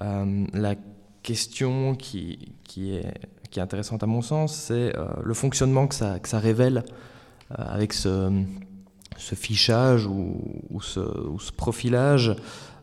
la 0.00 0.76
question 1.22 1.96
qui, 1.96 2.52
qui, 2.64 2.94
est, 2.94 3.28
qui 3.50 3.58
est 3.58 3.62
intéressante 3.62 4.02
à 4.04 4.06
mon 4.06 4.22
sens, 4.22 4.54
c'est 4.54 4.94
le 5.22 5.34
fonctionnement 5.34 5.88
que 5.88 5.96
ça, 5.96 6.20
que 6.20 6.28
ça 6.28 6.38
révèle 6.38 6.84
avec 7.50 7.92
ce 7.92 8.30
ce 9.20 9.34
fichage 9.34 10.06
ou, 10.06 10.80
ce, 10.80 11.00
profilage, 11.56 12.34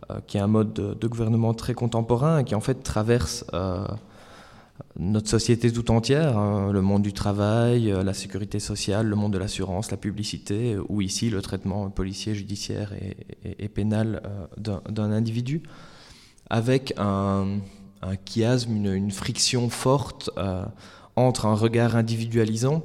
euh, 0.09 0.19
qui 0.27 0.37
est 0.37 0.39
un 0.39 0.47
mode 0.47 0.73
de, 0.73 1.07
gouvernement 1.07 1.53
très 1.53 1.73
contemporain 1.73 2.39
et 2.39 2.43
qui 2.43 2.55
en 2.55 2.61
fait 2.61 2.83
traverse 2.83 3.45
euh, 3.53 3.85
notre 4.97 5.27
société 5.27 5.71
tout 5.71 5.89
entière, 5.91 6.37
hein, 6.37 6.71
le 6.71 6.81
monde 6.81 7.01
du 7.01 7.13
travail, 7.13 7.91
euh, 7.91 8.03
la 8.03 8.13
sécurité 8.13 8.59
sociale, 8.59 9.07
le 9.07 9.15
monde 9.15 9.33
de 9.33 9.37
l'assurance, 9.37 9.89
la 9.91 9.97
publicité, 9.97 10.77
ou 10.89 11.01
ici 11.01 11.29
le 11.29 11.41
traitement 11.41 11.89
policier, 11.89 12.35
judiciaire 12.35 12.93
et, 13.43 13.67
pénal 13.67 14.21
d'un 14.57 15.11
individu, 15.11 15.63
avec 16.49 16.93
un, 16.97 17.59
chiasme, 18.25 18.75
une, 18.75 18.93
une, 18.93 19.11
friction 19.11 19.69
forte 19.69 20.29
entre 21.15 21.45
un 21.45 21.55
regard 21.55 21.95
individualisant 21.95 22.83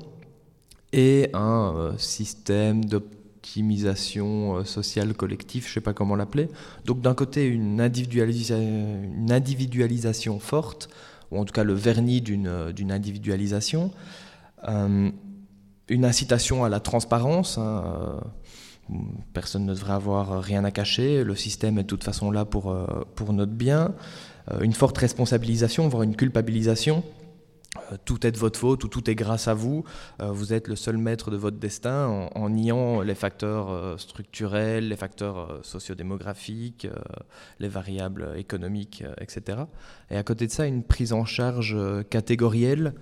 et 0.92 1.30
un 1.32 1.94
système 1.96 2.84
de 2.84 3.02
optimisation 3.42 4.58
euh, 4.58 4.64
sociale 4.64 5.14
collective, 5.14 5.64
je 5.64 5.70
ne 5.70 5.74
sais 5.74 5.80
pas 5.80 5.92
comment 5.92 6.14
l'appeler. 6.14 6.48
Donc 6.84 7.00
d'un 7.00 7.14
côté, 7.14 7.44
une, 7.44 7.80
individualisation 7.80 10.38
forte, 10.38 10.88
ou 11.32 11.40
en 11.40 11.44
tout 11.44 11.52
cas 11.52 11.64
le 11.64 11.74
vernis 11.74 12.20
d'une 12.20 12.46
euh, 12.46 12.72
individualisation, 12.90 13.90
euh, 14.68 15.10
une 15.88 16.04
incitation 16.04 16.64
à 16.64 16.68
la 16.68 16.78
transparence. 16.78 17.58
Hein, 17.58 18.20
personne 19.32 19.66
ne 19.66 19.74
devrait 19.74 19.94
avoir 19.94 20.40
rien 20.40 20.62
à 20.64 20.70
cacher, 20.70 21.24
le 21.24 21.34
système 21.34 21.78
est 21.78 21.82
de 21.82 21.88
toute 21.88 22.04
façon 22.04 22.30
là 22.30 22.44
pour, 22.44 22.76
pour 23.14 23.32
notre 23.32 23.52
bien, 23.52 23.94
une 24.60 24.72
forte 24.72 24.98
responsabilisation, 24.98 25.86
voire 25.88 26.02
une 26.02 26.16
culpabilisation 26.16 27.04
tout 28.04 28.26
est 28.26 28.32
de 28.32 28.36
votre 28.38 28.58
faute 28.58 28.84
ou 28.84 28.88
tout 28.88 29.08
est 29.08 29.14
grâce 29.14 29.48
à 29.48 29.54
vous. 29.54 29.84
vous 30.18 30.52
êtes 30.52 30.68
le 30.68 30.76
seul 30.76 30.98
maître 30.98 31.30
de 31.30 31.36
votre 31.36 31.58
destin 31.58 32.28
en, 32.34 32.50
niant 32.50 33.00
les 33.00 33.14
facteurs 33.14 33.98
structurels, 33.98 34.88
les 34.88 34.96
facteurs 34.96 35.60
sociodémographiques, 35.62 36.86
les 37.60 37.68
variables 37.68 38.34
économiques, 38.36 39.04
etc. 39.18 39.60
Et 40.10 40.16
à 40.16 40.22
côté 40.22 40.46
de 40.46 40.52
ça, 40.52 40.66
une 40.66 40.82
prise 40.82 41.12
en 41.12 41.24
charge 41.24 41.76
catégorielle 42.10 42.94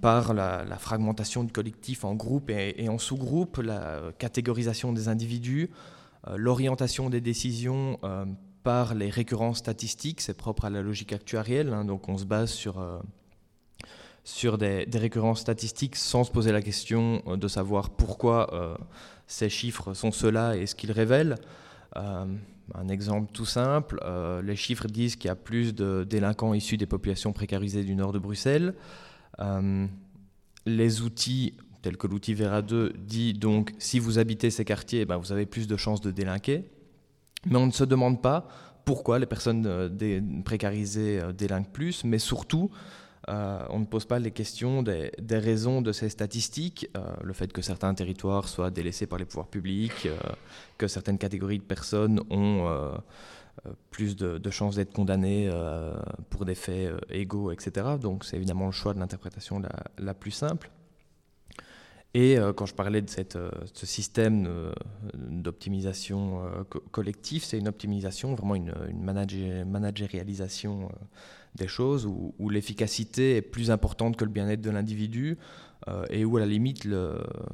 par 0.00 0.32
la, 0.32 0.76
fragmentation 0.78 1.44
du 1.44 1.52
collectif 1.52 2.04
en 2.04 2.14
groupe 2.14 2.50
et, 2.50 2.88
en 2.88 2.98
sous-groupe, 2.98 3.58
la 3.58 4.00
catégorisation 4.18 4.92
des 4.92 5.08
individus, 5.08 5.70
l'orientation 6.34 7.10
des 7.10 7.20
décisions 7.20 7.98
par 8.62 8.94
les 8.94 9.10
récurrences 9.10 9.58
statistiques, 9.58 10.20
c'est 10.20 10.36
propre 10.36 10.66
à 10.66 10.70
la 10.70 10.82
logique 10.82 11.12
actuarielle, 11.12 11.72
hein, 11.72 11.84
donc 11.84 12.08
on 12.08 12.18
se 12.18 12.24
base 12.24 12.50
sur, 12.50 12.78
euh, 12.78 12.98
sur 14.30 14.58
des, 14.58 14.86
récurrences 14.94 15.40
statistiques 15.40 15.96
sans 15.96 16.24
se 16.24 16.30
poser 16.30 16.52
la 16.52 16.62
question 16.62 17.22
euh, 17.26 17.36
de 17.36 17.48
savoir 17.48 17.90
pourquoi 17.90 18.54
euh, 18.54 18.76
ces 19.26 19.48
chiffres 19.48 19.94
sont 19.94 20.12
ceux-là 20.12 20.56
et 20.56 20.66
ce 20.66 20.74
qu'ils 20.74 20.92
révèlent. 20.92 21.36
un 21.94 22.88
exemple 22.88 23.30
tout 23.32 23.46
simple, 23.46 24.00
les 24.44 24.56
chiffres 24.56 24.86
disent 24.86 25.16
qu'il 25.16 25.28
y 25.28 25.30
a 25.30 25.36
plus 25.36 25.74
de 25.74 26.04
délinquants 26.08 26.54
issus 26.54 26.76
des 26.76 26.86
populations 26.86 27.32
précarisées 27.32 27.84
du 27.84 27.94
nord 27.94 28.12
de 28.12 28.18
Bruxelles. 28.18 28.74
les 30.66 31.02
outils 31.02 31.54
tels 31.82 31.96
que 31.96 32.06
l'outil 32.06 32.34
Vera 32.34 32.62
2 32.62 32.94
dit 32.98 33.32
donc 33.32 33.72
si 33.78 33.98
vous 33.98 34.18
habitez 34.18 34.50
ces 34.50 34.64
quartiers, 34.64 35.04
ben, 35.04 35.16
vous 35.16 35.32
avez 35.32 35.46
plus 35.46 35.66
de 35.66 35.76
chances 35.76 36.00
de 36.00 36.10
délinquer. 36.10 36.64
Mais 37.46 37.56
on 37.56 37.66
ne 37.66 37.72
se 37.72 37.84
demande 37.84 38.20
pas 38.20 38.48
pourquoi 38.84 39.18
les 39.18 39.26
personnes 39.26 39.64
euh, 39.66 40.20
précarisées 40.44 41.20
euh, 41.20 41.32
délinquent 41.32 41.72
plus, 41.72 42.04
mais 42.04 42.18
surtout, 42.18 42.70
euh, 43.28 43.64
on 43.68 43.80
ne 43.80 43.84
pose 43.84 44.06
pas 44.06 44.18
les 44.18 44.30
questions 44.30 44.82
des, 44.82 45.12
raisons 45.30 45.82
de 45.82 45.92
ces 45.92 46.08
statistiques, 46.08 46.88
le 47.22 47.32
fait 47.32 47.52
que 47.52 47.62
certains 47.62 47.92
territoires 47.94 48.48
soient 48.48 48.70
délaissés 48.70 49.06
par 49.06 49.18
les 49.18 49.24
pouvoirs 49.24 49.48
publics, 49.48 50.08
que 50.78 50.88
certaines 50.88 51.18
catégories 51.18 51.58
de 51.58 51.64
personnes 51.64 52.20
ont 52.30 52.92
plus 53.90 54.16
de, 54.16 54.50
chances 54.50 54.76
d'être 54.76 54.92
condamnées 54.92 55.50
pour 56.30 56.44
des 56.44 56.54
faits 56.54 56.92
égaux, 57.10 57.52
etc. 57.52 57.86
Donc 58.00 58.24
c'est 58.24 58.36
évidemment 58.36 58.66
le 58.66 58.72
choix 58.72 58.94
de 58.94 58.98
l'interprétation 58.98 59.62
la, 59.98 60.14
plus 60.14 60.30
simple. 60.30 60.70
Et 62.12 62.38
euh, 62.38 62.52
quand 62.52 62.66
je 62.66 62.74
parlais 62.74 63.02
de 63.02 63.10
euh, 63.36 63.50
ce 63.72 63.86
système 63.86 64.46
euh, 64.48 64.72
d'optimisation 65.14 66.42
collective, 66.90 67.44
c'est 67.44 67.58
une 67.58 67.68
optimisation, 67.68 68.34
vraiment 68.34 68.56
une, 68.56 68.74
managérialisation 69.66 70.90
des 71.54 71.68
choses 71.68 72.06
où, 72.06 72.48
l'efficacité 72.48 73.36
est 73.36 73.42
plus 73.42 73.70
importante 73.70 74.16
que 74.16 74.24
le 74.24 74.30
bien-être 74.30 74.60
de 74.60 74.70
l'individu 74.70 75.38
et 76.10 76.26
où 76.26 76.36
à 76.36 76.40
la 76.40 76.46
limite, 76.46 76.86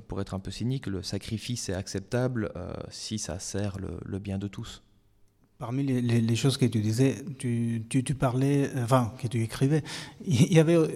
pour 0.08 0.20
être 0.20 0.34
un 0.34 0.40
peu 0.40 0.50
cynique, 0.50 0.86
le 0.86 1.02
sacrifice 1.02 1.68
est 1.68 1.74
acceptable 1.74 2.52
si 2.90 3.18
ça 3.18 3.38
sert 3.38 3.76
le 3.78 4.18
bien 4.18 4.36
de 4.36 4.48
tous. 4.48 4.82
Parmi 5.58 5.84
les, 5.84 6.36
choses 6.36 6.58
que 6.58 6.66
tu 6.66 6.80
disais, 6.80 7.16
tu, 7.38 7.82
parlais, 8.18 8.68
euh, 8.76 8.84
enfin, 8.84 9.14
que 9.18 9.26
tu 9.26 9.42
écrivais, 9.42 9.82
il 10.26 10.52
y 10.52 10.58
avait 10.58 10.76
euh, 10.76 10.86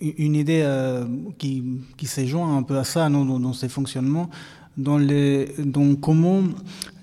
une 0.00 0.34
idée 0.34 0.62
euh, 0.64 1.06
qui, 1.38 1.62
qui 1.96 2.08
s'est 2.08 2.26
joint 2.26 2.56
un 2.56 2.64
peu 2.64 2.78
à 2.78 2.82
ça 2.82 3.08
dans, 3.08 3.24
dans, 3.24 3.52
ces 3.52 3.68
fonctionnements, 3.68 4.28
dans, 4.76 4.98
comment 6.00 6.42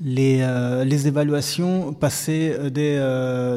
les, 0.01 0.45
les 0.83 1.07
évaluations 1.07 1.93
passaient 1.93 2.69
dès, 2.69 2.99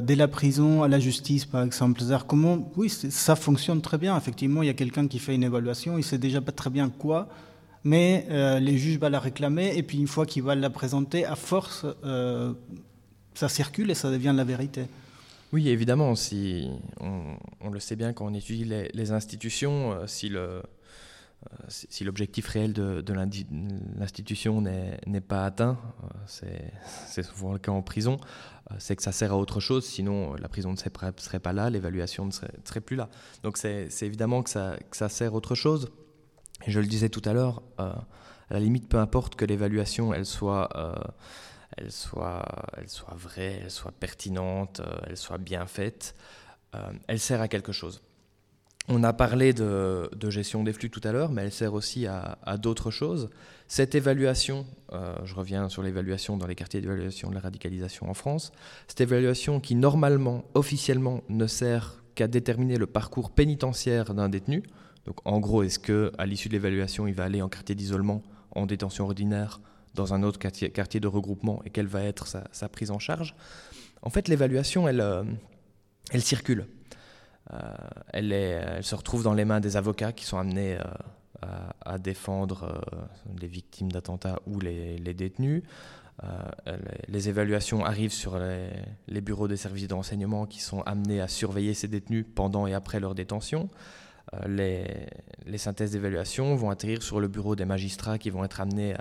dès, 0.02 0.14
la 0.14 0.28
prison 0.28 0.84
à 0.84 0.88
la 0.88 1.00
justice, 1.00 1.44
par 1.44 1.64
exemple. 1.64 1.98
C'est-à-dire 1.98 2.26
comment, 2.26 2.70
oui, 2.76 2.88
ça 2.88 3.34
fonctionne 3.34 3.80
très 3.80 3.98
bien. 3.98 4.16
Effectivement, 4.16 4.62
il 4.62 4.66
y 4.66 4.70
a 4.70 4.74
quelqu'un 4.74 5.08
qui 5.08 5.18
fait 5.18 5.34
une 5.34 5.42
évaluation, 5.42 5.98
il 5.98 6.04
sait 6.04 6.18
déjà 6.18 6.40
pas 6.40 6.52
très 6.52 6.70
bien 6.70 6.90
quoi, 6.90 7.28
mais 7.82 8.24
les 8.60 8.78
juges 8.78 9.00
vont 9.00 9.08
la 9.08 9.18
réclamer, 9.18 9.72
et 9.76 9.82
puis 9.82 9.98
une 9.98 10.06
fois 10.06 10.26
qu'il 10.26 10.44
va 10.44 10.54
la 10.54 10.70
présenter, 10.70 11.24
à 11.24 11.34
force 11.34 11.84
ça 13.38 13.48
circule 13.48 13.88
et 13.90 13.94
ça 13.94 14.10
devient 14.10 14.34
la 14.34 14.42
vérité. 14.42 14.86
Oui, 15.52 15.68
évidemment, 15.68 16.16
si 16.16 16.68
on, 17.00 17.70
le 17.70 17.78
sait 17.78 17.94
bien 17.94 18.12
quand 18.12 18.26
on 18.26 18.34
étudie 18.34 18.64
les, 18.64 19.12
institutions, 19.12 19.92
euh, 19.92 20.06
euh, 20.34 20.62
si 21.68 22.04
l'objectif 22.04 22.48
réel 22.48 22.72
de, 22.72 23.12
l'institution 23.96 24.60
n'est 24.60 25.20
pas 25.20 25.44
atteint, 25.44 25.78
euh, 26.02 26.72
c'est 27.06 27.22
souvent 27.22 27.52
le 27.52 27.60
cas 27.60 27.70
en 27.70 27.80
prison, 27.80 28.18
c'est 28.78 28.96
que 28.96 29.04
ça 29.04 29.12
sert 29.12 29.32
à 29.32 29.36
autre 29.36 29.60
chose, 29.60 29.86
sinon 29.86 30.34
la 30.34 30.48
prison 30.48 30.72
ne 30.72 30.76
serait 30.76 30.90
pas 31.40 31.52
là, 31.52 31.70
l'évaluation 31.70 32.26
ne 32.26 32.32
serait, 32.32 32.80
plus 32.80 32.96
là. 32.96 33.08
Donc 33.44 33.56
c'est 33.56 33.88
évidemment 34.02 34.42
que 34.42 34.50
ça, 34.50 34.76
que 34.90 34.96
ça, 34.96 35.08
sert 35.08 35.32
à 35.32 35.36
autre 35.36 35.54
chose. 35.54 35.90
Et 36.66 36.72
je 36.72 36.80
le 36.80 36.86
disais 36.86 37.08
tout 37.08 37.22
à 37.24 37.32
l'heure, 37.32 37.62
à 37.78 38.04
la 38.50 38.58
limite, 38.58 38.88
peu 38.88 38.98
importe 38.98 39.36
que 39.36 39.44
l'évaluation 39.44 40.12
elle 40.12 40.26
soit 40.26 40.68
elle 41.80 41.92
soit, 41.92 42.44
elle 42.76 42.88
soit 42.88 43.14
vraie, 43.14 43.60
elle 43.62 43.70
soit 43.70 43.92
pertinente, 43.92 44.80
euh, 44.80 44.98
elle 45.06 45.16
soit 45.16 45.38
bien 45.38 45.66
faite, 45.66 46.14
euh, 46.74 46.92
elle 47.06 47.20
sert 47.20 47.40
à 47.40 47.48
quelque 47.48 47.72
chose. 47.72 48.02
On 48.90 49.04
a 49.04 49.12
parlé 49.12 49.52
de, 49.52 50.08
gestion 50.30 50.64
des 50.64 50.72
flux 50.72 50.88
tout 50.88 51.02
à 51.04 51.12
l'heure, 51.12 51.30
mais 51.30 51.42
elle 51.42 51.52
sert 51.52 51.74
aussi 51.74 52.06
à, 52.06 52.56
d'autres 52.56 52.90
choses. 52.90 53.28
Cette 53.66 53.94
évaluation, 53.94 54.64
euh, 54.94 55.14
je 55.24 55.34
reviens 55.34 55.68
sur 55.68 55.82
l'évaluation 55.82 56.38
dans 56.38 56.46
les 56.46 56.54
quartiers 56.54 56.80
d'évaluation 56.80 57.28
de 57.28 57.34
la 57.34 57.40
radicalisation 57.40 58.08
en 58.08 58.14
France, 58.14 58.50
cette 58.86 59.02
évaluation 59.02 59.60
qui 59.60 59.74
normalement, 59.74 60.46
officiellement, 60.54 61.22
ne 61.28 61.46
sert 61.46 62.02
qu'à 62.14 62.28
déterminer 62.28 62.78
le 62.78 62.86
parcours 62.86 63.30
pénitentiaire 63.30 64.14
d'un 64.14 64.30
détenu. 64.30 64.62
Donc 65.04 65.18
en 65.26 65.38
gros, 65.38 65.62
est-ce 65.62 65.78
qu'à 65.78 66.24
l'issue 66.24 66.48
de 66.48 66.54
l'évaluation, 66.54 67.06
il 67.06 67.14
va 67.14 67.24
aller 67.24 67.42
en 67.42 67.50
quartier 67.50 67.74
d'isolement, 67.74 68.22
en 68.52 68.64
détention 68.64 69.04
ordinaire, 69.04 69.60
dans 69.98 70.14
un 70.14 70.22
autre 70.22 70.38
quartier, 70.38 71.00
de 71.00 71.06
regroupement 71.06 71.60
et 71.64 71.70
quelle 71.70 71.86
va 71.86 72.02
être 72.02 72.26
sa, 72.26 72.68
prise 72.68 72.90
en 72.90 72.98
charge. 72.98 73.34
En 74.02 74.10
fait, 74.10 74.28
l'évaluation, 74.28 74.88
elle, 74.88 75.00
euh, 75.00 75.24
elle 76.12 76.22
circule. 76.22 76.66
Euh, 77.52 77.56
elle, 78.12 78.84
se 78.84 78.94
retrouve 78.94 79.22
dans 79.22 79.34
les 79.34 79.44
mains 79.44 79.60
des 79.60 79.76
avocats 79.76 80.12
qui 80.12 80.24
sont 80.24 80.38
amenés 80.38 80.78
euh, 80.78 81.48
à, 81.84 81.98
défendre 81.98 82.80
les 83.40 83.48
victimes 83.48 83.90
d'attentats 83.90 84.40
ou 84.46 84.60
les, 84.60 84.98
détenus. 85.14 85.62
les 87.08 87.28
évaluations 87.28 87.84
arrivent 87.84 88.12
sur 88.12 88.38
les 88.38 89.20
bureaux 89.20 89.48
des 89.48 89.56
services 89.56 89.88
de 89.88 89.94
renseignement 89.94 90.46
qui 90.46 90.60
sont 90.60 90.82
amenés 90.82 91.20
à 91.20 91.28
surveiller 91.28 91.74
ces 91.74 91.88
détenus 91.88 92.26
pendant 92.34 92.66
et 92.66 92.74
après 92.74 93.00
leur 93.00 93.14
détention. 93.14 93.68
Euh, 94.34 95.08
les, 95.46 95.58
synthèses 95.58 95.92
d'évaluation 95.92 96.54
vont 96.56 96.70
atterrir 96.70 97.02
sur 97.02 97.20
le 97.20 97.28
bureau 97.28 97.56
des 97.56 97.64
magistrats 97.64 98.18
qui 98.18 98.30
vont 98.30 98.44
être 98.44 98.60
amenés 98.60 98.94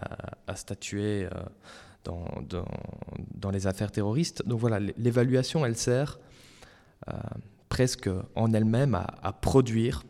à, 0.47 0.55
statuer 0.55 1.25
euh, 1.25 1.29
dans, 3.35 3.51
les 3.51 3.67
affaires 3.67 3.91
terroristes. 3.91 4.45
Donc 4.47 4.59
voilà, 4.59 4.79
l'évaluation, 4.79 5.65
elle 5.65 5.75
sert 5.75 6.19
euh, 7.09 7.13
presque 7.69 8.09
en 8.35 8.53
elle-même 8.53 8.95
à, 8.95 9.33
produire 9.33 10.03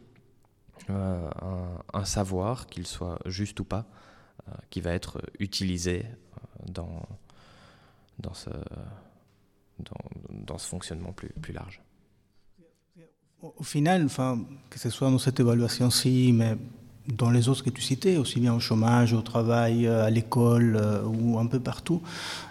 un, 0.89 2.05
savoir, 2.05 2.67
qu'il 2.67 2.87
soit 2.87 3.19
juste 3.25 3.59
ou 3.59 3.65
pas, 3.65 3.85
qui 4.69 4.79
va 4.79 4.91
être 4.93 5.21
utilisé 5.39 6.05
dans, 6.65 7.01
ce, 8.33 8.49
fonctionnement 10.57 11.13
plus 11.13 11.53
large. 11.53 11.81
Au 13.43 13.63
final, 13.63 14.03
enfin, 14.03 14.39
que 14.67 14.79
ce 14.79 14.89
soit 14.89 15.11
dans 15.11 15.19
cette 15.19 15.39
évaluation-ci, 15.39 16.31
mais 16.33 16.57
dans 17.07 17.29
les 17.29 17.47
autres 17.49 17.63
que 17.63 17.69
tu 17.69 17.83
citais, 17.83 18.17
aussi 18.17 18.39
bien 18.39 18.55
au 18.55 18.59
chômage, 18.59 19.13
au 19.13 19.21
travail, 19.21 19.85
euh, 19.85 20.07
à 20.07 20.09
l'école 20.09 20.75
euh, 20.75 21.03
ou 21.03 21.37
un 21.37 21.45
peu 21.45 21.59
partout, 21.59 22.01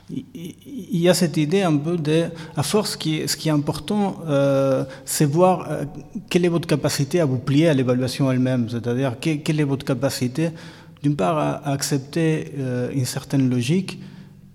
il 0.08 1.00
y 1.00 1.08
a 1.08 1.14
cette 1.14 1.38
idée 1.38 1.62
un 1.62 1.76
peu 1.76 1.96
de, 1.96 2.26
à 2.56 2.62
force, 2.62 2.92
ce 2.92 2.96
qui 2.96 3.18
est, 3.18 3.50
important, 3.50 4.20
euh, 4.28 4.84
c'est 5.04 5.24
voir 5.24 5.68
quelle 6.30 6.44
est 6.44 6.48
votre 6.48 6.68
capacité 6.68 7.18
à 7.18 7.24
vous 7.24 7.38
plier 7.38 7.68
à 7.68 7.74
l'évaluation 7.74 8.30
elle-même, 8.30 8.68
c'est-à-dire 8.70 9.18
quelle 9.18 9.58
est 9.58 9.64
votre 9.64 9.84
capacité, 9.84 10.50
d'une 11.02 11.16
part, 11.16 11.36
à, 11.36 11.68
accepter 11.68 12.52
une 12.94 13.04
certaine 13.04 13.50
logique, 13.50 13.98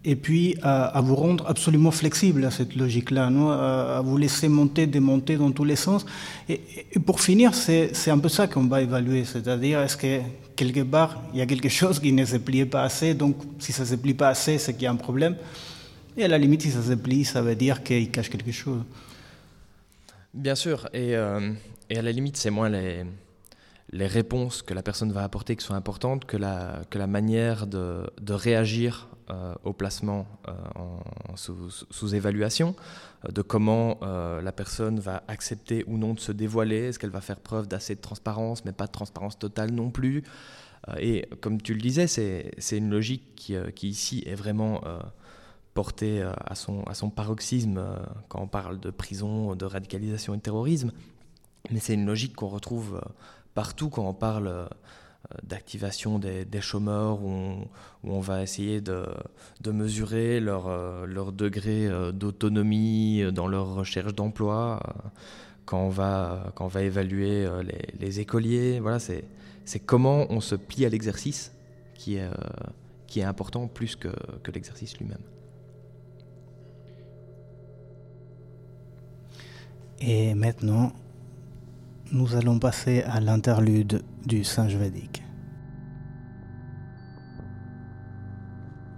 et 0.04 0.16
puis 0.16 0.56
à, 0.64 1.00
vous 1.02 1.16
rendre 1.16 1.48
absolument 1.48 1.92
flexible 1.92 2.44
à 2.46 2.52
cette 2.52 2.76
logique-là, 2.76 3.28
à, 3.28 4.02
vous 4.02 4.18
laisser 4.18 4.48
monter, 4.48 4.88
démonter 4.88 5.38
dans 5.38 5.52
tous 5.52 5.64
les 5.64 5.76
sens. 5.76 6.06
Et, 6.50 6.62
pour 7.06 7.22
finir, 7.22 7.54
c'est 7.54 8.10
un 8.10 8.18
peu 8.18 8.30
ça 8.30 8.48
qu'on 8.48 8.66
va 8.66 8.82
évaluer, 8.82 9.26
c'est-à-dire 9.26 9.80
est-ce 9.82 9.98
que 9.98 10.22
quelque 10.56 10.82
part 10.82 11.22
il 11.34 11.40
y 11.40 11.42
a 11.42 11.46
quelque 11.46 11.70
chose 11.70 12.00
qui 12.00 12.12
ne 12.14 12.26
se 12.26 12.38
plie 12.38 12.66
pas 12.66 12.84
assez, 12.84 13.14
donc 13.14 13.36
si 13.60 13.72
ça 13.72 13.84
ne 13.84 13.88
se 13.88 13.96
plie 13.96 14.14
pas 14.14 14.30
assez, 14.30 14.58
c'est 14.58 14.74
qu'il 14.74 14.84
y 14.84 14.88
a 14.88 14.92
un 14.92 14.96
problème. 14.96 15.36
Et 16.18 16.24
à 16.24 16.28
la 16.28 16.38
limite, 16.38 16.64
si 16.64 16.72
ça 16.72 16.82
se 16.82 16.94
plie, 16.94 17.24
ça 17.24 17.42
veut 17.42 17.56
dire 17.56 17.84
qu'il 17.84 18.10
cache 18.12 18.30
quelque 18.30 18.52
chose. 18.52 18.82
Bien 20.34 20.56
sûr, 20.56 20.90
et, 20.94 21.16
euh, 21.16 21.54
et 21.90 21.98
à 21.98 22.02
la 22.02 22.12
limite, 22.12 22.38
c'est 22.38 22.50
moins 22.50 22.70
les, 22.70 23.04
les 23.92 24.08
réponses 24.08 24.62
que 24.62 24.74
la 24.74 24.82
personne 24.82 25.12
va 25.12 25.24
apporter 25.24 25.56
qui 25.56 25.66
sont 25.66 25.74
importantes 25.74 26.26
que 26.26 26.38
la, 26.38 26.82
que 26.90 26.98
la 26.98 27.08
manière 27.08 27.68
de, 27.68 28.10
de 28.20 28.34
réagir 28.34 29.08
au 29.64 29.74
placement 29.74 30.28
euh, 30.48 30.54
sous, 31.36 32.16
évaluation, 32.16 32.76
euh, 33.26 33.32
de 33.32 33.42
comment 33.42 34.00
la 34.02 34.52
personne 34.52 35.00
va 35.00 35.24
accepter 35.28 35.84
ou 35.88 35.98
non 35.98 36.14
de 36.14 36.20
se 36.20 36.32
dévoiler, 36.32 36.90
est-ce 36.90 37.00
qu'elle 37.00 37.12
va 37.12 37.22
faire 37.22 37.40
preuve 37.40 37.68
d'assez 37.68 37.96
de 37.96 38.02
transparence, 38.02 38.66
mais 38.66 38.72
pas 38.72 38.88
de 38.88 38.92
transparence 38.92 39.38
totale 39.38 39.72
non 39.72 39.92
plus? 39.92 40.24
et 40.98 41.28
comme 41.42 41.62
tu 41.62 41.76
le 41.76 41.80
disais, 41.80 42.08
c'est 42.08 42.78
une 42.78 42.90
logique 42.90 43.54
qui, 43.76 43.88
ici 43.88 44.24
est 44.26 44.34
vraiment 44.34 44.82
portée 45.76 46.24
à 46.24 46.56
son, 46.56 47.10
paroxysme 47.16 47.84
quand 48.30 48.42
on 48.42 48.48
parle 48.48 48.80
de 48.80 48.90
prison, 48.90 49.56
de 49.56 49.66
radicalisation 49.66 50.34
et 50.34 50.38
de 50.38 50.42
terrorisme. 50.42 50.92
Mais 51.70 51.80
c'est 51.80 51.94
une 51.94 52.08
logique 52.08 52.36
qu'on 52.36 52.48
retrouve 52.48 53.00
partout 53.54 53.90
quand 53.90 54.08
on 54.08 54.14
parle 54.14 54.48
euh, 54.48 54.66
d'activation 55.44 56.20
des, 56.20 56.62
chômeurs, 56.62 57.22
où 57.24 57.68
on, 58.04 58.20
va 58.20 58.44
essayer 58.44 58.82
de, 58.82 59.06
mesurer 59.66 60.40
leur, 60.40 60.68
euh, 60.68 61.06
leur 61.06 61.32
degré 61.32 61.88
euh, 61.88 62.12
d'autonomie 62.12 63.24
dans 63.32 63.48
leur 63.48 63.74
recherche 63.74 64.14
d'emploi, 64.14 64.82
quand, 65.66 65.80
on 65.80 65.90
va, 65.90 66.52
quand 66.56 66.66
on 66.66 66.70
va 66.70 66.84
évaluer 66.84 67.48
les, 68.00 68.20
écoliers. 68.20 68.80
Voilà, 68.80 69.00
c'est 69.00 69.80
comment 69.86 70.26
on 70.30 70.42
se 70.42 70.56
plie 70.56 70.86
à 70.86 70.90
l'exercice 70.90 71.54
qui 71.94 72.16
est, 72.16 72.30
qui 73.08 73.20
est 73.20 73.24
important 73.24 73.68
plus 73.68 73.96
que, 73.96 74.10
que 74.44 74.52
l'exercice 74.52 74.98
lui-même. 74.98 75.22
Et 80.02 80.34
maintenant, 80.34 80.94
nous 82.12 82.36
allons 82.36 82.60
passer 82.60 83.04
à 83.04 83.20
l'interlude 83.22 84.04
du 84.26 84.44
singe 84.44 84.76
védique. 84.76 85.24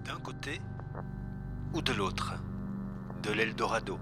D'un 0.06 0.20
côté 0.20 0.60
ou 1.74 1.82
de 1.82 1.94
l'autre, 1.94 2.34
de 3.22 3.32
l'Eldorado, 3.32 4.00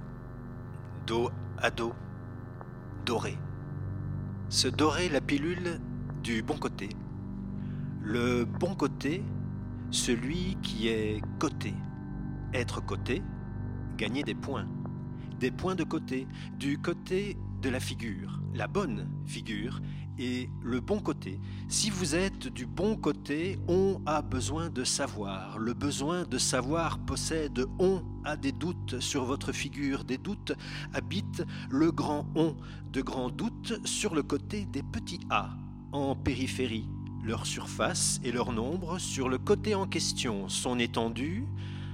dos 1.05 1.29
à 1.57 1.69
dos, 1.71 1.93
doré. 3.05 3.37
Se 4.49 4.67
dorer 4.67 5.09
la 5.09 5.21
pilule 5.21 5.79
du 6.23 6.41
bon 6.41 6.57
côté. 6.57 6.89
Le 8.01 8.45
bon 8.45 8.75
côté, 8.75 9.23
celui 9.89 10.57
qui 10.61 10.87
est 10.87 11.21
côté. 11.37 11.73
Être 12.53 12.83
côté, 12.85 13.21
gagner 13.97 14.23
des 14.23 14.35
points. 14.35 14.67
Des 15.39 15.51
points 15.51 15.75
de 15.75 15.83
côté, 15.83 16.27
du 16.57 16.77
côté 16.77 17.37
de 17.61 17.69
la 17.69 17.79
figure, 17.79 18.41
la 18.53 18.67
bonne 18.67 19.07
figure 19.25 19.81
et 20.17 20.49
le 20.61 20.79
bon 20.79 20.99
côté. 20.99 21.39
Si 21.67 21.89
vous 21.89 22.15
êtes 22.15 22.47
du 22.47 22.65
bon 22.65 22.95
côté, 22.95 23.59
on 23.67 24.01
a 24.05 24.21
besoin 24.21 24.69
de 24.69 24.83
savoir. 24.83 25.57
Le 25.57 25.73
besoin 25.73 26.23
de 26.23 26.37
savoir 26.37 26.99
possède 26.99 27.65
on 27.79 28.03
a 28.25 28.35
des 28.35 28.51
doutes 28.51 28.99
sur 28.99 29.25
votre 29.25 29.51
figure. 29.51 30.03
Des 30.03 30.17
doutes 30.17 30.53
habite 30.93 31.43
le 31.69 31.91
grand 31.91 32.27
on. 32.35 32.55
De 32.91 33.01
grands 33.01 33.29
doutes 33.29 33.85
sur 33.85 34.15
le 34.15 34.23
côté 34.23 34.65
des 34.65 34.83
petits 34.83 35.21
a 35.29 35.51
en 35.91 36.15
périphérie. 36.15 36.89
Leur 37.23 37.45
surface 37.45 38.19
et 38.23 38.31
leur 38.31 38.51
nombre 38.51 38.97
sur 38.99 39.29
le 39.29 39.37
côté 39.37 39.75
en 39.75 39.85
question. 39.85 40.49
Son 40.49 40.79
étendue, 40.79 41.45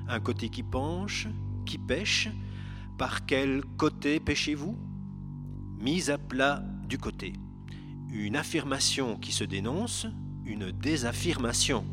un 0.08 0.22
côté 0.22 0.50
qui 0.50 0.64
penche, 0.64 1.28
qui 1.66 1.78
pêche. 1.78 2.30
Par 2.98 3.26
quel 3.26 3.64
côté 3.78 4.20
pêchez-vous? 4.20 4.87
Mise 5.80 6.10
à 6.10 6.18
plat 6.18 6.64
du 6.88 6.98
côté. 6.98 7.34
Une 8.10 8.36
affirmation 8.36 9.18
qui 9.18 9.32
se 9.32 9.44
dénonce, 9.44 10.08
une 10.46 10.72
désaffirmation. 10.72 11.86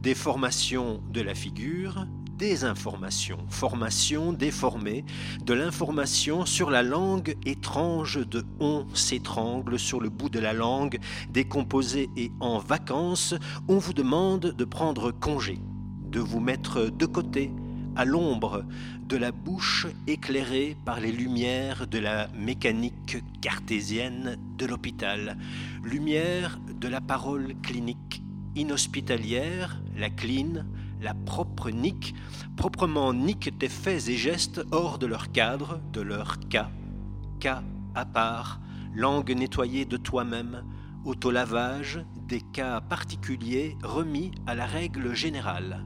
Déformation 0.00 1.02
de 1.10 1.20
la 1.20 1.34
figure, 1.34 2.06
désinformation, 2.38 3.38
formation 3.48 4.32
déformée, 4.32 5.04
de 5.44 5.54
l'information 5.54 6.46
sur 6.46 6.70
la 6.70 6.84
langue 6.84 7.36
étrange 7.44 8.24
de 8.26 8.44
on 8.60 8.86
s'étrangle 8.94 9.78
sur 9.78 10.00
le 10.00 10.08
bout 10.08 10.28
de 10.28 10.38
la 10.38 10.52
langue, 10.52 11.00
décomposée 11.30 12.08
et 12.16 12.30
en 12.38 12.58
vacances, 12.58 13.34
on 13.66 13.78
vous 13.78 13.92
demande 13.92 14.54
de 14.56 14.64
prendre 14.64 15.10
congé, 15.10 15.58
de 16.10 16.20
vous 16.20 16.40
mettre 16.40 16.90
de 16.90 17.06
côté, 17.06 17.50
à 17.98 18.04
l'ombre 18.04 18.64
de 19.08 19.16
la 19.16 19.32
bouche 19.32 19.88
éclairée 20.06 20.76
par 20.84 21.00
les 21.00 21.10
lumières 21.10 21.88
de 21.88 21.98
la 21.98 22.28
mécanique 22.28 23.24
cartésienne 23.40 24.38
de 24.56 24.66
l'hôpital, 24.66 25.36
lumière 25.82 26.60
de 26.80 26.86
la 26.86 27.00
parole 27.00 27.54
clinique 27.60 28.22
inhospitalière, 28.54 29.82
la 29.96 30.10
cline, 30.10 30.64
la 31.02 31.12
propre 31.12 31.70
nique, 31.70 32.14
proprement 32.56 33.12
nique 33.12 33.58
des 33.58 33.68
faits 33.68 34.08
et 34.08 34.16
gestes 34.16 34.60
hors 34.70 35.00
de 35.00 35.06
leur 35.06 35.32
cadre, 35.32 35.80
de 35.92 36.00
leur 36.00 36.38
cas, 36.48 36.70
cas 37.40 37.64
à 37.96 38.06
part, 38.06 38.60
langue 38.94 39.32
nettoyée 39.32 39.86
de 39.86 39.96
toi-même, 39.96 40.62
autolavage, 41.04 42.04
des 42.28 42.42
cas 42.52 42.80
particuliers 42.80 43.76
remis 43.82 44.30
à 44.46 44.54
la 44.54 44.66
règle 44.66 45.14
générale, 45.14 45.84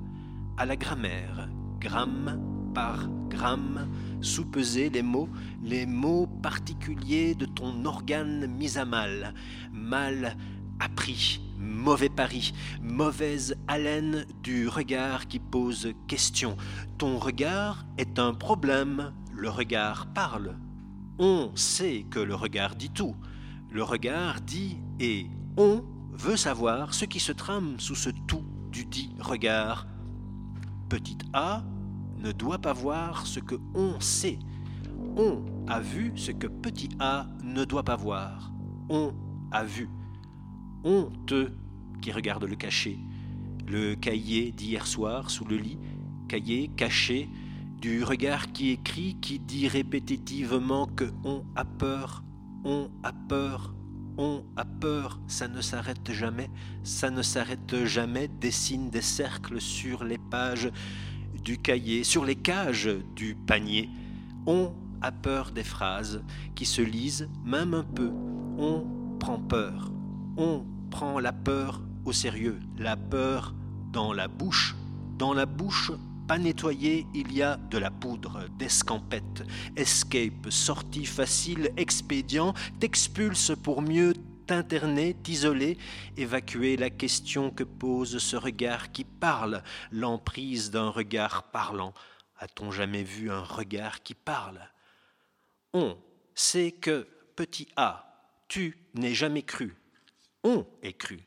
à 0.59 0.67
la 0.67 0.77
grammaire, 0.77 1.49
gramme 1.83 2.41
par 2.75 3.09
gramme, 3.29 3.89
sous-peser 4.21 4.89
les 4.89 5.03
mots, 5.03 5.29
les 5.65 5.85
mots 5.85 6.29
particuliers 6.41 7.35
de 7.35 7.45
ton 7.45 7.85
organe 7.85 8.47
mis 8.47 8.79
à 8.79 8.85
mal, 8.85 9.35
mal 9.73 10.37
appris, 10.79 11.41
mauvais 11.59 12.09
pari, 12.09 12.53
mauvaise 12.81 13.57
haleine 13.67 14.27
du 14.45 14.69
regard 14.69 15.27
qui 15.27 15.41
pose 15.41 15.93
question. 16.07 16.57
Ton 16.99 17.19
regard 17.19 17.85
est 17.99 18.21
un 18.21 18.33
problème, 18.33 19.13
le 19.35 19.51
regard 19.51 20.07
parle. 20.15 20.57
On 21.19 21.51
sait 21.57 22.07
que 22.09 22.21
le 22.21 22.37
regard 22.37 22.77
dit 22.77 22.91
tout. 22.91 23.17
Le 23.71 23.83
regard 23.83 24.41
dit 24.41 24.79
et 25.01 25.27
on 25.57 25.83
veut 26.13 26.37
savoir 26.37 26.95
ce 26.95 27.07
qui 27.07 27.19
se 27.19 27.33
trame 27.33 27.81
sous 27.81 27.97
ce 27.97 28.11
tout 28.29 28.45
du 28.71 28.85
dit 28.85 29.11
regard. 29.19 29.87
Petit 30.93 31.17
a 31.33 31.63
ne 32.19 32.33
doit 32.33 32.59
pas 32.59 32.75
voir 32.75 33.27
ce 33.27 33.41
que 33.41 33.55
on 33.75 33.99
sait. 33.99 34.39
On 35.17 35.43
a 35.67 35.81
vu 35.81 36.13
ce 36.17 36.33
que 36.33 36.47
petit 36.47 36.91
a 36.99 37.29
ne 37.43 37.65
doit 37.65 37.83
pas 37.83 37.97
voir. 37.97 38.53
On 38.91 39.15
a 39.53 39.65
vu. 39.65 39.89
Honteux 40.85 41.57
qui 42.03 42.13
regarde 42.13 42.45
le 42.45 42.57
cachet. 42.57 42.99
Le 43.67 43.95
cahier 43.95 44.53
d'hier 44.53 44.87
soir 44.87 45.31
sous 45.31 45.47
le 45.47 45.57
lit, 45.57 45.79
cahier 46.29 46.69
caché, 46.69 47.31
du 47.81 48.05
regard 48.05 48.53
qui 48.53 48.69
écrit, 48.73 49.17
qui 49.19 49.39
dit 49.39 49.69
répétitivement 49.69 50.89
que 50.89 51.11
on 51.25 51.43
a 51.57 51.65
peur, 51.65 52.23
on 52.65 52.91
a 53.03 53.15
peur, 53.15 53.75
on 54.19 54.45
a 54.57 54.65
peur, 54.65 55.21
ça 55.27 55.49
ne 55.49 55.61
s'arrête 55.61 56.13
jamais, 56.13 56.51
ça 56.83 57.11
ne 57.11 57.23
s'arrête 57.23 57.85
jamais, 57.85 58.29
dessine 58.29 58.91
des 58.91 59.03
cercles 59.03 59.61
sur 59.61 60.05
les 60.05 60.19
pages 60.19 60.71
du 61.43 61.59
cahier, 61.59 62.05
sur 62.05 62.25
les 62.25 62.37
cages 62.37 62.91
du 63.17 63.35
panier. 63.35 63.89
On 64.47 64.73
a 65.01 65.13
peur 65.13 65.51
des 65.51 65.65
phrases 65.65 66.23
qui 66.55 66.67
se 66.67 66.83
lisent 66.83 67.29
même 67.45 67.75
un 67.75 67.85
peu. 67.85 68.11
On 68.59 68.85
prend 69.19 69.39
peur. 69.39 69.91
On 70.37 70.65
prend 70.91 71.19
la 71.19 71.33
peur 71.33 71.83
au 72.05 72.13
sérieux. 72.13 72.61
La 72.79 72.97
peur 72.97 73.55
dans 73.93 74.13
la 74.13 74.29
bouche. 74.29 74.77
Dans 75.19 75.33
la 75.33 75.47
bouche 75.47 75.93
pas 76.27 76.39
nettoyée, 76.39 77.07
il 77.15 77.33
y 77.33 77.43
a 77.43 77.57
de 77.57 77.79
la 77.79 77.91
poudre, 77.91 78.49
d'escampette. 78.59 79.45
Escape, 79.77 80.51
sortie 80.51 81.07
facile, 81.07 81.71
expédient, 81.77 82.55
t'expulse 82.81 83.53
pour 83.63 83.83
mieux 83.83 84.15
t'interner, 84.47 85.15
t'isoler, 85.15 85.79
évacuer 86.17 86.77
la 86.77 86.91
question 86.91 87.51
que 87.51 87.65
pose 87.65 88.19
ce 88.19 88.37
regard 88.37 88.93
qui 88.93 89.05
parle, 89.05 89.63
l'emprise 89.91 90.71
d'un 90.71 90.91
regard 90.91 91.45
parlant. 91.51 91.95
A-t-on 92.39 92.71
jamais 92.71 93.05
vu 93.05 93.31
un 93.31 93.43
regard 93.43 94.03
qui 94.03 94.15
parle? 94.15 94.61
On 95.73 95.97
sait 96.35 96.73
que, 96.73 97.07
petit 97.37 97.69
a, 97.77 98.35
tu 98.49 98.77
n'es 98.95 99.15
jamais 99.15 99.43
cru. 99.43 99.77
On 100.45 100.67
est 100.83 100.93
cru. 100.93 101.21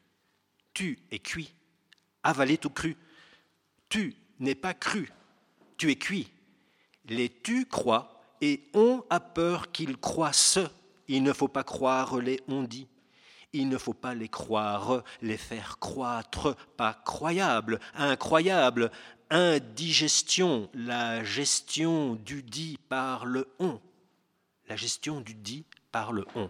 Tu 0.73 0.99
es 1.09 1.19
cuit. 1.19 1.53
Avalé 2.21 2.57
tout 2.57 2.69
cru. 2.69 2.97
Tu 3.87 4.15
n'es 4.39 4.55
pas 4.55 4.73
cru. 4.73 5.11
Tu 5.77 5.91
es 5.91 5.95
cuit. 5.95 6.31
Les 7.07 7.29
tu 7.29 7.65
croient 7.65 8.21
et 8.41 8.69
on 8.73 9.03
a 9.09 9.19
peur 9.19 9.71
qu'ils 9.71 9.97
croient 9.97 10.33
ce. 10.33 10.67
Il 11.07 11.23
ne 11.23 11.33
faut 11.33 11.47
pas 11.47 11.63
croire 11.63 12.17
les 12.17 12.41
on 12.47 12.63
dit 12.63 12.87
il 13.55 13.69
ne 13.69 13.77
faut 13.77 13.93
pas 13.93 14.13
les 14.13 14.27
croire, 14.27 15.01
les 15.21 15.37
faire 15.37 15.79
croître, 15.79 16.57
pas 16.75 16.93
croyable, 16.93 17.79
incroyable, 17.95 18.91
indigestion, 19.29 20.69
la 20.73 21.23
gestion 21.23 22.15
du 22.15 22.43
dit 22.43 22.77
par 22.89 23.25
le 23.25 23.47
on. 23.59 23.79
La 24.67 24.75
gestion 24.75 25.21
du 25.21 25.33
dit 25.33 25.65
par 25.91 26.11
le 26.11 26.25
on. 26.35 26.49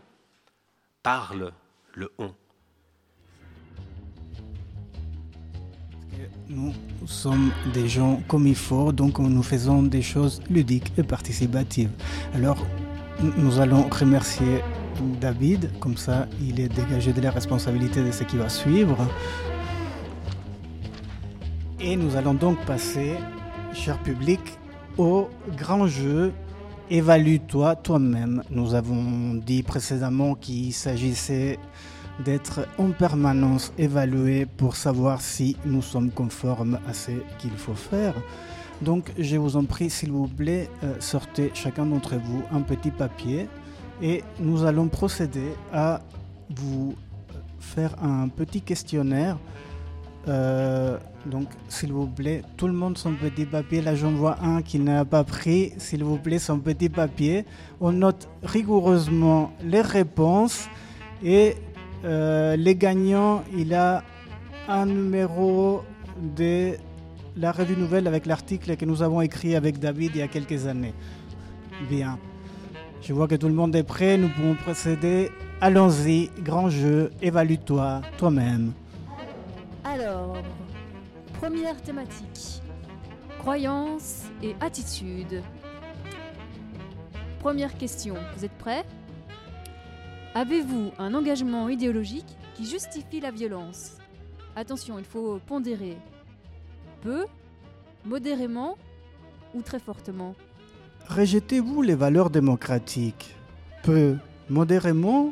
Parle 1.03 1.53
le 1.93 2.11
on. 2.17 2.33
Nous 6.49 6.73
sommes 7.05 7.51
des 7.73 7.87
gens 7.87 8.21
comme 8.27 8.47
il 8.47 8.55
faut, 8.55 8.91
donc 8.91 9.19
nous 9.19 9.43
faisons 9.43 9.83
des 9.83 10.01
choses 10.01 10.41
ludiques 10.49 10.91
et 10.97 11.03
participatives. 11.03 11.89
Alors, 12.33 12.57
nous 13.37 13.59
allons 13.59 13.87
remercier 13.89 14.61
David, 15.19 15.71
comme 15.79 15.97
ça 15.97 16.27
il 16.41 16.59
est 16.59 16.69
dégagé 16.69 17.13
de 17.13 17.21
la 17.21 17.31
responsabilité 17.31 18.03
de 18.03 18.11
ce 18.11 18.23
qui 18.23 18.37
va 18.37 18.49
suivre. 18.49 18.97
Et 21.79 21.95
nous 21.95 22.15
allons 22.15 22.33
donc 22.33 22.63
passer, 22.65 23.13
cher 23.73 23.97
public, 23.99 24.39
au 24.97 25.29
grand 25.57 25.87
jeu 25.87 26.31
Évalue-toi 26.87 27.77
toi-même. 27.77 28.43
Nous 28.51 28.75
avons 28.75 29.33
dit 29.33 29.63
précédemment 29.63 30.35
qu'il 30.35 30.71
s'agissait 30.71 31.57
d'être 32.23 32.67
en 32.77 32.91
permanence 32.91 33.73
évalué 33.77 34.45
pour 34.45 34.75
savoir 34.75 35.21
si 35.21 35.57
nous 35.65 35.81
sommes 35.81 36.11
conformes 36.11 36.79
à 36.87 36.93
ce 36.93 37.11
qu'il 37.39 37.51
faut 37.51 37.75
faire. 37.75 38.13
Donc 38.81 39.11
je 39.17 39.37
vous 39.37 39.55
en 39.57 39.63
prie, 39.65 39.89
s'il 39.89 40.11
vous 40.11 40.27
plaît, 40.27 40.69
euh, 40.83 40.95
sortez 40.99 41.51
chacun 41.53 41.85
d'entre 41.85 42.15
vous 42.15 42.43
un 42.51 42.61
petit 42.61 42.91
papier 42.91 43.47
et 44.01 44.23
nous 44.39 44.63
allons 44.63 44.87
procéder 44.87 45.53
à 45.73 46.01
vous 46.49 46.95
faire 47.59 47.95
un 48.01 48.27
petit 48.27 48.61
questionnaire. 48.61 49.37
Euh, 50.27 50.97
donc, 51.25 51.47
s'il 51.69 51.91
vous 51.91 52.07
plaît, 52.07 52.43
tout 52.57 52.67
le 52.67 52.73
monde 52.73 52.97
son 52.97 53.13
petit 53.13 53.45
papier. 53.45 53.81
Là, 53.81 53.95
j'en 53.95 54.11
vois 54.11 54.37
un 54.41 54.61
qui 54.61 54.79
n'a 54.79 55.05
pas 55.05 55.23
pris, 55.23 55.73
s'il 55.77 56.03
vous 56.03 56.17
plaît, 56.17 56.39
son 56.39 56.59
petit 56.59 56.89
papier. 56.89 57.45
On 57.79 57.91
note 57.91 58.27
rigoureusement 58.43 59.51
les 59.63 59.81
réponses 59.81 60.67
et 61.23 61.55
euh, 62.05 62.55
les 62.55 62.75
gagnants, 62.75 63.43
il 63.57 63.73
a 63.73 64.03
un 64.67 64.85
numéro 64.85 65.83
de 66.37 66.73
la 67.35 67.51
revue 67.51 67.75
nouvelle 67.75 68.07
avec 68.07 68.25
l'article 68.25 68.77
que 68.77 68.85
nous 68.85 69.01
avons 69.01 69.21
écrit 69.21 69.55
avec 69.55 69.79
David 69.79 70.11
il 70.15 70.19
y 70.19 70.21
a 70.21 70.27
quelques 70.27 70.67
années. 70.67 70.93
Bien. 71.89 72.17
Je 73.01 73.13
vois 73.13 73.27
que 73.27 73.35
tout 73.35 73.47
le 73.47 73.53
monde 73.53 73.75
est 73.75 73.83
prêt, 73.83 74.17
nous 74.17 74.29
pouvons 74.29 74.55
procéder. 74.55 75.31
Allons-y, 75.61 76.29
grand 76.43 76.69
jeu, 76.69 77.11
évalue-toi 77.21 78.01
toi-même. 78.17 78.73
Alors, 79.83 80.37
première 81.39 81.81
thématique. 81.81 82.61
Croyances 83.39 84.23
et 84.41 84.55
attitudes. 84.59 85.43
Première 87.39 87.77
question, 87.77 88.15
vous 88.35 88.45
êtes 88.45 88.57
prêts? 88.57 88.83
Avez-vous 90.37 90.91
un 90.99 91.13
engagement 91.13 91.69
idéologique 91.69 92.27
qui 92.55 92.65
justifie 92.65 93.21
la 93.21 93.31
violence? 93.31 93.99
Attention, 94.53 94.99
il 94.99 95.05
faut 95.05 95.39
pondérer. 95.47 95.95
Peu, 96.99 97.25
modérément 98.03 98.77
ou 99.53 99.61
très 99.61 99.79
fortement. 99.79 100.35
Rejetez-vous 101.07 101.81
les 101.81 101.95
valeurs 101.95 102.29
démocratiques. 102.29 103.33
Peu, 103.81 104.17
modérément 104.49 105.31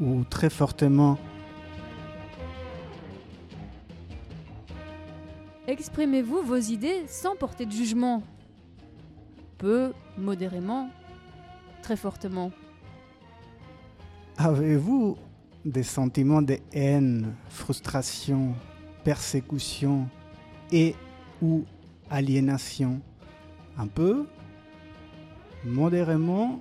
ou 0.00 0.22
très 0.22 0.50
fortement. 0.50 1.18
Exprimez-vous 5.66 6.42
vos 6.42 6.58
idées 6.58 7.08
sans 7.08 7.34
porter 7.34 7.66
de 7.66 7.72
jugement. 7.72 8.22
Peu, 9.58 9.92
modérément, 10.16 10.90
très 11.82 11.96
fortement 11.96 12.52
Avez-vous 14.36 15.16
des 15.64 15.84
sentiments 15.84 16.42
de 16.42 16.58
haine, 16.72 17.34
frustration, 17.48 18.54
persécution 19.04 20.08
et 20.72 20.96
ou 21.40 21.64
aliénation? 22.10 23.00
Un 23.78 23.86
peu 23.86 24.26
Modérément 25.64 26.58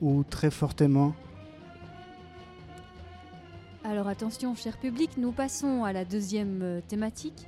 ou 0.00 0.24
très 0.28 0.50
fortement? 0.50 1.14
Alors 3.84 4.08
attention, 4.08 4.54
cher 4.54 4.78
public, 4.78 5.16
nous 5.16 5.30
passons 5.30 5.84
à 5.84 5.92
la 5.92 6.04
deuxième 6.04 6.62
euh, 6.62 6.80
thématique, 6.86 7.46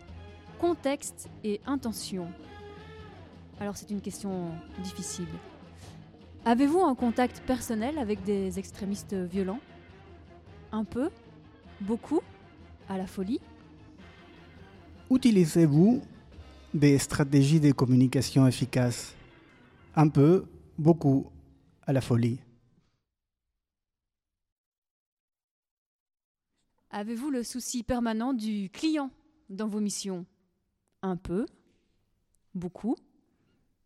contexte 0.60 1.28
et 1.44 1.60
intention. 1.66 2.28
Alors 3.58 3.76
c'est 3.76 3.90
une 3.90 4.00
question 4.00 4.50
difficile. 4.82 5.26
Avez-vous 6.44 6.80
un 6.80 6.96
contact 6.96 7.40
personnel 7.42 7.98
avec 7.98 8.24
des 8.24 8.58
extrémistes 8.58 9.14
violents? 9.14 9.60
Un 10.72 10.82
peu? 10.82 11.08
Beaucoup? 11.80 12.20
À 12.88 12.98
la 12.98 13.06
folie? 13.06 13.40
Utilisez-vous 15.08 16.02
des 16.74 16.98
stratégies 16.98 17.60
de 17.60 17.70
communication 17.70 18.44
efficaces? 18.44 19.14
Un 19.94 20.08
peu, 20.08 20.46
beaucoup, 20.78 21.30
à 21.86 21.92
la 21.92 22.00
folie. 22.00 22.40
Avez-vous 26.90 27.30
le 27.30 27.44
souci 27.44 27.84
permanent 27.84 28.32
du 28.32 28.68
client 28.68 29.12
dans 29.48 29.68
vos 29.68 29.80
missions? 29.80 30.26
Un 31.02 31.16
peu? 31.16 31.46
Beaucoup? 32.52 32.96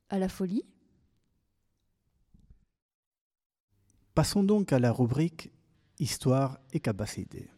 À 0.09 0.19
la 0.19 0.31
folie? 0.31 0.65
Passons 4.17 4.43
donc 4.43 4.73
à 4.73 4.79
la 4.79 4.93
rubrique 4.93 5.51
Histoire 5.99 6.59
et 6.73 6.81
capacité. 6.81 7.51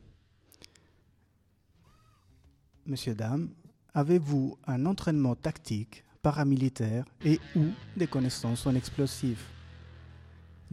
Monsieur, 2.84 3.14
dame, 3.14 3.50
avez-vous 3.94 4.58
un 4.66 4.84
entraînement 4.84 5.36
tactique, 5.36 6.04
paramilitaire 6.20 7.04
et 7.24 7.38
ou 7.54 7.66
des 7.96 8.08
connaissances 8.08 8.66
en 8.66 8.74
explosifs? 8.74 9.48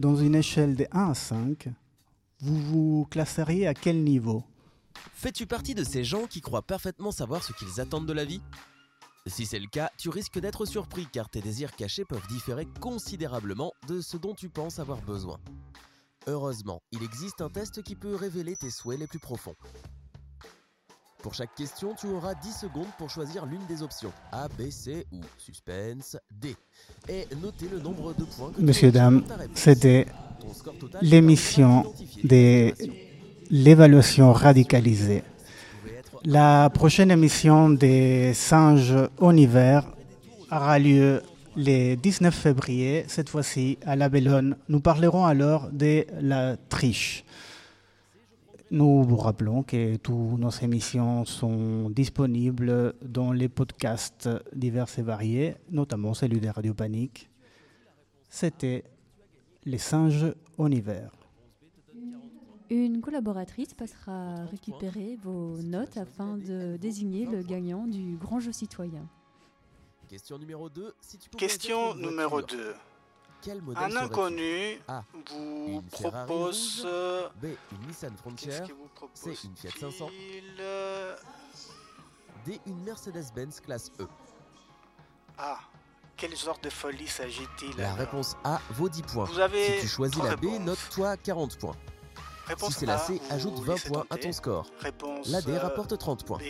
Dans 0.00 0.16
une 0.16 0.34
échelle 0.34 0.74
de 0.74 0.88
1 0.90 1.10
à 1.10 1.14
5, 1.14 1.68
vous 2.40 2.60
vous 2.62 3.06
classeriez 3.08 3.68
à 3.68 3.74
quel 3.74 4.02
niveau? 4.02 4.42
Fais-tu 5.12 5.46
partie 5.46 5.76
de 5.76 5.84
ces 5.84 6.02
gens 6.02 6.26
qui 6.26 6.40
croient 6.40 6.66
parfaitement 6.66 7.12
savoir 7.12 7.44
ce 7.44 7.52
qu'ils 7.52 7.80
attendent 7.80 8.08
de 8.08 8.12
la 8.12 8.24
vie? 8.24 8.42
Si 9.26 9.44
c'est 9.44 9.58
le 9.58 9.66
cas, 9.66 9.90
tu 9.98 10.08
risques 10.08 10.38
d'être 10.38 10.66
surpris 10.66 11.06
car 11.12 11.28
tes 11.28 11.40
désirs 11.40 11.74
cachés 11.74 12.04
peuvent 12.04 12.26
différer 12.28 12.66
considérablement 12.80 13.72
de 13.88 14.00
ce 14.00 14.16
dont 14.16 14.34
tu 14.34 14.48
penses 14.48 14.78
avoir 14.78 15.00
besoin. 15.02 15.38
Heureusement, 16.28 16.80
il 16.92 17.02
existe 17.02 17.40
un 17.40 17.48
test 17.48 17.82
qui 17.82 17.96
peut 17.96 18.14
révéler 18.14 18.54
tes 18.56 18.70
souhaits 18.70 19.00
les 19.00 19.08
plus 19.08 19.18
profonds. 19.18 19.54
Pour 21.22 21.34
chaque 21.34 21.54
question, 21.56 21.94
tu 21.98 22.06
auras 22.06 22.34
10 22.34 22.52
secondes 22.52 22.86
pour 22.98 23.10
choisir 23.10 23.46
l'une 23.46 23.64
des 23.66 23.82
options 23.82 24.12
A, 24.30 24.46
B, 24.48 24.70
C 24.70 25.06
ou 25.10 25.20
suspense 25.38 26.16
D. 26.30 26.54
Et 27.08 27.26
noter 27.42 27.68
le 27.68 27.80
nombre 27.80 28.14
de 28.14 28.24
points 28.24 28.52
que 28.52 28.58
tu 28.58 28.62
Monsieur, 28.64 28.88
obtiens 28.88 29.02
dame, 29.02 29.20
pour 29.20 29.28
ta 29.28 29.36
réponse. 29.36 29.58
c'était 29.58 30.06
l'émission 31.02 31.92
de 32.22 32.72
l'évaluation 33.50 34.32
radicalisée. 34.32 35.24
La 36.28 36.70
prochaine 36.70 37.12
émission 37.12 37.70
des 37.70 38.34
singes 38.34 38.96
en 39.20 39.36
hiver 39.36 39.86
aura 40.50 40.76
lieu 40.76 41.22
le 41.56 41.94
19 41.94 42.34
février, 42.34 43.04
cette 43.06 43.28
fois-ci 43.28 43.78
à 43.86 43.94
La 43.94 44.08
Bellone. 44.08 44.56
Nous 44.68 44.80
parlerons 44.80 45.24
alors 45.24 45.70
de 45.70 46.04
la 46.20 46.56
triche. 46.56 47.24
Nous 48.72 49.04
vous 49.04 49.16
rappelons 49.16 49.62
que 49.62 49.94
toutes 49.98 50.40
nos 50.40 50.50
émissions 50.50 51.24
sont 51.24 51.90
disponibles 51.90 52.94
dans 53.04 53.30
les 53.30 53.48
podcasts 53.48 54.28
divers 54.52 54.88
et 54.98 55.02
variés, 55.02 55.54
notamment 55.70 56.12
celui 56.12 56.40
de 56.40 56.48
Radio 56.48 56.74
Panique. 56.74 57.30
C'était 58.28 58.82
Les 59.64 59.78
singes 59.78 60.34
en 60.58 60.72
hiver. 60.72 61.15
Une 62.70 63.00
collaboratrice 63.00 63.74
passera 63.74 64.34
récupérer 64.50 65.16
vos 65.22 65.58
notes 65.62 65.96
afin 65.96 66.36
de 66.36 66.76
désigner 66.76 67.24
le 67.26 67.42
gagnant 67.42 67.86
du 67.86 68.16
grand 68.16 68.40
jeu 68.40 68.52
citoyen. 68.52 69.06
Question 70.08 70.38
numéro 70.38 70.68
2. 70.68 70.94
Si 71.00 71.18
tu 71.18 71.28
pouvais 71.30 71.46
Question 71.46 71.94
numéro 71.94 72.30
voiture, 72.30 72.58
2. 72.58 72.74
Quel 73.42 73.62
modèle 73.62 73.96
Un 73.96 73.96
inconnu 73.96 74.78
A. 74.88 75.04
vous 75.30 75.82
propose, 75.90 76.80
rouge. 76.80 76.82
euh, 76.86 77.28
B. 77.40 77.46
Une 77.72 77.86
Nissan 77.86 78.16
Frontier. 78.16 78.50
vous 78.68 79.08
C. 79.14 79.36
Une 79.44 79.54
Fiat 79.56 79.70
500. 79.78 80.08
euh, 80.60 81.16
D. 82.44 82.60
Une 82.66 82.82
Mercedes-Benz 82.82 83.60
classe 83.60 83.92
E. 84.00 84.06
Ah, 85.38 85.58
quelle 86.16 86.36
sorte 86.36 86.64
de 86.64 86.70
folie 86.70 87.06
s'agit-il 87.06 87.76
La 87.76 87.94
réponse 87.94 88.36
A 88.42 88.60
vaut 88.70 88.88
10 88.88 89.02
points. 89.02 89.24
Vous 89.26 89.38
avez 89.38 89.76
si 89.76 89.80
tu 89.82 89.88
choisis 89.88 90.22
la 90.22 90.34
B, 90.34 90.46
note-toi 90.60 91.16
40 91.18 91.58
points. 91.58 91.76
Réponse 92.46 92.74
si 92.74 92.80
c'est 92.80 92.86
la 92.86 92.98
C, 92.98 93.20
ajoute 93.30 93.58
20 93.58 93.72
laissez 93.72 93.88
points 93.90 94.06
à 94.08 94.16
ton 94.16 94.32
score. 94.32 94.66
Réponse 94.80 95.28
La 95.30 95.42
D 95.42 95.52
euh, 95.52 95.58
rapporte 95.58 95.98
30 95.98 96.24
points. 96.24 96.38
B, 96.38 96.42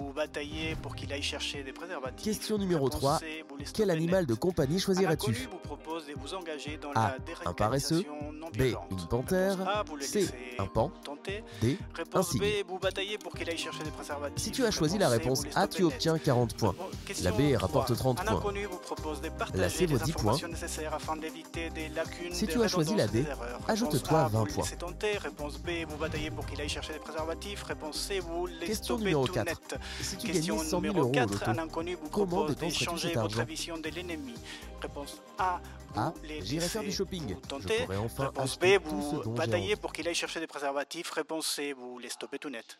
vous 0.00 0.12
bataillez 0.12 0.74
pour 0.76 0.94
qu'il 0.94 1.12
aille 1.12 1.22
chercher 1.22 1.62
des 1.62 1.72
préservatifs. 1.72 2.24
Question 2.24 2.58
numéro 2.58 2.86
Réponse 2.86 3.00
3. 3.00 3.18
C, 3.18 3.44
vous 3.48 3.56
laissez 3.56 3.72
Quel 3.74 3.90
animal 3.90 4.26
de 4.26 4.34
compagnie 4.34 4.80
choisirais-tu 4.80 5.48
A. 6.94 7.14
Un 7.46 7.52
paresseux. 7.52 8.04
B. 8.56 8.62
Une 8.90 9.06
panthère. 9.08 9.60
A, 9.60 9.84
C. 10.00 10.28
Un 10.58 10.66
pan. 10.66 10.90
tenter. 11.04 11.44
D. 11.60 11.78
Un 12.14 12.22
cygne. 12.22 12.42
Si 14.36 14.50
tu 14.50 14.64
as 14.64 14.70
choisi 14.70 14.98
la 14.98 15.08
réponse 15.08 15.44
A, 15.54 15.68
tu 15.68 15.84
obtiens 15.84 16.18
40 16.18 16.56
points. 16.56 16.74
La 17.22 17.32
B 17.32 17.54
rapporte 17.56 17.94
30 17.94 18.20
Un 18.20 18.36
points. 18.36 18.52
La 19.54 19.68
C 19.68 19.86
vaut 19.86 19.98
les 19.98 20.04
10 20.04 20.12
points. 20.12 20.38
Si 22.32 22.46
tu 22.46 22.62
as 22.62 22.68
choisi 22.68 22.94
la 22.94 23.06
D, 23.06 23.24
ajoute-toi 23.68 23.98
Réponse 24.00 24.12
A, 24.12 24.28
20 24.28 24.38
vous 24.38 24.46
le 24.46 24.52
points. 24.52 24.66
Question 28.66 28.98
numéro 28.98 29.26
tout 29.26 29.32
4. 29.32 29.60
Net. 29.98 30.04
Si 30.06 30.16
tu 30.16 30.26
Question 30.26 30.56
gagnais 30.56 30.68
100 30.68 30.80
000 30.80 30.80
numéro 30.80 30.98
euros 31.00 31.10
au 31.10 31.12
4, 31.12 31.32
loto, 31.32 31.50
un 31.50 31.58
inconnu 31.58 31.94
vous 31.94 32.08
comment 32.08 32.36
propose 32.36 32.56
d'échanger 32.56 33.12
votre 33.14 33.44
vision 33.44 33.78
de 33.78 33.88
l'ennemi. 33.88 34.34
Réponse 34.80 35.20
A, 35.38 35.60
A. 35.96 36.12
les 36.24 36.44
J'irai 36.44 36.68
faire 36.68 36.82
du 36.82 36.88
laissez 36.88 36.98
shopping. 36.98 37.34
vous 37.34 37.94
enfin 38.04 38.24
Réponse 38.26 38.58
B, 38.58 38.64
vous 38.84 39.22
bataillez 39.30 39.76
pour 39.76 39.92
qu'il 39.92 40.06
aille 40.08 40.14
chercher 40.14 40.40
des 40.40 40.46
préservatifs. 40.46 41.10
Réponse 41.10 41.46
C, 41.46 41.72
vous 41.72 41.98
les 41.98 42.08
stoppez 42.08 42.38
tout 42.38 42.50
net. 42.50 42.78